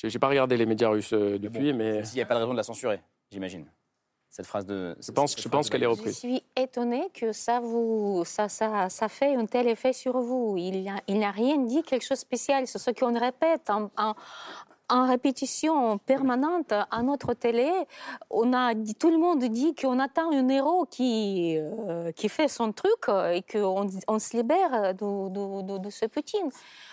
J'ai 0.00 0.08
j'ai 0.10 0.18
pas 0.18 0.28
regardé 0.28 0.56
les 0.56 0.64
médias 0.66 0.88
russes 0.88 1.12
euh, 1.12 1.38
depuis, 1.38 1.72
mais 1.72 2.04
S'il 2.04 2.16
n'y 2.16 2.22
a 2.22 2.26
pas 2.26 2.34
de 2.34 2.40
raison 2.40 2.52
de 2.52 2.56
la 2.56 2.62
censurer, 2.62 3.00
j'imagine. 3.30 3.66
Cette 4.30 4.46
phrase 4.46 4.64
de. 4.64 4.96
je 5.04 5.10
pense, 5.10 5.34
je 5.38 5.48
pense 5.48 5.68
qu'elle 5.68 5.82
est 5.82 5.86
Je 5.86 5.90
reprise. 5.90 6.16
suis 6.18 6.42
étonnée 6.56 7.08
que 7.12 7.32
ça, 7.32 7.58
vous, 7.58 8.22
ça, 8.24 8.48
ça, 8.48 8.88
ça 8.88 9.08
fait 9.08 9.34
un 9.34 9.44
tel 9.44 9.66
effet 9.68 9.92
sur 9.92 10.20
vous. 10.20 10.54
Il 10.56 10.84
n'a 10.84 11.00
il 11.08 11.18
n'a 11.18 11.32
rien 11.32 11.58
dit 11.58 11.82
quelque 11.82 12.02
chose 12.04 12.18
de 12.18 12.20
spécial. 12.20 12.66
C'est 12.68 12.78
ce 12.78 12.90
qu'on 12.92 13.18
répète 13.18 13.68
en, 13.68 13.90
en- 13.98 14.14
en 14.90 15.06
répétition 15.06 15.98
permanente 15.98 16.72
à 16.72 17.02
notre 17.02 17.34
télé. 17.34 17.70
On 18.30 18.52
a 18.52 18.74
dit, 18.74 18.94
tout 18.94 19.10
le 19.10 19.18
monde 19.18 19.42
dit 19.44 19.74
qu'on 19.74 19.98
attend 19.98 20.30
un 20.32 20.48
héros 20.48 20.84
qui, 20.90 21.56
euh, 21.58 22.12
qui 22.12 22.28
fait 22.28 22.48
son 22.48 22.72
truc 22.72 23.08
et 23.08 23.42
qu'on 23.42 23.86
on 24.08 24.18
se 24.18 24.36
libère 24.36 24.94
de, 24.94 25.28
de- 25.28 25.78
de- 25.78 25.90
ce 25.90 26.06
Poutine. 26.06 26.48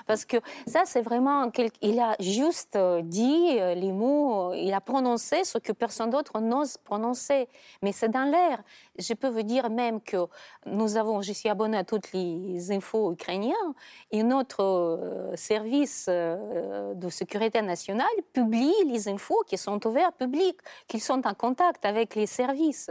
Parce 0.06 0.26
que 0.26 0.38
ça, 0.66 0.84
c'est 0.86 1.02
vraiment. 1.02 1.50
Il 1.82 2.00
a 2.00 2.16
juste 2.20 2.78
dit 3.04 3.54
les 3.76 3.92
mots, 3.92 4.54
il 4.54 4.74
a 4.74 4.82
prononcé 4.82 5.44
ce 5.44 5.58
que 5.58 5.72
personne 5.72 6.10
d'autre 6.10 6.40
n'ose 6.40 6.78
prononcer. 6.78 7.48
Mais 7.82 7.92
c'est 7.92 8.10
dans 8.10 8.24
l'air. 8.24 8.64
Je 8.98 9.14
peux 9.14 9.28
vous 9.28 9.44
dire 9.44 9.70
même 9.70 10.02
que 10.02 10.18
nous 10.66 10.98
avons, 10.98 11.22
je 11.22 11.32
suis 11.34 11.50
abonnée 11.50 11.78
à 11.78 11.84
toutes 11.84 12.12
les 12.14 12.72
infos 12.72 13.12
ukrainiennes, 13.12 13.74
et 14.12 14.24
notre 14.24 14.64
euh, 14.64 15.36
service 15.36 16.08
euh, 16.10 16.94
de 16.94 17.10
sécurité 17.10 17.62
nationale 17.62 18.08
publie 18.34 18.74
les 18.86 19.08
infos 19.08 19.44
qui 19.48 19.58
sont 19.58 19.86
ouvertes 19.86 20.18
publiques, 20.18 20.60
qu'ils 20.88 21.02
sont 21.02 21.26
en 21.28 21.34
contact 21.34 21.86
avec 21.86 22.16
les 22.16 22.26
services 22.26 22.90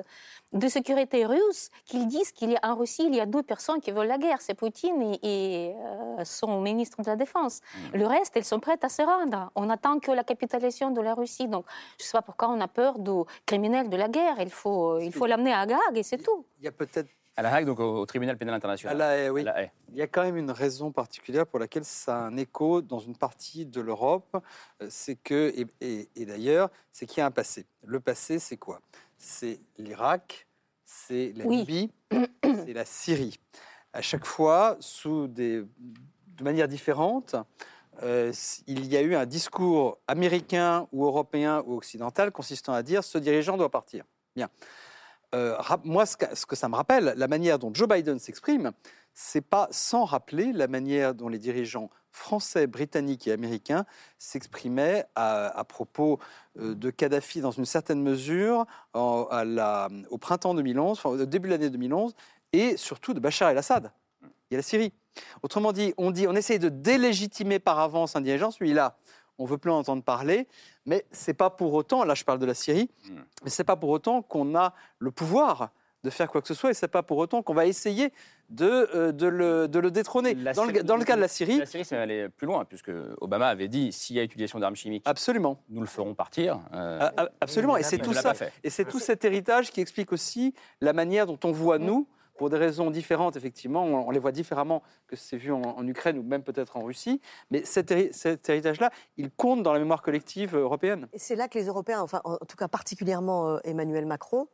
de 0.57 0.69
sécurité 0.69 1.27
russes, 1.27 1.71
qu'ils 1.85 2.07
disent 2.07 2.33
qu'il 2.33 2.51
y 2.51 2.57
a 2.57 2.61
en 2.71 2.75
Russie, 2.77 3.05
il 3.07 3.14
y 3.14 3.21
a 3.21 3.27
deux 3.27 3.42
personnes 3.42 3.81
qui 3.81 3.90
veulent 3.92 4.07
la 4.09 4.19
guerre, 4.19 4.40
c'est 4.40 4.55
Poutine 4.55 5.01
et, 5.03 5.19
et, 5.23 5.75
euh, 5.77 6.25
son 6.25 6.61
ministre 6.61 7.01
de 7.03 7.07
la 7.07 7.16
Défense. 7.16 7.61
Le 7.95 8.07
reste, 8.07 8.37
elles 8.37 8.45
sont 8.45 8.61
prêtes 8.61 8.85
à 8.85 8.88
se 8.88 9.03
rendre. 9.03 9.51
On 9.55 9.69
attend 9.71 9.99
que 9.99 10.11
la 10.11 10.25
capitulation 10.25 10.90
de 10.90 11.01
la 11.01 11.14
Russie. 11.14 11.49
Donc, 11.49 11.64
je 11.99 12.05
ne 12.05 12.07
sais 12.07 12.12
pas 12.19 12.23
pourquoi 12.23 12.49
on 12.51 12.61
a 12.61 12.69
peur 12.69 12.99
du 12.99 13.11
criminel 13.45 13.88
de 13.88 13.97
la 13.97 14.09
guerre. 14.09 14.37
Il 14.40 14.51
faut 14.51 14.99
il 14.99 15.12
faut 15.12 15.27
l'amener 15.27 15.53
à 15.53 15.66
Gag 15.66 15.79
et 15.95 16.03
c'est 16.03 16.19
tout. 16.19 16.45
Il 16.59 16.64
y 16.64 16.69
a 16.69 16.73
peut-être 16.73 17.09
À 17.38 17.42
La 17.42 17.53
Hague, 17.55 17.66
donc 17.66 17.81
au, 17.81 18.07
tribunal 18.07 18.38
pénal 18.38 18.55
international. 18.55 18.97
À 18.97 18.99
La 18.99 19.16
Haye, 19.19 19.29
oui. 19.31 19.42
À 19.42 19.45
La 19.45 19.62
Haye. 19.62 19.71
Il 19.90 19.97
y 19.97 20.03
a 20.03 20.07
quand 20.07 20.23
même 20.23 20.38
une 20.38 20.51
raison 20.51 20.90
particulière 20.90 21.47
pour 21.47 21.59
laquelle 21.59 21.85
ça 21.85 22.16
a 22.16 22.21
un 22.21 22.37
écho 22.38 22.81
dans 22.81 22.99
une 22.99 23.14
partie 23.14 23.66
de 23.66 23.81
l'Europe. 23.83 24.35
Euh, 24.83 24.87
C'est 24.88 25.16
que, 25.16 25.53
et, 25.55 25.66
et- 25.83 26.09
et 26.16 26.25
d'ailleurs, 26.25 26.71
c'est 26.92 27.05
qu'il 27.05 27.19
y 27.19 27.21
a 27.21 27.27
un 27.27 27.31
passé. 27.31 27.66
Le 27.85 28.01
passé, 28.01 28.38
c'est 28.38 28.57
quoi? 28.57 28.81
C'est 29.19 29.61
l'Irak, 29.79 30.45
c'est 30.87 31.33
la 31.37 31.44
Oui. 31.44 31.59
Libye, 31.59 31.90
c'est 32.42 32.72
la 32.72 32.85
Syrie. 32.85 33.38
À 33.92 34.01
chaque 34.01 34.25
fois, 34.25 34.77
sous 34.81 35.27
des, 35.27 35.62
de 35.62 36.44
manière 36.44 36.68
différente, 36.68 37.35
euh, 38.03 38.33
il 38.66 38.87
y 38.87 38.96
a 38.96 39.03
eu 39.03 39.14
un 39.14 39.27
discours 39.27 39.99
américain 40.07 40.87
ou 40.92 41.05
européen 41.05 41.62
ou 41.66 41.77
occidental 41.77 42.31
consistant 42.31 42.72
à 42.72 42.83
dire 42.83 43.03
ce 43.03 43.18
dirigeant 43.18 43.57
doit 43.57 43.70
partir. 43.70 44.05
Bien. 44.37 44.49
Euh, 45.35 45.57
moi, 45.83 46.07
ce 46.07 46.16
que, 46.16 46.35
ce 46.35 46.46
que 46.46 46.55
ça 46.57 46.68
me 46.68 46.77
rappelle, 46.77 47.14
la 47.16 47.29
manière 47.29 47.59
dont 47.59 47.72
Joe 47.75 47.88
Biden 47.88 48.18
s'exprime, 48.18 48.72
c'est 49.12 49.40
pas 49.40 49.66
sans 49.70 50.05
rappeler 50.05 50.53
la 50.53 50.68
manière 50.68 51.14
dont 51.14 51.29
les 51.29 51.38
dirigeants 51.38 51.90
français, 52.16 52.66
britanniques 52.66 53.26
et 53.29 53.33
américains 53.33 53.85
s'exprimaient 54.18 55.05
à, 55.14 55.46
à 55.59 55.64
propos 55.64 56.18
euh, 56.59 56.74
de 56.74 56.90
Kadhafi 56.90 57.40
dans 57.40 57.50
une 57.50 57.66
certaine 57.66 58.02
mesure 58.02 58.64
en- 58.94 59.24
à 59.31 59.44
la- 59.44 59.88
au 60.11 60.18
printemps 60.18 60.55
2011, 60.55 60.98
enfin, 60.98 61.11
au 61.11 61.24
début 61.26 61.48
de 61.48 61.52
l'année 61.52 61.70
2011, 61.70 62.14
et 62.52 62.76
surtout 62.76 63.12
de 63.14 63.20
Bachar 63.20 63.50
el-Assad. 63.50 63.92
Il 64.22 64.29
y 64.52 64.55
a 64.55 64.59
la 64.59 64.62
Syrie. 64.62 64.92
Autrement 65.42 65.72
dit, 65.72 65.92
on 65.98 66.11
dit, 66.11 66.26
on 66.26 66.35
essaye 66.35 66.59
de 66.59 66.68
délégitimer 66.68 67.59
par 67.59 67.79
avance 67.81 68.16
un 68.16 68.20
dirigeant, 68.20 68.50
celui-là, 68.50 68.96
on 69.38 69.44
veut 69.44 69.59
plus 69.59 69.70
en 69.70 69.79
entendre 69.79 70.02
parler, 70.02 70.48
mais 70.87 71.05
c'est 71.12 71.35
pas 71.35 71.50
pour 71.50 71.74
autant, 71.74 72.05
là 72.05 72.14
je 72.14 72.24
parle 72.24 72.38
de 72.38 72.46
la 72.46 72.55
Syrie, 72.55 72.88
mais 73.44 73.50
c'est 73.50 73.64
pas 73.64 73.76
pour 73.76 73.90
autant 73.90 74.22
qu'on 74.22 74.55
a 74.57 74.72
le 74.98 75.11
pouvoir 75.11 75.70
de 76.04 76.11
faire 76.11 76.30
quoi 76.30 76.40
que 76.42 76.48
ce 76.48 76.54
soit, 76.54 76.70
et 76.70 76.74
c'est 76.74 76.88
pas 76.88 77.02
pour 77.02 77.18
autant 77.18 77.42
qu'on 77.42 77.54
va 77.54 77.66
essayer 77.66 78.12
de, 78.48 78.88
euh, 78.94 79.12
de, 79.12 79.26
le, 79.26 79.66
de 79.66 79.78
le 79.80 79.90
détrôner. 79.90 80.35
La 80.35 80.52
Dans 80.52 80.64
le, 80.64 80.72
Syrie- 80.72 80.85
dans 80.85 80.96
le 80.96 81.04
cas 81.04 81.16
de 81.16 81.20
la 81.20 81.28
Syrie, 81.28 81.59
La 81.59 81.66
Syrie, 81.66 81.85
c'est 81.85 81.96
aller 81.96 82.28
plus 82.28 82.46
loin, 82.46 82.64
puisque 82.64 82.92
Obama 83.20 83.48
avait 83.48 83.66
dit 83.68 83.90
s'il 83.92 84.14
y 84.16 84.20
a 84.20 84.22
utilisation 84.22 84.59
d'armes 84.61 84.76
chimiques, 84.76 85.02
absolument. 85.06 85.61
nous 85.68 85.80
le 85.80 85.87
ferons 85.87 86.14
partir. 86.14 86.61
Euh, 86.74 87.00
A- 87.16 87.22
a- 87.24 87.28
Absolument, 87.40 87.76
et 87.76 87.82
c'est 87.82 87.98
tout 87.98 88.12
ça. 88.14 88.35
Et 88.62 88.70
c'est 88.70 88.85
tout 88.85 89.00
cet 89.00 89.24
héritage 89.24 89.72
qui 89.72 89.80
explique 89.80 90.12
aussi 90.12 90.54
la 90.80 90.92
manière 90.92 91.26
dont 91.26 91.38
on 91.44 91.50
voit 91.50 91.78
nous, 91.78 92.06
pour 92.38 92.50
des 92.50 92.59
raisons 92.59 92.90
différentes, 92.90 93.35
effectivement, 93.37 93.82
on, 93.85 94.11
les 94.11 94.18
voit 94.18 94.30
différemment 94.30 94.82
que 95.06 95.16
c'est 95.16 95.38
vu 95.38 95.50
en, 95.52 95.62
en 95.62 95.87
Ukraine 95.88 96.18
ou 96.18 96.22
même 96.22 96.42
peut-être 96.42 96.76
en 96.76 96.82
Russie, 96.85 97.22
mais 97.50 97.64
cet, 97.64 97.90
héri- 97.90 98.12
cet 98.12 98.46
héritage-là, 98.50 98.90
il 99.16 99.30
compte 99.30 99.62
dans 99.62 99.72
la 99.72 99.78
mémoire 99.78 100.02
collective 100.02 100.54
européenne. 100.54 101.09
Et 101.14 101.18
c'est 101.18 101.35
là 101.35 101.48
que 101.48 101.59
les 101.59 101.64
Européens, 101.64 102.02
enfin 102.02 102.20
en 102.24 102.37
tout 102.46 102.59
cas 102.59 102.68
particulièrement 102.68 103.48
euh, 103.54 103.59
Emmanuel 103.64 104.04
Macron, 104.04 104.48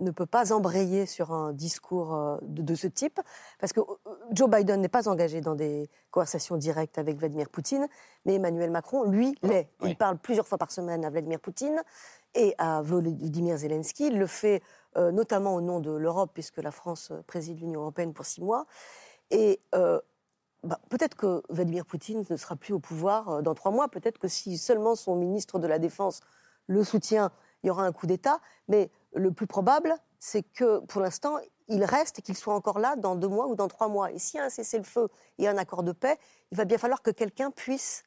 ne 0.00 0.10
peut 0.10 0.26
pas 0.26 0.52
embrayer 0.52 1.06
sur 1.06 1.32
un 1.32 1.52
discours 1.52 2.14
euh, 2.14 2.38
de, 2.42 2.62
de 2.62 2.74
ce 2.74 2.86
type, 2.86 3.20
parce 3.58 3.72
que 3.72 3.80
euh, 3.80 3.84
Joe 4.30 4.48
Biden 4.48 4.80
n'est 4.80 4.88
pas 4.88 5.08
engagé 5.08 5.40
dans 5.40 5.54
des 5.54 5.90
conversations 6.10 6.56
directes 6.56 6.98
avec 6.98 7.18
Vladimir 7.18 7.48
Poutine, 7.48 7.88
mais 8.24 8.34
Emmanuel 8.34 8.70
Macron, 8.70 9.04
lui, 9.04 9.36
l'est. 9.42 9.68
Il 9.80 9.88
Oui. 9.88 9.94
parle 9.94 10.18
plusieurs 10.18 10.46
fois 10.46 10.58
par 10.58 10.70
semaine 10.70 11.04
à 11.04 11.10
Vladimir 11.10 11.40
Poutine 11.40 11.82
et 12.34 12.54
à 12.58 12.82
Volodymyr 12.82 13.56
Zelensky. 13.56 14.06
Il 14.06 14.18
le 14.18 14.26
fait 14.26 14.62
euh, 14.96 15.10
notamment 15.10 15.54
au 15.54 15.60
nom 15.60 15.80
de 15.80 15.90
l'Europe, 15.90 16.30
puisque 16.32 16.58
la 16.58 16.70
France 16.70 17.12
préside 17.26 17.60
l'Union 17.60 17.80
européenne 17.80 18.12
pour 18.12 18.24
six 18.24 18.40
mois. 18.42 18.66
Et 19.30 19.60
euh, 19.74 20.00
bah, 20.62 20.80
peut-être 20.90 21.16
que 21.16 21.42
Vladimir 21.50 21.84
Poutine 21.84 22.24
ne 22.30 22.36
sera 22.36 22.56
plus 22.56 22.72
au 22.72 22.78
pouvoir 22.78 23.42
dans 23.42 23.54
trois 23.54 23.72
mois. 23.72 23.88
Peut-être 23.88 24.18
que 24.18 24.28
si 24.28 24.58
seulement 24.58 24.94
son 24.94 25.16
ministre 25.16 25.58
de 25.58 25.66
la 25.66 25.78
Défense 25.78 26.20
le 26.66 26.84
soutient, 26.84 27.30
il 27.62 27.66
y 27.66 27.70
aura 27.70 27.84
un 27.84 27.92
coup 27.92 28.06
d'État. 28.06 28.40
Mais 28.68 28.90
le 29.14 29.32
plus 29.32 29.46
probable, 29.46 29.94
c'est 30.18 30.42
que 30.42 30.78
pour 30.80 31.00
l'instant, 31.00 31.38
il 31.68 31.84
reste 31.84 32.18
et 32.18 32.22
qu'il 32.22 32.36
soit 32.36 32.54
encore 32.54 32.78
là 32.78 32.96
dans 32.96 33.14
deux 33.14 33.28
mois 33.28 33.46
ou 33.46 33.54
dans 33.54 33.68
trois 33.68 33.88
mois. 33.88 34.10
Et 34.12 34.18
s'il 34.18 34.38
y 34.38 34.40
a 34.40 34.46
un 34.46 34.50
cessez-le-feu 34.50 35.08
et 35.38 35.48
un 35.48 35.56
accord 35.58 35.82
de 35.82 35.92
paix, 35.92 36.18
il 36.50 36.58
va 36.58 36.64
bien 36.64 36.78
falloir 36.78 37.02
que 37.02 37.10
quelqu'un 37.10 37.50
puisse 37.50 38.04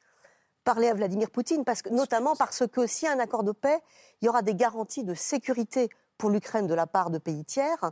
parler 0.64 0.88
à 0.88 0.94
Vladimir 0.94 1.30
Poutine, 1.30 1.64
parce 1.64 1.82
que, 1.82 1.88
notamment 1.88 2.36
parce 2.36 2.66
que 2.68 2.86
s'il 2.86 3.08
y 3.08 3.10
a 3.10 3.14
un 3.14 3.18
accord 3.18 3.42
de 3.42 3.52
paix, 3.52 3.80
il 4.20 4.26
y 4.26 4.28
aura 4.28 4.42
des 4.42 4.54
garanties 4.54 5.02
de 5.04 5.14
sécurité 5.14 5.88
pour 6.18 6.30
l'Ukraine 6.30 6.66
de 6.68 6.74
la 6.74 6.86
part 6.86 7.10
de 7.10 7.18
pays 7.18 7.44
tiers. 7.44 7.90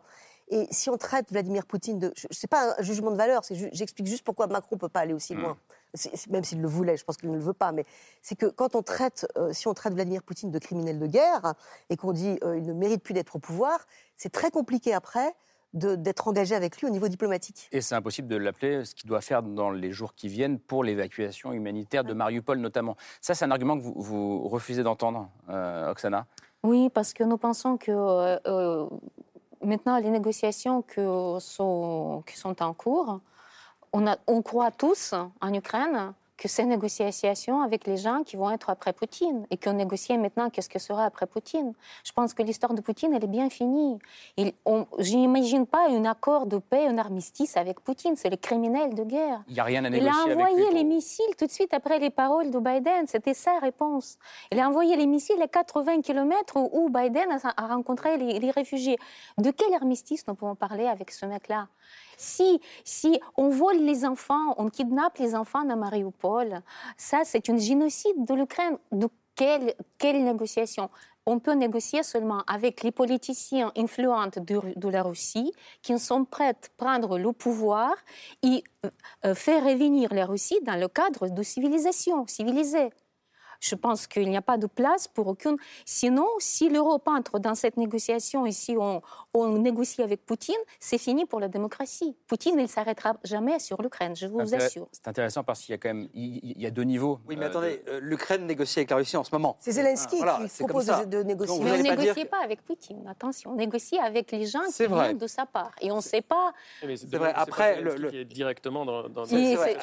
Et 0.48 0.66
si 0.70 0.90
on 0.90 0.96
traite 0.96 1.30
Vladimir 1.30 1.66
Poutine 1.66 1.98
de... 1.98 2.12
Ce 2.16 2.26
n'est 2.28 2.48
pas 2.48 2.76
un 2.78 2.82
jugement 2.82 3.10
de 3.10 3.16
valeur, 3.16 3.42
j'explique 3.72 4.06
juste 4.06 4.24
pourquoi 4.24 4.46
Macron 4.48 4.76
ne 4.76 4.80
peut 4.80 4.88
pas 4.88 5.00
aller 5.00 5.14
aussi 5.14 5.34
loin. 5.34 5.56
C'est- 5.56 5.64
c'est- 5.64 5.79
Même 6.28 6.44
s'il 6.44 6.60
le 6.60 6.68
voulait, 6.68 6.96
je 6.96 7.04
pense 7.04 7.16
qu'il 7.16 7.30
ne 7.30 7.36
le 7.36 7.42
veut 7.42 7.52
pas. 7.52 7.72
Mais 7.72 7.84
c'est 8.22 8.36
que 8.36 8.46
quand 8.46 8.74
on 8.74 8.82
traite, 8.82 9.26
euh, 9.36 9.52
si 9.52 9.68
on 9.68 9.74
traite 9.74 9.94
Vladimir 9.94 10.22
Poutine 10.22 10.50
de 10.50 10.58
criminel 10.58 10.98
de 10.98 11.06
guerre 11.06 11.54
et 11.88 11.96
qu'on 11.96 12.12
dit 12.12 12.38
euh, 12.44 12.58
il 12.58 12.66
ne 12.66 12.72
mérite 12.72 13.02
plus 13.02 13.14
d'être 13.14 13.36
au 13.36 13.38
pouvoir, 13.38 13.86
c'est 14.16 14.30
très 14.30 14.50
compliqué 14.50 14.92
après 14.94 15.34
d'être 15.72 16.26
engagé 16.26 16.54
avec 16.54 16.78
lui 16.78 16.86
au 16.86 16.90
niveau 16.90 17.08
diplomatique. 17.08 17.68
Et 17.72 17.80
c'est 17.80 17.94
impossible 17.94 18.28
de 18.28 18.36
l'appeler, 18.36 18.84
ce 18.84 18.94
qu'il 18.94 19.08
doit 19.08 19.20
faire 19.20 19.42
dans 19.42 19.70
les 19.70 19.92
jours 19.92 20.14
qui 20.14 20.28
viennent 20.28 20.58
pour 20.58 20.82
l'évacuation 20.82 21.52
humanitaire 21.52 22.02
de 22.02 22.12
Mariupol 22.12 22.58
notamment. 22.58 22.96
Ça, 23.20 23.34
c'est 23.34 23.44
un 23.44 23.50
argument 23.50 23.78
que 23.78 23.82
vous, 23.82 23.94
vous 23.96 24.48
refusez 24.48 24.82
d'entendre, 24.82 25.30
euh, 25.48 25.90
Oksana? 25.90 26.26
Oui, 26.62 26.90
parce 26.90 27.12
que 27.12 27.24
nous 27.24 27.38
pensons 27.38 27.76
que 27.76 27.90
euh, 27.90 28.38
euh, 28.46 28.86
maintenant, 29.64 29.98
les 29.98 30.10
négociations 30.10 30.82
que 30.82 31.38
sont, 31.38 32.22
qui 32.26 32.36
sont 32.36 32.62
en 32.62 32.74
cours, 32.74 33.20
on, 33.92 34.06
a- 34.06 34.18
on 34.26 34.42
croit 34.42 34.70
tous 34.70 35.14
en 35.40 35.52
Ukraine 35.54 36.12
que 36.36 36.48
ces 36.48 36.64
négociations 36.64 37.60
avec 37.60 37.86
les 37.86 37.98
gens 37.98 38.22
qui 38.24 38.36
vont 38.36 38.50
être 38.50 38.70
après 38.70 38.94
Poutine 38.94 39.46
et 39.50 39.58
qu'on 39.58 39.74
négocie 39.74 40.16
maintenant 40.16 40.48
qu'est-ce 40.48 40.70
que 40.70 40.78
sera 40.78 41.04
après 41.04 41.26
Poutine. 41.26 41.74
Je 42.02 42.12
pense 42.12 42.32
que 42.32 42.42
l'histoire 42.42 42.72
de 42.72 42.80
Poutine, 42.80 43.12
elle 43.12 43.22
est 43.24 43.26
bien 43.26 43.50
finie. 43.50 43.98
Il- 44.38 44.54
on- 44.64 44.86
Je 44.98 45.16
n'imagine 45.16 45.66
pas 45.66 45.90
un 45.90 46.06
accord 46.06 46.46
de 46.46 46.56
paix, 46.56 46.86
un 46.86 46.96
armistice 46.96 47.58
avec 47.58 47.80
Poutine. 47.80 48.16
C'est 48.16 48.30
le 48.30 48.38
criminel 48.38 48.94
de 48.94 49.04
guerre. 49.04 49.42
Il 49.48 49.52
n'y 49.52 49.60
a 49.60 49.64
rien 49.64 49.84
à 49.84 49.88
Il 49.88 49.92
négocier 50.02 50.18
a 50.18 50.22
avec 50.32 50.38
envoyé 50.38 50.70
les 50.72 50.84
missiles 50.84 51.36
tout 51.36 51.44
de 51.44 51.50
suite 51.50 51.74
après 51.74 51.98
les 51.98 52.08
paroles 52.08 52.50
de 52.50 52.58
Biden. 52.58 53.06
C'était 53.06 53.34
sa 53.34 53.58
réponse. 53.58 54.16
Il 54.50 54.58
a 54.60 54.66
envoyé 54.66 54.96
les 54.96 55.06
missiles 55.06 55.42
à 55.42 55.46
80 55.48 56.00
km 56.00 56.56
où 56.56 56.88
Biden 56.88 57.30
a, 57.32 57.52
a 57.54 57.66
rencontré 57.66 58.16
les, 58.16 58.38
les 58.38 58.50
réfugiés. 58.50 58.98
De 59.36 59.50
quel 59.50 59.74
armistice 59.74 60.26
nous 60.26 60.34
pouvons 60.34 60.54
parler 60.54 60.86
avec 60.86 61.10
ce 61.10 61.26
mec-là? 61.26 61.68
Si, 62.16 62.60
si 62.84 63.20
on 63.36 63.48
vole 63.48 63.78
les 63.78 64.04
enfants, 64.04 64.54
on 64.58 64.68
kidnappe 64.68 65.18
les 65.18 65.34
enfants 65.34 65.68
à 65.68 65.76
Mariupol, 65.76 66.60
ça 66.96 67.22
c'est 67.24 67.48
une 67.48 67.58
génocide 67.58 68.24
de 68.24 68.34
l'Ukraine. 68.34 68.76
De 68.92 69.08
quelle, 69.34 69.74
quelle 69.96 70.22
négociation? 70.22 70.90
On 71.24 71.38
peut 71.38 71.52
négocier 71.52 72.02
seulement 72.02 72.42
avec 72.46 72.82
les 72.82 72.92
politiciens 72.92 73.72
influents 73.76 74.26
de, 74.26 74.88
la 74.88 75.02
Russie 75.02 75.52
qui 75.82 75.98
sont 75.98 76.24
prêts 76.24 76.48
à 76.48 76.54
prendre 76.76 77.18
le 77.18 77.32
pouvoir 77.32 77.94
et 78.42 78.64
euh, 79.24 79.34
faire 79.34 79.64
revenir 79.64 80.12
la 80.12 80.26
Russie 80.26 80.58
dans 80.62 80.78
le 80.78 80.88
cadre 80.88 81.28
de 81.28 81.42
civilisation 81.42 82.26
civilisée. 82.26 82.90
Je 83.60 83.74
pense 83.74 84.06
qu'il 84.06 84.28
n'y 84.28 84.36
a 84.36 84.42
pas 84.42 84.56
de 84.56 84.66
place 84.66 85.06
pour 85.06 85.26
aucune. 85.28 85.56
Sinon, 85.84 86.26
si 86.38 86.70
l'Europe 86.70 87.06
entre 87.06 87.38
dans 87.38 87.54
cette 87.54 87.76
négociation 87.76 88.46
et 88.46 88.52
si 88.52 88.76
on, 88.78 89.02
on 89.34 89.58
négocie 89.58 90.02
avec 90.02 90.24
Poutine, 90.24 90.54
c'est 90.78 90.96
fini 90.98 91.26
pour 91.26 91.40
la 91.40 91.48
démocratie. 91.48 92.16
Poutine, 92.26 92.54
il 92.58 92.62
ne 92.62 92.66
s'arrêtera 92.66 93.14
jamais 93.22 93.58
sur 93.58 93.80
l'Ukraine, 93.82 94.16
je 94.16 94.26
vous 94.26 94.54
assure. 94.54 94.88
C'est 94.92 95.06
intéressant 95.08 95.44
parce 95.44 95.60
qu'il 95.60 95.72
y 95.72 95.74
a 95.74 95.78
quand 95.78 95.90
même 95.90 96.08
il 96.14 96.58
y 96.60 96.66
a 96.66 96.70
deux 96.70 96.84
niveaux. 96.84 97.20
Oui, 97.28 97.36
mais 97.36 97.44
euh, 97.44 97.48
attendez, 97.48 97.82
euh, 97.88 98.00
l'Ukraine 98.02 98.46
négocie 98.46 98.78
avec 98.80 98.90
la 98.90 98.96
Russie 98.96 99.16
en 99.18 99.24
ce 99.24 99.30
moment. 99.34 99.56
C'est 99.60 99.72
Zelensky 99.72 100.16
Voilà, 100.16 100.40
qui 100.48 100.64
propose 100.64 100.86
de, 100.86 101.22
négocier. 101.22 101.54
Donc, 101.58 101.64
Mais 101.64 101.70
vous 101.70 101.76
on 101.76 101.82
ne 101.82 101.88
pas 101.88 101.96
négocie 101.96 102.24
pas 102.24 102.42
avec 102.42 102.62
Poutine, 102.64 103.06
attention, 103.08 103.50
on 103.52 103.56
négocie 103.56 103.98
avec 103.98 104.32
les 104.32 104.46
gens 104.46 104.60
qui 104.74 104.86
vrai. 104.86 105.04
viennent 105.04 105.18
de 105.18 105.26
sa 105.26 105.44
part. 105.44 105.72
Et 105.82 105.92
on 105.92 105.96
ne 105.96 106.00
sait 106.00 106.22
pas. 106.22 106.52
C'est 106.80 107.14
vrai, 107.16 107.32
après, 107.34 107.80
le- 107.82 107.96
le- 107.96 108.10
qui 108.10 108.16
est 108.18 108.24
directement 108.24 108.86
dans, 108.86 109.08
dans 109.08 109.24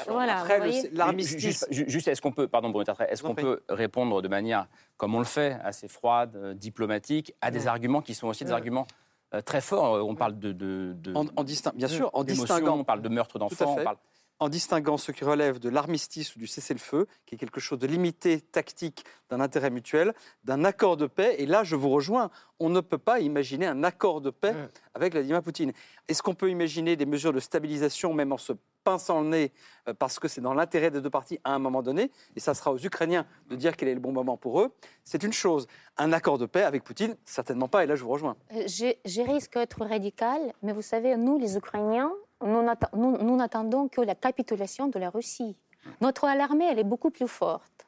voilà, 0.08 0.40
Après, 0.40 0.60
l'armistice. 0.94 1.38
Juste, 1.38 1.68
ju- 1.70 1.86
juste, 1.88 2.08
est-ce 2.08 2.22
qu'on 2.22 2.32
peut, 2.32 2.48
pardon 2.48 2.70
Bruno 2.70 2.88
est-ce 3.10 3.22
qu'on 3.22 3.36
peut 3.36 3.62
répondre 3.70 4.22
de 4.22 4.28
manière, 4.28 4.68
comme 4.98 5.16
on 5.16 5.20
le 5.20 5.26
fait, 5.26 5.58
assez 5.64 5.88
froide, 5.88 6.36
euh, 6.36 6.54
diplomatique, 6.54 7.34
à 7.42 7.52
des 7.52 7.68
arguments 7.68 8.02
qui 8.02 8.14
sont 8.16 8.28
aussi 8.28 8.44
des 8.46 8.52
arguments 8.52 8.88
euh, 9.34 9.42
très 9.42 9.62
forts. 9.62 9.96
Euh, 9.96 10.02
On 10.02 10.16
parle 10.16 10.40
de, 10.40 10.52
de, 10.54 10.94
de- 10.98 11.14
En, 11.14 11.26
en 11.36 11.44
bien 11.76 11.88
sûr, 11.88 12.10
en 12.14 12.24
distinguant. 12.24 12.78
on 12.78 12.84
parle 12.84 13.02
de 13.02 13.10
meurtre 13.10 13.40
d'enfants, 13.40 13.76
fait. 13.76 13.82
on 13.82 13.84
parle 13.84 13.98
en 14.40 14.50
distinguant 14.50 14.98
ce 14.98 15.12
qui 15.12 15.24
relève 15.24 15.60
de 15.60 15.70
l'armistice 15.70 16.36
ou 16.36 16.40
du 16.40 16.48
cessez-le-feu, 16.48 17.08
qui 17.26 17.36
est 17.36 17.38
quelque 17.38 17.60
chose 17.60 17.80
de 17.80 17.88
limité, 17.88 18.42
tactique, 18.42 19.04
d'un 19.30 19.40
intérêt 19.40 19.70
mutuel, 19.70 20.14
d'un 20.44 20.64
accord 20.64 20.96
de 20.98 21.08
paix. 21.08 21.36
Et 21.40 21.46
là, 21.46 21.64
je 21.64 21.76
vous 21.76 21.90
rejoins, 21.90 22.30
on 22.60 22.70
ne 22.70 22.82
peut 22.82 22.98
pas 23.00 23.20
imaginer 23.20 23.66
un 23.66 23.84
accord 23.84 24.22
de 24.22 24.30
paix 24.30 24.56
avec 24.94 25.14
Vladimir 25.14 25.42
Poutine. 25.42 25.74
Est-ce 26.08 26.22
qu'on 26.22 26.36
peut 26.36 26.50
imaginer 26.50 26.96
des 26.96 27.06
mesures 27.06 27.34
de 27.34 27.40
stabilisation, 27.40 28.14
même 28.14 28.32
en 28.32 28.38
se 28.38 28.54
pinçant 28.84 29.20
le 29.22 29.28
nez, 29.28 29.52
euh, 29.90 29.94
parce 29.94 30.18
que 30.18 30.30
c'est 30.30 30.40
dans 30.40 30.54
l'intérêt 30.54 30.92
des 30.92 31.02
deux 31.02 31.10
parties 31.10 31.40
à 31.44 31.54
un 31.54 31.60
moment 31.60 31.82
donné, 31.82 32.10
et 32.38 32.40
ça 32.40 32.54
sera 32.54 32.72
aux 32.72 32.78
Ukrainiens 32.78 33.26
de 33.50 33.58
dire 33.58 33.76
quel 33.76 33.90
est 33.90 33.94
le 33.94 34.00
bon 34.00 34.14
moment 34.14 34.38
pour 34.38 34.62
eux, 34.62 34.72
c'est 35.04 35.24
une 35.24 35.34
chose. 35.34 35.68
Un 35.98 36.14
accord 36.14 36.38
de 36.38 36.46
paix 36.46 36.64
avec 36.64 36.86
Poutine, 36.86 37.18
certainement 37.26 37.68
pas, 37.68 37.84
et 37.84 37.88
là, 37.88 37.96
je 37.98 38.04
vous 38.04 38.12
rejoins. 38.12 38.38
Euh, 38.54 38.64
Je, 38.66 38.94
je 39.04 39.22
risque 39.22 39.56
d'être 39.56 39.84
radical, 39.86 40.40
mais 40.62 40.72
vous 40.72 40.82
savez, 40.82 41.18
nous, 41.18 41.38
les 41.38 41.58
Ukrainiens, 41.58 42.14
nous 42.44 43.36
n'attendons 43.36 43.88
que 43.88 44.02
la 44.02 44.16
capitulation 44.16 44.88
de 44.88 45.00
la 45.00 45.10
Russie. 45.10 45.58
Notre 46.02 46.26
armée, 46.26 46.66
elle 46.70 46.80
est 46.80 46.84
beaucoup 46.84 47.10
plus 47.10 47.28
forte. 47.28 47.88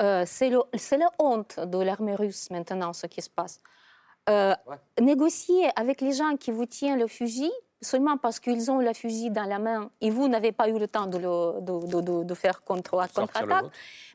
Euh, 0.00 0.24
c'est 0.26 0.50
la 0.50 1.10
honte 1.18 1.58
de 1.60 1.78
l'armée 1.78 2.14
russe 2.14 2.50
maintenant, 2.50 2.92
ce 2.92 3.06
qui 3.06 3.22
se 3.22 3.30
passe. 3.30 3.60
Euh, 4.28 4.54
Négocier 5.00 5.68
avec 5.76 6.00
les 6.00 6.12
gens 6.12 6.36
qui 6.36 6.50
vous 6.50 6.66
tiennent 6.66 6.98
le 7.00 7.06
fusil, 7.08 7.50
seulement 7.80 8.16
parce 8.16 8.38
qu'ils 8.38 8.70
ont 8.70 8.78
le 8.78 8.92
fusil 8.94 9.30
dans 9.30 9.44
la 9.44 9.58
main 9.58 9.90
et 10.00 10.10
vous 10.10 10.28
n'avez 10.28 10.52
pas 10.52 10.68
eu 10.68 10.78
le 10.78 10.86
temps 10.86 11.06
de, 11.06 11.18
le- 11.18 11.60
de- 11.60 11.86
de- 11.86 12.00
de- 12.00 12.24
de 12.24 12.34
faire 12.34 12.62
contre-attaque. 12.62 13.30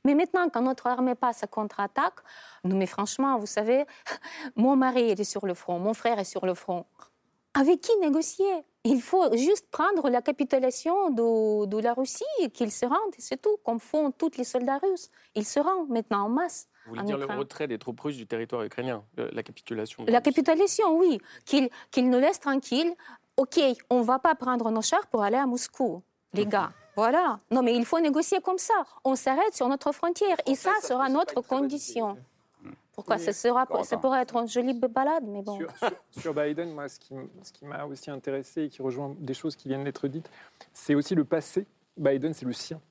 Mais 0.05 0.15
maintenant, 0.15 0.47
quand 0.49 0.61
notre 0.61 0.87
armée 0.87 1.15
passe 1.15 1.43
à 1.43 1.47
contre-attaque, 1.47 2.19
mais 2.63 2.85
franchement, 2.85 3.37
vous 3.37 3.45
savez, 3.45 3.85
mon 4.55 4.75
mari 4.77 5.09
il 5.11 5.19
est 5.19 5.25
sur 5.25 5.45
le 5.45 5.53
front, 5.53 5.77
mon 5.79 5.93
frère 5.93 6.17
est 6.19 6.23
sur 6.23 6.45
le 6.45 6.53
front. 6.53 6.85
Avec 7.53 7.81
qui 7.81 7.91
négocier? 7.99 8.45
Il 8.89 9.01
faut 9.01 9.35
juste 9.35 9.69
prendre 9.69 10.09
la 10.09 10.21
capitulation 10.21 11.09
de, 11.09 11.65
de 11.65 11.77
la 11.77 11.93
Russie 11.93 12.23
qu'ils 12.53 12.71
se 12.71 12.85
rendent, 12.85 13.15
c'est 13.17 13.41
tout, 13.41 13.57
comme 13.65 13.79
font 13.79 14.11
tous 14.11 14.31
les 14.37 14.45
soldats 14.45 14.77
russes. 14.77 15.09
Ils 15.35 15.45
se 15.45 15.59
rendent 15.59 15.89
maintenant 15.89 16.25
en 16.25 16.29
masse. 16.29 16.67
Vous 16.85 16.91
voulez 16.91 17.01
en 17.01 17.03
dire 17.03 17.17
le 17.17 17.25
retrait 17.25 17.67
des 17.67 17.77
troupes 17.77 17.99
russes 17.99 18.15
du 18.15 18.25
territoire 18.25 18.63
ukrainien, 18.63 19.03
euh, 19.19 19.29
la 19.33 19.43
capitulation 19.43 20.05
La 20.07 20.21
capitulation, 20.21 20.97
oui. 20.97 21.19
Qu'ils 21.45 21.69
qu'ils 21.91 22.09
nous 22.09 22.19
laissent 22.19 22.39
tranquilles. 22.39 22.93
OK, 23.35 23.59
on 23.89 23.99
ne 23.99 24.03
va 24.05 24.19
pas 24.19 24.35
prendre 24.35 24.71
nos 24.71 24.81
chars 24.81 25.07
pour 25.07 25.21
aller 25.21 25.37
à 25.37 25.45
Moscou, 25.45 26.01
les 26.33 26.45
gars. 26.45 26.71
Voilà. 26.95 27.39
Non, 27.51 27.61
mais 27.61 27.75
il 27.75 27.85
faut 27.85 27.99
négocier 27.99 28.39
comme 28.41 28.57
ça. 28.57 28.73
On 29.03 29.15
s'arrête 29.15 29.53
sur 29.53 29.67
notre 29.67 29.91
frontière. 29.91 30.37
Et 30.47 30.55
ça 30.55 30.71
sera 30.81 31.09
notre 31.09 31.41
condition. 31.41 32.17
Pourquoi 32.97 33.19
ça, 33.19 33.31
sera, 33.31 33.59
d'accord, 33.61 33.85
ça 33.85 33.97
pourrait 33.97 34.21
être 34.23 34.35
une 34.37 34.47
jolie 34.47 34.73
balade, 34.73 35.23
mais 35.27 35.43
bon. 35.43 35.57
Sur, 35.59 35.69
sur- 35.77 36.21
sur 36.21 36.33
Biden, 36.33 36.71
moi, 36.73 36.89
ce 36.89 36.99
qui, 36.99 37.13
m- 37.13 37.29
ce 37.43 37.53
qui 37.53 37.63
m'a 37.65 37.85
aussi 37.85 38.09
intéressé 38.09 38.63
et 38.63 38.69
qui 38.69 38.81
rejoint 38.81 39.15
des 39.19 39.35
choses 39.35 39.55
qui 39.55 39.67
viennent 39.67 39.83
d'être 39.83 40.07
dites, 40.07 40.27
c'est 40.73 40.95
aussi 40.95 41.13
le 41.13 41.23
passé. 41.23 41.67
Biden, 41.95 42.33
c'est 42.33 42.45
le 42.47 42.53
sien. 42.53 42.81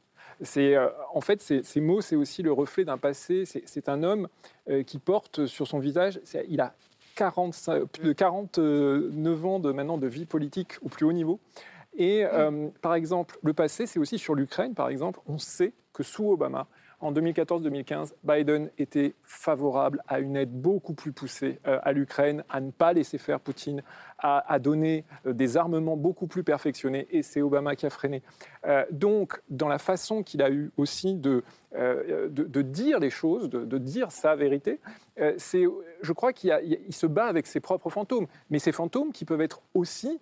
C'est, 0.43 0.77
euh, 0.77 0.89
en 1.13 1.21
fait, 1.21 1.43
ces, 1.43 1.81
mots, 1.81 2.01
c'est 2.01 2.15
aussi 2.15 2.43
le 2.45 2.53
reflet 2.53 2.85
d'un 2.85 2.99
passé. 2.99 3.45
C'est, 3.47 3.89
un 3.89 4.05
homme 4.05 4.29
euh, 4.71 4.85
qui 4.85 4.99
porte 5.01 5.47
sur 5.47 5.67
son 5.67 5.81
visage, 5.81 6.21
il 6.49 6.61
a 6.61 6.73
45 7.17 7.87
plus 7.87 8.05
de 8.05 8.13
49 8.13 9.45
ans 9.45 9.59
de, 9.59 9.73
maintenant 9.73 9.99
de 9.99 10.07
vie 10.07 10.25
politique 10.27 10.75
au 10.83 10.89
plus 10.89 11.05
haut 11.05 11.13
niveau. 11.13 11.41
Et 11.97 12.25
euh, 12.25 12.69
par 12.81 12.95
exemple, 12.95 13.39
le 13.43 13.55
passé, 13.55 13.87
c'est 13.87 13.99
aussi 13.99 14.19
sur 14.19 14.37
l'Ukraine, 14.37 14.75
par 14.75 14.89
exemple. 14.89 15.19
On 15.27 15.39
sait 15.39 15.73
que 15.93 16.03
sous 16.05 16.31
Obama, 16.31 16.69
en 17.01 17.13
2014-2015, 17.13 18.15
Biden 18.25 18.71
était 18.79 19.15
favorable 19.23 20.03
à 20.09 20.19
une 20.19 20.37
aide 20.37 20.51
beaucoup 20.51 20.95
plus 20.95 21.13
poussée 21.13 21.61
euh, 21.67 21.79
à 21.83 21.93
l'Ukraine, 21.93 22.43
à 22.49 22.61
ne 22.61 22.71
pas 22.71 22.95
laisser 22.95 23.19
faire 23.19 23.39
Poutine, 23.39 23.83
à, 24.19 24.59
donner 24.59 25.05
euh, 25.27 25.35
des 25.35 25.59
armements 25.59 25.97
beaucoup 25.97 26.27
plus 26.27 26.43
perfectionnés, 26.43 27.07
et 27.11 27.23
c'est 27.23 27.43
Obama 27.43 27.77
qui 27.77 27.85
a 27.85 27.91
freiné. 27.91 28.23
Euh, 28.67 28.85
donc, 28.91 29.41
dans 29.51 29.69
la 29.69 29.79
façon 29.79 30.23
qu'il 30.23 30.41
a 30.41 30.51
eu 30.51 30.71
aussi 30.79 31.15
de, 31.15 31.43
dire 32.63 32.99
les 32.99 33.11
choses, 33.11 33.51
de, 33.51 33.79
dire 33.79 34.11
sa 34.11 34.35
vérité, 34.35 34.81
je 35.19 36.13
crois 36.13 36.33
qu'il 36.33 36.79
se 36.91 37.07
bat 37.07 37.27
avec 37.27 37.47
ses 37.47 37.61
propres 37.61 37.91
fantômes, 37.91 38.27
mais 38.49 38.59
ces 38.59 38.73
fantômes 38.73 39.13
qui 39.13 39.27
peuvent 39.27 39.43
être 39.43 39.61
aussi 39.75 40.19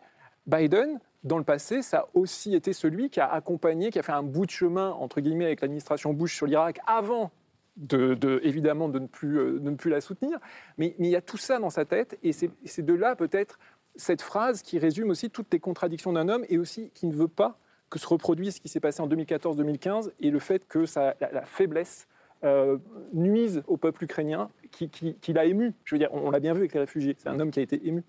Biden, 0.47 0.99
dans 1.25 1.39
le 1.39 1.45
passé, 1.45 1.83
ça 1.83 2.01
a 2.01 2.09
aussi 2.15 2.55
été 2.55 2.73
celui 2.73 3.09
qui 3.09 3.19
a 3.19 3.33
accompagné, 3.33 3.91
qui 3.91 3.99
a 3.99 4.03
fait 4.03 4.13
un 4.13 4.23
bout 4.23 4.45
de 4.45 4.51
chemin, 4.51 4.91
entre 4.91 5.21
guillemets, 5.21 5.47
avec 5.47 5.63
l'administration 5.63 6.13
Bush 6.13 6.37
sur 6.37 6.47
l'Irak 6.47 6.81
avant, 6.87 7.33
de, 7.77 8.15
de- 8.15 8.41
évidemment, 8.45 8.89
de 8.89 8.99
ne, 8.99 9.07
plus, 9.07 9.39
euh, 9.39 9.59
de 9.59 9.71
ne 9.71 9.77
plus 9.77 9.91
la 9.91 10.01
soutenir. 10.01 10.39
Mais, 10.79 10.95
il 10.99 11.07
y 11.07 11.17
a 11.17 11.23
tout 11.23 11.39
ça 11.39 11.59
dans 11.59 11.71
sa 11.71 11.87
tête, 11.87 12.19
et 12.23 12.33
c'est 12.33 12.83
de 12.83 12.95
là 12.95 13.17
peut-être 13.17 13.59
cette 13.97 14.23
phrase 14.23 14.63
qui 14.63 14.79
résume 14.79 15.11
aussi 15.11 15.31
toutes 15.31 15.53
les 15.53 15.61
contradictions 15.61 16.13
d'un 16.13 16.29
homme, 16.29 16.45
et 16.49 16.59
aussi 16.59 16.91
qui 16.95 17.07
ne 17.07 17.15
veut 17.15 17.29
pas 17.29 17.59
que 17.89 17.99
se 17.99 18.07
reproduise 18.07 18.57
ce 18.57 18.61
qui 18.61 18.69
s'est 18.69 18.81
passé 18.81 19.01
en 19.01 19.09
2014-2015, 19.09 20.11
et 20.21 20.31
le 20.31 20.39
fait 20.39 20.67
que 20.69 20.85
la, 21.21 21.47
faiblesse 21.47 22.07
euh, 22.43 22.77
nuise 23.15 23.63
au 23.67 23.79
peuple 23.79 24.05
ukrainien, 24.05 24.51
qui, 24.71 25.33
l'a 25.33 25.47
ému. 25.47 25.73
Je 25.85 25.95
veux 25.95 25.99
dire, 25.99 26.13
on 26.13 26.31
l'a 26.31 26.41
bien 26.41 26.53
vu 26.53 26.61
avec 26.61 26.75
les 26.75 26.81
réfugiés, 26.81 27.17
c'est 27.19 27.29
un 27.29 27.41
homme 27.41 27.51
qui 27.51 27.61
a 27.61 27.63
été 27.63 27.87
ému. 27.87 28.05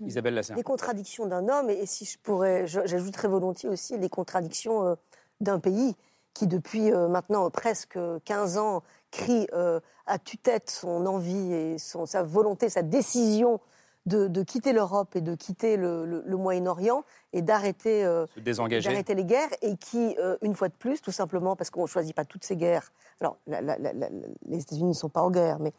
Isabelle 0.00 0.34
Lasserre. 0.34 0.56
Les 0.56 0.62
contradictions 0.62 1.26
d'un 1.26 1.48
homme, 1.48 1.70
et 1.70 1.86
si 1.86 2.04
je 2.04 2.18
pourrais, 2.18 2.66
j'ajouterais 2.66 3.28
volontiers 3.28 3.68
aussi 3.68 3.96
les 3.98 4.08
contradictions 4.08 4.86
euh, 4.86 4.94
d'un 5.40 5.58
pays 5.58 5.96
qui, 6.34 6.46
depuis 6.46 6.92
euh, 6.92 7.08
maintenant 7.08 7.48
presque 7.50 7.98
15 8.24 8.58
ans, 8.58 8.82
crie 9.10 9.46
euh, 9.52 9.80
à 10.06 10.18
tue-tête 10.18 10.70
son 10.70 11.06
envie 11.06 11.52
et 11.52 11.78
son, 11.78 12.06
sa 12.06 12.22
volonté, 12.22 12.68
sa 12.68 12.82
décision 12.82 13.60
de, 14.06 14.26
de 14.26 14.42
quitter 14.42 14.72
l'Europe 14.74 15.16
et 15.16 15.20
de 15.22 15.34
quitter 15.34 15.76
le, 15.78 16.04
le- 16.04 16.22
le 16.26 16.36
Moyen-Orient 16.36 17.04
et 17.32 17.40
d'arrêter 17.40 19.14
les 19.14 19.24
guerres 19.24 19.48
et 19.62 19.76
qui, 19.76 20.14
une 20.42 20.54
fois 20.54 20.68
de 20.68 20.74
plus, 20.74 21.00
tout 21.00 21.12
simplement 21.12 21.56
parce 21.56 21.70
qu'on 21.70 21.82
ne 21.82 21.86
choisit 21.86 22.14
pas 22.14 22.24
toutes 22.26 22.44
ces 22.44 22.56
guerres. 22.56 22.92
Alors, 23.20 23.38
la- 23.46 23.62
la- 23.62 23.78
la- 23.78 23.92
la- 23.94 24.08
les 24.46 24.60
États-Unis 24.60 24.88
ne 24.88 24.92
sont 24.92 25.08
pas 25.08 25.22
en 25.22 25.30
guerre, 25.30 25.58
mais, 25.58 25.72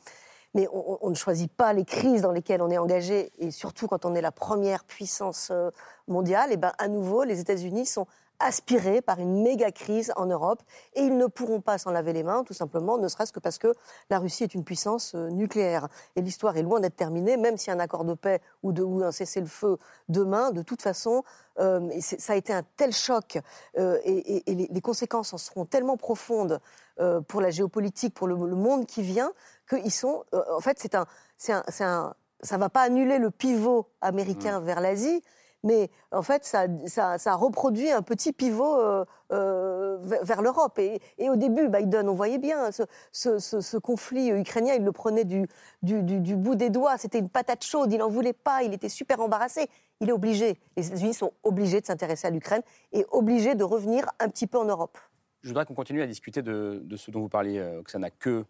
mais 0.55 0.69
on, 0.71 1.09
ne 1.09 1.15
choisit 1.15 1.51
pas 1.51 1.73
les 1.73 1.83
crises 1.83 2.21
dans 2.21 2.31
lesquelles 2.31 2.61
on 2.61 2.71
est 2.71 2.77
engagé, 2.77 3.31
et 3.39 3.51
surtout 3.51 3.87
quand 3.87 4.05
on 4.05 4.15
est 4.15 4.21
la 4.21 4.31
première 4.31 4.85
puissance 4.85 5.49
euh, 5.51 5.69
mondiale. 6.07 6.53
Et 6.53 6.57
ben, 6.57 6.71
à 6.77 6.87
nouveau, 6.87 7.23
les 7.23 7.41
États-Unis 7.41 7.85
sont 7.85 8.07
aspirés 8.39 9.01
par 9.01 9.19
une 9.19 9.43
méga 9.43 9.71
crise 9.71 10.13
en 10.15 10.25
Europe 10.25 10.61
et 10.93 11.01
ils 11.01 11.17
ne 11.17 11.25
pourront 11.25 11.61
pas 11.61 11.77
s'en 11.77 11.91
laver 11.91 12.13
les 12.13 12.23
mains, 12.23 12.43
tout 12.43 12.53
simplement, 12.53 12.97
ne 12.97 13.07
serait-ce 13.07 13.31
que 13.31 13.39
parce 13.39 13.57
que 13.57 13.73
la 14.09 14.19
Russie 14.19 14.43
est 14.43 14.53
une 14.53 14.63
puissance 14.63 15.13
euh, 15.15 15.29
nucléaire. 15.29 15.89
Et 16.15 16.21
l'histoire 16.21 16.55
est 16.55 16.61
loin 16.61 16.79
d'être 16.79 16.95
terminée, 16.95 17.35
même 17.35 17.57
si 17.57 17.69
un 17.69 17.79
accord 17.79 18.05
de 18.05 18.13
paix 18.13 18.41
ou, 18.63 18.73
un 19.03 19.11
cessez-le-feu 19.11 19.77
demain, 20.07 20.51
de 20.51 20.61
toute 20.61 20.81
façon, 20.81 21.23
euh, 21.59 21.89
ça 21.99 22.33
a 22.33 22.35
été 22.37 22.53
un 22.53 22.63
tel 22.77 22.93
choc 22.93 23.39
et, 23.77 24.51
et- 24.51 24.55
les 24.55 24.81
conséquences 24.81 25.33
en 25.33 25.37
seront 25.37 25.65
tellement 25.65 25.97
profondes 25.97 26.59
euh, 26.99 27.21
pour 27.21 27.41
la 27.41 27.49
géopolitique, 27.51 28.13
pour 28.13 28.27
le, 28.27 28.35
le 28.35 28.55
monde 28.55 28.85
qui 28.85 29.01
vient, 29.01 29.31
qu'ils 29.69 29.91
sont. 29.91 30.23
euh, 30.33 30.43
en 30.55 30.59
fait, 30.61 30.77
c'est 30.79 30.95
un, 30.95 31.05
c'est 31.37 31.53
un, 31.53 31.63
c'est 31.67 31.83
un- 31.83 32.13
ça 32.41 32.57
va 32.57 32.69
pas 32.69 32.81
annuler 32.81 33.17
le 33.17 33.31
pivot 33.31 33.87
américain 34.01 34.59
vers 34.59 34.79
l'Asie, 34.81 35.23
mais 35.63 35.89
en 36.11 36.21
fait, 36.21 36.45
ça, 36.45 36.65
ça, 36.85 37.17
ça 37.17 37.33
reproduit 37.33 37.89
un 37.91 38.03
petit 38.03 38.33
pivot 38.33 38.75
euh, 38.79 39.03
euh, 39.31 39.97
vers, 40.01 40.23
vers 40.23 40.41
l'Europe. 40.43 40.77
Et, 40.77 41.01
et 41.17 41.29
au 41.31 41.35
début, 41.37 41.69
Biden, 41.69 42.07
on 42.07 42.13
voyait 42.13 42.37
bien 42.37 42.71
ce, 42.71 42.83
ce- 43.11 43.39
ce- 43.39 43.61
ce 43.61 43.77
conflit 43.77 44.29
ukrainien, 44.29 44.75
il 44.75 44.83
le 44.83 44.91
prenait 44.91 45.23
du, 45.23 45.47
du, 45.81 46.03
du- 46.03 46.19
du 46.19 46.35
bout 46.35 46.53
des 46.53 46.69
doigts. 46.69 46.97
C'était 46.99 47.17
une 47.17 47.29
patate 47.29 47.63
chaude, 47.63 47.91
il 47.91 47.97
n'en 47.97 48.09
voulait 48.09 48.33
pas, 48.33 48.61
il 48.61 48.73
était 48.73 48.89
super 48.89 49.19
embarrassé. 49.21 49.67
Il 50.01 50.09
est 50.09 50.13
obligé. 50.13 50.59
Les 50.77 50.87
États-Unis 50.87 51.13
sont 51.15 51.31
obligés 51.41 51.81
de 51.81 51.85
s'intéresser 51.87 52.27
à 52.27 52.29
l'Ukraine 52.29 52.61
et 52.91 53.07
obligés 53.11 53.55
de 53.55 53.63
revenir 53.63 54.07
un 54.19 54.27
petit 54.27 54.45
peu 54.45 54.59
en 54.59 54.65
Europe. 54.65 54.99
Je 55.45 55.49
voudrais 55.49 55.67
qu'on 55.67 55.75
continue 55.75 56.01
à 56.01 56.07
discuter 56.07 56.41
de, 56.41 56.83
ce 56.95 57.11
dont 57.11 57.19
vous 57.19 57.29
parliez, 57.29 57.59
euh, 57.59 57.79
Oksana. 57.81 58.09
Que, 58.09 58.45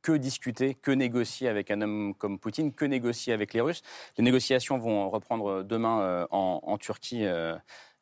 que 0.00 0.12
discuter, 0.12 0.72
que 0.72 0.90
négocier 0.90 1.46
avec 1.46 1.70
un 1.70 1.82
homme 1.82 2.14
comme 2.14 2.38
Poutine, 2.38 2.72
que 2.72 2.86
négocier 2.86 3.34
avec 3.34 3.52
les 3.52 3.60
Russes 3.60 3.82
Les 4.16 4.24
négociations 4.24 4.78
vont 4.78 5.10
reprendre 5.10 5.62
demain 5.62 6.00
euh, 6.00 6.26
en, 6.30 6.78
Turquie 6.78 7.26
euh, 7.26 7.54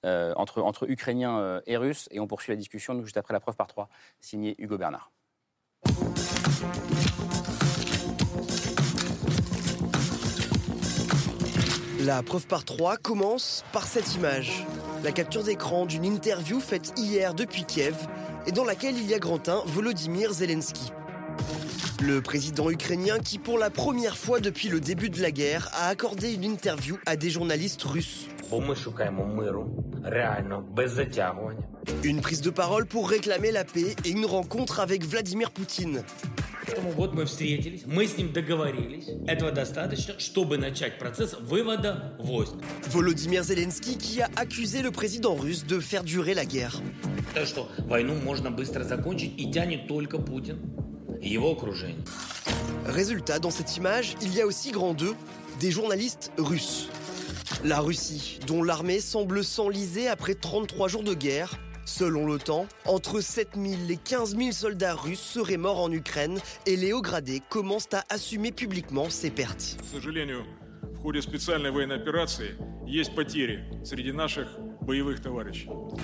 entre, 0.05 0.89
Ukrainiens 0.89 1.61
et 1.67 1.77
Russes. 1.77 2.09
Et 2.13 2.21
on 2.21 2.29
poursuit 2.29 2.53
la 2.53 2.57
discussion 2.57 2.95
nous, 2.95 3.03
juste 3.03 3.17
après 3.17 3.35
la 3.35 3.41
preuve 3.41 3.57
par 3.57 3.67
trois, 3.67 3.89
signé 4.21 4.55
Hugo 4.59 4.79
Bernard. 4.79 5.11
La 12.05 12.23
preuve 12.23 12.47
par 12.47 12.65
trois 12.65 12.97
commence 12.97 13.65
par 13.73 13.89
cette 13.89 14.15
image. 14.15 14.65
La 15.03 15.11
capture 15.11 15.43
d'écran 15.43 15.87
d'une 15.87 16.05
interview 16.05 16.61
faite 16.61 16.93
hier 16.97 17.35
depuis 17.35 17.65
Kiev 17.65 17.97
et 18.47 18.53
dans 18.53 18.65
laquelle 18.65 18.97
il 18.97 19.07
y 19.07 19.15
a 19.15 19.19
grandin 19.19 19.63
Volodymyr 19.67 20.33
Zelensky. 20.33 20.93
Le 22.03 22.21
président 22.21 22.71
ukrainien 22.71 23.19
qui, 23.19 23.39
pour 23.39 23.59
la 23.59 23.71
première 23.71 24.17
fois 24.17 24.41
depuis 24.41 24.69
le 24.69 24.81
début 24.81 25.09
de 25.09 25.21
la 25.23 25.31
guerre, 25.31 25.71
a 25.73 25.89
accordé 25.89 26.35
une 26.35 26.45
interview 26.45 26.99
à 27.07 27.17
des 27.17 27.31
journalistes 27.31 27.83
russes. 27.83 28.29
Une 32.05 32.21
prise 32.21 32.43
de 32.43 32.51
parole 32.51 32.87
pour 32.87 33.09
réclamer 33.09 33.51
la 33.51 33.65
paix 33.65 33.97
et 34.05 34.11
une 34.11 34.27
rencontre 34.27 34.81
avec 34.81 35.05
Vladimir 35.05 35.51
Poutine. 35.51 36.03
Поэтому 36.66 36.92
вот 36.92 37.14
мы 37.14 37.26
встретились, 37.26 37.84
мы 37.86 38.08
с 38.08 38.18
ним 38.18 38.32
договорились. 38.34 39.08
Этого 39.28 39.52
достаточно, 39.52 40.20
чтобы 40.20 40.58
начать 40.58 41.00
процесс 41.00 41.36
вывода 41.40 42.16
войск. 42.20 42.54
Volodymyr 42.88 43.44
Zelensky 43.44 43.98
qui 43.98 44.22
a 44.22 44.30
accusé 44.36 44.82
le 44.82 44.92
président 44.92 45.36
russe 45.36 45.66
de 45.66 45.80
faire 45.80 46.04
durer 46.04 46.34
la 46.34 46.46
guerre. 46.46 46.82
Так 47.34 47.48
что 47.48 47.70
войну 47.80 48.16
можно 48.16 48.52
быстро 48.52 48.84
закончить 48.84 49.34
и 49.38 49.52
тянет 49.52 49.88
только 49.88 50.18
Путин 50.18 50.60
и 51.22 51.30
его 51.30 51.52
окружение. 51.52 52.04
Résultat, 52.86 53.40
dans 53.40 53.52
cette 53.52 53.78
image, 53.78 54.16
il 54.22 54.34
y 54.34 54.42
a 54.42 54.46
aussi 54.46 54.72
grand 54.72 54.94
deux, 54.94 55.16
des 55.60 55.72
journalistes 55.72 56.32
russes. 56.38 56.90
La 57.64 57.80
Russie, 57.80 58.40
dont 58.48 58.64
l'armée 58.64 59.00
semble 59.00 59.44
s'enliser 59.44 60.08
après 60.08 60.34
33 60.34 60.88
jours 60.88 61.04
de 61.04 61.14
guerre. 61.14 61.60
Selon 61.87 62.27
l'OTAN, 62.27 62.67
entre 62.85 63.21
7000 63.21 63.91
et 63.93 63.97
15 63.97 64.37
000 64.37 64.51
soldats 64.51 64.95
russes 64.95 65.21
seraient 65.21 65.57
morts 65.57 65.81
en 65.81 65.91
Ukraine 65.93 66.41
et 66.67 66.77
les 66.77 66.93
hauts 66.93 67.01
à 67.07 68.05
assumer 68.11 68.51
publiquement 68.51 69.09
ces 69.09 69.31
pertes. 69.31 69.77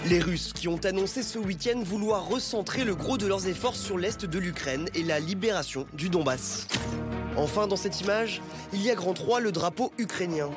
Les 0.08 0.20
Russes 0.20 0.52
qui 0.52 0.68
ont 0.68 0.78
annoncé 0.84 1.24
ce 1.24 1.40
week-end 1.40 1.82
vouloir 1.84 2.28
recentrer 2.28 2.84
le 2.84 2.94
gros 2.94 3.18
de 3.18 3.26
leurs 3.26 3.48
efforts 3.48 3.74
sur 3.74 3.98
l'est 3.98 4.24
de 4.24 4.38
l'Ukraine 4.38 4.88
et 4.94 5.02
la 5.02 5.18
libération 5.18 5.86
du 5.94 6.08
Donbass. 6.08 6.68
Enfin, 7.36 7.66
dans 7.66 7.76
cette 7.76 8.00
image, 8.00 8.40
il 8.72 8.82
y 8.82 8.90
a 8.90 8.94
grand 8.94 9.14
3 9.14 9.40
le 9.40 9.50
drapeau 9.50 9.92
ukrainien. 9.98 10.50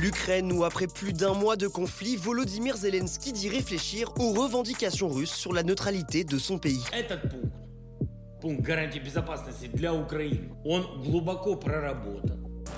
L'Ukraine 0.00 0.52
où, 0.52 0.64
après 0.64 0.86
plus 0.86 1.12
d'un 1.12 1.34
mois 1.34 1.56
de 1.56 1.66
conflit, 1.66 2.16
Volodymyr 2.16 2.76
Zelensky 2.76 3.32
dit 3.32 3.48
réfléchir 3.48 4.12
aux 4.18 4.32
revendications 4.32 5.08
russes 5.08 5.34
sur 5.34 5.52
la 5.52 5.62
neutralité 5.62 6.24
de 6.24 6.38
son 6.38 6.58
pays. 6.58 6.84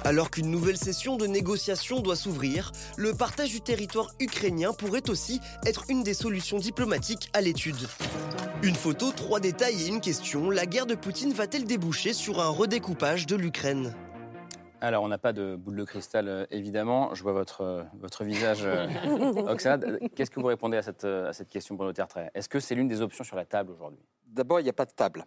Alors 0.05 0.31
qu'une 0.31 0.51
nouvelle 0.51 0.79
session 0.79 1.17
de 1.17 1.27
négociations 1.27 2.01
doit 2.01 2.17
s'ouvrir, 2.17 2.73
le 2.97 3.13
partage 3.13 3.51
du 3.51 3.61
territoire 3.61 4.11
ukrainien 4.19 4.73
pourrait 4.73 5.11
aussi 5.11 5.41
être 5.67 5.85
une 5.91 6.03
des 6.03 6.15
solutions 6.15 6.59
diplomatiques 6.59 7.29
à 7.35 7.43
l'étude. 7.43 7.89
Une 8.63 8.75
photo, 8.75 9.13
trois 9.13 9.41
détails 9.41 9.83
et 9.83 9.89
une 9.89 10.01
question, 10.01 10.49
la 10.49 10.65
guerre 10.65 10.87
de 10.87 10.95
Poutine 10.95 11.33
va-t-elle 11.33 11.65
déboucher 11.65 12.15
sur 12.15 12.41
un 12.41 12.49
redécoupage 12.49 13.27
de 13.27 13.37
l'Ukraine? 13.37 13.95
Alors, 14.81 15.03
on 15.03 15.09
n'a 15.09 15.19
pas 15.19 15.33
de 15.33 15.57
boule 15.57 15.77
de 15.77 15.85
cristal, 15.85 16.29
euh, 16.29 16.47
évidemment. 16.51 17.15
Je 17.15 17.23
vois 17.23 17.33
votre, 17.33 17.61
euh, 17.61 17.83
votre 17.99 18.25
visage, 18.25 18.61
euh, 18.65 18.87
Oksana. 19.49 19.99
Qu'est-ce 20.15 20.31
que 20.31 20.41
vous 20.41 20.47
répondez 20.47 20.77
à 20.77 20.83
cette, 20.83 21.05
à 21.05 21.33
cette 21.33 21.49
question, 21.49 21.75
Bruno 21.75 21.93
Tertrais? 21.93 22.31
Est-ce 22.35 22.49
que 22.49 22.61
c'est 22.61 22.75
l'une 22.75 22.89
des 22.89 23.01
options 23.01 23.25
sur 23.25 23.37
la 23.37 23.45
table 23.45 23.73
aujourd'hui? 23.73 24.01
D'abord, 24.27 24.61
il 24.61 24.65
n'y 24.65 24.71
a 24.71 24.75
pas 24.75 24.87
de 24.87 24.93
table. 24.93 25.25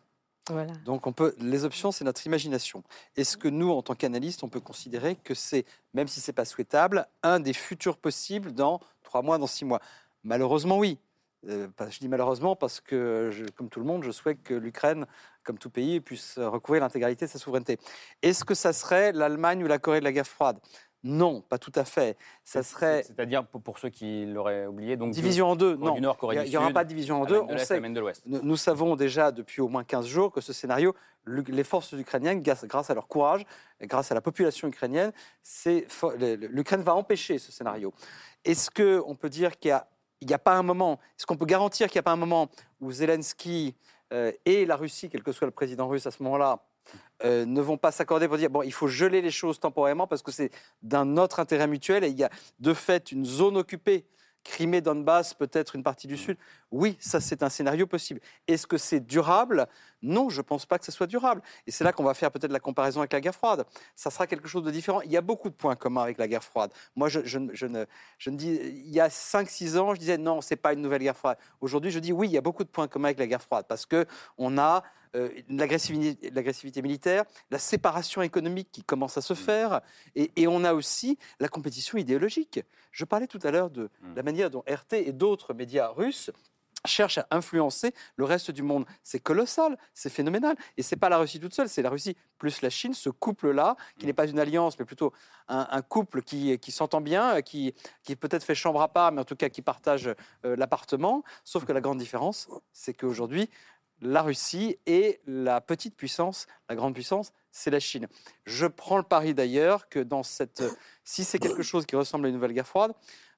Voilà. 0.50 0.74
Donc, 0.86 1.08
on 1.08 1.14
peut, 1.14 1.36
les 1.40 1.64
options, 1.66 1.92
c'est 1.92 2.04
notre 2.04 2.26
imagination. 2.26 2.84
Est-ce 3.16 3.38
que 3.38 3.48
nous, 3.48 3.70
en 3.72 3.82
tant 3.82 3.96
qu'analystes, 3.96 4.44
on 4.44 4.50
peut 4.50 4.60
considérer 4.60 5.16
que 5.16 5.34
c'est, 5.34 5.66
même 5.94 6.08
si 6.08 6.20
ce 6.20 6.32
n'est 6.32 6.36
pas 6.36 6.46
souhaitable, 6.46 7.08
un 7.22 7.40
des 7.40 7.54
futurs 7.54 7.98
possibles 7.98 8.52
dans 8.52 8.80
trois 9.04 9.22
mois, 9.22 9.38
dans 9.38 9.48
six 9.48 9.66
mois? 9.66 9.80
Malheureusement, 10.24 10.78
oui. 10.80 10.98
Euh, 11.50 11.68
pas- 11.68 11.90
je 11.90 12.00
dis 12.00 12.08
malheureusement 12.08 12.56
parce 12.56 12.80
que, 12.80 13.30
je- 13.32 13.44
comme 13.52 13.68
tout 13.70 13.82
le 13.82 13.86
monde, 13.86 14.04
je 14.04 14.12
souhaite 14.12 14.42
que 14.44 14.54
l'Ukraine, 14.54 15.06
comme 15.44 15.58
tout 15.58 15.70
pays, 15.70 16.00
puisse 16.02 16.38
recouvrir 16.38 16.82
l'intégralité 16.82 17.26
de 17.26 17.32
sa 17.32 17.40
souveraineté. 17.40 17.78
Est-ce 18.22 18.44
que 18.44 18.56
ça 18.56 18.74
serait 18.74 19.12
l'Allemagne 19.12 19.64
ou 19.64 19.68
la 19.68 19.80
Corée 19.80 20.00
de 20.00 20.06
la 20.06 20.12
guerre 20.12 20.28
froide? 20.28 20.60
Non, 21.06 21.42
pas 21.42 21.58
tout 21.58 21.72
à 21.76 21.84
fait. 21.84 22.18
Ça 22.46 22.64
serait 22.64 23.04
C'est-à-dire, 23.04 23.46
pour, 23.46 23.78
ceux 23.78 23.90
qui 23.90 24.26
l'auraient 24.26 24.66
oublié, 24.66 24.96
donc 24.96 25.12
division 25.12 25.48
en 25.48 25.56
deux. 25.58 25.76
Non, 25.76 25.96
du 25.96 26.02
Nord, 26.02 26.16
Corée 26.16 26.44
il 26.46 26.50
n'y 26.50 26.56
aura 26.56 26.72
pas 26.72 26.86
de 26.86 26.90
division 26.90 27.22
en 27.22 27.26
deux. 27.26 27.40
de 27.40 27.42
On 27.42 27.58
sait, 27.58 27.80
de 27.82 28.00
l'Ouest. 28.00 28.24
nous, 28.26 28.40
nous 28.42 28.56
savons 28.56 28.96
déjà 28.96 29.34
depuis 29.34 29.60
au 29.60 29.68
moins 29.68 29.84
15 29.84 30.06
jours 30.06 30.32
que 30.32 30.40
ce 30.40 30.54
scénario, 30.54 30.96
les 31.28 31.64
forces 31.66 31.92
ukrainiennes, 31.92 32.42
grâce, 32.42 32.90
à 32.90 32.94
leur 32.94 33.08
courage, 33.08 33.46
grâce 33.82 34.14
à 34.14 34.16
la 34.16 34.22
population 34.22 34.70
ukrainienne, 34.70 35.12
l'Ukraine 36.50 36.82
va 36.82 36.96
empêcher 36.96 37.38
ce 37.38 37.52
scénario. 37.52 37.94
Est-ce 38.46 38.72
qu'on 38.72 39.16
peut 39.16 39.30
dire 39.30 39.60
qu'il 39.60 39.78
n'y 40.22 40.34
a, 40.34 40.40
pas 40.40 40.56
un 40.56 40.64
moment, 40.64 41.00
est-ce 41.18 41.26
qu'on 41.26 41.38
peut 41.38 41.46
garantir 41.46 41.88
qu'il 41.88 41.98
n'y 41.98 42.02
a 42.02 42.04
pas 42.04 42.12
un 42.12 42.18
moment 42.18 42.50
où 42.80 42.94
Zelensky 42.94 43.76
euh, 43.78 43.93
et 44.46 44.66
la 44.66 44.76
Russie, 44.76 45.10
quel 45.10 45.24
que 45.24 45.32
soit 45.32 45.48
le 45.48 45.52
président 45.52 45.88
russe 45.88 46.06
à 46.06 46.12
ce 46.12 46.22
moment-là, 46.24 46.64
euh, 47.24 47.46
ne 47.46 47.62
vont 47.62 47.78
pas 47.78 47.92
s'accorder 47.92 48.28
pour 48.28 48.38
dire 48.38 48.50
bon, 48.50 48.62
il 48.64 48.74
faut 48.74 48.88
geler 48.88 49.22
les 49.22 49.32
choses 49.32 49.60
temporairement 49.60 50.08
parce 50.08 50.22
que 50.22 50.32
c'est 50.32 50.52
d'un 50.82 51.16
autre 51.18 51.40
intérêt 51.40 51.68
mutuel 51.68 52.04
et 52.04 52.10
il 52.10 52.18
y 52.18 52.24
a 52.24 52.30
de 52.60 52.74
fait 52.74 53.12
une 53.12 53.24
zone 53.24 53.56
occupée. 53.58 54.06
Crimée, 54.44 54.82
Donbass, 54.82 55.34
peut-être 55.34 55.78
une 55.78 55.84
partie 55.84 56.06
du 56.06 56.18
Sud. 56.18 56.38
Oui, 56.70 56.98
ça 57.00 57.22
c'est 57.22 57.44
un 57.44 57.50
scénario 57.50 57.88
possible. 57.88 58.20
Est-ce 58.48 58.68
que 58.68 58.78
c'est 58.78 59.00
durable? 59.00 59.68
Non, 60.04 60.30
je 60.30 60.38
ne 60.38 60.42
pense 60.44 60.66
pas 60.66 60.78
que 60.78 60.86
ce 60.86 60.92
soit 60.92 61.08
durable. 61.08 61.42
Et 61.66 61.72
c'est 61.72 61.84
là 61.84 61.92
qu'on 61.94 62.04
va 62.04 62.14
faire 62.14 62.30
peut-être 62.30 62.52
la 62.52 62.60
comparaison 62.60 63.00
avec 63.00 63.14
la 63.14 63.22
guerre 63.22 63.34
froide. 63.34 63.66
Ça 63.96 64.12
sera 64.12 64.28
quelque 64.28 64.48
chose 64.48 64.64
de 64.64 64.70
différent. 64.70 65.02
Il 65.02 65.12
y 65.12 65.18
a 65.18 65.22
beaucoup 65.22 65.50
de 65.50 65.56
points 65.56 65.76
communs 65.76 66.04
avec 66.04 66.18
la 66.18 66.28
guerre 66.28 66.44
froide. 66.44 66.72
Moi, 66.96 67.08
je, 67.10 67.22
je 67.24 67.40
ne- 67.40 67.54
je 67.56 67.66
ne, 67.66 67.86
je 68.18 68.30
ne 68.30 68.36
dis, 68.38 68.50
il 68.54 68.90
y 68.92 69.00
a 69.00 69.08
5-6 69.10 69.78
ans, 69.78 69.96
je 69.96 70.00
disais 70.00 70.18
non, 70.18 70.42
c'est 70.42 70.56
pas 70.58 70.74
une 70.74 70.82
nouvelle 70.82 71.02
guerre 71.02 71.18
froide. 71.18 71.38
Aujourd'hui, 71.62 71.90
je 71.90 72.00
dis 72.00 72.12
oui, 72.12 72.28
il 72.28 72.34
y 72.34 72.38
a 72.38 72.42
beaucoup 72.42 72.64
de 72.64 72.70
points 72.70 72.88
communs 72.88 73.08
avec 73.08 73.20
la 73.20 73.28
guerre 73.28 73.42
froide 73.42 73.66
parce 73.68 73.86
que 73.86 74.06
on 74.38 74.58
a 74.58 74.84
euh, 75.16 75.30
l'agressivité 75.48 76.32
l'agressivité 76.32 76.82
militaire, 76.82 77.24
la 77.52 77.60
séparation 77.60 78.22
économique 78.24 78.70
qui 78.72 78.84
commence 78.84 79.16
à 79.18 79.22
se 79.22 79.36
faire, 79.36 79.82
et, 80.16 80.32
et 80.36 80.48
on 80.48 80.64
a 80.64 80.74
aussi 80.74 81.20
la 81.40 81.48
compétition 81.48 81.98
idéologique. 82.00 82.60
Je 82.92 83.06
parlais 83.06 83.28
tout 83.28 83.40
à 83.44 83.52
l'heure 83.52 83.70
de 83.70 83.90
la 84.16 84.24
manière 84.24 84.50
dont 84.50 84.64
RT 84.68 84.94
et 85.08 85.12
d'autres 85.14 85.54
médias 85.54 85.88
russes 85.90 86.32
cherchent 86.86 87.18
à 87.18 87.28
influencer 87.32 87.94
le 88.16 88.26
reste 88.26 88.52
du 88.52 88.64
monde. 88.64 88.86
C'est 89.04 89.20
colossal, 89.20 89.78
c'est 89.94 90.10
phénoménal. 90.10 90.56
Et 90.78 90.84
c'est 90.84 90.96
pas 90.96 91.10
la 91.10 91.18
Russie 91.18 91.40
toute 91.40 91.54
seule, 91.54 91.70
c'est 91.70 91.82
la 91.82 91.90
Russie 91.90 92.18
plus 92.38 92.62
la 92.62 92.70
Chine, 92.70 92.94
ce 92.94 93.10
couple-là, 93.10 93.76
qui 93.98 94.06
n'est 94.06 94.14
pas 94.14 94.28
une 94.28 94.40
alliance, 94.40 94.78
mais 94.78 94.86
plutôt 94.86 95.14
un, 95.48 95.68
un 95.70 95.82
couple 95.82 96.22
qui, 96.22 96.58
qui 96.60 96.72
s'entend 96.72 97.02
bien, 97.02 97.42
qui, 97.42 97.74
qui 98.04 98.16
peut-être 98.16 98.44
fait 98.44 98.56
chambre 98.56 98.82
à 98.82 98.88
part, 98.88 99.12
mais 99.12 99.22
en 99.22 99.26
tout 99.26 99.36
cas 99.36 99.50
qui 99.50 99.62
partage 99.62 100.08
euh, 100.46 100.56
l'appartement. 100.56 101.24
Sauf 101.44 101.66
que 101.66 101.72
la 101.72 101.82
grande 101.82 102.00
différence, 102.00 102.50
c'est 102.72 102.94
qu'aujourd'hui, 102.94 103.50
la 104.02 104.22
Russie 104.22 104.78
et 104.86 105.22
la 105.26 105.62
petite 105.62 105.96
puissance, 105.96 106.48
la 106.68 106.76
grande 106.76 106.94
puissance, 106.94 107.32
c'est 107.52 107.70
la 107.72 107.80
Chine. 107.80 108.08
Je 108.46 108.66
prends 108.66 108.98
le 108.98 109.04
pari 109.04 109.34
d'ailleurs 109.34 109.88
que 109.88 110.00
dans 110.00 110.24
cette, 110.24 110.64
si 111.04 111.24
c'est 111.24 111.40
quelque 111.40 111.64
chose 111.64 111.86
qui 111.86 111.96
ressemble 111.96 112.26
à 112.26 112.30
une 112.30 112.36
nouvelle 112.36 112.54
guerre 112.54 112.68
froide, 112.68 112.94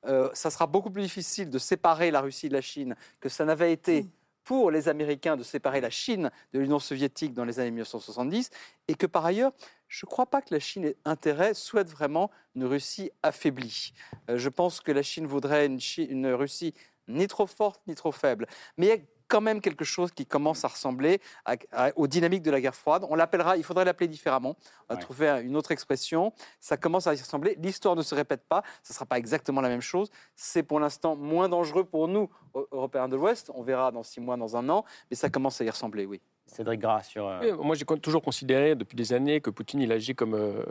euh, 0.07 0.29
ça 0.33 0.49
sera 0.49 0.67
beaucoup 0.67 0.89
plus 0.89 1.03
difficile 1.03 1.49
de 1.49 1.57
séparer 1.57 2.11
la 2.11 2.21
Russie 2.21 2.49
de 2.49 2.53
la 2.53 2.61
Chine 2.61 2.95
que 3.19 3.29
ça 3.29 3.45
n'avait 3.45 3.71
été 3.71 4.07
pour 4.43 4.69
les 4.69 4.87
Américains 4.87 5.35
de 5.35 5.43
séparer 5.43 5.81
la 5.81 5.89
Chine 5.89 6.31
de 6.53 6.59
l'Union 6.59 6.79
soviétique 6.79 7.33
dans 7.33 7.45
les 7.45 7.59
années 7.59 7.71
1970, 7.71 8.51
et 8.87 8.93
que 8.93 9.07
par 9.07 9.25
ailleurs, 9.25 9.51
je 9.87 10.05
ne 10.05 10.09
crois 10.09 10.27
pas 10.27 10.41
que 10.41 10.53
la 10.53 10.59
Chine 10.59 10.85
ait 10.85 10.97
intérêt, 11.03 11.53
souhaite 11.53 11.89
vraiment 11.89 12.29
une 12.55 12.65
Russie 12.65 13.11
affaiblie. 13.23 13.93
Euh, 14.29 14.37
je 14.37 14.49
pense 14.49 14.81
que 14.81 14.91
la 14.91 15.01
Chine 15.01 15.25
voudrait 15.25 15.65
une, 15.65 15.79
une 15.97 16.27
Russie 16.27 16.73
ni 17.07 17.27
trop 17.27 17.47
forte 17.47 17.81
ni 17.87 17.95
trop 17.95 18.11
faible. 18.11 18.47
Mais 18.77 18.85
il 18.85 18.89
y 18.89 18.93
a 18.93 18.97
quand 19.28 19.41
même 19.41 19.61
quelque 19.61 19.84
chose 19.86 20.11
qui 20.11 20.26
commence 20.26 20.63
à 20.65 20.67
ressembler 20.67 21.19
à- 21.45 21.55
à- 21.71 21.91
aux 21.95 22.07
dynamiques 22.07 22.43
de 22.43 22.51
la 22.51 22.61
guerre 22.61 22.76
froide. 22.76 23.05
On 23.09 23.15
l'appellera, 23.15 23.57
il 23.57 23.63
faudrait 23.63 23.86
l'appeler 23.86 24.07
différemment. 24.07 24.55
On 24.89 24.93
va 24.93 24.95
Ouais. 24.95 25.01
trouver 25.01 25.30
un- 25.30 25.41
une 25.41 25.55
autre 25.55 25.71
expression. 25.71 26.34
Ça 26.59 26.78
commence 26.78 27.07
à 27.07 27.13
y 27.13 27.19
ressembler. 27.19 27.55
L'histoire 27.59 27.95
ne 27.95 28.01
se 28.03 28.13
répète 28.15 28.43
pas. 28.47 28.63
Ce 28.84 28.91
ne 28.91 28.95
sera 28.95 29.05
pas 29.05 29.17
exactement 29.17 29.61
la 29.61 29.69
même 29.69 29.82
chose. 29.82 30.09
C'est 30.36 30.63
pour 30.63 30.80
l'instant 30.80 31.15
moins 31.15 31.49
dangereux 31.49 31.84
pour 31.86 32.07
nous, 32.07 32.30
Eu- 32.55 32.59
Européens 32.71 33.07
de 33.07 33.15
l'Ouest. 33.15 33.51
On 33.53 33.63
verra 33.63 33.91
dans 33.91 34.03
six 34.03 34.19
mois, 34.21 34.38
dans 34.38 34.55
un 34.55 34.69
an. 34.69 34.86
Mais 35.09 35.15
ça 35.15 35.30
commence 35.30 35.59
à 35.61 35.65
y 35.65 35.69
ressembler, 35.69 36.05
oui. 36.05 36.21
Cédric 36.47 36.79
Gras 36.79 37.03
sur. 37.03 37.27
euh, 37.27 37.39
Oui, 37.41 37.51
moi, 37.65 37.75
j'ai 37.75 37.85
toujours 38.01 38.21
considéré 38.21 38.75
depuis 38.75 38.95
des 38.95 39.13
années 39.13 39.41
que 39.41 39.49
Poutine, 39.49 39.81
il 39.81 39.91
agit 39.91 40.15
comme. 40.15 40.35
euh, 40.35 40.63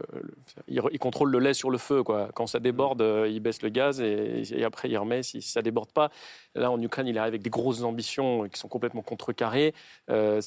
il, 0.68 0.80
contrôle 0.98 1.30
le 1.30 1.38
lait 1.40 1.52
sur 1.54 1.70
le 1.70 1.78
feu. 1.78 2.02
Quoi. 2.02 2.30
Quand 2.34 2.46
ça 2.46 2.60
déborde, 2.60 3.02
euh, 3.02 3.28
il 3.28 3.40
baisse 3.40 3.60
le 3.62 3.68
gaz 3.68 4.00
et, 4.00 4.42
et 4.52 4.64
après, 4.64 4.88
il 4.88 4.96
remet 4.96 5.22
si, 5.22 5.42
ça 5.42 5.62
déborde 5.62 5.90
pas. 5.92 6.10
Là, 6.54 6.70
en 6.70 6.80
Ukraine, 6.80 7.06
il 7.08 7.18
arrive 7.18 7.30
avec 7.32 7.42
des 7.42 7.50
grosses 7.50 7.82
ambitions 7.82 8.48
qui 8.48 8.58
sont 8.58 8.68
complètement 8.68 9.02
contrecarrées. 9.02 9.74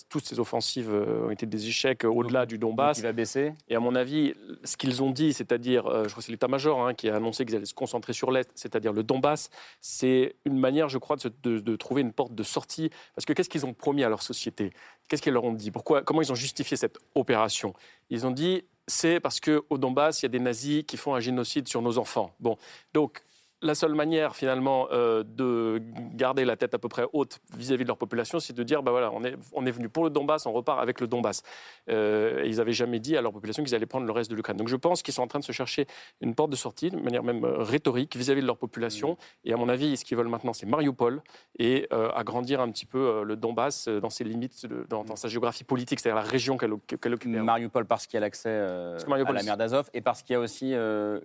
Toutes 0.09 0.25
ces 0.25 0.39
offensives 0.39 0.89
ont 0.91 1.29
été 1.29 1.45
des 1.45 1.67
échecs 1.67 2.05
au-delà 2.05 2.45
du 2.45 2.57
Donbass. 2.57 2.97
il 2.99 3.03
va 3.03 3.11
baisser? 3.11 3.53
Et 3.67 3.75
à 3.75 3.79
mon 3.81 3.93
avis, 3.95 4.33
ce 4.63 4.77
qu'ils 4.77 5.03
ont 5.03 5.11
dit, 5.11 5.33
c'est-à-dire, 5.33 5.83
je 5.83 6.07
crois 6.09 6.19
que 6.19 6.21
c'est 6.21 6.31
l'état-major 6.31 6.87
hein, 6.87 6.93
qui 6.93 7.09
a 7.09 7.15
annoncé 7.17 7.45
qu'ils 7.45 7.57
allaient 7.57 7.65
se 7.65 7.73
concentrer 7.73 8.13
sur 8.13 8.31
l'Est, 8.31 8.49
c'est-à-dire 8.55 8.93
le 8.93 9.03
Donbass, 9.03 9.49
c'est 9.81 10.35
une 10.45 10.57
manière, 10.57 10.87
je 10.87 10.97
crois, 10.97 11.17
de, 11.17 11.21
se- 11.21 11.27
de- 11.43 11.59
de 11.59 11.75
trouver 11.75 12.01
une 12.01 12.13
porte 12.13 12.33
de 12.33 12.43
sortie. 12.43 12.89
Parce 13.13 13.25
que 13.25 13.33
qu'est-ce 13.33 13.49
qu'ils 13.49 13.65
ont 13.65 13.73
promis 13.73 14.03
à 14.05 14.09
leur 14.09 14.21
société? 14.21 14.71
Qu'est-ce 15.17 15.23
qu'ils 15.23 15.33
leur 15.33 15.45
ont 15.45 15.53
dit? 15.53 15.71
Pourquoi 15.71 16.03
Comment 16.03 16.21
ils 16.21 16.31
ont 16.31 16.35
justifié 16.35 16.77
cette 16.77 16.99
opération? 17.15 17.73
Ils 18.11 18.27
ont 18.27 18.29
dit, 18.29 18.65
c'est 18.85 19.19
parce 19.19 19.39
qu'au 19.39 19.79
Donbass, 19.79 20.21
il 20.21 20.25
y 20.25 20.27
a 20.27 20.29
des 20.29 20.39
nazis 20.39 20.83
qui 20.83 20.95
font 20.95 21.15
un 21.15 21.19
génocide 21.19 21.67
sur 21.67 21.81
nos 21.81 21.97
enfants. 21.97 22.35
Bon, 22.39 22.55
donc 22.93 23.23
la 23.61 23.75
seule 23.75 23.93
manière 23.95 24.35
finalement 24.35 24.87
euh, 24.91 25.23
de 25.25 25.81
garder 26.13 26.45
la 26.45 26.55
tête 26.55 26.73
à 26.73 26.79
peu 26.79 26.89
près 26.89 27.05
haute 27.13 27.39
vis-à-vis 27.57 27.83
de 27.83 27.87
leur 27.87 27.97
population, 27.97 28.39
c'est 28.39 28.53
de 28.53 28.63
dire, 28.63 28.83
bah 28.83 28.91
voilà, 28.91 29.11
on 29.13 29.23
est, 29.23 29.35
on 29.53 29.65
est 29.65 29.71
venu 29.71 29.89
pour 29.89 30.03
le 30.03 30.09
Donbass, 30.09 30.45
on 30.45 30.51
repart 30.51 30.79
avec 30.79 31.01
le 31.01 31.07
Donbass. 31.07 31.43
Euh, 31.89 32.43
et 32.43 32.49
ils 32.49 32.57
n'avaient 32.57 32.73
jamais 32.73 32.99
dit 32.99 33.17
à 33.17 33.21
leur 33.21 33.31
population 33.31 33.63
qu'ils 33.63 33.73
allaient 33.73 33.85
prendre 33.85 34.05
le 34.05 34.11
reste 34.11 34.29
de 34.29 34.35
l'Ukraine. 34.35 34.57
Donc 34.57 34.67
je 34.67 34.75
pense 34.75 35.01
qu'ils 35.01 35.13
sont 35.13 35.23
en 35.23 35.27
train 35.27 35.39
de 35.39 35.43
se 35.43 35.51
chercher 35.51 35.87
une 36.21 36.35
porte 36.35 36.51
de 36.51 36.55
sortie, 36.55 36.89
de 36.91 36.97
manière 36.97 37.23
même 37.23 37.43
euh, 37.45 37.63
rhétorique, 37.63 38.15
vis-à-vis 38.15 38.41
de 38.41 38.47
leur 38.47 38.57
population. 38.57 39.17
Et 39.43 39.53
à 39.53 39.57
mon 39.57 39.69
avis, 39.69 39.97
ce 39.97 40.05
qu'ils 40.05 40.17
veulent 40.17 40.27
maintenant, 40.27 40.53
c'est 40.53 40.65
Mariupol 40.65 41.21
et 41.57 41.87
euh, 41.93 42.09
agrandir 42.13 42.61
un 42.61 42.69
petit 42.69 42.85
peu 42.85 43.23
le 43.23 43.35
Donbass 43.35 43.87
dans 43.87 44.09
ses 44.09 44.23
limites, 44.23 44.65
dans, 44.89 45.03
dans 45.03 45.15
sa 45.15 45.27
géographie 45.27 45.63
politique, 45.63 45.99
c'est-à-dire 45.99 46.21
la 46.21 46.29
région 46.29 46.57
qu'elle 46.57 46.73
occupe. 46.73 47.25
Mariupol 47.25 47.85
parce 47.85 48.05
qu'il 48.05 48.15
y 48.15 48.17
a 48.17 48.21
l'accès 48.21 48.49
à 48.49 49.33
la 49.33 49.43
mer 49.43 49.57
d'Azov 49.57 49.89
et 49.93 50.01
parce 50.01 50.21
qu'il 50.21 50.33
y 50.33 50.35
a 50.35 50.39
aussi 50.39 50.73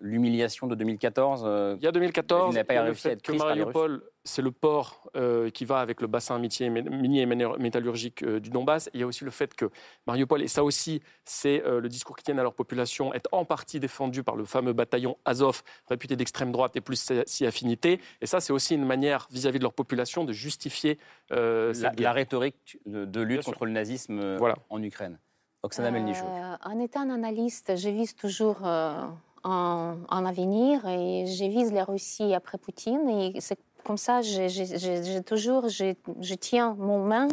l'humiliation 0.00 0.66
de 0.66 0.74
2014. 0.74 1.42
euh, 1.44 1.76
Il 1.80 1.84
y 1.84 1.88
a 1.88 1.92
2014, 1.92 2.21
il 2.50 2.54
n'a 2.54 2.64
pas 2.64 2.74
et 2.74 2.76
le 2.78 2.82
réussi 2.84 3.06
à 3.08 3.10
fait 3.10 3.14
être 3.16 3.22
que. 3.22 3.32
Mariupol, 3.32 4.02
c'est 4.24 4.42
le 4.42 4.50
port 4.52 5.10
euh, 5.16 5.50
qui 5.50 5.64
va 5.64 5.80
avec 5.80 6.00
le 6.00 6.06
bassin 6.06 6.38
minier, 6.38 6.70
minier 6.70 7.22
et 7.22 7.26
métallurgique 7.26 8.22
euh, 8.22 8.38
du 8.40 8.50
Donbass. 8.50 8.88
Il 8.94 9.00
y 9.00 9.02
a 9.02 9.06
aussi 9.06 9.24
le 9.24 9.30
fait 9.30 9.54
que 9.54 9.70
Mariupol, 10.06 10.42
et 10.42 10.48
ça 10.48 10.62
aussi, 10.62 11.02
c'est 11.24 11.62
euh, 11.64 11.80
le 11.80 11.88
discours 11.88 12.16
qu'ils 12.16 12.24
tiennent 12.24 12.38
à 12.38 12.42
leur 12.44 12.54
population, 12.54 13.12
est 13.14 13.26
en 13.32 13.44
partie 13.44 13.80
défendu 13.80 14.22
par 14.22 14.36
le 14.36 14.44
fameux 14.44 14.72
bataillon 14.72 15.16
Azov, 15.24 15.62
réputé 15.88 16.14
d'extrême 16.16 16.52
droite 16.52 16.76
et 16.76 16.80
plus 16.80 16.96
si- 17.00 17.22
si 17.26 17.46
affinité. 17.46 18.00
Et 18.20 18.26
ça, 18.26 18.40
c'est 18.40 18.52
aussi 18.52 18.74
une 18.74 18.84
manière 18.86 19.26
vis-à-vis 19.30 19.58
de 19.58 19.64
leur 19.64 19.72
population 19.74 20.24
de 20.24 20.32
justifier 20.32 20.98
euh, 21.32 21.72
cette 21.74 21.98
la, 21.98 22.12
rhétorique 22.12 22.78
de, 22.86 23.04
de 23.04 23.20
lutte 23.20 23.42
contre 23.44 23.66
le 23.66 23.72
nazisme 23.72 24.18
euh, 24.20 24.36
Voilà. 24.38 24.54
en 24.70 24.82
Ukraine. 24.82 25.18
Oksana 25.64 25.90
Melnichuk. 25.92 26.24
Euh, 26.26 26.56
en 26.64 26.78
étant 26.80 27.08
analyste, 27.08 27.76
je 27.76 27.88
vise 27.88 28.14
toujours 28.16 28.66
euh, 28.66 29.04
en, 29.44 29.96
en 30.08 30.24
avenir 30.24 30.86
et 30.86 31.26
je 31.26 31.44
vise 31.44 31.72
la 31.72 31.84
Russie 31.84 32.34
après 32.34 32.58
Poutine. 32.58 33.08
Et 33.08 33.40
c'est 33.40 33.58
comme 33.84 33.98
ça, 33.98 34.20
j'ai 34.22 35.22
toujours, 35.22 35.68
je, 35.68 36.34
tiens 36.34 36.76
mon 36.78 37.04
main 37.04 37.28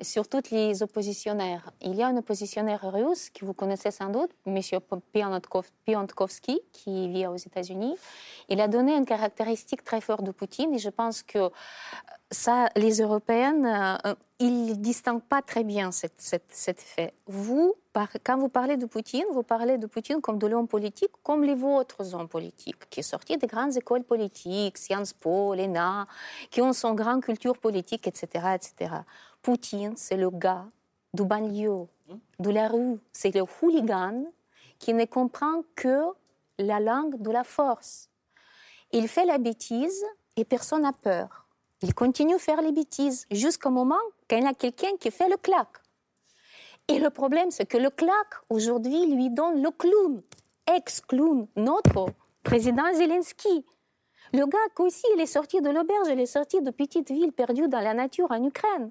sur 0.00 0.28
tous 0.28 0.50
les 0.50 0.82
oppositionnaires. 0.82 1.70
Il 1.80 1.94
y 1.94 2.02
a 2.02 2.08
un 2.08 2.16
oppositionnaire 2.16 2.80
russe 2.92 3.30
que 3.30 3.44
vous 3.44 3.54
connaissez 3.54 3.90
sans 3.90 4.10
doute, 4.10 4.30
M. 4.46 4.60
Piontkovsky, 5.86 6.60
qui 6.72 7.08
vit 7.08 7.26
aux 7.26 7.36
États-Unis. 7.36 7.96
Il 8.48 8.60
a 8.60 8.68
donné 8.68 8.94
une 8.94 9.06
caractéristique 9.06 9.84
très 9.84 10.00
forte 10.00 10.22
de 10.22 10.32
Poutine 10.32 10.74
et 10.74 10.78
je 10.78 10.90
pense 10.90 11.22
que 11.22 11.50
ça, 12.30 12.68
les 12.76 13.00
Européennes, 13.00 13.66
euh, 13.66 14.14
ils 14.38 14.66
ne 14.66 14.74
distinguent 14.74 15.22
pas 15.22 15.42
très 15.42 15.64
bien 15.64 15.92
cette- 15.92 16.20
cet 16.48 16.80
fait. 16.80 17.14
Vous, 17.26 17.74
quand 18.24 18.36
vous 18.36 18.48
parlez 18.48 18.76
de 18.76 18.84
Poutine, 18.86 19.24
vous 19.32 19.42
parlez 19.42 19.78
de 19.78 19.86
Poutine 19.86 20.20
comme 20.20 20.38
de 20.38 20.46
l'homme 20.46 20.68
politique, 20.68 21.12
comme 21.22 21.44
les 21.44 21.54
vôtres 21.54 22.14
hommes 22.14 22.28
politiques, 22.28 22.90
qui 22.90 23.00
est 23.00 23.04
sorti 23.04 23.36
des 23.38 23.46
grandes 23.46 23.76
écoles 23.76 24.02
politiques, 24.02 24.76
Sciences 24.76 25.12
Po, 25.12 25.54
l'ENA, 25.54 26.06
qui 26.50 26.60
ont 26.60 26.72
son 26.72 26.94
grande 26.94 27.22
culture 27.22 27.56
politique, 27.58 28.06
etc., 28.06 28.54
etc. 28.56 28.94
Poutine, 29.40 29.94
c'est 29.96 30.16
le 30.16 30.30
gars 30.30 30.66
du 31.14 31.24
banlieue, 31.24 31.86
de 32.40 32.50
la 32.50 32.68
rue, 32.68 32.98
c'est 33.12 33.34
le 33.34 33.42
hooligan 33.62 34.24
qui 34.78 34.92
ne 34.92 35.04
comprend 35.06 35.62
que 35.74 36.02
la 36.58 36.80
langue 36.80 37.20
de 37.22 37.30
la 37.30 37.44
force. 37.44 38.10
Il 38.92 39.08
fait 39.08 39.24
la 39.24 39.38
bêtise 39.38 40.04
et 40.36 40.44
personne 40.44 40.82
n'a 40.82 40.92
peur. 40.92 41.45
Il 41.86 41.94
continue 41.94 42.34
à 42.34 42.38
faire 42.38 42.60
les 42.62 42.72
bêtises 42.72 43.28
jusqu'au 43.30 43.70
moment 43.70 43.94
qu'il 44.26 44.42
y 44.42 44.44
a 44.44 44.54
quelqu'un 44.54 44.96
qui 44.98 45.12
fait 45.12 45.28
le 45.28 45.36
clac. 45.36 45.68
Et 46.88 46.98
le 46.98 47.10
problème, 47.10 47.52
c'est 47.52 47.64
que 47.64 47.78
le 47.78 47.90
clac, 47.90 48.26
aujourd'hui, 48.50 49.06
lui 49.06 49.30
donne 49.30 49.62
le 49.62 49.70
clown, 49.70 50.20
ex-clown, 50.66 51.46
notre 51.54 52.06
président 52.42 52.92
Zelensky. 52.92 53.64
Le 54.34 54.46
gars 54.46 54.58
aussi, 54.80 55.06
il 55.14 55.20
est 55.20 55.26
sorti 55.26 55.60
de 55.60 55.70
l'auberge, 55.70 56.08
il 56.10 56.18
est 56.18 56.26
sorti 56.26 56.60
de 56.60 56.72
petite 56.72 57.12
ville 57.12 57.30
perdue 57.30 57.68
dans 57.68 57.78
la 57.78 57.94
nature 57.94 58.32
en 58.32 58.42
Ukraine, 58.42 58.90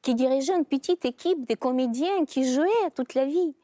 qui 0.00 0.14
dirigeait 0.14 0.56
une 0.56 0.64
petite 0.64 1.04
équipe 1.04 1.46
de 1.46 1.54
comédiens 1.54 2.24
qui 2.24 2.50
jouaient 2.50 2.90
toute 2.94 3.12
la 3.12 3.26
vie. 3.26 3.54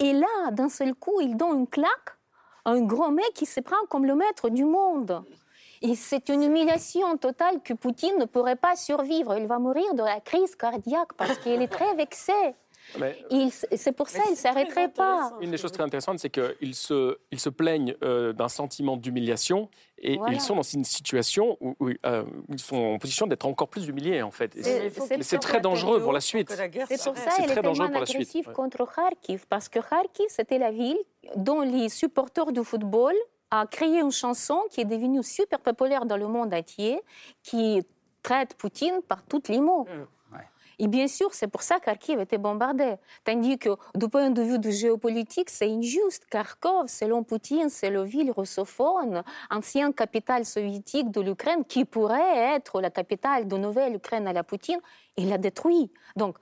Et 0.00 0.12
là, 0.12 0.50
d'un 0.50 0.68
seul 0.68 0.92
coup, 0.96 1.20
il 1.20 1.36
donne 1.36 1.60
une 1.60 1.68
claque 1.68 2.18
à 2.64 2.72
un 2.72 2.80
gros 2.80 3.12
mec 3.12 3.32
qui 3.32 3.46
se 3.46 3.60
prend 3.60 3.86
comme 3.88 4.06
le 4.06 4.16
maître 4.16 4.48
du 4.48 4.64
monde. 4.64 5.24
Et 5.88 5.94
c'est 5.94 6.28
une 6.28 6.42
humiliation 6.42 7.16
totale 7.16 7.56
que 7.62 7.74
Poutine 7.74 8.16
ne 8.18 8.24
pourrait 8.24 8.56
pas 8.56 8.74
survivre. 8.76 9.36
Il 9.38 9.46
va 9.46 9.58
mourir 9.58 9.94
de 9.94 10.02
la 10.02 10.20
crise 10.20 10.54
cardiaque 10.56 11.12
parce 11.16 11.38
qu'il 11.38 11.60
est 11.62 11.68
très 11.68 11.94
vexé. 11.94 12.32
C'est 13.76 13.92
pour 13.92 14.08
ça 14.08 14.22
qu'il 14.22 14.32
ne 14.32 14.36
s'arrêterait 14.36 14.88
pas. 14.88 15.32
Une 15.40 15.50
des 15.50 15.56
choses 15.56 15.72
très 15.72 15.82
intéressantes, 15.82 16.18
c'est 16.20 16.30
qu'ils 16.30 16.74
se, 16.74 17.18
ils 17.32 17.40
se 17.40 17.48
plaignent 17.48 17.94
euh, 18.02 18.32
d'un 18.32 18.48
sentiment 18.48 18.96
d'humiliation 18.96 19.68
et 19.98 20.16
Voilà. 20.16 20.34
ils 20.34 20.40
sont 20.40 20.54
dans 20.56 20.62
une 20.62 20.84
situation 20.84 21.56
où, 21.60 21.74
où, 21.80 21.90
euh, 22.04 22.22
ils 22.48 22.60
sont 22.60 22.76
en 22.94 22.98
position 22.98 23.26
d'être 23.26 23.46
encore 23.46 23.68
plus 23.68 23.86
humiliés, 23.88 24.22
en 24.22 24.30
fait. 24.30 24.52
C'est- 25.22 25.38
très 25.38 25.60
dangereux 25.60 26.00
pour 26.00 26.12
la 26.12 26.20
suite. 26.20 26.50
C'est 26.50 27.04
pour 27.04 27.16
ça 27.16 27.30
qu'elle 27.36 27.50
est 27.58 27.62
dangereux 27.62 27.86
tellement 27.86 27.90
pour 27.90 28.00
la 28.00 28.06
suite. 28.06 28.52
contre 28.52 28.86
Kharkiv, 28.94 29.46
parce 29.48 29.68
que 29.68 29.80
Kharkiv, 29.80 30.26
c'était 30.28 30.58
la 30.58 30.70
ville 30.70 30.98
dont 31.36 31.62
les 31.62 31.88
supporters 31.88 32.52
du 32.52 32.62
football 32.62 33.14
a 33.50 33.66
créé 33.66 34.00
une 34.00 34.12
chanson 34.12 34.62
qui 34.70 34.80
est 34.80 34.84
devenue 34.84 35.22
super 35.22 35.60
populaire 35.60 36.04
dans 36.04 36.16
le 36.16 36.26
monde 36.26 36.52
entier, 36.52 37.00
qui 37.42 37.82
traite 38.22 38.54
Poutine 38.54 39.00
par 39.06 39.22
tous 39.22 39.42
les 39.48 39.60
mots. 39.60 39.86
Et 40.78 40.88
bien 40.88 41.08
sûr, 41.08 41.32
c'est 41.32 41.46
pour 41.46 41.62
ça 41.62 41.80
que 41.80 41.86
Kharkiv 41.86 42.20
était 42.20 42.36
bombardé. 42.36 42.96
Tandis 43.24 43.58
que, 43.58 43.70
du 43.94 44.08
point 44.08 44.28
de 44.30 44.42
vue 44.42 44.58
de 44.58 44.70
géopolitique, 44.70 45.48
c'est 45.48 45.70
injuste. 45.70 46.26
Kharkov, 46.28 46.88
selon 46.88 47.22
Poutine, 47.22 47.70
c'est 47.70 47.88
la 47.88 48.04
ville 48.04 48.30
russophone, 48.30 49.22
ancienne 49.50 49.94
capitale 49.94 50.44
soviétique 50.44 51.10
de 51.10 51.22
l'Ukraine, 51.22 51.64
qui 51.64 51.86
pourrait 51.86 52.54
être 52.54 52.82
la 52.82 52.90
capitale 52.90 53.48
de 53.48 53.56
nouvelle 53.56 53.94
Ukraine 53.94 54.28
à 54.28 54.34
la 54.34 54.44
Poutine. 54.44 54.80
Il 55.16 55.30
l'a 55.30 55.38
détruit. 55.38 55.90
Donc, 56.14 56.36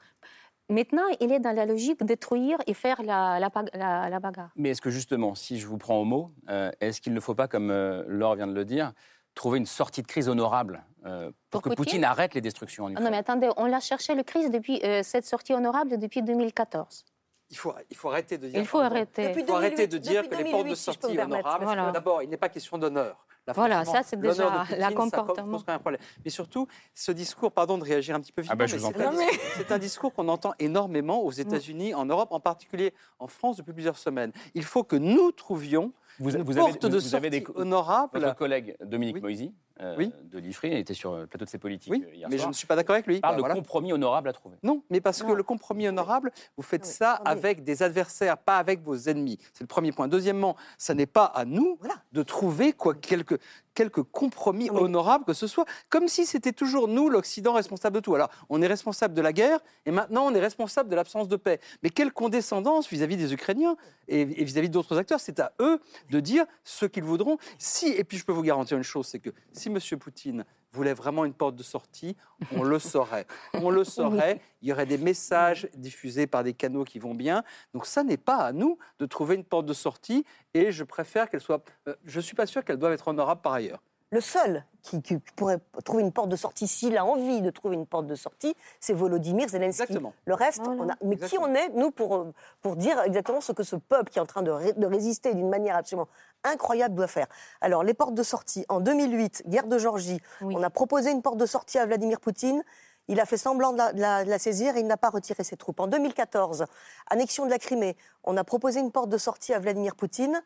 maintenant, 0.75 1.05
il 1.21 1.33
est 1.33 1.41
dans 1.41 1.53
la 1.55 1.65
logique 1.67 2.01
de 2.01 2.05
détruire 2.05 2.59
et 2.67 2.75
faire 2.75 3.03
la, 3.03 3.39
la, 3.41 3.49
bag- 3.49 3.71
la- 3.75 4.09
la 4.11 4.21
bagarre. 4.21 4.51
Mais 4.57 4.71
est-ce 4.71 4.81
que 4.83 4.91
justement, 4.91 5.35
si 5.35 5.59
je 5.59 5.67
vous 5.67 5.79
prends 5.79 5.99
au 5.99 6.05
mot, 6.05 6.33
euh, 6.49 6.71
est-ce 6.81 7.01
qu'il 7.01 7.15
ne 7.15 7.21
faut 7.21 7.35
pas, 7.35 7.49
comme 7.49 7.71
euh, 7.71 8.05
Laure 8.07 8.35
vient 8.35 8.47
de 8.47 8.53
le 8.55 8.65
dire, 8.65 8.93
trouver 9.35 9.59
une 9.59 9.67
sortie 9.67 10.03
de 10.03 10.07
crise 10.07 10.29
honorable 10.29 10.85
euh, 11.07 11.31
pour, 11.51 11.61
Pour 11.61 11.63
que 11.63 11.69
Poutine 11.71 11.85
Poutine 11.85 12.05
arrête 12.05 12.35
les 12.35 12.41
destructions 12.41 12.85
en 12.85 12.89
Ah 12.89 12.91
Ukraine 12.93 13.05
non, 13.05 13.11
mais 13.11 13.17
attendez, 13.19 13.51
on 13.57 13.67
l'a 13.67 13.81
cherché 13.81 14.15
le 14.15 14.23
crise 14.23 14.51
depuis 14.51 14.81
euh, 14.85 15.03
cette 15.03 15.25
sortie 15.27 15.55
honorable 15.55 15.99
depuis 15.99 16.23
2014. 16.23 17.05
Il 17.51 17.57
faut, 17.57 17.75
il 17.91 17.97
faut 17.97 18.09
arrêter 18.11 18.39
de 18.39 18.49
dire. 18.49 18.59
Il 18.59 18.67
faut 18.67 18.79
arrêter. 18.79 19.33
Il 19.37 19.45
faut 19.45 19.55
arrêter 19.55 19.87
de 19.87 19.99
dire 19.99 20.29
que 20.29 20.35
les 20.37 20.45
portes 20.51 20.65
de 20.65 20.75
2008, 20.75 20.77
si 20.77 20.83
sortie 20.85 21.19
honorables. 21.19 21.65
Voilà. 21.65 21.91
D'abord, 21.93 22.23
il 22.23 22.31
n'est 22.31 22.37
pas 22.39 22.49
question 22.49 22.79
d'honneur. 22.79 23.27
Là, 23.47 23.53
Voilà, 23.53 23.85
ça, 23.85 24.03
c'est 24.03 24.19
déjà 24.19 24.67
la 24.79 24.89
ça 24.89 24.93
comportement. 24.93 25.51
pose 25.53 25.65
quand 25.65 25.73
même 25.73 25.77
un 25.77 25.79
problème. 25.79 26.01
Mais 26.25 26.31
surtout, 26.31 26.67
ce 26.95 27.13
discours, 27.13 27.53
pardon 27.53 27.77
de 27.77 27.85
réagir 27.85 28.17
un 28.17 28.21
petit 28.21 28.33
peu 28.33 28.41
vite, 28.41 28.51
Ah 28.51 28.57
bah, 28.57 28.67
c'est 28.67 28.77
un, 28.83 28.89
discours- 28.91 29.13
c'est 29.57 29.71
un 29.73 29.79
discours 29.79 30.15
qu'on 30.15 30.29
entend 30.29 30.55
énormément 30.59 31.23
aux 31.23 31.31
États-Unis, 31.33 31.93
en 31.95 32.07
Europe, 32.07 32.29
en 32.33 32.41
particulier 32.41 32.95
en 33.19 33.27
France 33.27 33.57
depuis 33.59 33.75
plusieurs 33.75 33.99
semaines. 33.99 34.33
Il 34.55 34.65
faut 34.65 34.83
que 34.83 34.97
nous 34.97 35.31
trouvions 35.33 35.93
Vous, 36.21 36.31
une 36.35 36.43
vous 36.43 36.57
avez, 36.57 36.71
porte 36.71 36.87
de 36.87 36.99
vous 36.99 37.15
avez 37.15 37.29
des 37.29 37.45
honorable. 37.55 38.19
Votre 38.19 38.35
collègue 38.35 38.77
Dominique 38.83 39.21
Moisy, 39.21 39.53
euh, 39.81 39.95
Oui. 39.99 40.13
de 40.25 40.39
l'IFRI, 40.39 40.69
il 40.69 40.77
était 40.79 40.95
sur 40.95 41.17
le 41.17 41.27
plateau 41.27 41.45
de 41.45 41.51
ses 41.51 41.59
politiques 41.59 41.93
Oui, 41.93 42.05
euh, 42.07 42.15
hier 42.15 42.29
mais 42.31 42.39
je 42.39 42.47
ne 42.47 42.53
suis 42.53 42.67
pas 42.67 42.77
d'accord 42.77 42.95
avec 42.95 43.07
lui. 43.07 43.21
parle 43.21 43.33
Bah, 43.35 43.37
de 43.37 43.41
voilà. 43.43 43.55
compromis 43.55 43.93
honorable 43.93 44.29
à 44.29 44.33
trouver. 44.33 44.57
Non, 44.63 44.83
mais 44.91 45.01
parce 45.01 45.23
que 45.23 45.33
le 45.33 45.43
compromis 45.43 45.89
honorable, 45.89 46.31
vous 46.57 46.63
faites 46.63 46.87
ça 46.87 47.13
avec 47.25 47.65
des 47.65 47.83
adversaires, 47.83 48.39
pas 48.39 48.59
avec 48.59 48.83
vos 48.83 48.97
ennemis. 48.97 49.39
C'est 49.53 49.63
le 49.63 49.69
premier 49.69 49.93
point. 49.93 50.09
Deuxièmement, 50.09 50.57
ça 50.79 50.95
n'est 50.95 51.07
pas 51.07 51.25
à 51.25 51.45
nous 51.45 51.79
de 52.13 52.23
trouver 52.23 52.73
quoi, 52.73 52.95
quelques, 52.95 53.39
quelques 53.75 54.03
compromis 54.03 54.71
honorables 54.71 55.25
que 55.25 55.33
ce 55.33 55.47
soit, 55.47 55.65
comme 55.89 56.07
si 56.09 56.27
c'était 56.27 56.53
toujours 56.53 56.87
nous, 56.89 57.09
l'Occident, 57.09 57.53
responsable 57.55 57.97
de 57.97 58.01
tout. 58.01 58.15
Alors, 58.15 58.31
on 58.49 58.63
est 58.63 58.67
responsable 58.67 59.15
de 59.15 59.21
la 59.23 59.33
guerre 59.33 59.59
et 59.87 59.91
maintenant 59.91 60.27
on 60.27 60.35
est 60.35 60.41
responsable 60.41 60.89
de 60.89 60.95
l'absence 60.97 61.29
de 61.29 61.37
paix. 61.37 61.61
Mais 61.83 61.91
quelle 61.91 62.13
condescendance 62.13 62.89
vis-à-vis 62.89 63.17
des 63.17 63.33
Ukrainiens 63.33 63.77
et 64.09 64.21
et 64.23 64.45
vis-à-vis 64.45 64.69
d'autres 64.71 64.97
acteurs 64.99 65.21
C'est 65.21 65.41
à 65.41 65.53
eux 65.61 65.81
de 66.11 66.21
dire 66.21 66.45
ce 66.63 66.87
qu'ils 66.87 67.05
voudront. 67.05 67.37
Si, 67.59 67.89
et 67.89 68.05
puis 68.05 68.17
je 68.19 68.25
peux 68.25 68.33
vous 68.33 68.43
garantir 68.43 68.77
une 68.77 68.83
chose, 68.85 69.07
c'est 69.07 69.19
que 69.19 69.31
si 69.65 69.69
M. 69.71 69.99
Poutine 69.99 70.45
voulait 70.73 70.93
vraiment 70.95 71.25
une 71.25 71.33
porte 71.33 71.57
de 71.57 71.63
sortie, 71.63 72.17
on 72.53 72.63
le 72.73 72.79
saurait. 72.79 73.27
On 73.55 73.71
le 73.71 73.85
saurait. 73.85 74.41
Il 74.61 74.69
y 74.69 74.73
aurait 74.73 74.87
des 74.87 74.99
messages 74.99 75.69
diffusés 75.75 76.27
par 76.27 76.45
des 76.45 76.53
canaux 76.53 76.85
qui 76.85 76.99
vont 76.99 77.15
bien. 77.15 77.43
Donc 77.73 77.87
ça 77.87 78.03
n'est 78.05 78.17
pas 78.19 78.39
à 78.39 78.53
nous 78.53 78.79
de 78.99 79.07
trouver 79.07 79.37
une 79.37 79.45
porte 79.45 79.67
de 79.67 79.73
sortie. 79.73 80.25
Et 80.53 80.73
je 80.73 80.85
préfère 80.85 81.31
qu'elle 81.31 81.41
soit. 81.41 81.65
euh, 81.89 81.95
je 82.05 82.21
suis 82.21 82.35
pas 82.35 82.47
sûr 82.47 82.65
qu'elle 82.65 82.77
doive 82.79 82.93
être 82.93 83.09
honorable 83.09 83.41
par 83.41 83.55
ailleurs. 83.55 83.83
Le 84.15 84.21
seul 84.21 84.65
qui, 84.83 85.03
qui 85.03 85.19
pourrait 85.19 85.59
trouver 85.85 86.03
une 86.03 86.13
porte 86.13 86.29
de 86.29 86.37
sortie, 86.37 86.69
s'il 86.69 86.97
a 86.97 87.05
envie 87.05 87.41
de 87.43 87.51
trouver 87.51 87.75
une 87.75 87.87
porte 87.87 88.07
de 88.07 88.15
sortie, 88.15 88.55
c'est 88.79 88.93
Volodymyr 88.93 89.49
Zelensky. 89.49 89.83
Exactement. 89.83 90.13
Le 90.25 90.35
reste, 90.35 90.61
on 90.67 90.89
a... 90.89 90.95
mais 91.03 91.17
qui 91.17 91.37
on 91.39 91.53
est, 91.55 91.71
nous, 91.71 91.91
pour, 91.91 92.27
pour 92.63 92.77
dire 92.77 93.01
exactement 93.03 93.41
ce 93.41 93.53
que 93.53 93.63
ce 93.63 93.77
peuple 93.77 94.11
qui 94.13 94.19
est 94.19 94.23
en 94.23 94.27
train 94.27 94.43
de, 94.43 94.51
ré- 94.51 94.73
de 94.75 94.87
résister 94.87 95.35
d'une 95.35 95.49
manière 95.49 95.75
absolument 95.77 96.07
incroyable 96.45 96.95
doit 96.95 97.07
faire 97.09 97.27
Alors, 97.61 97.83
les 97.83 97.95
portes 97.95 98.15
de 98.15 98.23
sortie, 98.23 98.65
en 98.69 98.79
2008, 98.81 99.45
guerre 99.49 99.67
de 99.67 99.79
Géorgie, 99.79 100.21
on 100.43 100.63
a 100.63 100.71
proposé 100.71 101.11
une 101.11 101.23
porte 101.23 101.39
de 101.39 101.47
sortie 101.47 101.79
à 101.79 101.87
Vladimir 101.87 102.21
Poutine. 102.21 102.63
Il 103.09 103.19
a 103.21 103.27
fait 103.27 103.37
semblant 103.39 103.73
de 103.73 103.79
la, 103.79 103.93
de 103.93 104.01
la- 104.01 104.25
de 104.25 104.31
la 104.31 104.39
saisir 104.39 104.77
et 104.77 104.81
il 104.81 104.87
n'a 104.87 104.97
pas 104.97 105.11
retiré 105.11 105.43
ses 105.45 105.57
troupes. 105.57 105.81
En 105.81 105.89
2014, 105.89 106.67
annexion 107.11 107.47
de 107.47 107.51
la 107.51 107.59
Crimée, 107.59 107.97
on 108.23 108.37
a 108.37 108.45
proposé 108.45 108.79
une 108.81 108.93
porte 108.93 109.09
de 109.09 109.19
sortie 109.19 109.53
à 109.55 109.59
Vladimir 109.59 109.97
Poutine. 109.97 110.41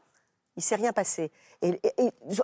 Il 0.59 0.63
s'est 0.63 0.75
rien 0.75 0.93
passé. 0.93 1.31
Et, 1.63 1.81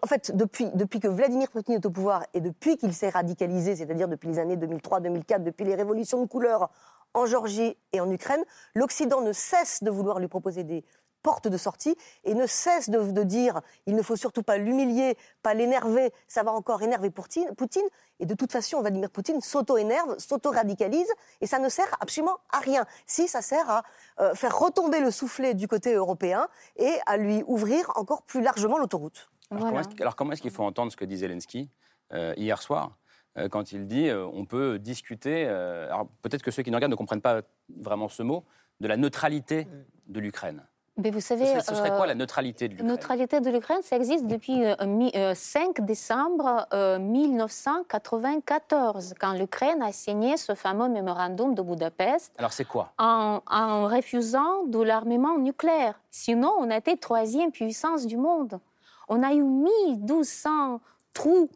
en 0.01 0.07
fait, 0.07 0.37
depuis, 0.37 0.71
depuis 0.75 1.01
que 1.01 1.09
Vladimir 1.09 1.51
Poutine 1.51 1.75
est 1.75 1.85
au 1.85 1.91
pouvoir 1.91 2.23
et 2.33 2.41
depuis 2.41 2.77
qu'il 2.77 2.95
s'est 2.95 3.09
radicalisé, 3.09 3.75
c'est-à-dire 3.75 4.07
depuis 4.07 4.29
les 4.29 4.39
années 4.39 4.57
2003-2004, 4.57 5.43
depuis 5.43 5.65
les 5.65 5.75
révolutions 5.75 6.23
de 6.23 6.29
couleur 6.29 6.71
en 7.13 7.27
Géorgie 7.27 7.77
et 7.93 8.01
en 8.01 8.09
Ukraine, 8.09 8.45
l'Occident 8.77 9.21
ne 9.21 9.33
cesse 9.33 9.83
de 9.83 9.91
vouloir 9.91 10.21
lui 10.21 10.29
proposer 10.29 10.63
des 10.63 10.85
portes 11.25 11.49
de 11.49 11.57
sortie 11.57 11.97
et 12.23 12.35
ne 12.35 12.47
cesse 12.47 12.89
de, 12.91 13.01
de 13.11 13.23
dire 13.25 13.61
il 13.87 13.97
ne 13.97 14.03
faut 14.03 14.15
surtout 14.15 14.43
pas 14.45 14.59
l'humilier, 14.59 15.17
pas 15.43 15.55
l'énerver, 15.55 16.13
ça 16.29 16.43
va 16.45 16.53
encore 16.53 16.83
énerver 16.83 17.11
Poutine. 17.11 17.49
Poutine 17.57 17.89
et 18.21 18.27
de 18.27 18.35
toute 18.35 18.53
façon, 18.53 18.81
Vladimir 18.83 19.11
Poutine 19.11 19.41
s'auto-énerve, 19.41 20.17
s'auto-radicalise 20.19 21.11
et 21.41 21.47
ça 21.47 21.59
ne 21.59 21.69
sert 21.69 21.89
absolument 22.01 22.37
à 22.53 22.59
rien. 22.61 22.85
Si 23.07 23.27
ça 23.27 23.43
sert 23.43 23.69
à 23.69 23.83
euh, 24.21 24.35
faire 24.35 24.57
retomber 24.57 25.01
le 25.01 25.11
soufflet 25.11 25.55
du 25.55 25.67
côté 25.67 25.95
européen 25.95 26.47
et 26.77 26.93
à 27.07 27.17
lui 27.17 27.43
ouvrir 27.47 27.91
encore 27.97 28.23
plus 28.23 28.43
largement 28.43 28.79
l'autoroute. 28.79 29.29
Alors, 29.51 29.65
comment 29.65 29.81
est-ce- 29.81 30.01
alors, 30.03 30.17
comment 30.17 30.33
est-ce 30.33 30.43
qu'il 30.43 30.51
faut 30.53 30.63
entendre 30.65 30.93
ce 30.93 30.97
que 30.97 31.05
dit 31.07 31.17
Zelensky 31.17 31.71
euh, 32.13 32.35
hier 32.37 32.61
soir 32.61 32.97
euh, 33.39 33.49
quand 33.49 33.73
il 33.73 33.87
dit 33.89 34.11
on 34.13 34.45
peut 34.45 34.79
discuter, 34.79 35.47
alors 35.47 36.07
peut-être 36.23 36.43
que 36.43 36.51
ceux 36.51 36.63
qui 36.63 36.71
nous 36.71 36.77
regardent 36.77 36.93
ne 36.93 36.97
comprennent 36.97 37.21
pas 37.23 37.41
vraiment 37.69 38.09
ce 38.09 38.23
mot, 38.23 38.45
de 38.81 38.87
la 38.89 38.97
neutralité 38.97 39.67
de 40.07 40.21
l'Ukraine? 40.21 40.63
Mais 40.97 41.11
vous 41.11 41.21
savez, 41.21 41.61
ce 41.61 41.75
serait 41.75 41.91
quoi 41.91 42.05
euh, 42.05 42.07
la 42.07 42.15
neutralité 42.15 42.69
de 42.69 42.75
l'Ukraine? 42.75 42.89
neutralité 42.89 43.41
de 43.41 43.51
l'Ukraine, 43.51 43.83
ça 43.83 43.97
existe 43.97 44.27
depuis 44.27 44.65
euh, 44.65 44.75
mi- 44.87 45.11
euh, 45.17 45.35
5 45.35 45.81
décembre 45.81 46.69
euh, 46.73 46.99
1994, 47.01 49.15
quand 49.21 49.33
l'Ukraine 49.33 49.83
a 49.83 49.93
signé 49.93 50.37
ce 50.37 50.55
fameux 50.55 50.89
mémorandum 50.89 51.55
de 51.55 51.63
Budapest 51.63 52.33
Alors 52.39 52.53
c'est 52.53 52.65
quoi? 52.65 52.93
en, 52.99 53.41
en 53.51 53.87
refusant 53.89 54.65
de 54.67 54.81
l'armement 54.83 55.37
nucléaire. 55.39 55.99
Sinon, 56.11 56.53
on 56.59 56.71
a 56.71 56.77
été 56.77 56.97
troisième 56.97 57.51
puissance 57.51 58.07
du 58.07 58.17
monde. 58.17 58.59
On 59.09 59.23
a 59.23 59.33
eu 59.35 59.43
1200 59.43 60.81
trous 61.13 61.49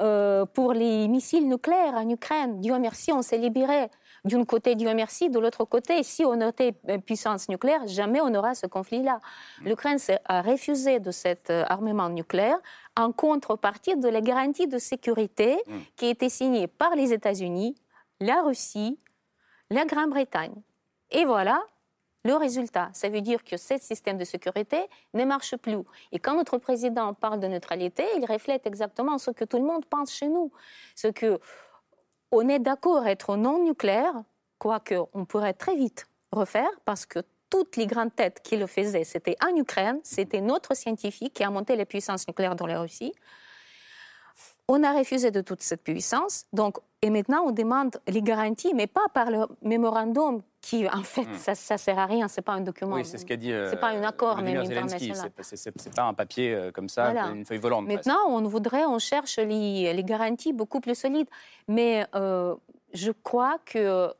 euh, 0.00 0.44
pour 0.46 0.72
les 0.72 1.08
missiles 1.08 1.48
nucléaires 1.48 1.94
en 1.94 2.08
Ukraine. 2.08 2.60
Dieu 2.60 2.78
merci, 2.78 3.12
on 3.12 3.22
s'est 3.22 3.38
libéré. 3.38 3.88
D'un 4.24 4.44
côté, 4.46 4.74
Dieu 4.74 4.92
merci, 4.94 5.28
de 5.28 5.38
l'autre 5.38 5.64
côté, 5.66 6.02
si 6.02 6.24
on 6.24 6.40
était 6.48 6.72
puissance 7.04 7.48
nucléaire, 7.50 7.86
jamais 7.86 8.22
on 8.22 8.30
n'aura 8.30 8.54
ce 8.54 8.66
conflit-là. 8.66 9.20
L'Ukraine 9.62 9.98
s'est- 9.98 10.18
a 10.24 10.40
refusé 10.40 10.98
de 10.98 11.10
cet 11.10 11.50
euh, 11.50 11.62
armement 11.68 12.08
nucléaire 12.08 12.56
en 12.96 13.12
contrepartie 13.12 13.96
de 13.96 14.08
la 14.08 14.22
garantie 14.22 14.66
de 14.66 14.78
sécurité 14.78 15.58
qui 15.96 16.06
a 16.06 16.08
été 16.08 16.30
signée 16.30 16.68
par 16.68 16.94
les 16.96 17.12
États-Unis, 17.12 17.74
la 18.20 18.40
Russie, 18.42 18.98
la 19.70 19.84
Grande-Bretagne. 19.84 20.54
Et 21.10 21.26
voilà 21.26 21.62
le 22.26 22.34
résultat. 22.36 22.88
Ça 22.94 23.10
veut 23.10 23.20
dire 23.20 23.44
que 23.44 23.58
ce 23.58 23.76
système 23.76 24.16
de 24.16 24.24
sécurité 24.24 24.78
ne 25.12 25.26
marche 25.26 25.54
plus. 25.56 25.76
Et 26.12 26.18
quand 26.18 26.34
notre 26.34 26.56
président 26.56 27.12
parle 27.12 27.38
de 27.40 27.46
neutralité, 27.48 28.04
il 28.16 28.24
reflète 28.24 28.66
exactement 28.66 29.18
ce 29.18 29.30
que 29.30 29.44
tout 29.44 29.58
le 29.58 29.64
monde 29.64 29.84
pense 29.84 30.10
chez 30.10 30.28
nous. 30.28 30.50
Ce 30.96 31.08
que 31.08 31.38
on 32.30 32.48
est 32.48 32.58
d'accord 32.58 33.02
à 33.02 33.10
être 33.10 33.36
non 33.36 33.62
nucléaire, 33.62 34.14
quoique 34.58 34.94
on 35.12 35.24
pourrait 35.24 35.54
très 35.54 35.76
vite 35.76 36.06
refaire, 36.32 36.70
parce 36.84 37.06
que 37.06 37.20
toutes 37.50 37.76
les 37.76 37.86
grandes 37.86 38.14
têtes 38.14 38.40
qui 38.42 38.56
le 38.56 38.66
faisaient, 38.66 39.04
c'était 39.04 39.36
en 39.44 39.54
Ukraine, 39.56 40.00
c'était 40.02 40.40
notre 40.40 40.74
scientifique 40.74 41.34
qui 41.34 41.44
a 41.44 41.50
monté 41.50 41.76
les 41.76 41.84
puissances 41.84 42.26
nucléaires 42.26 42.56
dans 42.56 42.66
la 42.66 42.80
Russie. 42.80 43.12
On 44.68 44.82
a 44.82 44.92
refusé 44.94 45.30
de 45.30 45.42
toute 45.42 45.60
cette 45.62 45.82
puissance, 45.82 46.46
donc, 46.54 46.78
et 47.02 47.10
maintenant 47.10 47.42
on 47.46 47.50
demande 47.50 47.96
les 48.08 48.22
garanties, 48.22 48.72
mais 48.74 48.86
pas 48.86 49.06
par 49.12 49.30
le 49.30 49.44
mémorandum 49.60 50.40
qui, 50.62 50.88
en 50.88 51.02
fait, 51.02 51.24
Hmm. 51.26 51.34
ça, 51.34 51.54
ça 51.54 51.76
sert 51.76 51.98
à 51.98 52.06
rien, 52.06 52.28
c'est 52.28 52.40
pas 52.40 52.52
un 52.52 52.62
document. 52.62 52.94
Oui, 52.94 53.04
c'est 53.04 53.18
ce 53.18 53.26
qu'a 53.26 53.36
dit. 53.36 53.52
euh, 53.52 53.68
C'est 53.70 53.76
pas 53.78 53.88
un 53.90 54.02
accord, 54.02 54.36
Vladimir 54.38 54.62
même 54.62 54.70
international. 54.84 55.30
C'est- 55.42 55.56
C'est 55.56 55.78
c'est 55.78 55.94
pas 55.94 56.04
un 56.04 56.14
papier 56.14 56.54
euh, 56.54 56.70
comme 56.72 56.88
ça, 56.88 57.10
Voilà. 57.12 57.26
une 57.28 57.44
feuille 57.44 57.58
volante. 57.58 57.84
presque. 57.84 58.06
Maintenant, 58.06 58.24
on 58.30 58.40
voudrait, 58.48 58.86
on 58.86 58.98
cherche 58.98 59.36
les, 59.38 59.92
les 59.92 60.04
garanties 60.04 60.54
beaucoup 60.54 60.80
plus 60.80 60.94
solides. 60.94 61.28
Mais 61.68 62.06
euh, 62.14 62.54
je 62.94 63.12
crois 63.12 63.58
que 63.66 64.14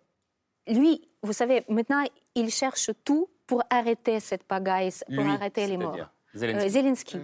lui, 0.68 1.08
vous 1.22 1.32
savez, 1.32 1.64
maintenant, 1.70 2.04
il 2.34 2.50
cherche 2.50 2.90
tout 3.04 3.28
pour 3.46 3.62
arrêter 3.70 4.20
cette 4.20 4.42
pagaille, 4.44 4.90
pour 5.06 5.24
Lui, 5.24 5.30
arrêter 5.32 5.66
les 5.66 5.78
morts. 5.78 5.96
Zelensky. 6.34 6.66
Euh, 6.66 6.68
Zelensky. 6.68 7.16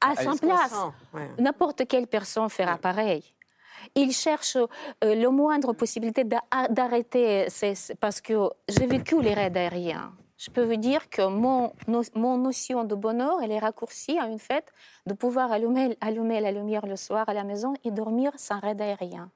À 0.00 0.14
sa 0.16 0.32
place, 0.34 0.74
Ouais. 1.12 1.28
n'importe 1.38 1.86
quelle 1.86 2.06
personne 2.06 2.48
fera 2.48 2.78
pareil. 2.78 3.22
Il 3.94 4.12
cherche 4.12 4.56
euh, 4.56 4.66
le 5.02 5.28
moindre 5.28 5.72
possibilité 5.72 6.24
d'a- 6.24 6.42
d'arrêter, 6.70 7.46
parce 8.00 8.20
que 8.20 8.48
j'ai 8.68 8.86
vécu 8.86 9.20
les 9.22 9.34
raids 9.34 9.56
aériens. 9.56 10.12
Je 10.36 10.50
peux 10.50 10.64
vous 10.64 10.76
dire 10.76 11.10
que 11.10 11.26
mon, 11.26 11.72
no- 11.86 12.02
mon 12.14 12.38
notion 12.38 12.84
de 12.84 12.94
bonheur, 12.94 13.42
elle 13.42 13.52
est 13.52 13.58
raccourcie 13.58 14.18
à 14.18 14.26
une 14.26 14.38
fête 14.38 14.72
de 15.06 15.12
pouvoir 15.14 15.52
allumer, 15.52 15.96
allumer 16.00 16.40
la 16.40 16.50
lumière 16.52 16.86
le 16.86 16.96
soir 16.96 17.28
à 17.28 17.34
la 17.34 17.44
maison 17.44 17.74
et 17.84 17.90
dormir 17.90 18.32
sans 18.36 18.58
raid 18.58 18.80
aérien. 18.80 19.30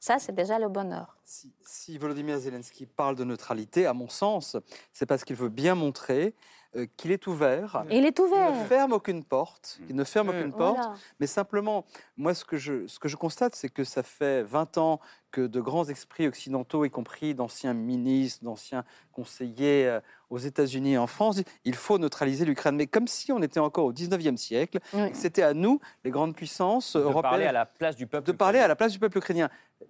Ça, 0.00 0.18
c'est 0.18 0.34
déjà 0.34 0.58
le 0.58 0.68
bonheur. 0.68 1.16
Si, 1.24 1.52
si 1.64 1.96
Volodymyr 1.96 2.38
Zelensky 2.38 2.86
parle 2.86 3.14
de 3.14 3.22
neutralité, 3.22 3.86
à 3.86 3.92
mon 3.94 4.08
sens, 4.08 4.56
c'est 4.92 5.06
parce 5.06 5.22
qu'il 5.22 5.36
veut 5.36 5.48
bien 5.48 5.76
montrer 5.76 6.34
euh, 6.76 6.86
qu'il 6.96 7.12
est 7.12 7.26
ouvert. 7.26 7.84
Il 7.90 8.06
est 8.06 8.18
ouvert. 8.18 8.50
Il 8.50 8.60
ne 8.60 8.64
ferme 8.64 8.92
aucune 8.92 9.24
porte. 9.24 9.78
Il 9.88 9.96
ne 9.96 10.04
ferme 10.04 10.30
aucune 10.30 10.52
porte. 10.52 10.76
Voilà. 10.76 10.94
Mais 11.20 11.26
simplement, 11.26 11.84
moi, 12.16 12.34
ce 12.34 12.44
que 12.44 12.56
je, 12.56 12.86
ce 12.86 12.98
que 12.98 13.08
je 13.08 13.16
constate, 13.16 13.54
c'est 13.54 13.68
que 13.68 13.84
ça 13.84 14.02
fait 14.02 14.42
20 14.42 14.78
ans 14.78 15.00
que 15.32 15.40
de 15.46 15.60
grands 15.60 15.88
esprits 15.88 16.28
occidentaux, 16.28 16.84
y 16.84 16.90
compris 16.90 17.34
d'anciens 17.34 17.74
ministres, 17.74 18.44
d'anciens 18.44 18.84
conseillers 19.10 19.86
euh, 19.86 20.00
aux 20.30 20.38
États-Unis 20.38 20.92
et 20.92 20.98
en 20.98 21.06
France, 21.08 21.36
disent 21.36 21.44
il 21.64 21.74
faut 21.74 21.98
neutraliser 21.98 22.44
l'Ukraine. 22.44 22.76
Mais 22.76 22.86
comme 22.86 23.08
si 23.08 23.32
on 23.32 23.42
était 23.42 23.58
encore 23.58 23.86
au 23.86 23.92
19e 23.92 24.36
siècle, 24.36 24.78
c'était 25.12 25.42
à 25.42 25.54
nous, 25.54 25.80
les 26.04 26.10
grandes 26.10 26.36
puissances 26.36 26.94
De 26.94 27.00
européennes, 27.00 27.22
parler 27.22 27.46
à 27.46 27.52
la 27.52 27.66
place 27.66 27.96
du 27.96 28.06
peuple. 28.06 28.26
de 28.26 28.32
parler 28.32 28.60
à 28.60 28.68
la 28.68 28.76
place 28.76 28.92
du 28.92 28.98
peuple 28.98 29.18
ukrainien. 29.18 29.48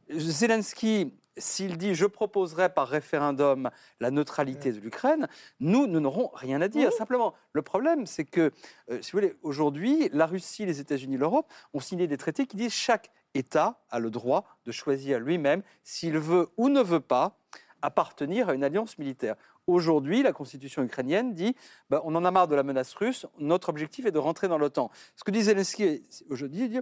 Zelensky, 0.08 1.12
s'il 1.36 1.76
dit 1.76 1.94
je 1.94 2.06
proposerai 2.06 2.68
par 2.68 2.88
référendum 2.88 3.70
la 4.00 4.10
neutralité 4.10 4.72
de 4.72 4.80
l'Ukraine, 4.80 5.28
nous, 5.60 5.86
nous 5.86 6.00
n'aurons 6.00 6.30
rien 6.34 6.60
à 6.60 6.68
dire. 6.68 6.92
Simplement, 6.92 7.34
le 7.52 7.62
problème, 7.62 8.06
c'est 8.06 8.24
que, 8.24 8.52
euh, 8.90 9.00
si 9.00 9.12
vous 9.12 9.18
voulez, 9.18 9.34
aujourd'hui, 9.42 10.08
la 10.12 10.26
Russie, 10.26 10.66
les 10.66 10.80
États-Unis, 10.80 11.16
l'Europe 11.16 11.50
ont 11.74 11.80
signé 11.80 12.06
des 12.06 12.16
traités 12.16 12.46
qui 12.46 12.56
disent 12.56 12.72
chaque 12.72 13.10
État 13.34 13.80
a 13.90 13.98
le 13.98 14.10
droit 14.10 14.44
de 14.66 14.72
choisir 14.72 15.20
lui-même 15.20 15.62
s'il 15.82 16.18
veut 16.18 16.48
ou 16.56 16.68
ne 16.68 16.80
veut 16.80 17.00
pas 17.00 17.38
appartenir 17.82 18.48
à 18.48 18.54
une 18.54 18.64
alliance 18.64 18.98
militaire. 18.98 19.36
Aujourd'hui, 19.66 20.22
la 20.22 20.32
constitution 20.32 20.82
ukrainienne 20.82 21.34
dit 21.34 21.54
bah, 21.90 22.00
on 22.04 22.14
en 22.14 22.24
a 22.24 22.30
marre 22.30 22.48
de 22.48 22.54
la 22.54 22.62
menace 22.62 22.94
russe, 22.94 23.26
notre 23.38 23.68
objectif 23.68 24.06
est 24.06 24.10
de 24.10 24.18
rentrer 24.18 24.48
dans 24.48 24.58
l'OTAN. 24.58 24.90
Ce 25.16 25.24
que 25.24 25.30
dit 25.30 25.42
Zelensky 25.42 26.02
aujourd'hui, 26.30 26.64
il 26.64 26.70
dit 26.70 26.80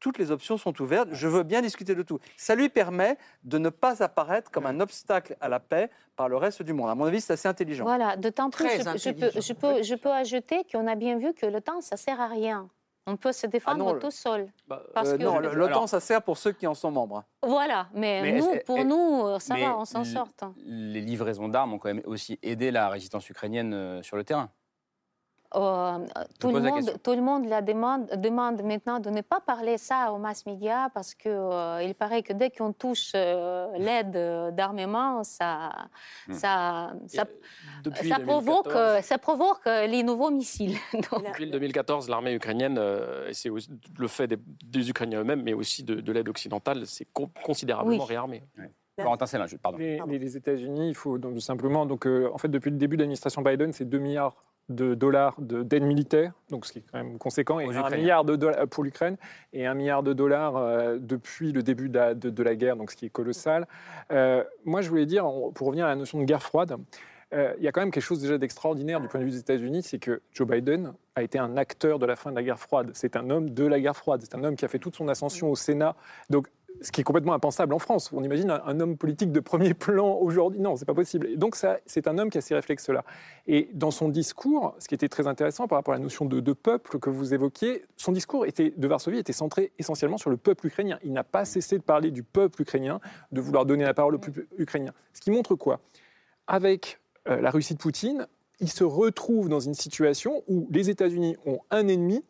toutes 0.00 0.18
les 0.18 0.30
options 0.30 0.56
sont 0.56 0.80
ouvertes. 0.80 1.08
Je 1.12 1.26
veux 1.26 1.42
bien 1.42 1.60
discuter 1.60 1.94
de 1.94 2.02
tout. 2.02 2.18
Ça 2.36 2.54
lui 2.54 2.68
permet 2.68 3.16
de 3.44 3.58
ne 3.58 3.68
pas 3.68 4.02
apparaître 4.02 4.50
comme 4.50 4.66
un 4.66 4.80
obstacle 4.80 5.36
à 5.40 5.48
la 5.48 5.60
paix 5.60 5.90
par 6.16 6.28
le 6.28 6.36
reste 6.36 6.62
du 6.62 6.72
monde. 6.72 6.88
À 6.88 6.94
mon 6.94 7.04
avis, 7.04 7.20
c'est 7.20 7.32
assez 7.32 7.48
intelligent. 7.48 7.84
Voilà, 7.84 8.16
d'autant 8.16 8.50
plus, 8.50 8.68
je, 8.68 8.98
je 8.98 9.10
peux, 9.10 9.40
je, 9.40 9.52
peux, 9.52 9.82
je 9.82 9.94
peux 9.94 10.10
ajouter 10.10 10.64
qu'on 10.70 10.86
a 10.86 10.94
bien 10.94 11.18
vu 11.18 11.34
que 11.34 11.46
l'OTAN, 11.46 11.80
ça 11.80 11.96
sert 11.96 12.20
à 12.20 12.28
rien. 12.28 12.68
On 13.10 13.16
peut 13.16 13.32
se 13.32 13.46
défendre 13.46 13.78
non, 13.78 13.92
le- 13.94 13.98
tout 14.00 14.10
seul. 14.10 14.52
Bah, 14.66 14.82
Parce 14.92 15.08
euh, 15.08 15.16
que- 15.16 15.22
non, 15.22 15.38
le- 15.38 15.54
l'OTAN, 15.54 15.86
ça 15.86 15.98
sert 15.98 16.20
pour 16.22 16.36
ceux 16.36 16.52
qui 16.52 16.66
en 16.66 16.74
sont 16.74 16.90
membres. 16.90 17.24
Voilà, 17.42 17.88
mais, 17.94 18.20
Mais 18.20 18.32
nous, 18.38 18.54
pour 18.66 18.78
est- 18.78 18.84
nous, 18.84 19.22
euh, 19.26 19.38
ça 19.38 19.56
va, 19.56 19.78
on 19.78 19.84
s'en 19.86 20.04
sort. 20.04 20.28
Les 20.66 21.00
livraisons 21.00 21.48
d'armes 21.48 21.72
ont 21.72 21.78
quand 21.78 21.88
même 21.88 22.02
aussi 22.04 22.38
aidé 22.42 22.70
la 22.70 22.88
résistance 22.90 23.28
ukrainienne 23.30 23.72
euh, 23.72 24.02
sur 24.02 24.16
le 24.18 24.24
terrain. 24.24 24.50
Euh, 25.54 25.98
tout, 26.38 26.48
le 26.50 26.60
monde, 26.60 26.92
tout 27.02 27.12
le 27.14 27.22
monde 27.22 27.46
la 27.46 27.62
demande, 27.62 28.06
demande 28.16 28.62
maintenant 28.62 29.00
de 29.00 29.08
ne 29.08 29.22
pas 29.22 29.40
parler 29.40 29.78
ça 29.78 30.12
aux 30.12 30.18
mass 30.18 30.44
médias 30.44 30.90
parce 30.90 31.14
que 31.14 31.30
euh, 31.30 31.82
il 31.82 31.94
paraît 31.94 32.22
que 32.22 32.34
dès 32.34 32.50
qu'on 32.50 32.74
touche 32.74 33.12
euh, 33.14 33.66
l'aide 33.78 34.14
euh, 34.16 34.50
d'armement, 34.50 35.24
ça, 35.24 35.70
Hmm. 36.28 36.34
ça, 36.34 36.92
ça, 37.06 37.24
depuis 37.82 38.08
ça 38.10 38.16
2014. 38.18 38.26
provoque, 38.44 39.02
ça 39.02 39.16
provoque 39.18 39.64
les 39.64 40.02
nouveaux 40.02 40.30
missiles. 40.30 40.76
Donc, 40.92 41.24
Depuis 41.26 41.46
le 41.46 41.52
2014, 41.52 42.10
l'armée 42.10 42.34
ukrainienne, 42.34 42.76
euh, 42.78 43.28
et 43.28 43.34
c'est 43.34 43.48
aussi 43.48 43.70
le 43.98 44.08
fait 44.08 44.26
des, 44.26 44.36
des 44.64 44.90
Ukrainiens 44.90 45.20
eux-mêmes, 45.20 45.42
mais 45.42 45.54
aussi 45.54 45.82
de, 45.82 45.94
de 45.94 46.12
l'aide 46.12 46.28
occidentale, 46.28 46.86
c'est 46.86 47.06
con- 47.12 47.30
considérablement 47.42 48.02
Oui. 48.02 48.08
réarmé. 48.08 48.42
Valentin 48.98 49.26
Célin, 49.26 49.46
je- 49.46 49.56
pardon. 49.56 49.78
Les, 49.78 50.00
les- 50.08 50.18
les 50.18 50.36
États-Unis, 50.36 50.88
il 50.88 50.94
faut 50.94 51.18
donc 51.18 51.40
simplement, 51.40 51.86
donc, 51.86 52.06
euh, 52.06 52.28
en 52.34 52.38
fait, 52.38 52.48
depuis 52.48 52.70
le 52.70 52.76
début 52.76 52.96
de 52.96 53.02
l'administration 53.02 53.42
Biden, 53.42 53.72
c'est 53.72 53.84
2 53.84 53.98
milliards 53.98 54.34
de 54.68 54.94
dollars 54.94 55.34
de- 55.40 55.62
d'aide 55.62 55.82
militaire, 55.84 56.32
donc 56.50 56.66
ce 56.66 56.72
qui 56.72 56.78
est 56.80 56.84
quand 56.92 56.98
même 56.98 57.18
conséquent, 57.18 57.58
et 57.60 57.66
Aux 57.66 57.70
1 57.70 57.80
Ukrainiens. 57.80 57.96
milliard 57.96 58.24
de 58.24 58.36
dollars 58.36 58.68
pour 58.68 58.84
l'Ukraine, 58.84 59.16
et 59.52 59.66
1 59.66 59.74
milliard 59.74 60.02
de 60.02 60.12
dollars 60.12 60.56
euh, 60.56 60.98
depuis 61.00 61.52
le 61.52 61.62
début 61.62 61.88
de 61.88 61.98
la, 61.98 62.14
de- 62.14 62.30
de 62.30 62.42
la 62.42 62.54
guerre, 62.54 62.76
donc 62.76 62.90
ce 62.90 62.96
qui 62.96 63.06
est 63.06 63.10
colossal. 63.10 63.66
Euh, 64.12 64.44
moi, 64.64 64.80
je 64.82 64.88
voulais 64.90 65.06
dire, 65.06 65.24
pour 65.54 65.66
revenir 65.68 65.86
à 65.86 65.88
la 65.88 65.96
notion 65.96 66.18
de 66.20 66.24
guerre 66.24 66.42
froide, 66.42 66.76
euh, 67.34 67.52
il 67.58 67.64
y 67.64 67.68
a 67.68 67.72
quand 67.72 67.80
même 67.82 67.90
quelque 67.90 68.02
chose 68.02 68.20
déjà 68.22 68.38
d'extraordinaire 68.38 69.00
du 69.00 69.08
point 69.08 69.20
de 69.20 69.24
vue 69.26 69.30
des 69.32 69.38
États-Unis, 69.38 69.82
c'est 69.82 69.98
que 69.98 70.22
Joe 70.32 70.48
Biden 70.48 70.94
a 71.14 71.22
été 71.22 71.38
un 71.38 71.56
acteur 71.58 71.98
de 71.98 72.06
la 72.06 72.16
fin 72.16 72.30
de 72.30 72.36
la 72.36 72.42
guerre 72.42 72.58
froide. 72.58 72.90
C'est 72.94 73.16
un 73.16 73.28
homme 73.28 73.50
de 73.50 73.66
la 73.66 73.80
guerre 73.80 73.96
froide. 73.96 74.22
C'est 74.22 74.34
un 74.34 74.44
homme 74.44 74.56
qui 74.56 74.64
a 74.64 74.68
fait 74.68 74.78
toute 74.78 74.96
son 74.96 75.08
ascension 75.08 75.50
au 75.50 75.56
Sénat. 75.56 75.94
Donc, 76.30 76.48
ce 76.80 76.92
qui 76.92 77.00
est 77.00 77.04
complètement 77.04 77.34
impensable 77.34 77.74
en 77.74 77.78
France. 77.78 78.10
On 78.12 78.22
imagine 78.22 78.50
un, 78.50 78.80
homme 78.80 78.96
politique 78.96 79.32
de 79.32 79.40
premier 79.40 79.74
plan 79.74 80.14
aujourd'hui. 80.14 80.60
Non, 80.60 80.76
c'est 80.76 80.84
pas 80.84 80.94
possible. 80.94 81.36
Donc, 81.36 81.56
c'est 81.86 82.08
un 82.08 82.18
homme 82.18 82.30
qui 82.30 82.38
a 82.38 82.40
ces 82.40 82.54
réflexes-là. 82.54 83.04
Et 83.46 83.68
dans 83.74 83.90
son 83.90 84.08
discours, 84.08 84.74
ce 84.78 84.88
qui 84.88 84.94
était 84.94 85.08
très 85.08 85.26
intéressant 85.26 85.68
par 85.68 85.78
rapport 85.78 85.94
à 85.94 85.96
la 85.96 86.02
notion 86.02 86.24
de, 86.24 86.40
de 86.40 86.52
peuple 86.52 86.98
que 86.98 87.10
vous 87.10 87.34
évoquiez, 87.34 87.84
son 87.96 88.12
discours 88.12 88.46
était, 88.46 88.72
de 88.76 88.88
Varsovie 88.88 89.18
était 89.18 89.32
centré 89.32 89.72
essentiellement 89.78 90.18
sur 90.18 90.30
le 90.30 90.36
peuple 90.36 90.66
ukrainien. 90.66 90.98
Il 91.02 91.12
n'a 91.12 91.24
pas 91.24 91.44
cessé 91.44 91.78
de 91.78 91.82
parler 91.82 92.10
du 92.10 92.22
peuple 92.22 92.62
ukrainien, 92.62 93.00
de 93.32 93.40
vouloir 93.40 93.66
donner 93.66 93.84
la 93.84 93.94
parole 93.94 94.14
au 94.14 94.18
peuple 94.18 94.46
ukrainien. 94.58 94.92
Ce 95.12 95.20
qui 95.20 95.30
montre 95.30 95.54
quoi? 95.54 95.80
Avec 96.46 97.00
euh, 97.28 97.40
la 97.40 97.50
Russie 97.50 97.74
de 97.74 97.78
Poutine, 97.78 98.26
il 98.60 98.70
se 98.70 98.84
retrouve 98.84 99.48
dans 99.48 99.60
une 99.60 99.74
situation 99.74 100.42
où 100.48 100.68
les 100.70 100.90
États-Unis 100.90 101.36
ont 101.46 101.60
un 101.70 101.86
ennemi 101.88 102.24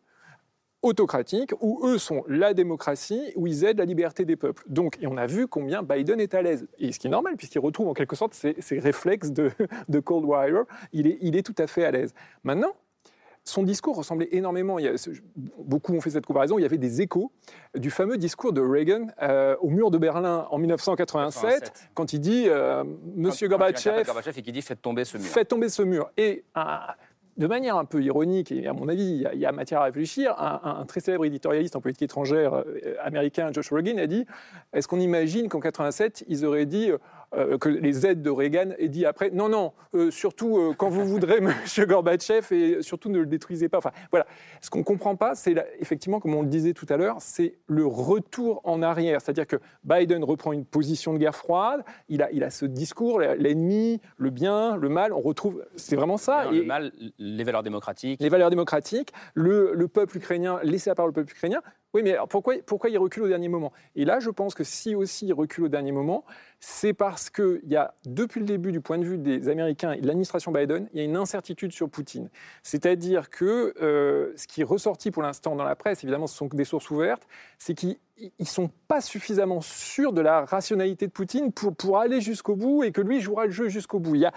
autocratique, 0.81 1.53
où 1.61 1.81
eux 1.85 1.97
sont 1.97 2.23
la 2.27 2.53
démocratie, 2.53 3.21
où 3.35 3.47
ils 3.47 3.65
aident 3.65 3.79
la 3.79 3.85
liberté 3.85 4.25
des 4.25 4.35
peuples. 4.35 4.63
Donc, 4.67 4.97
et 5.01 5.07
on 5.07 5.17
a 5.17 5.25
vu 5.27 5.47
combien 5.47 5.83
Biden 5.83 6.19
est 6.21 6.33
à 6.33 6.41
l'aise. 6.41 6.67
Et 6.79 6.91
ce 6.91 6.99
qui 6.99 7.07
est 7.07 7.11
normal, 7.11 7.35
puisqu'il 7.35 7.59
retrouve 7.59 7.87
en 7.89 7.93
quelque 7.93 8.15
sorte 8.15 8.33
ses, 8.33 8.55
ses 8.59 8.79
réflexes 8.79 9.31
de, 9.31 9.51
de 9.89 9.99
Cold 9.99 10.25
Warrior, 10.25 10.65
il 10.93 11.07
est, 11.07 11.17
il 11.21 11.35
est 11.35 11.43
tout 11.43 11.55
à 11.57 11.67
fait 11.67 11.83
à 11.83 11.91
l'aise. 11.91 12.13
Maintenant, 12.43 12.73
son 13.45 13.63
discours 13.63 13.95
ressemblait 13.95 14.27
énormément, 14.31 14.77
il 14.79 14.85
y 14.85 14.87
a- 14.87 14.93
beaucoup 15.57 15.93
ont 15.93 16.01
fait 16.01 16.11
cette 16.11 16.25
comparaison, 16.25 16.59
il 16.59 16.61
y 16.61 16.65
avait 16.65 16.77
des 16.77 17.01
échos 17.01 17.31
du 17.75 17.89
fameux 17.89 18.17
discours 18.17 18.53
de 18.53 18.61
Reagan 18.61 19.07
euh, 19.21 19.55
au 19.61 19.69
mur 19.69 19.89
de 19.91 19.97
Berlin 19.97 20.45
en 20.51 20.57
1987, 20.59 21.41
87. 21.49 21.89
quand 21.95 22.13
il 22.13 22.19
dit 22.19 22.45
euh, 22.47 22.83
Monsieur 23.15 23.47
Gorbatchev, 23.47 24.03
Gorbatchev 24.05 24.37
et 24.37 24.41
qui 24.43 24.51
dit 24.51 24.61
faites 24.61 24.81
tomber 24.81 25.03
ce 25.03 25.17
mur. 25.17 25.25
Faites 25.25 25.47
tomber 25.47 25.69
ce 25.69 25.81
mur. 25.81 26.11
Et 26.17 26.43
ah, 26.53 26.95
de 27.39 27.47
manière 27.47 27.77
un 27.77 27.85
peu 27.85 28.03
ironique, 28.03 28.51
et 28.51 28.67
à 28.67 28.73
mon 28.73 28.89
avis, 28.89 29.25
il 29.33 29.39
y 29.39 29.45
a, 29.45 29.51
matière 29.53 29.79
à 29.79 29.85
réfléchir, 29.85 30.35
un, 30.37 30.85
très 30.85 30.99
célèbre 30.99 31.25
éditorialiste 31.25 31.75
en 31.75 31.81
politique 31.81 32.03
étrangère 32.03 32.53
euh, 32.53 32.95
américain, 33.01 33.49
Josh 33.53 33.71
Reagan, 33.71 33.97
a 33.97 34.07
dit 34.07 34.25
Est-ce 34.73 34.87
qu'on 34.89 34.99
imagine 34.99 35.47
qu'en 35.47 35.61
87, 35.61 36.25
ils 36.27 36.45
auraient 36.45 36.65
dit. 36.65 36.91
Euh, 37.35 37.57
que 37.57 37.69
les 37.69 38.05
aides 38.05 38.21
de 38.21 38.29
Reagan 38.29 38.71
aient 38.77 38.87
dit 38.89 39.05
après 39.05 39.29
non 39.29 39.49
non 39.49 39.73
euh, 39.93 40.09
surtout 40.11 40.57
euh, 40.57 40.73
quand 40.77 40.89
vous 40.89 41.05
voudrez 41.05 41.39
Monsieur 41.41 41.85
Gorbatchev 41.85 42.47
et 42.55 42.81
surtout 42.81 43.09
ne 43.09 43.19
le 43.19 43.25
détruisez 43.25 43.69
pas 43.69 43.77
enfin 43.77 43.91
voilà 44.11 44.25
ce 44.61 44.69
qu'on 44.69 44.83
comprend 44.83 45.15
pas 45.15 45.35
c'est 45.35 45.55
effectivement 45.79 46.19
comme 46.19 46.33
on 46.33 46.41
le 46.41 46.47
disait 46.47 46.73
tout 46.73 46.87
à 46.89 46.97
l'heure 46.97 47.17
c'est 47.19 47.55
le 47.67 47.85
retour 47.85 48.61
en 48.63 48.81
arrière 48.81 49.21
c'est-à-dire 49.21 49.47
que 49.47 49.57
Biden 49.83 50.23
reprend 50.23 50.53
une 50.53 50.65
position 50.65 51.13
de 51.13 51.19
guerre 51.19 51.35
froide 51.35 51.83
il 52.07 52.21
a 52.23 52.31
il 52.31 52.43
a 52.43 52.49
ce 52.49 52.65
discours 52.65 53.19
l'ennemi 53.19 54.01
le 54.17 54.29
bien 54.29 54.75
le 54.77 54.89
mal 54.89 55.13
on 55.13 55.21
retrouve 55.21 55.63
c'est 55.75 55.95
vraiment 55.95 56.17
ça 56.17 56.47
Et- 56.51 56.59
le 56.59 56.63
mal, 56.63 56.91
les 57.17 57.43
valeurs 57.43 57.63
démocratiques. 57.63 58.19
les 58.21 58.29
valeurs 58.29 58.49
démocratiques, 58.49 59.11
le, 59.33 59.71
le 59.73 59.87
peuple 59.87 60.17
ukrainien, 60.17 60.59
laisser 60.63 60.89
la 60.89 60.95
parole 60.95 61.11
au 61.11 61.13
peuple 61.13 61.31
ukrainien. 61.31 61.61
Oui, 61.95 62.03
mais 62.03 62.11
alors 62.11 62.27
pourquoi, 62.27 62.55
pourquoi 62.63 62.91
il 62.91 62.97
recule 62.99 63.23
au 63.23 63.27
dernier 63.27 63.47
moment? 63.47 63.73
Et 63.95 64.05
là, 64.05 64.19
je 64.19 64.29
pense 64.29 64.53
que 64.53 64.63
si 64.63 64.93
aussi 64.93 65.25
il 65.25 65.33
recule 65.33 65.63
au 65.63 65.67
dernier 65.69 65.91
moment, 65.91 66.23
c'est 66.59 66.93
parce 66.93 67.31
qu'il 67.31 67.61
y 67.65 67.75
a, 67.75 67.95
depuis 68.05 68.39
le 68.39 68.45
début, 68.45 68.71
du 68.71 68.79
point 68.79 68.99
de 68.99 69.05
vue 69.05 69.17
des 69.17 69.49
Américains 69.49 69.93
et 69.93 70.01
de 70.01 70.05
l'administration 70.05 70.51
Biden, 70.51 70.87
il 70.93 70.99
y 70.99 71.01
a 71.01 71.05
une 71.05 71.15
incertitude 71.15 71.71
sur 71.71 71.89
Poutine. 71.89 72.29
C'est-à-dire 72.61 73.31
que 73.31 73.73
euh, 73.81 74.33
ce 74.35 74.45
qui 74.45 74.61
est 74.61 74.65
ressorti 74.65 75.09
pour 75.09 75.23
l'instant 75.23 75.55
dans 75.55 75.63
la 75.63 75.75
presse, 75.75 76.03
évidemment, 76.03 76.27
ce 76.27 76.37
sont 76.37 76.47
des 76.47 76.63
sources 76.63 76.91
ouvertes, 76.91 77.27
c'est 77.57 77.73
qu'ils 77.73 77.97
ne 78.39 78.45
sont 78.45 78.69
pas 78.87 79.01
suffisamment 79.01 79.61
sûrs 79.61 80.13
de 80.13 80.21
la 80.21 80.45
rationalité 80.45 81.07
de 81.07 81.11
Poutine 81.11 81.51
pour, 81.51 81.75
pour 81.75 81.97
aller 81.97 82.21
jusqu'au 82.21 82.55
bout 82.55 82.83
et 82.83 82.91
que 82.91 83.01
lui 83.01 83.19
jouera 83.19 83.45
le 83.45 83.51
jeu 83.51 83.67
jusqu'au 83.67 83.97
bout. 83.97 84.13
Il 84.13 84.21
y 84.21 84.25
a, 84.25 84.33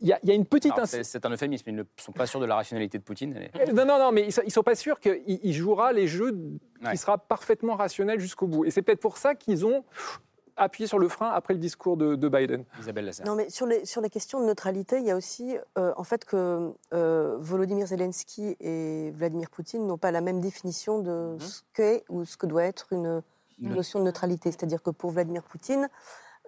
il 0.00 0.08
y 0.08 0.12
a, 0.12 0.18
il 0.22 0.28
y 0.28 0.32
a 0.32 0.34
une 0.34 0.44
petite. 0.46 0.72
C'est 0.84 1.24
un 1.24 1.30
euphémisme, 1.30 1.68
ils 1.70 1.76
ne 1.76 1.82
sont 1.96 2.12
pas 2.12 2.26
sûrs 2.26 2.40
de 2.40 2.46
la 2.46 2.54
rationalité 2.56 2.98
de 2.98 3.02
Poutine. 3.02 3.34
Euh, 3.58 3.72
Non, 3.72 3.84
non, 3.86 3.98
non, 3.98 4.12
mais 4.12 4.22
ils 4.28 4.44
ne 4.44 4.50
sont 4.50 4.62
pas 4.62 4.74
sûrs 4.74 5.00
qu'il 5.00 5.22
il 5.26 5.52
jouera 5.54 5.92
les 5.92 6.06
jeux, 6.06 6.36
Ouais. 6.84 6.90
qui 6.92 6.98
sera 6.98 7.16
parfaitement 7.16 7.74
rationnel 7.76 8.20
jusqu'au 8.20 8.46
bout. 8.46 8.64
Et 8.66 8.70
c'est 8.70 8.82
peut-être 8.82 9.00
pour 9.00 9.16
ça 9.16 9.34
qu'ils 9.34 9.64
ont 9.64 9.82
appuyé 10.58 10.86
sur 10.86 10.98
le 10.98 11.08
frein 11.08 11.30
après 11.30 11.52
le 11.54 11.60
discours 11.60 11.96
de, 11.96 12.14
de 12.14 12.28
Biden. 12.28 12.64
Isabelle 12.80 13.04
Lasserre. 13.06 13.26
Non, 13.26 13.34
mais 13.34 13.48
sur 13.50 13.66
les, 13.66 13.84
sur 13.86 14.00
les 14.00 14.08
questions 14.10 14.40
de 14.40 14.46
neutralité, 14.46 14.98
il 14.98 15.04
y 15.04 15.10
a 15.10 15.16
aussi, 15.16 15.56
euh, 15.78 15.92
en 15.96 16.04
fait, 16.04 16.24
que 16.24 16.70
euh, 16.94 17.36
Volodymyr 17.38 17.86
Zelensky 17.86 18.56
et 18.60 19.10
Vladimir 19.12 19.50
Poutine 19.50 19.86
n'ont 19.86 19.98
pas 19.98 20.10
la 20.10 20.20
même 20.22 20.40
définition 20.40 20.98
de 21.00 21.36
ce 21.40 21.60
qu'est 21.74 22.04
ou 22.08 22.24
ce 22.24 22.36
que 22.36 22.46
doit 22.46 22.64
être 22.64 22.86
une, 22.92 23.22
une 23.60 23.74
notion 23.74 23.98
de 24.00 24.04
neutralité. 24.04 24.50
C'est-à-dire 24.50 24.82
que 24.82 24.90
pour 24.90 25.10
Vladimir 25.10 25.42
Poutine, 25.42 25.84
euh, 25.84 25.88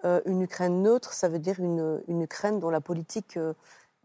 une 0.03 0.41
Ukraine 0.41 0.81
neutre, 0.81 1.13
ça 1.13 1.27
veut 1.29 1.39
dire 1.39 1.59
une, 1.59 2.01
une 2.07 2.21
Ukraine 2.21 2.59
dont 2.59 2.69
la 2.69 2.81
politique 2.81 3.37
euh, 3.37 3.53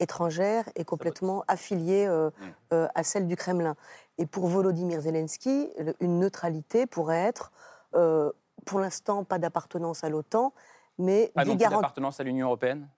étrangère 0.00 0.64
est 0.74 0.84
complètement 0.84 1.44
affiliée 1.46 2.06
euh, 2.06 2.30
euh, 2.72 2.88
à 2.94 3.04
celle 3.04 3.26
du 3.28 3.36
Kremlin. 3.36 3.76
Et 4.18 4.26
pour 4.26 4.48
Volodymyr 4.48 5.00
Zelensky, 5.00 5.70
le- 5.78 5.94
une 6.00 6.18
neutralité 6.18 6.86
pourrait 6.86 7.22
être, 7.22 7.52
euh, 7.94 8.32
pour 8.64 8.80
l'instant, 8.80 9.22
pas 9.24 9.38
d'appartenance 9.38 10.02
à 10.02 10.08
l'OTAN, 10.08 10.52
mais 10.98 11.30
Pas 11.34 11.44
des 11.44 11.50
non 11.50 11.54
plus 11.56 11.60
garanties. 11.60 11.76
d'appartenance 11.82 12.18
à 12.20 12.24
l'Union 12.24 12.46
européenne? 12.48 12.88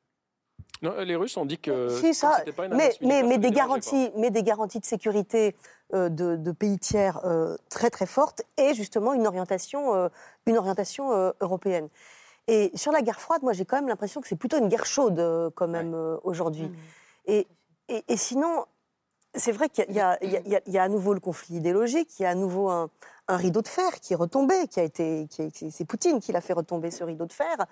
Non, 0.83 0.95
les 1.01 1.17
Russes 1.17 1.37
ont 1.37 1.47
dit 1.47 1.59
que 1.59 1.89
Si, 1.89 2.15
ça, 2.15 2.43
pas 2.57 2.67
une 2.67 2.75
mais, 2.75 3.23
mais, 3.23 3.39
des 3.39 3.51
garanties, 3.51 4.11
mais 4.17 4.31
des 4.31 4.43
garanties 4.43 4.81
de 4.81 4.85
sécurité 4.85 5.55
euh, 5.95 6.09
de, 6.09 6.37
de 6.37 6.53
pays 6.53 6.79
tiers 6.79 7.21
euh, 7.25 7.57
très 7.71 7.89
très 7.89 8.07
fortes 8.07 8.43
et 8.59 8.75
justement 8.75 9.13
une 9.15 9.27
orientation, 9.27 9.95
euh, 9.95 10.09
une 10.47 10.57
orientation 10.59 11.13
euh, 11.13 11.33
européenne. 11.41 11.89
Et 12.49 12.71
sur 12.75 12.93
la 12.93 13.03
guerre 13.03 13.21
froide, 13.21 13.43
moi 13.43 13.53
j'ai 13.53 13.65
quand 13.65 13.77
même 13.77 13.89
l'impression 13.89 14.21
que 14.21 14.29
c'est 14.29 14.37
plutôt 14.37 14.59
une 14.59 14.69
guerre 14.69 14.87
chaude 14.87 15.19
euh, 15.19 15.51
quand 15.55 15.67
même 15.69 15.95
euh, 15.95 16.17
aujourd'hui. 16.23 16.71
Et, 17.27 17.47
et, 17.89 18.05
et 18.09 18.17
sinon, 18.17 18.65
c'est 19.35 19.53
vrai 19.53 19.69
qu'il 19.69 19.85
y, 19.91 19.95
y 19.95 20.63
y 20.73 20.79
a- 20.79 20.83
à 20.83 20.89
nouveau 20.89 21.13
le 21.13 21.21
conflit 21.21 21.57
idéologique, 21.57 22.19
il 22.19 22.23
y 22.23 22.27
a 22.27 22.31
à 22.31 22.35
nouveau 22.35 22.69
un, 22.71 22.89
un 23.29 23.37
rideau 23.37 23.63
de 23.63 23.69
fer 23.69 24.01
qui 24.01 24.13
est 24.13 24.17
retombé, 24.17 24.69
qui 24.69 24.79
a 24.81 24.85
été, 24.85 25.27
qui 25.29 25.43
est- 25.43 25.71
c'est 25.71 25.85
Poutine 25.85 26.21
qui 26.21 26.33
l'a 26.33 26.41
fait 26.41 26.53
retomber 26.53 26.91
ce 26.91 27.03
rideau 27.05 27.27
de 27.27 27.33
fer. 27.33 27.67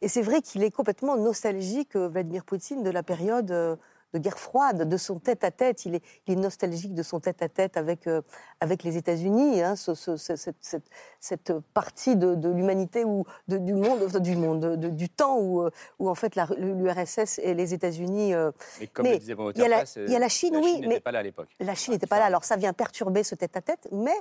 Et 0.00 0.08
c'est 0.08 0.22
vrai 0.22 0.40
qu'il 0.42 0.62
est 0.62 0.70
complètement 0.70 1.16
nostalgique, 1.16 1.94
euh, 1.96 2.08
Vladimir 2.08 2.44
Poutine, 2.44 2.82
de 2.82 2.90
la 2.90 3.02
période 3.02 3.78
de 4.14 4.18
guerre 4.20 4.38
froide, 4.38 4.88
de 4.88 4.96
son 4.96 5.18
tête-à-tête. 5.18 5.84
Il 5.84 5.96
est, 5.96 6.02
il 6.26 6.34
est 6.34 6.40
nostalgique 6.40 6.94
de 6.94 7.02
son 7.02 7.18
tête-à-tête 7.20 7.76
avec, 7.76 8.06
euh, 8.06 8.22
avec 8.60 8.84
les 8.84 8.96
États-Unis, 8.96 9.60
hein, 9.60 9.74
ce- 9.76 9.94
ce- 9.94 10.16
ce- 10.16 10.36
cette, 10.36 10.56
cette- 10.60 10.88
cette 11.20 11.52
partie 11.74 12.14
de, 12.16 12.34
de 12.36 12.48
l'humanité 12.48 13.04
ou 13.04 13.24
de- 13.48 13.58
du 13.58 13.74
monde, 13.74 14.06
du 14.20 14.36
monde, 14.36 14.60
de- 14.60 14.76
de- 14.76 14.88
du 14.88 15.08
temps 15.08 15.38
où, 15.38 15.62
euh, 15.62 15.70
où 15.98 16.08
en 16.08 16.14
fait 16.14 16.36
la- 16.36 16.48
l'URSS 16.56 17.40
et 17.42 17.54
les 17.54 17.74
États-Unis. 17.74 18.34
euh, 18.34 18.52
Mais 18.80 18.86
comme 18.86 19.04
mais 19.04 19.12
le 19.14 19.18
disait 19.18 19.34
il 19.56 19.60
y 19.60 19.64
a 19.64 19.68
la- 19.68 19.76
Press, 19.78 19.98
il 20.06 20.10
y 20.12 20.16
a 20.16 20.18
la 20.20 20.28
Chine, 20.28 20.56
oui, 20.62 20.74
n'était 20.76 20.86
mais 20.86 21.00
pas 21.00 21.10
là 21.12 21.18
à 21.18 21.22
l'époque. 21.22 21.48
la 21.58 21.74
Chine 21.74 21.92
n'était 21.94 22.06
pas 22.06 22.20
là, 22.20 22.26
alors 22.26 22.44
ça 22.44 22.56
vient 22.56 22.72
perturber 22.72 23.24
ce 23.24 23.34
tête-à-tête, 23.34 23.88
mais 23.90 24.14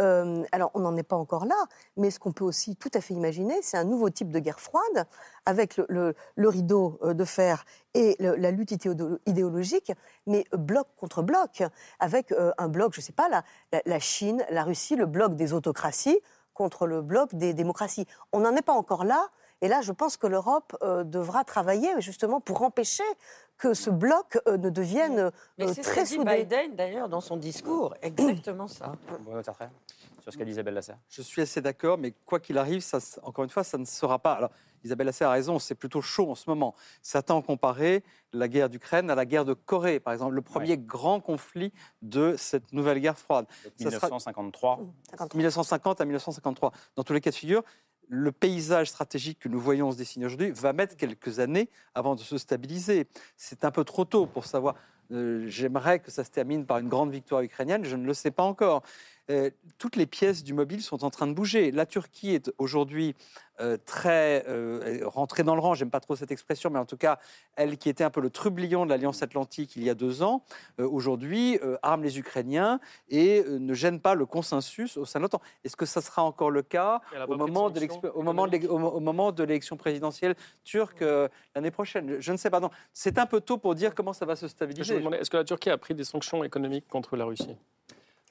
Euh, 0.00 0.44
alors, 0.52 0.70
on 0.74 0.80
n'en 0.80 0.96
est 0.96 1.02
pas 1.02 1.16
encore 1.16 1.44
là, 1.44 1.56
mais 1.96 2.10
ce 2.10 2.18
qu'on 2.18 2.32
peut 2.32 2.44
aussi 2.44 2.76
tout 2.76 2.90
à 2.94 3.00
fait 3.00 3.14
imaginer, 3.14 3.54
c'est 3.62 3.76
un 3.76 3.84
nouveau 3.84 4.10
type 4.10 4.30
de 4.30 4.38
guerre 4.38 4.60
froide, 4.60 5.06
avec 5.44 5.80
le, 5.88 6.14
rideau 6.36 6.98
euh, 7.02 7.14
de 7.14 7.24
fer 7.24 7.64
et 7.94 8.16
la 8.20 8.50
lutte 8.50 8.70
idéolo- 8.72 9.18
idéologique, 9.26 9.92
mais 10.26 10.44
bloc 10.52 10.86
contre 10.96 11.22
bloc, 11.22 11.62
avec 11.98 12.30
euh, 12.32 12.52
un 12.58 12.68
bloc, 12.68 12.94
je 12.94 13.00
ne 13.00 13.04
sais 13.04 13.12
pas, 13.12 13.28
la- 13.28 13.42
la 13.84 13.98
Chine, 13.98 14.44
la 14.50 14.62
Russie, 14.62 14.94
le 14.94 15.06
bloc 15.06 15.34
des 15.34 15.52
autocraties 15.52 16.20
contre 16.54 16.86
le 16.86 17.02
bloc 17.02 17.34
des 17.34 17.54
démocraties. 17.54 18.06
On 18.32 18.40
n'en 18.40 18.54
est 18.54 18.62
pas 18.62 18.72
encore 18.72 19.04
là, 19.04 19.28
et 19.60 19.68
là, 19.68 19.80
je 19.82 19.92
pense 19.92 20.16
que 20.16 20.26
l'Europe 20.26 20.76
euh, 20.82 21.04
devra 21.04 21.44
travailler 21.44 21.88
justement 22.00 22.40
pour 22.40 22.62
empêcher 22.62 23.04
que 23.56 23.74
ce 23.74 23.90
bloc 23.90 24.38
euh, 24.46 24.56
ne 24.56 24.70
devienne 24.70 25.18
euh, 25.18 25.30
Mais 25.58 25.66
c'est 25.68 25.82
ce 25.82 25.90
très 25.90 26.04
dit 26.04 26.14
soudé. 26.14 26.36
Biden 26.44 26.76
d'ailleurs 26.76 27.08
dans 27.08 27.20
son 27.20 27.36
discours, 27.36 27.94
exactement 28.02 28.68
ça. 28.68 28.92
Bruno 29.24 29.42
Tartret, 29.42 29.70
sur 30.22 30.32
ce 30.32 30.38
qu'a 30.38 30.44
dit 30.44 30.52
Isabelle 30.52 30.74
Lasserre. 30.74 30.98
Je 31.08 31.22
suis 31.22 31.42
assez 31.42 31.60
d'accord, 31.60 31.98
mais 31.98 32.14
quoi 32.24 32.38
qu'il 32.38 32.56
arrive, 32.56 32.80
ça, 32.82 32.98
encore 33.22 33.44
une 33.44 33.50
fois, 33.50 33.64
ça 33.64 33.78
ne 33.78 33.84
sera 33.84 34.18
pas. 34.20 34.34
Alors, 34.34 34.50
Isabelle 34.84 35.08
Assé 35.08 35.24
a 35.24 35.30
raison, 35.30 35.58
c'est 35.58 35.74
plutôt 35.74 36.00
chaud 36.00 36.30
en 36.30 36.34
ce 36.34 36.48
moment. 36.48 36.74
Certains 37.02 37.34
ont 37.34 37.42
comparé 37.42 38.04
la 38.32 38.48
guerre 38.48 38.68
d'Ukraine 38.68 39.10
à 39.10 39.14
la 39.14 39.26
guerre 39.26 39.44
de 39.44 39.54
Corée, 39.54 40.00
par 40.00 40.12
exemple, 40.12 40.34
le 40.34 40.42
premier 40.42 40.76
grand 40.78 41.20
conflit 41.20 41.72
de 42.02 42.36
cette 42.38 42.72
nouvelle 42.72 43.00
guerre 43.00 43.18
froide. 43.18 43.46
Ça 43.76 43.90
sera- 43.90 44.06
1953. 44.06 44.80
1950 45.34 46.00
à 46.00 46.04
1953. 46.04 46.72
Dans 46.94 47.02
tous 47.02 47.12
les 47.12 47.20
cas 47.20 47.30
de 47.30 47.34
figure, 47.34 47.62
le 48.08 48.32
paysage 48.32 48.88
stratégique 48.88 49.38
que 49.38 49.48
nous 49.48 49.60
voyons 49.60 49.92
se 49.92 49.96
dessiner 49.96 50.26
aujourd'hui 50.26 50.50
va 50.50 50.72
mettre 50.72 50.96
quelques 50.96 51.38
années 51.38 51.68
avant 51.94 52.14
de 52.14 52.20
se 52.20 52.38
stabiliser. 52.38 53.06
C'est 53.36 53.64
un 53.64 53.70
peu 53.70 53.84
trop 53.84 54.04
tôt 54.04 54.26
pour 54.26 54.46
savoir. 54.46 54.74
Euh, 55.10 55.46
J'aimerais 55.46 56.00
que 56.00 56.10
ça 56.10 56.24
se 56.24 56.30
termine 56.30 56.66
par 56.66 56.78
une 56.78 56.88
grande 56.88 57.10
victoire 57.10 57.42
ukrainienne, 57.42 57.84
je 57.84 57.96
ne 57.96 58.06
le 58.06 58.14
sais 58.14 58.30
pas 58.30 58.42
encore. 58.42 58.82
Euh, 59.30 59.50
toutes 59.78 59.96
les 59.96 60.06
pièces 60.06 60.42
du 60.42 60.54
mobile 60.54 60.82
sont 60.82 61.04
en 61.04 61.10
train 61.10 61.26
de 61.26 61.34
bouger. 61.34 61.70
La 61.70 61.84
Turquie 61.84 62.30
est 62.34 62.50
aujourd'hui 62.58 63.14
euh, 63.60 63.76
très 63.84 64.44
euh, 64.48 65.00
rentrée 65.04 65.42
dans 65.42 65.54
le 65.54 65.60
rang, 65.60 65.74
j'aime 65.74 65.90
pas 65.90 66.00
trop 66.00 66.16
cette 66.16 66.30
expression, 66.30 66.70
mais 66.70 66.78
en 66.78 66.86
tout 66.86 66.96
cas, 66.96 67.18
elle 67.56 67.76
qui 67.76 67.88
était 67.90 68.04
un 68.04 68.10
peu 68.10 68.20
le 68.20 68.30
trublion 68.30 68.84
de 68.86 68.90
l'Alliance 68.90 69.22
Atlantique 69.22 69.74
il 69.76 69.82
y 69.82 69.90
a 69.90 69.94
deux 69.94 70.22
ans, 70.22 70.44
aujourd'hui 70.78 71.58
arme 71.82 72.02
les 72.04 72.18
Ukrainiens 72.18 72.80
et 73.08 73.44
ne 73.48 73.74
gêne 73.74 74.00
pas 74.00 74.14
le 74.14 74.26
consensus 74.26 74.96
au 74.96 75.04
sein 75.04 75.18
de 75.18 75.24
l'OTAN. 75.24 75.40
Est-ce 75.64 75.76
que 75.76 75.86
ça 75.86 76.00
sera 76.00 76.22
encore 76.22 76.50
le 76.50 76.62
cas 76.62 77.00
au 77.34 77.36
moment 77.36 77.68
de, 77.70 77.80
sanctions 77.80 78.00
l'exp- 78.00 78.16
au 78.16 78.22
moment 78.22 78.46
de 78.46 78.52
l'é- 78.52 78.66
au 78.68 78.78
mo- 78.78 78.90
au 78.90 79.00
moment 79.00 79.32
de 79.32 79.42
l'élection 79.42 79.76
présidentielle 79.76 80.34
turque 80.64 81.02
l'année 81.54 81.70
prochaine? 81.70 82.08
Je- 82.14 82.20
Je 82.20 82.32
ne 82.32 82.36
sais 82.36 82.50
pas. 82.50 82.60
C'est 82.92 83.18
un 83.18 83.26
peu 83.26 83.40
tôt 83.40 83.58
pour 83.58 83.74
dire 83.74 83.94
comment 83.94 84.12
ça 84.12 84.24
va 84.26 84.36
se 84.36 84.46
stabiliser. 84.48 84.94
est-ce 85.20 85.30
que 85.30 85.36
la 85.36 85.44
Turquie 85.44 85.70
a 85.70 85.78
pris 85.78 85.94
des 85.94 86.04
sanctions 86.04 86.44
économiques 86.44 86.86
contre 86.88 87.16
la 87.16 87.24
Russie? 87.24 87.56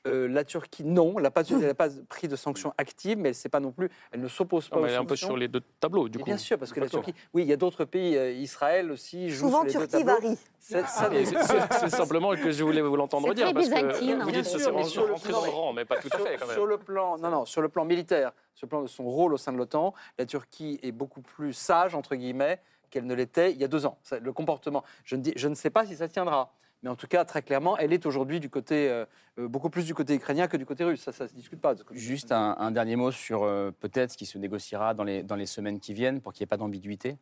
Euh, 0.07 0.27
la 0.27 0.43
Turquie, 0.43 0.83
non, 0.83 1.13
elle 1.17 1.23
n'a 1.23 1.31
pas, 1.31 1.43
pris 2.09 2.27
de 2.27 2.35
sanctions 2.35 2.73
actives, 2.77 3.17
mais 3.17 3.29
elle, 3.29 3.35
sait 3.35 3.49
pas 3.49 3.59
non 3.59 3.71
plus, 3.71 3.89
elle 4.11 4.21
ne 4.21 4.27
s'oppose 4.27 4.69
pas 4.69 4.75
Non, 4.77 4.81
aux 4.81 4.85
mais 4.85 4.91
Elle 4.91 4.95
est 4.95 4.99
un 5.01 5.05
peu 5.05 5.15
sur 5.15 5.37
les 5.37 5.47
deux 5.47 5.61
tableaux, 5.79 6.09
du 6.09 6.17
Et 6.17 6.21
coup. 6.21 6.25
bien 6.25 6.37
sûr, 6.37 6.57
parce 6.57 6.71
que 6.71 6.79
la. 6.79 6.87
Turquie, 6.89 7.13
oui, 7.33 7.43
il 7.43 7.47
y 7.47 7.53
a 7.53 7.57
d'autres 7.57 7.85
pays, 7.85 8.17
euh, 8.17 8.31
Israël 8.31 8.91
aussi 8.91 9.29
joue 9.29 9.45
Souvent, 9.47 9.67
sur 9.67 9.79
les 9.81 9.87
Turquie 9.87 10.03
varie. 10.05 10.37
C'est- 10.59 10.81
Ah, 10.83 11.09
c'est- 11.11 11.25
C'est 11.25 11.79
c'est 11.79 11.89
simplement 11.89 12.31
que 12.35 12.51
je 12.51 12.63
voulais 12.63 12.81
vous 12.81 12.95
l'entendre 12.95 13.33
dire. 13.33 13.45
très 13.45 13.53
Parce 13.53 13.69
que 13.69 13.75
vous 14.23 14.31
dites 14.31 14.43
que 14.43 14.59
c'est 14.59 14.71
mais 14.71 14.83
sur 14.83 15.05
le 15.07 15.13
rentré 15.13 15.31
dans 15.31 15.41
le 15.41 15.49
plan- 15.49 15.51
rang, 15.61 15.73
mais 15.73 15.85
pas 15.85 15.97
tout 15.97 16.09
à 16.11 16.17
fait 16.17 16.35
quand 16.37 16.45
même. 16.47 16.55
sur 16.55 16.65
le 16.65 16.77
plan, 16.77 17.17
non, 17.17 17.29
non, 17.29 17.45
sur 17.45 17.61
le 17.61 17.69
plan 17.69 17.85
militaire, 17.85 18.31
sur 18.53 18.65
le 18.65 18.69
plan 18.69 18.81
de 18.81 18.87
son 18.87 19.03
rôle 19.05 19.33
au 19.33 19.37
sein 19.37 19.53
de 19.53 19.57
l'OTAN, 19.57 19.93
la 20.17 20.25
Turquie 20.25 20.79
est 20.83 20.91
beaucoup 20.91 21.21
plus 21.21 21.53
sage 21.53 21.95
entre 21.95 22.15
guillemets 22.15 22.59
qu'elle 22.89 23.05
ne 23.05 23.13
l'était 23.13 23.51
il 23.51 23.57
y 23.57 23.63
a 23.63 23.67
deux 23.67 23.85
ans. 23.85 23.97
Le 24.21 24.31
comportement, 24.33 24.83
je 25.05 25.15
ne, 25.15 25.21
dis, 25.21 25.33
je 25.35 25.47
ne 25.47 25.55
sais 25.55 25.69
pas 25.69 25.85
si 25.85 25.95
ça 25.95 26.07
tiendra, 26.07 26.51
mais 26.83 26.89
en 26.89 26.95
tout 26.95 27.07
cas 27.07 27.25
très 27.25 27.41
clairement, 27.41 27.77
elle 27.77 27.93
est 27.93 28.05
aujourd'hui 28.05 28.39
du 28.39 28.49
côté 28.49 28.89
euh, 28.89 29.05
euh, 29.39 29.47
beaucoup 29.47 29.69
plus 29.69 29.85
du 29.85 29.93
côté 29.93 30.15
ukrainien 30.15 30.47
que 30.47 30.57
du 30.57 30.65
côté 30.65 30.83
russe. 30.83 31.01
Ça, 31.01 31.11
ça 31.11 31.27
se 31.27 31.33
discute 31.33 31.59
pas. 31.59 31.75
Juste 31.91 32.31
un, 32.31 32.55
un 32.59 32.71
dernier 32.71 32.95
mot 32.95 33.11
sur 33.11 33.43
euh, 33.43 33.71
peut-être 33.71 34.11
ce 34.11 34.17
qui 34.17 34.25
se 34.25 34.37
négociera 34.37 34.93
dans 34.93 35.03
les, 35.03 35.23
dans 35.23 35.35
les 35.35 35.45
semaines 35.45 35.79
qui 35.79 35.93
viennent 35.93 36.21
pour 36.21 36.33
qu'il 36.33 36.43
n'y 36.43 36.45
ait 36.45 36.47
pas 36.47 36.57
d'ambiguïté. 36.57 37.17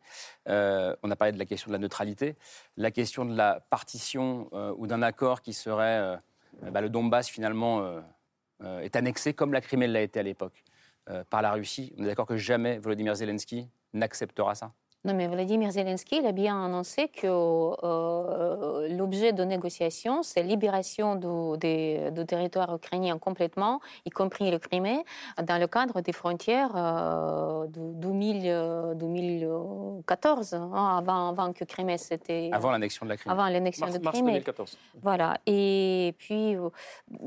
Euh, 0.48 0.94
on 1.02 1.10
a 1.10 1.16
parlé 1.16 1.32
de 1.32 1.38
la 1.38 1.46
question 1.46 1.68
de 1.68 1.72
la 1.72 1.78
neutralité, 1.78 2.36
la 2.76 2.90
question 2.90 3.24
de 3.24 3.36
la 3.36 3.60
partition 3.70 4.50
ou 4.78 4.86
d'un 4.86 5.02
accord 5.02 5.42
qui 5.42 5.52
serait 5.52 6.18
bah, 6.70 6.80
le 6.80 6.88
Donbass 6.88 7.28
finalement 7.28 8.02
est 8.62 8.96
annexé 8.96 9.34
comme 9.34 9.52
la 9.52 9.60
Crimée 9.60 9.86
l'a 9.86 10.02
été 10.02 10.20
à 10.20 10.22
l'époque 10.22 10.64
par 11.30 11.42
la 11.42 11.52
Russie. 11.52 11.94
On 11.98 12.04
est 12.04 12.06
d'accord 12.06 12.26
que 12.26 12.36
jamais 12.36 12.78
Volodymyr 12.78 13.14
Zelensky 13.14 13.68
n'acceptera 13.92 14.54
ça? 14.54 14.72
Non, 15.04 15.14
mais 15.14 15.28
Vladimir 15.28 15.70
Zelensky 15.70 16.16
il 16.18 16.26
a 16.26 16.32
bien 16.32 16.64
annoncé 16.64 17.06
que 17.06 17.28
euh, 17.28 18.88
l'objet 18.96 19.32
de 19.32 19.44
négociation, 19.44 20.22
c'est 20.24 20.42
libération 20.42 21.14
du, 21.14 21.58
des- 21.58 22.10
du 22.10 22.26
territoire 22.26 22.74
ukrainien 22.74 23.16
complètement, 23.18 23.78
y 24.04 24.10
compris 24.10 24.50
le 24.50 24.58
Crimée, 24.58 25.04
dans 25.42 25.58
le 25.60 25.68
cadre 25.68 26.00
des 26.00 26.12
frontières 26.12 26.72
euh, 26.74 27.66
de 27.68 27.92
2000, 28.00 28.42
euh, 28.46 28.94
2014, 28.94 30.54
hein, 30.54 30.96
avant, 30.98 31.28
avant 31.28 31.52
que 31.52 31.64
Crimée 31.64 31.98
c'était 31.98 32.50
Avant 32.52 32.70
l'annexion 32.72 33.06
de 33.06 33.10
la 33.10 33.16
Crimée. 33.16 33.32
avant 33.32 33.48
l'annexion 33.48 33.86
de 33.86 33.98
mars 33.98 34.14
Crimée. 34.16 34.32
2014. 34.32 34.76
Voilà. 35.02 35.38
Et 35.46 36.14
puis, 36.18 36.56
euh, 36.56 36.68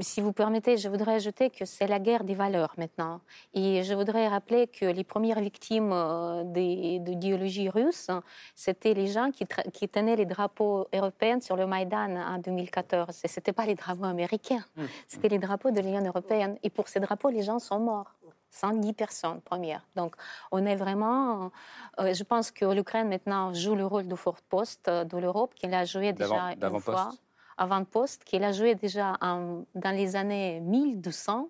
si 0.01 0.20
vous 0.22 0.34
permettez, 0.34 0.78
je 0.78 0.89
voudrais 0.89 1.13
ajouter 1.15 1.49
que 1.49 1.65
c'est 1.65 1.88
la 1.88 1.99
guerre 1.99 2.24
des 2.24 2.36
valeurs 2.36 2.74
maintenant. 2.78 3.22
Et 3.53 3.84
je 3.84 3.93
voudrais 3.93 4.28
rappeler 4.28 4.67
que 4.67 4.86
les 4.86 5.03
premières 5.03 5.39
victimes 5.39 5.91
euh, 5.93 6.43
des- 6.43 6.99
de 6.99 7.11
l'idéologie 7.11 7.59
russe, 7.68 8.07
c'était 8.55 8.93
les 8.93 9.07
gens 9.07 9.32
qui, 9.32 9.88
tenaient 9.89 10.16
les 10.16 10.26
drapeaux 10.26 10.88
européens 10.93 11.41
sur 11.41 11.57
le 11.57 11.66
Maïdan 11.68 12.16
en 12.16 12.38
2014. 12.38 13.20
Et 13.24 13.28
ce 13.28 13.39
n'étaient 13.39 13.51
pas 13.51 13.66
les 13.66 13.76
drapeaux 13.76 14.05
américains, 14.05 14.64
c'était 15.07 15.28
les 15.28 15.39
drapeaux 15.39 15.72
de 15.72 15.82
l'Union 15.82 16.05
européenne. 16.05 16.57
Et 16.64 16.70
pour 16.70 16.88
ces 16.88 17.01
drapeaux, 17.01 17.30
les 17.30 17.41
gens 17.41 17.60
sont 17.60 17.80
morts. 17.80 18.14
110 18.51 18.93
personnes, 18.93 19.41
première. 19.41 19.86
Donc, 19.95 20.16
on 20.51 20.66
est 20.66 20.76
vraiment. 20.76 21.51
euh, 21.99 22.14
je 22.16 22.24
pense 22.24 22.49
que 22.49 22.66
l'Ukraine 22.66 23.07
maintenant 23.07 23.53
joue 23.53 23.76
le 23.76 23.86
rôle 23.86 24.07
de 24.07 24.16
forte-poste 24.16 24.88
euh, 24.88 25.03
de 25.03 25.18
l'Europe, 25.18 25.53
qu'elle 25.53 25.74
a 25.76 25.86
joué 25.86 26.14
déjà 26.14 26.36
une 26.53 26.60
fois 26.80 27.12
avant-poste 27.57 28.24
qu'il 28.24 28.43
a 28.43 28.51
joué 28.51 28.74
déjà 28.74 29.18
en- 29.22 29.66
dans 29.76 29.91
les 29.95 30.16
années 30.16 30.62
1200, 30.62 31.49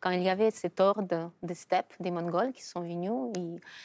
quand 0.00 0.10
il 0.10 0.22
y 0.22 0.28
avait 0.30 0.50
cet 0.50 0.80
ordre 0.80 1.30
de 1.42 1.54
steppes 1.54 1.92
des 2.00 2.10
Mongols 2.10 2.52
qui 2.52 2.62
sont 2.62 2.80
venus. 2.80 3.12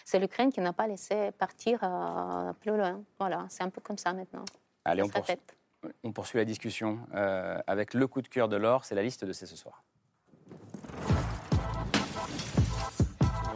C'est 0.06 0.20
l'Ukraine 0.20 0.52
qui 0.52 0.62
n'a 0.62 0.74
pas 0.74 0.88
laissé 0.88 1.32
partir 1.34 1.80
euh, 1.84 2.54
plus 2.54 2.76
loin. 2.76 3.02
Voilà, 3.20 3.46
c'est 3.50 3.64
un 3.64 3.70
peu 3.70 3.82
comme 3.82 3.98
ça 3.98 4.14
maintenant. 4.14 4.46
Allez, 4.86 5.04
on 5.04 5.10
poursuit, 5.10 5.34
répète. 5.34 5.58
on 6.04 6.12
poursuit 6.14 6.38
la 6.38 6.46
discussion 6.46 7.00
euh, 7.14 7.60
avec 7.68 7.94
le 7.94 8.08
coup 8.08 8.22
de 8.22 8.28
cœur 8.28 8.48
de 8.48 8.56
l'or. 8.56 8.86
C'est 8.86 8.96
la 8.96 9.04
liste 9.04 9.26
de 9.26 9.34
c'est 9.34 9.46
ce 9.46 9.56
soir. 9.58 9.84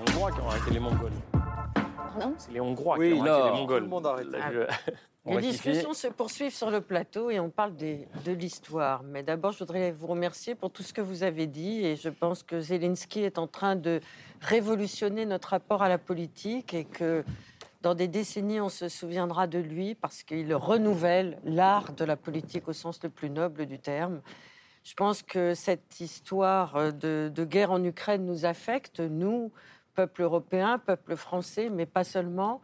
Les 0.06 0.12
Hongrois 0.14 0.32
qui 0.32 0.42
ont 0.42 0.50
arrêté 0.50 0.72
les 0.72 0.80
Mongols. 0.80 1.12
Pardon? 1.96 2.34
C'est 2.38 2.52
les 2.52 2.60
Hongrois 2.60 2.98
Oui, 2.98 3.14
qui 3.14 3.20
ont 3.20 3.24
arrêté 3.24 3.44
les 3.44 3.50
tout 3.52 3.56
Mongols. 3.58 3.84
le 3.84 3.88
monde 3.90 4.08
a 4.08 4.10
arrêté. 4.12 4.30
Là, 4.32 4.52
je- 4.52 4.60
On 4.60 5.09
Les 5.26 5.42
discussions 5.42 5.94
se 5.94 6.08
poursuivent 6.08 6.56
sur 6.56 6.72
le 6.72 6.82
plateau 6.82 7.30
et 7.30 7.40
on 7.40 7.50
parle 7.50 7.76
des- 7.76 8.08
de 8.26 8.32
l'histoire. 8.32 9.04
Mais 9.04 9.22
d'abord, 9.22 9.52
je 9.52 9.60
voudrais 9.60 9.92
vous 9.92 10.08
remercier 10.08 10.56
pour 10.56 10.72
tout 10.72 10.82
ce 10.82 10.94
que 10.94 11.02
vous 11.02 11.24
avez 11.24 11.46
dit. 11.46 11.86
Et 11.86 11.96
je 11.98 12.10
pense 12.10 12.42
que 12.42 12.60
Zelensky 12.62 13.22
est 13.22 13.38
en 13.38 13.46
train 13.48 13.76
de 13.76 14.00
révolutionner 14.42 15.26
notre 15.26 15.50
rapport 15.50 15.84
à 15.84 15.90
la 15.90 15.98
politique 15.98 16.74
et 16.74 16.86
que 16.86 17.24
dans 17.82 17.96
des 17.96 18.08
décennies, 18.08 18.60
on 18.62 18.70
se 18.70 18.90
souviendra 18.90 19.46
de 19.48 19.60
lui 19.60 19.94
parce 19.94 20.24
qu'il 20.24 20.54
renouvelle 20.56 21.38
l'art 21.44 21.94
de 21.94 22.06
la 22.06 22.16
politique 22.16 22.68
au 22.68 22.74
sens 22.74 23.02
le 23.04 23.10
plus 23.10 23.30
noble 23.30 23.66
du 23.66 23.78
terme. 23.78 24.22
Je 24.84 24.94
pense 24.96 25.22
que 25.22 25.54
cette 25.54 26.00
histoire 26.00 26.94
de, 26.94 27.30
de 27.34 27.44
guerre 27.46 27.72
en 27.72 27.84
Ukraine 27.84 28.26
nous 28.26 28.46
affecte, 28.46 29.00
nous, 29.02 29.52
peuple 29.94 30.24
européen, 30.24 30.80
peuple 30.80 31.16
français, 31.18 31.70
mais 31.70 31.86
pas 31.86 32.04
seulement. 32.06 32.62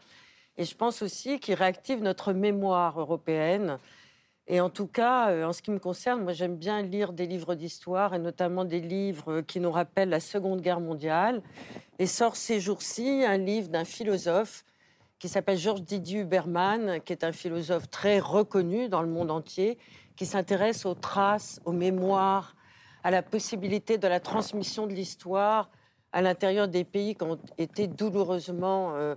Et 0.57 0.63
je 0.63 0.75
pense 0.75 1.01
aussi 1.01 1.39
qu'il 1.39 1.55
réactive 1.55 2.01
notre 2.01 2.33
mémoire 2.33 2.99
européenne. 2.99 3.77
Et 4.47 4.61
en 4.61 4.69
tout 4.69 4.87
cas, 4.87 5.31
euh, 5.31 5.45
en 5.45 5.53
ce 5.53 5.61
qui 5.61 5.71
me 5.71 5.79
concerne, 5.79 6.23
moi 6.23 6.33
j'aime 6.33 6.55
bien 6.55 6.81
lire 6.81 7.13
des 7.13 7.25
livres 7.25 7.55
d'histoire 7.55 8.13
et 8.13 8.19
notamment 8.19 8.63
des 8.63 8.79
livres 8.79 9.41
qui 9.41 9.59
nous 9.59 9.71
rappellent 9.71 10.09
la 10.09 10.19
Seconde 10.19 10.61
Guerre 10.61 10.79
mondiale. 10.79 11.41
Et 11.99 12.05
sort 12.05 12.35
ces 12.35 12.59
jours-ci 12.59 13.23
un 13.25 13.37
livre 13.37 13.69
d'un 13.69 13.85
philosophe 13.85 14.63
qui 15.19 15.29
s'appelle 15.29 15.57
Georges 15.57 15.81
Didier 15.81 16.21
Huberman, 16.21 17.01
qui 17.03 17.13
est 17.13 17.23
un 17.23 17.31
philosophe 17.31 17.89
très 17.89 18.19
reconnu 18.19 18.89
dans 18.89 19.01
le 19.01 19.07
monde 19.07 19.31
entier, 19.31 19.77
qui 20.15 20.25
s'intéresse 20.25 20.85
aux 20.85 20.93
traces, 20.93 21.59
aux 21.65 21.71
mémoires, 21.71 22.55
à 23.03 23.11
la 23.11 23.21
possibilité 23.21 23.97
de 23.97 24.07
la 24.07 24.19
transmission 24.19 24.87
de 24.87 24.93
l'histoire 24.93 25.69
à 26.11 26.21
l'intérieur 26.21 26.67
des 26.67 26.85
pays 26.85 27.13
qui 27.15 27.23
ont 27.23 27.37
été 27.57 27.87
douloureusement 27.87 28.93
euh, 28.95 29.15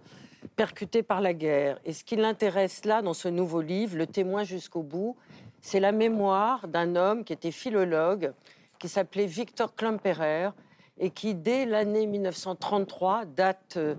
percutés 0.57 1.03
par 1.03 1.21
la 1.21 1.35
guerre. 1.35 1.79
Et 1.85 1.93
ce 1.93 2.05
qui 2.05 2.17
l'intéresse 2.17 2.85
là, 2.85 3.03
dans 3.03 3.15
ce 3.15 3.29
nouveau 3.29 3.61
livre, 3.61 3.97
Le 3.97 4.07
témoin 4.07 4.45
jusqu'au 4.45 4.83
bout, 4.83 5.17
c'est 5.61 5.81
la 5.81 5.93
mémoire 5.93 6.69
d'un 6.69 6.97
homme 6.97 7.25
qui 7.25 7.33
était 7.33 7.51
philologue, 7.51 8.33
qui 8.79 8.89
s'appelait 8.89 9.27
Victor 9.27 9.75
Klemperer, 9.75 10.51
et 10.99 11.11
qui, 11.11 11.35
dès 11.35 11.65
l'année 11.65 12.07
1933, 12.07 13.25
date, 13.25 13.75
euh, 13.77 13.95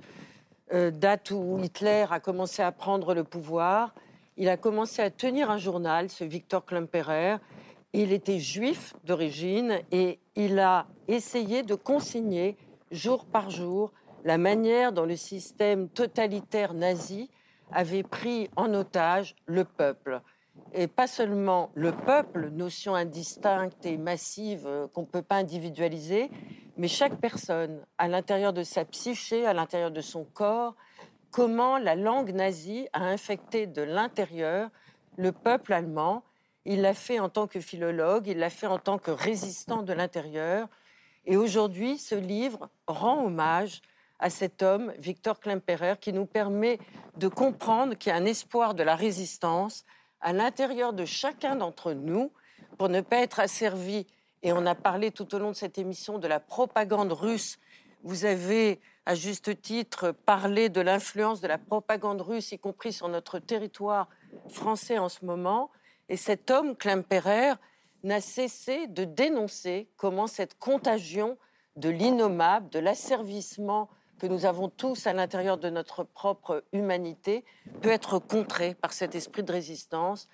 euh, 0.73 0.91
date 0.91 1.31
où 1.31 1.59
Hitler 1.63 2.05
a 2.09 2.19
commencé 2.19 2.61
à 2.61 2.71
prendre 2.71 3.13
le 3.13 3.23
pouvoir, 3.23 3.93
il 4.39 4.47
a 4.47 4.55
commencé 4.55 5.01
à 5.01 5.09
tenir 5.09 5.51
un 5.51 5.57
journal, 5.57 6.09
ce 6.09 6.23
Victor 6.23 6.65
Klemperer. 6.65 7.35
Il 7.91 8.13
était 8.13 8.39
juif 8.39 8.95
d'origine 9.03 9.81
et 9.91 10.17
il 10.37 10.59
a 10.59 10.87
essayer 11.09 11.61
de 11.61 11.75
consigner 11.75 12.55
jour 12.89 13.25
par 13.25 13.49
jour 13.49 13.91
la 14.24 14.38
manière 14.38 14.91
dont 14.91 15.05
le 15.05 15.15
système 15.15 15.89
totalitaire 15.89 16.74
nazi 16.74 17.30
avait 17.72 18.03
pris 18.03 18.49
en 18.55 18.74
otage 18.74 19.36
le 19.45 19.63
peuple. 19.63 20.22
Et 20.74 20.88
pas 20.88 21.07
seulement 21.07 21.72
le 21.74 21.91
peuple, 21.91 22.49
notion 22.49 22.95
indistincte 22.95 23.86
et 23.86 23.97
massive 23.97 24.67
euh, 24.67 24.88
qu'on 24.88 25.01
ne 25.01 25.07
peut 25.07 25.22
pas 25.22 25.38
individualiser, 25.38 26.30
mais 26.78 26.88
chaque 26.88 27.20
personne, 27.20 27.82
à 27.97 28.07
l'intérieur 28.07 28.53
de 28.53 28.63
sa 28.63 28.86
psyché, 28.86 29.45
à 29.45 29.53
l'intérieur 29.53 29.91
de 29.91 30.01
son 30.01 30.26
corps, 30.26 30.76
comment 31.32 31.78
la 31.78 31.95
langue 31.95 32.34
nazie 32.34 32.88
a 32.93 33.03
infecté 33.03 33.67
de 33.67 33.82
l'intérieur 33.82 34.70
le 35.17 35.32
peuple 35.32 35.74
allemand. 35.74 36.24
Il 36.65 36.82
l'a 36.82 36.93
fait 36.93 37.20
en 37.20 37.30
tant 37.30 37.47
que 37.47 37.59
philologue, 37.59 38.28
il 38.28 38.38
l'a 38.38 38.49
fait 38.49 38.67
en 38.67 38.80
tant 38.80 38.97
que 38.97 39.11
résistant 39.11 39.82
de 39.82 39.93
l'intérieur. 39.93 40.67
Et 41.26 41.38
aujourd'hui, 41.38 41.97
ce 41.97 42.15
livre 42.15 42.70
rend 42.88 43.26
hommage 43.26 43.82
à 44.20 44.30
cet 44.30 44.61
homme, 44.61 44.93
Victor 44.97 45.39
Klemperer, 45.39 45.95
qui 45.99 46.11
nous 46.13 46.26
permet 46.26 46.78
de 47.17 47.28
comprendre 47.28 47.95
qu'il 47.95 48.11
y 48.11 48.13
a 48.13 48.17
un 48.17 48.26
espoir 48.26 48.74
de 48.74 48.84
la 48.84 48.95
résistance 48.95 49.86
à 50.22 50.34
l'intérieur 50.34 50.93
de 50.93 51.05
chacun 51.05 51.55
d'entre 51.55 51.93
nous 51.93 52.32
pour 52.78 52.89
ne 52.89 53.01
pas 53.01 53.17
être 53.17 53.39
asservi. 53.39 54.05
Et 54.43 54.51
on 54.51 54.65
a 54.65 54.76
parlé 54.76 55.11
tout 55.11 55.34
au 55.34 55.39
long 55.39 55.51
de 55.51 55.55
cette 55.55 55.78
émission 55.78 56.17
de 56.17 56.28
la 56.28 56.39
propagande 56.39 57.13
russe. 57.13 57.59
Vous 58.03 58.26
avez, 58.26 58.80
à 59.05 59.15
juste 59.15 59.61
titre, 59.61 60.11
parlé 60.11 60.70
de 60.70 60.82
l'influence 60.82 61.41
de 61.41 61.47
la 61.47 61.57
propagande 61.57 62.22
russe, 62.22 62.51
y 62.51 62.59
compris 62.59 62.93
sur 62.93 63.07
notre 63.07 63.39
territoire 63.39 64.09
français 64.49 64.97
en 64.97 65.09
ce 65.09 65.26
moment. 65.26 65.72
Et 66.09 66.17
cet 66.17 66.51
homme, 66.51 66.76
Klemperer, 66.76 67.53
n'a 68.03 68.22
cessé 68.22 68.88
de 68.88 69.03
dénoncer 69.03 69.89
comment 69.97 70.28
cette 70.28 70.57
contagion 70.57 71.38
de 71.76 71.89
l'innommable, 71.89 72.70
de 72.70 72.80
l'asservissement 72.80 73.89
que 74.20 74.28
nous 74.28 74.45
avons 74.45 74.70
tous 74.70 75.07
à 75.07 75.13
l'intérieur 75.13 75.57
de 75.57 75.70
notre 75.70 76.03
propre 76.03 76.63
humanité 76.74 77.43
peut 77.82 77.89
être 77.89 78.20
contrée 78.20 78.76
par 78.76 78.93
cet 78.93 79.15
esprit 79.15 79.43
de 79.43 79.51
résistance. 79.51 80.30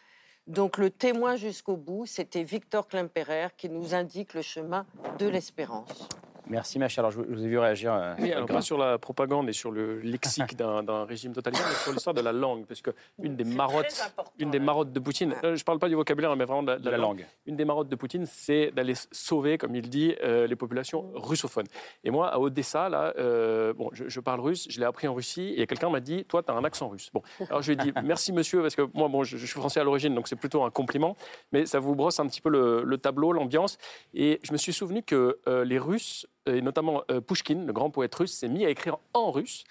Donc 0.48 0.78
le 0.78 0.90
témoin 0.90 1.38
jusqu'au 1.38 1.78
bout, 1.78 2.06
c'était 2.06 2.44
Victor 2.44 2.88
Klemperer 2.88 3.48
qui 3.56 3.70
nous 3.70 3.96
indique 3.96 4.34
le 4.34 4.42
chemin 4.42 4.86
de 5.20 5.28
l'espérance. 5.28 6.10
Merci, 6.48 6.78
Macha. 6.80 7.02
Alors, 7.02 7.12
je 7.12 7.20
vous 7.22 7.43
ai 7.43 7.48
vu 7.48 7.58
réagir. 7.58 7.93
euh, 7.93 8.14
Oui, 8.20 8.32
alors 8.32 8.48
pas 8.48 8.62
sur 8.62 8.78
la 8.78 8.98
propagande 8.98 9.50
et 9.50 9.54
sur 9.54 9.72
le 9.72 10.00
lexique 10.00 10.56
d'un 10.58 11.06
régime 11.06 11.34
totalitaire, 11.34 11.66
mais 11.68 11.76
sur 11.76 11.91
l'histoire 11.91 12.14
de 12.14 12.22
la 12.22 12.32
langue, 12.32 12.66
parce 12.66 12.82
que 12.82 12.91
une 13.22 13.36
des 13.36 13.43
marottes, 13.43 14.12
une 14.39 14.52
des 14.52 14.60
marottes 14.60 14.91
de 14.93 15.00
Poutine, 15.00 15.34
euh, 15.43 15.56
je 15.56 15.64
parle 15.64 15.80
pas 15.80 15.89
du 15.89 15.96
vocabulaire, 15.96 16.36
mais 16.36 16.46
vraiment 16.46 16.64
de 16.64 16.72
la, 16.72 16.78
De 16.80 16.89
la 16.89 16.98
langue. 16.98 17.26
Une 17.46 17.56
des 17.56 17.66
marottes 17.66 17.89
de 17.89 17.96
Poutine, 17.96 18.26
c'est 18.26 18.72
d'aller 18.72 18.93
sauver, 19.12 19.58
comme 19.58 19.76
il 19.76 19.89
dit, 19.89 20.16
euh, 20.24 20.46
les 20.48 20.56
populations 20.56 21.12
russophones. 21.16 21.68
Et 22.04 22.12
moi, 22.12 22.28
à 22.30 22.39
Odessa, 22.39 22.89
là, 22.89 23.14
euh, 23.18 23.74
bon, 23.74 23.89
je, 23.93 24.08
je 24.08 24.20
parle 24.20 24.39
russe, 24.41 24.68
je 24.70 24.80
l'ai 24.80 24.86
appris 24.86 25.08
en 25.08 25.14
Russie, 25.14 25.54
et 25.58 25.66
quelqu'un 25.68 25.89
m'a 25.89 26.00
dit, 26.00 26.26
toi, 26.26 26.43
tu 26.43 26.52
as 26.52 26.56
un 26.56 26.64
accent 26.64 26.89
russe. 26.89 27.10
Bon, 27.14 27.22
alors 27.50 27.62
je 27.62 27.72
lui 27.72 27.80
ai 27.80 27.84
dit, 27.84 27.93
merci 28.04 28.32
monsieur, 28.34 28.62
parce 28.62 28.76
que 28.76 28.84
moi, 28.93 29.08
bon, 29.08 29.24
je, 29.24 29.38
je 29.38 29.46
suis 29.46 29.60
français 29.60 29.80
à 29.80 29.84
l'origine, 29.84 30.14
donc 30.14 30.28
c'est 30.28 30.36
plutôt 30.36 30.64
un 30.64 30.70
compliment, 30.70 31.16
mais 31.52 31.66
ça 31.66 31.80
vous 31.80 31.96
brosse 31.96 32.20
un 32.20 32.28
petit 32.28 32.41
peu 32.41 32.50
le, 32.50 32.84
le 32.84 32.98
tableau, 32.98 33.32
l'ambiance. 33.32 33.78
Et 34.14 34.39
je 34.43 34.52
me 34.52 34.58
suis 34.58 34.74
souvenu 34.74 35.02
que 35.04 35.39
euh, 35.48 35.66
les 35.66 35.80
Russes, 35.80 36.28
et 36.46 36.62
notamment 36.62 37.04
euh, 37.12 37.22
Pushkin, 37.22 37.66
le 37.66 37.74
grand 37.74 37.89
poète 37.89 38.16
russe, 38.16 38.34
s'est 38.34 38.50
mis 38.50 38.66
à 38.66 38.70
écrire 38.70 38.98
en 39.14 39.32
russe 39.32 39.64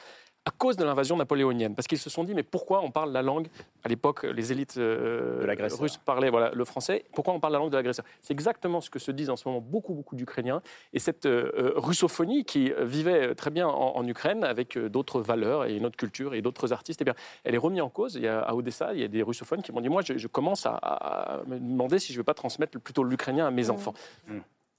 à 0.46 0.50
cause 0.50 0.76
de 0.76 0.84
l'invasion 0.84 1.16
napoléonienne. 1.16 1.74
Parce 1.74 1.86
qu'ils 1.88 1.96
se 1.96 2.10
sont 2.10 2.22
dit, 2.22 2.34
mais 2.34 2.42
pourquoi 2.42 2.82
on 2.82 2.90
parle 2.90 3.12
la 3.12 3.22
langue? 3.22 3.48
À 3.82 3.88
l'époque, 3.88 4.24
les 4.24 4.52
élites 4.52 4.76
euh, 4.76 5.40
De 5.40 5.80
russes 5.80 5.96
parlaient 5.96 6.28
voilà, 6.28 6.50
le 6.50 6.64
français. 6.66 7.06
Pourquoi 7.14 7.32
on 7.32 7.40
parle 7.40 7.54
la 7.54 7.60
langue 7.60 7.70
de 7.70 7.76
l'agresseur? 7.76 8.04
C'est 8.20 8.34
exactement 8.34 8.82
ce 8.82 8.90
que 8.90 8.98
se 8.98 9.10
disent 9.10 9.30
en 9.30 9.36
ce 9.36 9.48
moment 9.48 9.62
beaucoup, 9.62 9.94
beaucoup 9.94 10.16
d'Ukrainiens. 10.16 10.60
Et 10.92 10.98
cette 10.98 11.24
euh, 11.24 11.50
euh, 11.56 11.72
russophonie 11.76 12.44
qui 12.44 12.74
vivait 12.80 13.34
très 13.34 13.50
bien 13.50 13.66
en, 13.66 13.96
en 13.96 14.06
Ukraine 14.06 14.44
avec 14.44 14.76
euh, 14.76 14.90
d'autres 14.90 15.22
valeurs 15.22 15.64
et 15.64 15.76
une 15.76 15.86
autre 15.86 15.96
culture 15.96 16.34
et 16.34 16.42
d'autres 16.42 16.74
artistes, 16.74 17.00
eh 17.00 17.04
bien, 17.04 17.14
elle 17.44 17.54
est 17.54 17.58
remise 17.58 17.80
en 17.80 17.88
cause. 17.88 18.16
Il 18.16 18.24
y 18.24 18.28
a, 18.28 18.40
à 18.40 18.54
Odessa, 18.54 18.92
il 18.92 19.00
y 19.00 19.04
a 19.04 19.08
des 19.08 19.22
russophones 19.22 19.62
qui 19.62 19.72
m'ont 19.72 19.80
dit, 19.80 19.88
moi, 19.88 20.02
je, 20.02 20.18
je 20.18 20.28
commence 20.28 20.66
à, 20.66 20.74
à 20.74 21.42
me 21.46 21.58
demander 21.58 21.98
si 21.98 22.12
je 22.12 22.18
ne 22.18 22.20
vais 22.20 22.24
pas 22.24 22.34
transmettre 22.34 22.78
plutôt 22.78 23.02
l'ukrainien 23.02 23.46
à 23.46 23.50
mes 23.50 23.70
enfants. 23.70 23.94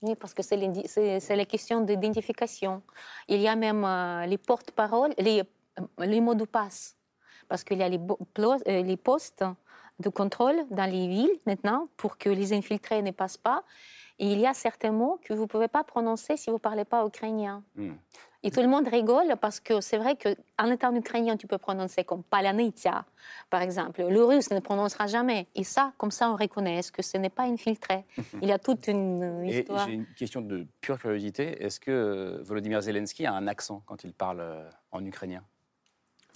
Oui, 0.05 0.15
parce 0.15 0.33
que 0.33 0.43
c'est 0.43 1.35
la 1.35 1.45
question 1.45 1.81
d'identification. 1.81 2.83
Il 3.27 3.41
y 3.41 3.47
a 3.47 3.55
même 3.55 3.83
euh, 3.83 4.25
les 4.27 4.37
porte-paroles, 4.37 5.13
les, 5.17 5.41
euh, 5.79 6.05
les 6.05 6.21
mots 6.21 6.35
de 6.35 6.45
passe. 6.45 6.95
Parce 7.47 7.63
qu'il 7.63 7.79
y 7.79 7.83
a 7.83 7.89
les, 7.89 7.99
euh, 7.99 8.83
les 8.83 8.97
postes 8.97 9.43
de 9.99 10.09
contrôle 10.09 10.57
dans 10.69 10.89
les 10.89 11.07
villes 11.07 11.39
maintenant 11.47 11.87
pour 11.97 12.17
que 12.17 12.29
les 12.29 12.53
infiltrés 12.53 13.01
ne 13.01 13.11
passent 13.11 13.37
pas. 13.37 13.63
Et 14.19 14.27
il 14.31 14.39
y 14.39 14.45
a 14.45 14.53
certains 14.53 14.91
mots 14.91 15.19
que 15.23 15.33
vous 15.33 15.43
ne 15.43 15.47
pouvez 15.47 15.67
pas 15.67 15.83
prononcer 15.83 16.37
si 16.37 16.49
vous 16.49 16.57
ne 16.57 16.61
parlez 16.61 16.85
pas 16.85 17.05
ukrainien. 17.05 17.63
Hmm. 17.75 17.93
Et 18.45 18.51
tout 18.51 18.61
le 18.61 18.67
monde 18.67 18.87
rigole 18.87 19.35
parce 19.41 19.59
que 19.59 19.81
c'est 19.81 19.97
vrai 19.97 20.15
qu'en 20.15 20.69
étant 20.69 20.95
ukrainien, 20.95 21.35
tu 21.35 21.47
peux 21.47 21.57
prononcer 21.57 22.03
comme 22.03 22.21
palanitya, 22.23 23.03
par 23.49 23.61
exemple. 23.63 24.03
Le 24.07 24.23
russe 24.23 24.51
ne 24.51 24.59
prononcera 24.59 25.07
jamais. 25.07 25.47
Et 25.55 25.63
ça, 25.63 25.93
comme 25.97 26.11
ça, 26.11 26.29
on 26.29 26.35
reconnaît 26.35 26.79
que 26.93 27.01
ce 27.01 27.17
n'est 27.17 27.31
pas 27.31 27.43
infiltré? 27.43 28.05
Il 28.43 28.47
y 28.47 28.51
a 28.51 28.59
toute 28.59 28.85
une 28.87 29.43
Et 29.45 29.59
histoire. 29.61 29.87
j'ai 29.87 29.93
une 29.93 30.05
question 30.05 30.41
de 30.41 30.67
pure 30.79 30.99
curiosité. 30.99 31.63
Est-ce 31.63 31.79
que 31.79 32.39
Volodymyr 32.43 32.81
Zelensky 32.81 33.25
a 33.25 33.33
un 33.33 33.47
accent 33.47 33.81
quand 33.87 34.03
il 34.03 34.13
parle 34.13 34.41
euh, 34.41 34.69
en 34.91 35.03
ukrainien? 35.03 35.41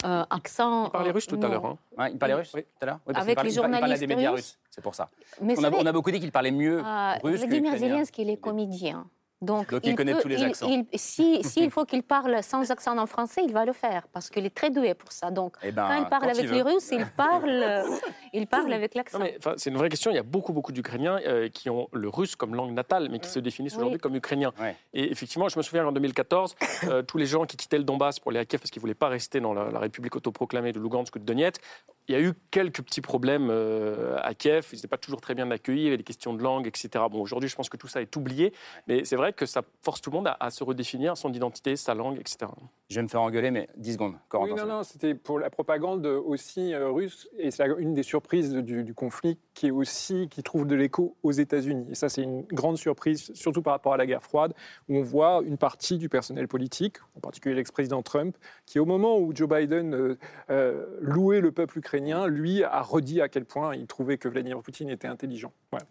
Euh, 0.04 0.24
accent. 0.30 0.86
Il 0.86 0.90
parlait 0.90 1.10
euh, 1.10 1.12
russe 1.12 1.26
tout 1.28 1.38
à 1.40 1.46
l'heure. 1.48 1.64
hein. 1.64 1.78
Ouais, 1.96 2.10
Il 2.10 2.18
parlait 2.18 2.34
Oui. 2.34 2.40
russe 2.40 2.50
tout 2.52 2.58
à 2.80 2.86
l'heure? 2.86 2.98
Oui, 3.06 3.12
parce 3.14 3.18
Avec 3.22 3.28
les 3.30 3.34
parlait- 3.36 3.50
il 3.52 3.56
parlait 3.60 3.70
des 3.70 3.78
journalistes 3.78 4.08
médias 4.08 4.30
russes. 4.32 4.40
russes. 4.40 4.58
C'est 4.70 4.82
pour 4.82 4.94
ça. 4.96 5.10
Mais 5.40 5.54
on, 5.56 5.62
a, 5.62 5.70
on 5.70 5.92
beaucoup 5.92 6.10
dit 6.10 6.18
qu'il 6.18 6.32
parlait 6.32 6.50
mieux 6.50 6.82
Euh, 6.84 7.12
russe 7.22 7.40
Vladimir. 7.44 7.76
Zelensky, 7.78 8.22
il 8.22 8.30
est 8.30 8.36
comédien. 8.38 9.06
Donc, 9.42 9.70
Donc, 9.70 9.80
il 9.84 9.94
connaît 9.94 10.20
tous 10.20 10.28
les 10.28 10.42
accents. 10.42 10.68
si, 10.94 11.42
s'il 11.44 11.70
faut 11.70 11.86
qu'il 11.86 12.02
parle 12.02 12.42
sans 12.42 12.70
accent 12.70 12.96
en 12.98 13.06
français, 13.06 13.40
il 13.46 13.52
va 13.54 13.64
le 13.64 13.72
faire 13.72 14.06
parce 14.12 14.28
qu'il 14.28 14.44
est 14.44 14.54
très 14.54 14.68
doué 14.70 14.92
pour 14.94 15.12
ça. 15.12 15.30
Donc, 15.30 15.56
Eh 15.62 15.72
ben, 15.72 15.86
quand 15.88 15.96
il 15.96 16.06
parle 16.08 16.22
quand 16.24 16.28
avec 16.28 16.44
il 16.44 16.50
les. 16.50 16.60
Russes, 16.62 16.90
il 16.92 17.06
parle, 17.16 17.84
il 18.34 18.46
parle 18.46 18.72
avec 18.72 18.94
l'accent. 18.94 19.18
Non, 19.18 19.24
mais, 19.24 19.36
enfin, 19.38 19.54
c'est 19.56 19.70
une 19.70 19.78
vraie 19.78 19.88
question. 19.88 20.10
Il 20.10 20.14
y 20.16 20.18
a 20.18 20.22
beaucoup, 20.22 20.52
beaucoup 20.52 20.72
d'Ukrainiens 20.72 21.20
euh, 21.26 21.48
qui 21.48 21.70
ont 21.70 21.88
le 21.92 22.08
russe 22.10 22.36
comme 22.36 22.54
langue 22.54 22.72
natale, 22.74 23.08
mais 23.10 23.18
qui 23.18 23.30
se 23.30 23.38
définissent 23.40 23.72
Oui. 23.74 23.78
aujourd'hui 23.78 23.98
comme 23.98 24.14
ukrainiens. 24.14 24.52
Ouais. 24.60 24.76
Et 24.92 25.10
effectivement, 25.10 25.48
je 25.48 25.56
me 25.58 25.62
souviens 25.62 25.86
en 25.86 25.92
2014, 25.92 26.54
euh, 26.84 27.02
tous 27.02 27.16
les 27.16 27.26
gens 27.26 27.46
qui 27.46 27.56
quittaient 27.56 27.78
le 27.78 27.84
Donbass 27.84 28.20
pour 28.20 28.32
aller 28.32 28.40
à 28.40 28.44
Kiev 28.44 28.60
parce 28.60 28.70
qu'ils 28.70 28.80
ne 28.80 28.82
voulaient 28.82 28.94
pas 28.94 29.08
rester 29.08 29.40
dans 29.40 29.54
la, 29.54 29.70
la 29.70 29.78
République 29.78 30.16
autoproclamée 30.16 30.72
de 30.72 30.78
Lugansk 30.80 31.16
ou 31.16 31.18
de 31.18 31.24
Donetsk, 31.24 31.62
il 32.08 32.12
y 32.12 32.14
a 32.16 32.20
eu 32.20 32.32
quelques 32.50 32.82
petits 32.82 33.00
problèmes 33.00 33.48
euh, 33.50 34.18
à 34.22 34.34
Kiev. 34.34 34.66
Ils 34.72 34.76
n'étaient 34.76 34.88
pas 34.88 34.98
toujours 34.98 35.20
très 35.20 35.34
bien 35.34 35.50
accueillis. 35.50 35.82
Il 35.82 35.84
y 35.84 35.88
avait 35.88 35.96
des 35.96 36.04
questions 36.04 36.34
de 36.34 36.42
langue, 36.42 36.66
etc. 36.66 37.04
Bon, 37.10 37.20
aujourd'hui, 37.20 37.48
je 37.48 37.56
pense 37.56 37.68
que 37.68 37.76
tout 37.76 37.88
ça 37.88 38.02
est 38.02 38.16
oublié, 38.16 38.52
mais 38.86 39.04
c'est 39.04 39.16
vrai 39.16 39.32
que 39.32 39.46
ça 39.46 39.62
force 39.82 40.00
tout 40.00 40.10
le 40.10 40.16
monde 40.16 40.26
à, 40.26 40.36
à 40.40 40.50
se 40.50 40.64
redéfinir 40.64 41.16
son 41.16 41.32
identité, 41.32 41.76
sa 41.76 41.94
langue, 41.94 42.18
etc. 42.18 42.50
Je 42.90 42.96
vais 42.96 43.02
me 43.02 43.08
faire 43.08 43.22
engueuler, 43.22 43.52
mais 43.52 43.68
10 43.76 43.92
secondes. 43.92 44.16
Oui, 44.34 44.52
non, 44.52 44.66
non, 44.66 44.82
c'était 44.82 45.14
pour 45.14 45.38
la 45.38 45.48
propagande 45.48 46.04
aussi 46.06 46.74
euh, 46.74 46.90
russe, 46.90 47.28
et 47.38 47.52
c'est 47.52 47.64
une 47.78 47.94
des 47.94 48.02
surprises 48.02 48.52
du, 48.52 48.82
du 48.82 48.94
conflit 48.94 49.38
qui 49.54 49.68
est 49.68 49.70
aussi 49.70 50.28
qui 50.28 50.42
trouve 50.42 50.66
de 50.66 50.74
l'écho 50.74 51.16
aux 51.22 51.30
États-Unis. 51.30 51.86
Et 51.90 51.94
ça, 51.94 52.08
c'est 52.08 52.22
une 52.22 52.42
grande 52.46 52.78
surprise, 52.78 53.30
surtout 53.32 53.62
par 53.62 53.74
rapport 53.74 53.92
à 53.92 53.96
la 53.96 54.06
guerre 54.06 54.24
froide, 54.24 54.54
où 54.88 54.96
on 54.96 55.02
voit 55.02 55.40
une 55.46 55.56
partie 55.56 55.98
du 55.98 56.08
personnel 56.08 56.48
politique, 56.48 56.96
en 57.16 57.20
particulier 57.20 57.54
l'ex-président 57.54 58.02
Trump, 58.02 58.36
qui 58.66 58.80
au 58.80 58.86
moment 58.86 59.18
où 59.18 59.30
Joe 59.32 59.48
Biden 59.48 59.94
euh, 59.94 60.18
euh, 60.50 60.86
louait 61.00 61.40
le 61.40 61.52
peuple 61.52 61.78
ukrainien, 61.78 62.26
lui 62.26 62.64
a 62.64 62.82
redit 62.82 63.20
à 63.20 63.28
quel 63.28 63.44
point 63.44 63.76
il 63.76 63.86
trouvait 63.86 64.18
que 64.18 64.28
Vladimir 64.28 64.60
Poutine 64.62 64.90
était 64.90 65.06
intelligent. 65.06 65.52
Voilà. 65.70 65.86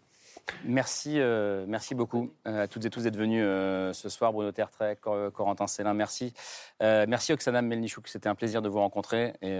Merci, 0.64 1.20
euh, 1.20 1.64
merci 1.66 1.94
beaucoup 1.94 2.30
euh, 2.46 2.64
à 2.64 2.68
toutes 2.68 2.84
et 2.84 2.90
tous 2.90 3.02
d'être 3.04 3.16
venus 3.16 3.42
euh, 3.44 3.92
ce 3.92 4.08
soir. 4.08 4.32
Bruno 4.32 4.52
Tertrais, 4.52 4.96
Cor- 4.96 5.32
Corentin 5.32 5.66
Célin, 5.66 5.94
merci. 5.94 6.32
Merci 6.80 7.32
Oksana 7.32 7.60
Melnichouk, 7.62 8.08
c'était 8.08 8.28
un 8.28 8.34
plaisir 8.34 8.62
de 8.62 8.68
vous 8.68 8.78
rencontrer. 8.78 9.34
Et 9.42 9.58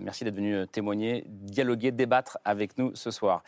merci 0.00 0.24
d'être 0.24 0.34
venu 0.36 0.66
témoigner, 0.68 1.24
dialoguer, 1.26 1.92
débattre 1.92 2.38
avec 2.44 2.78
nous 2.78 2.94
ce 2.94 3.10
soir. 3.10 3.42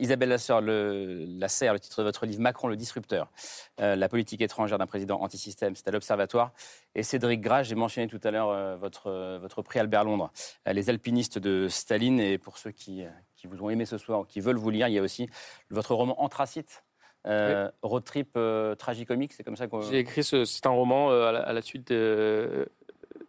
Isabelle 0.00 0.30
Lasseur, 0.30 0.60
le, 0.60 1.24
Lasserre, 1.38 1.72
le 1.72 1.80
titre 1.80 2.00
de 2.00 2.04
votre 2.04 2.26
livre 2.26 2.40
Macron 2.42 2.66
le 2.66 2.76
disrupteur, 2.76 3.30
la 3.78 4.08
politique 4.08 4.40
étrangère 4.40 4.78
d'un 4.78 4.86
président 4.86 5.20
antisystème, 5.20 5.76
c'est 5.76 5.86
à 5.86 5.92
l'Observatoire. 5.92 6.52
Et 6.96 7.02
Cédric 7.04 7.40
Gras, 7.40 7.62
j'ai 7.62 7.76
mentionné 7.76 8.08
tout 8.08 8.20
à 8.24 8.30
l'heure 8.32 8.76
votre, 8.78 9.38
votre 9.40 9.62
prix 9.62 9.78
Albert 9.78 10.04
Londres, 10.04 10.32
Les 10.66 10.90
alpinistes 10.90 11.38
de 11.38 11.68
Staline. 11.68 12.18
Et 12.18 12.38
pour 12.38 12.58
ceux 12.58 12.72
qui, 12.72 13.04
qui 13.44 13.54
vous 13.54 13.62
ont 13.62 13.68
aimé 13.70 13.84
ce 13.84 13.98
soir 13.98 14.26
qui 14.26 14.40
veulent 14.40 14.56
vous 14.56 14.70
lire, 14.70 14.88
il 14.88 14.94
y 14.94 14.98
a 14.98 15.02
aussi 15.02 15.28
votre 15.70 15.94
roman 15.94 16.20
Anthracite. 16.22 16.82
Euh, 17.26 17.70
Road 17.82 18.04
trip 18.04 18.30
euh, 18.36 18.74
tragicomique, 18.74 19.32
c'est 19.32 19.44
comme 19.44 19.56
ça 19.56 19.66
qu'on. 19.66 19.80
J'ai 19.82 19.98
écrit 19.98 20.22
ce, 20.24 20.44
c'est 20.44 20.66
un 20.66 20.70
roman 20.70 21.10
euh, 21.10 21.28
à, 21.28 21.32
la, 21.32 21.40
à 21.40 21.52
la 21.54 21.62
suite 21.62 21.88
de- 21.90 22.68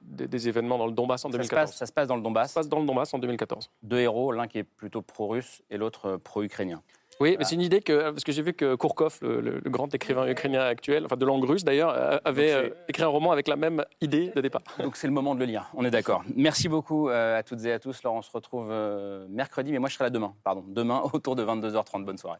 de- 0.01 0.25
des 0.25 0.47
événements 0.49 0.77
dans 0.77 0.85
le 0.85 0.91
Donbass 0.91 1.23
en 1.25 1.29
Ça 1.29 1.33
se, 1.33 1.37
2014. 1.37 1.69
passe, 1.69 1.77
ça 1.77 1.85
se 1.85 1.93
passe 1.93 2.07
dans 2.07 2.15
le 2.17 2.21
Donbass. 2.21 2.47
Ça 2.47 2.53
se 2.53 2.59
passe 2.59 2.69
dans 2.69 2.79
le 2.79 2.85
Donbass 2.85 3.13
en 3.13 3.19
2014. 3.19 3.69
Deux 3.83 3.99
héros, 3.99 4.31
l'un 4.33 4.47
qui 4.47 4.57
est 4.59 4.63
plutôt 4.63 5.01
pro-russe 5.01 5.61
et 5.69 5.77
l'autre 5.77 6.05
euh, 6.11 6.17
pro-ukrainien. 6.17 6.81
Oui, 7.19 7.35
mais 7.39 7.45
c'est 7.45 7.55
une 7.55 7.61
idée 7.61 7.81
que, 7.81 8.11
parce 8.11 8.23
que 8.23 8.31
j'ai 8.31 8.41
vu 8.41 8.53
que 8.53 8.75
Kourkov, 8.75 9.19
le, 9.21 9.39
le- 9.39 9.61
le 9.63 9.69
grand 9.69 9.93
écrivain 9.93 10.27
ukrainien 10.27 10.61
actuel, 10.65 11.05
enfin 11.05 11.15
de 11.15 11.25
langue 11.25 11.43
russe 11.45 11.63
d'ailleurs, 11.63 11.89
avait 12.25 12.51
euh, 12.51 12.69
écrit 12.89 13.03
un 13.03 13.07
roman 13.07 13.31
avec 13.31 13.47
la 13.47 13.55
même 13.55 13.83
idée 14.01 14.31
de 14.35 14.41
départ. 14.41 14.61
Donc 14.79 14.95
c'est 14.97 15.07
le 15.07 15.13
moment 15.13 15.33
de 15.33 15.39
le 15.39 15.45
lire, 15.45 15.69
on 15.75 15.85
est 15.85 15.91
d'accord. 15.91 16.23
Merci 16.35 16.67
beaucoup 16.67 17.09
euh, 17.09 17.37
à 17.39 17.43
toutes 17.43 17.63
et 17.65 17.71
à 17.71 17.79
tous. 17.79 18.03
Laurent, 18.03 18.17
on 18.17 18.21
se 18.21 18.31
retrouve 18.31 18.67
euh, 18.69 19.25
mercredi, 19.29 19.71
mais 19.71 19.79
moi 19.79 19.87
je 19.89 19.93
serai 19.95 20.05
là 20.05 20.09
demain, 20.09 20.33
pardon. 20.43 20.63
Demain 20.67 21.01
autour 21.13 21.35
de 21.35 21.43
22h30. 21.45 22.03
Bonne 22.03 22.17
soirée. 22.17 22.39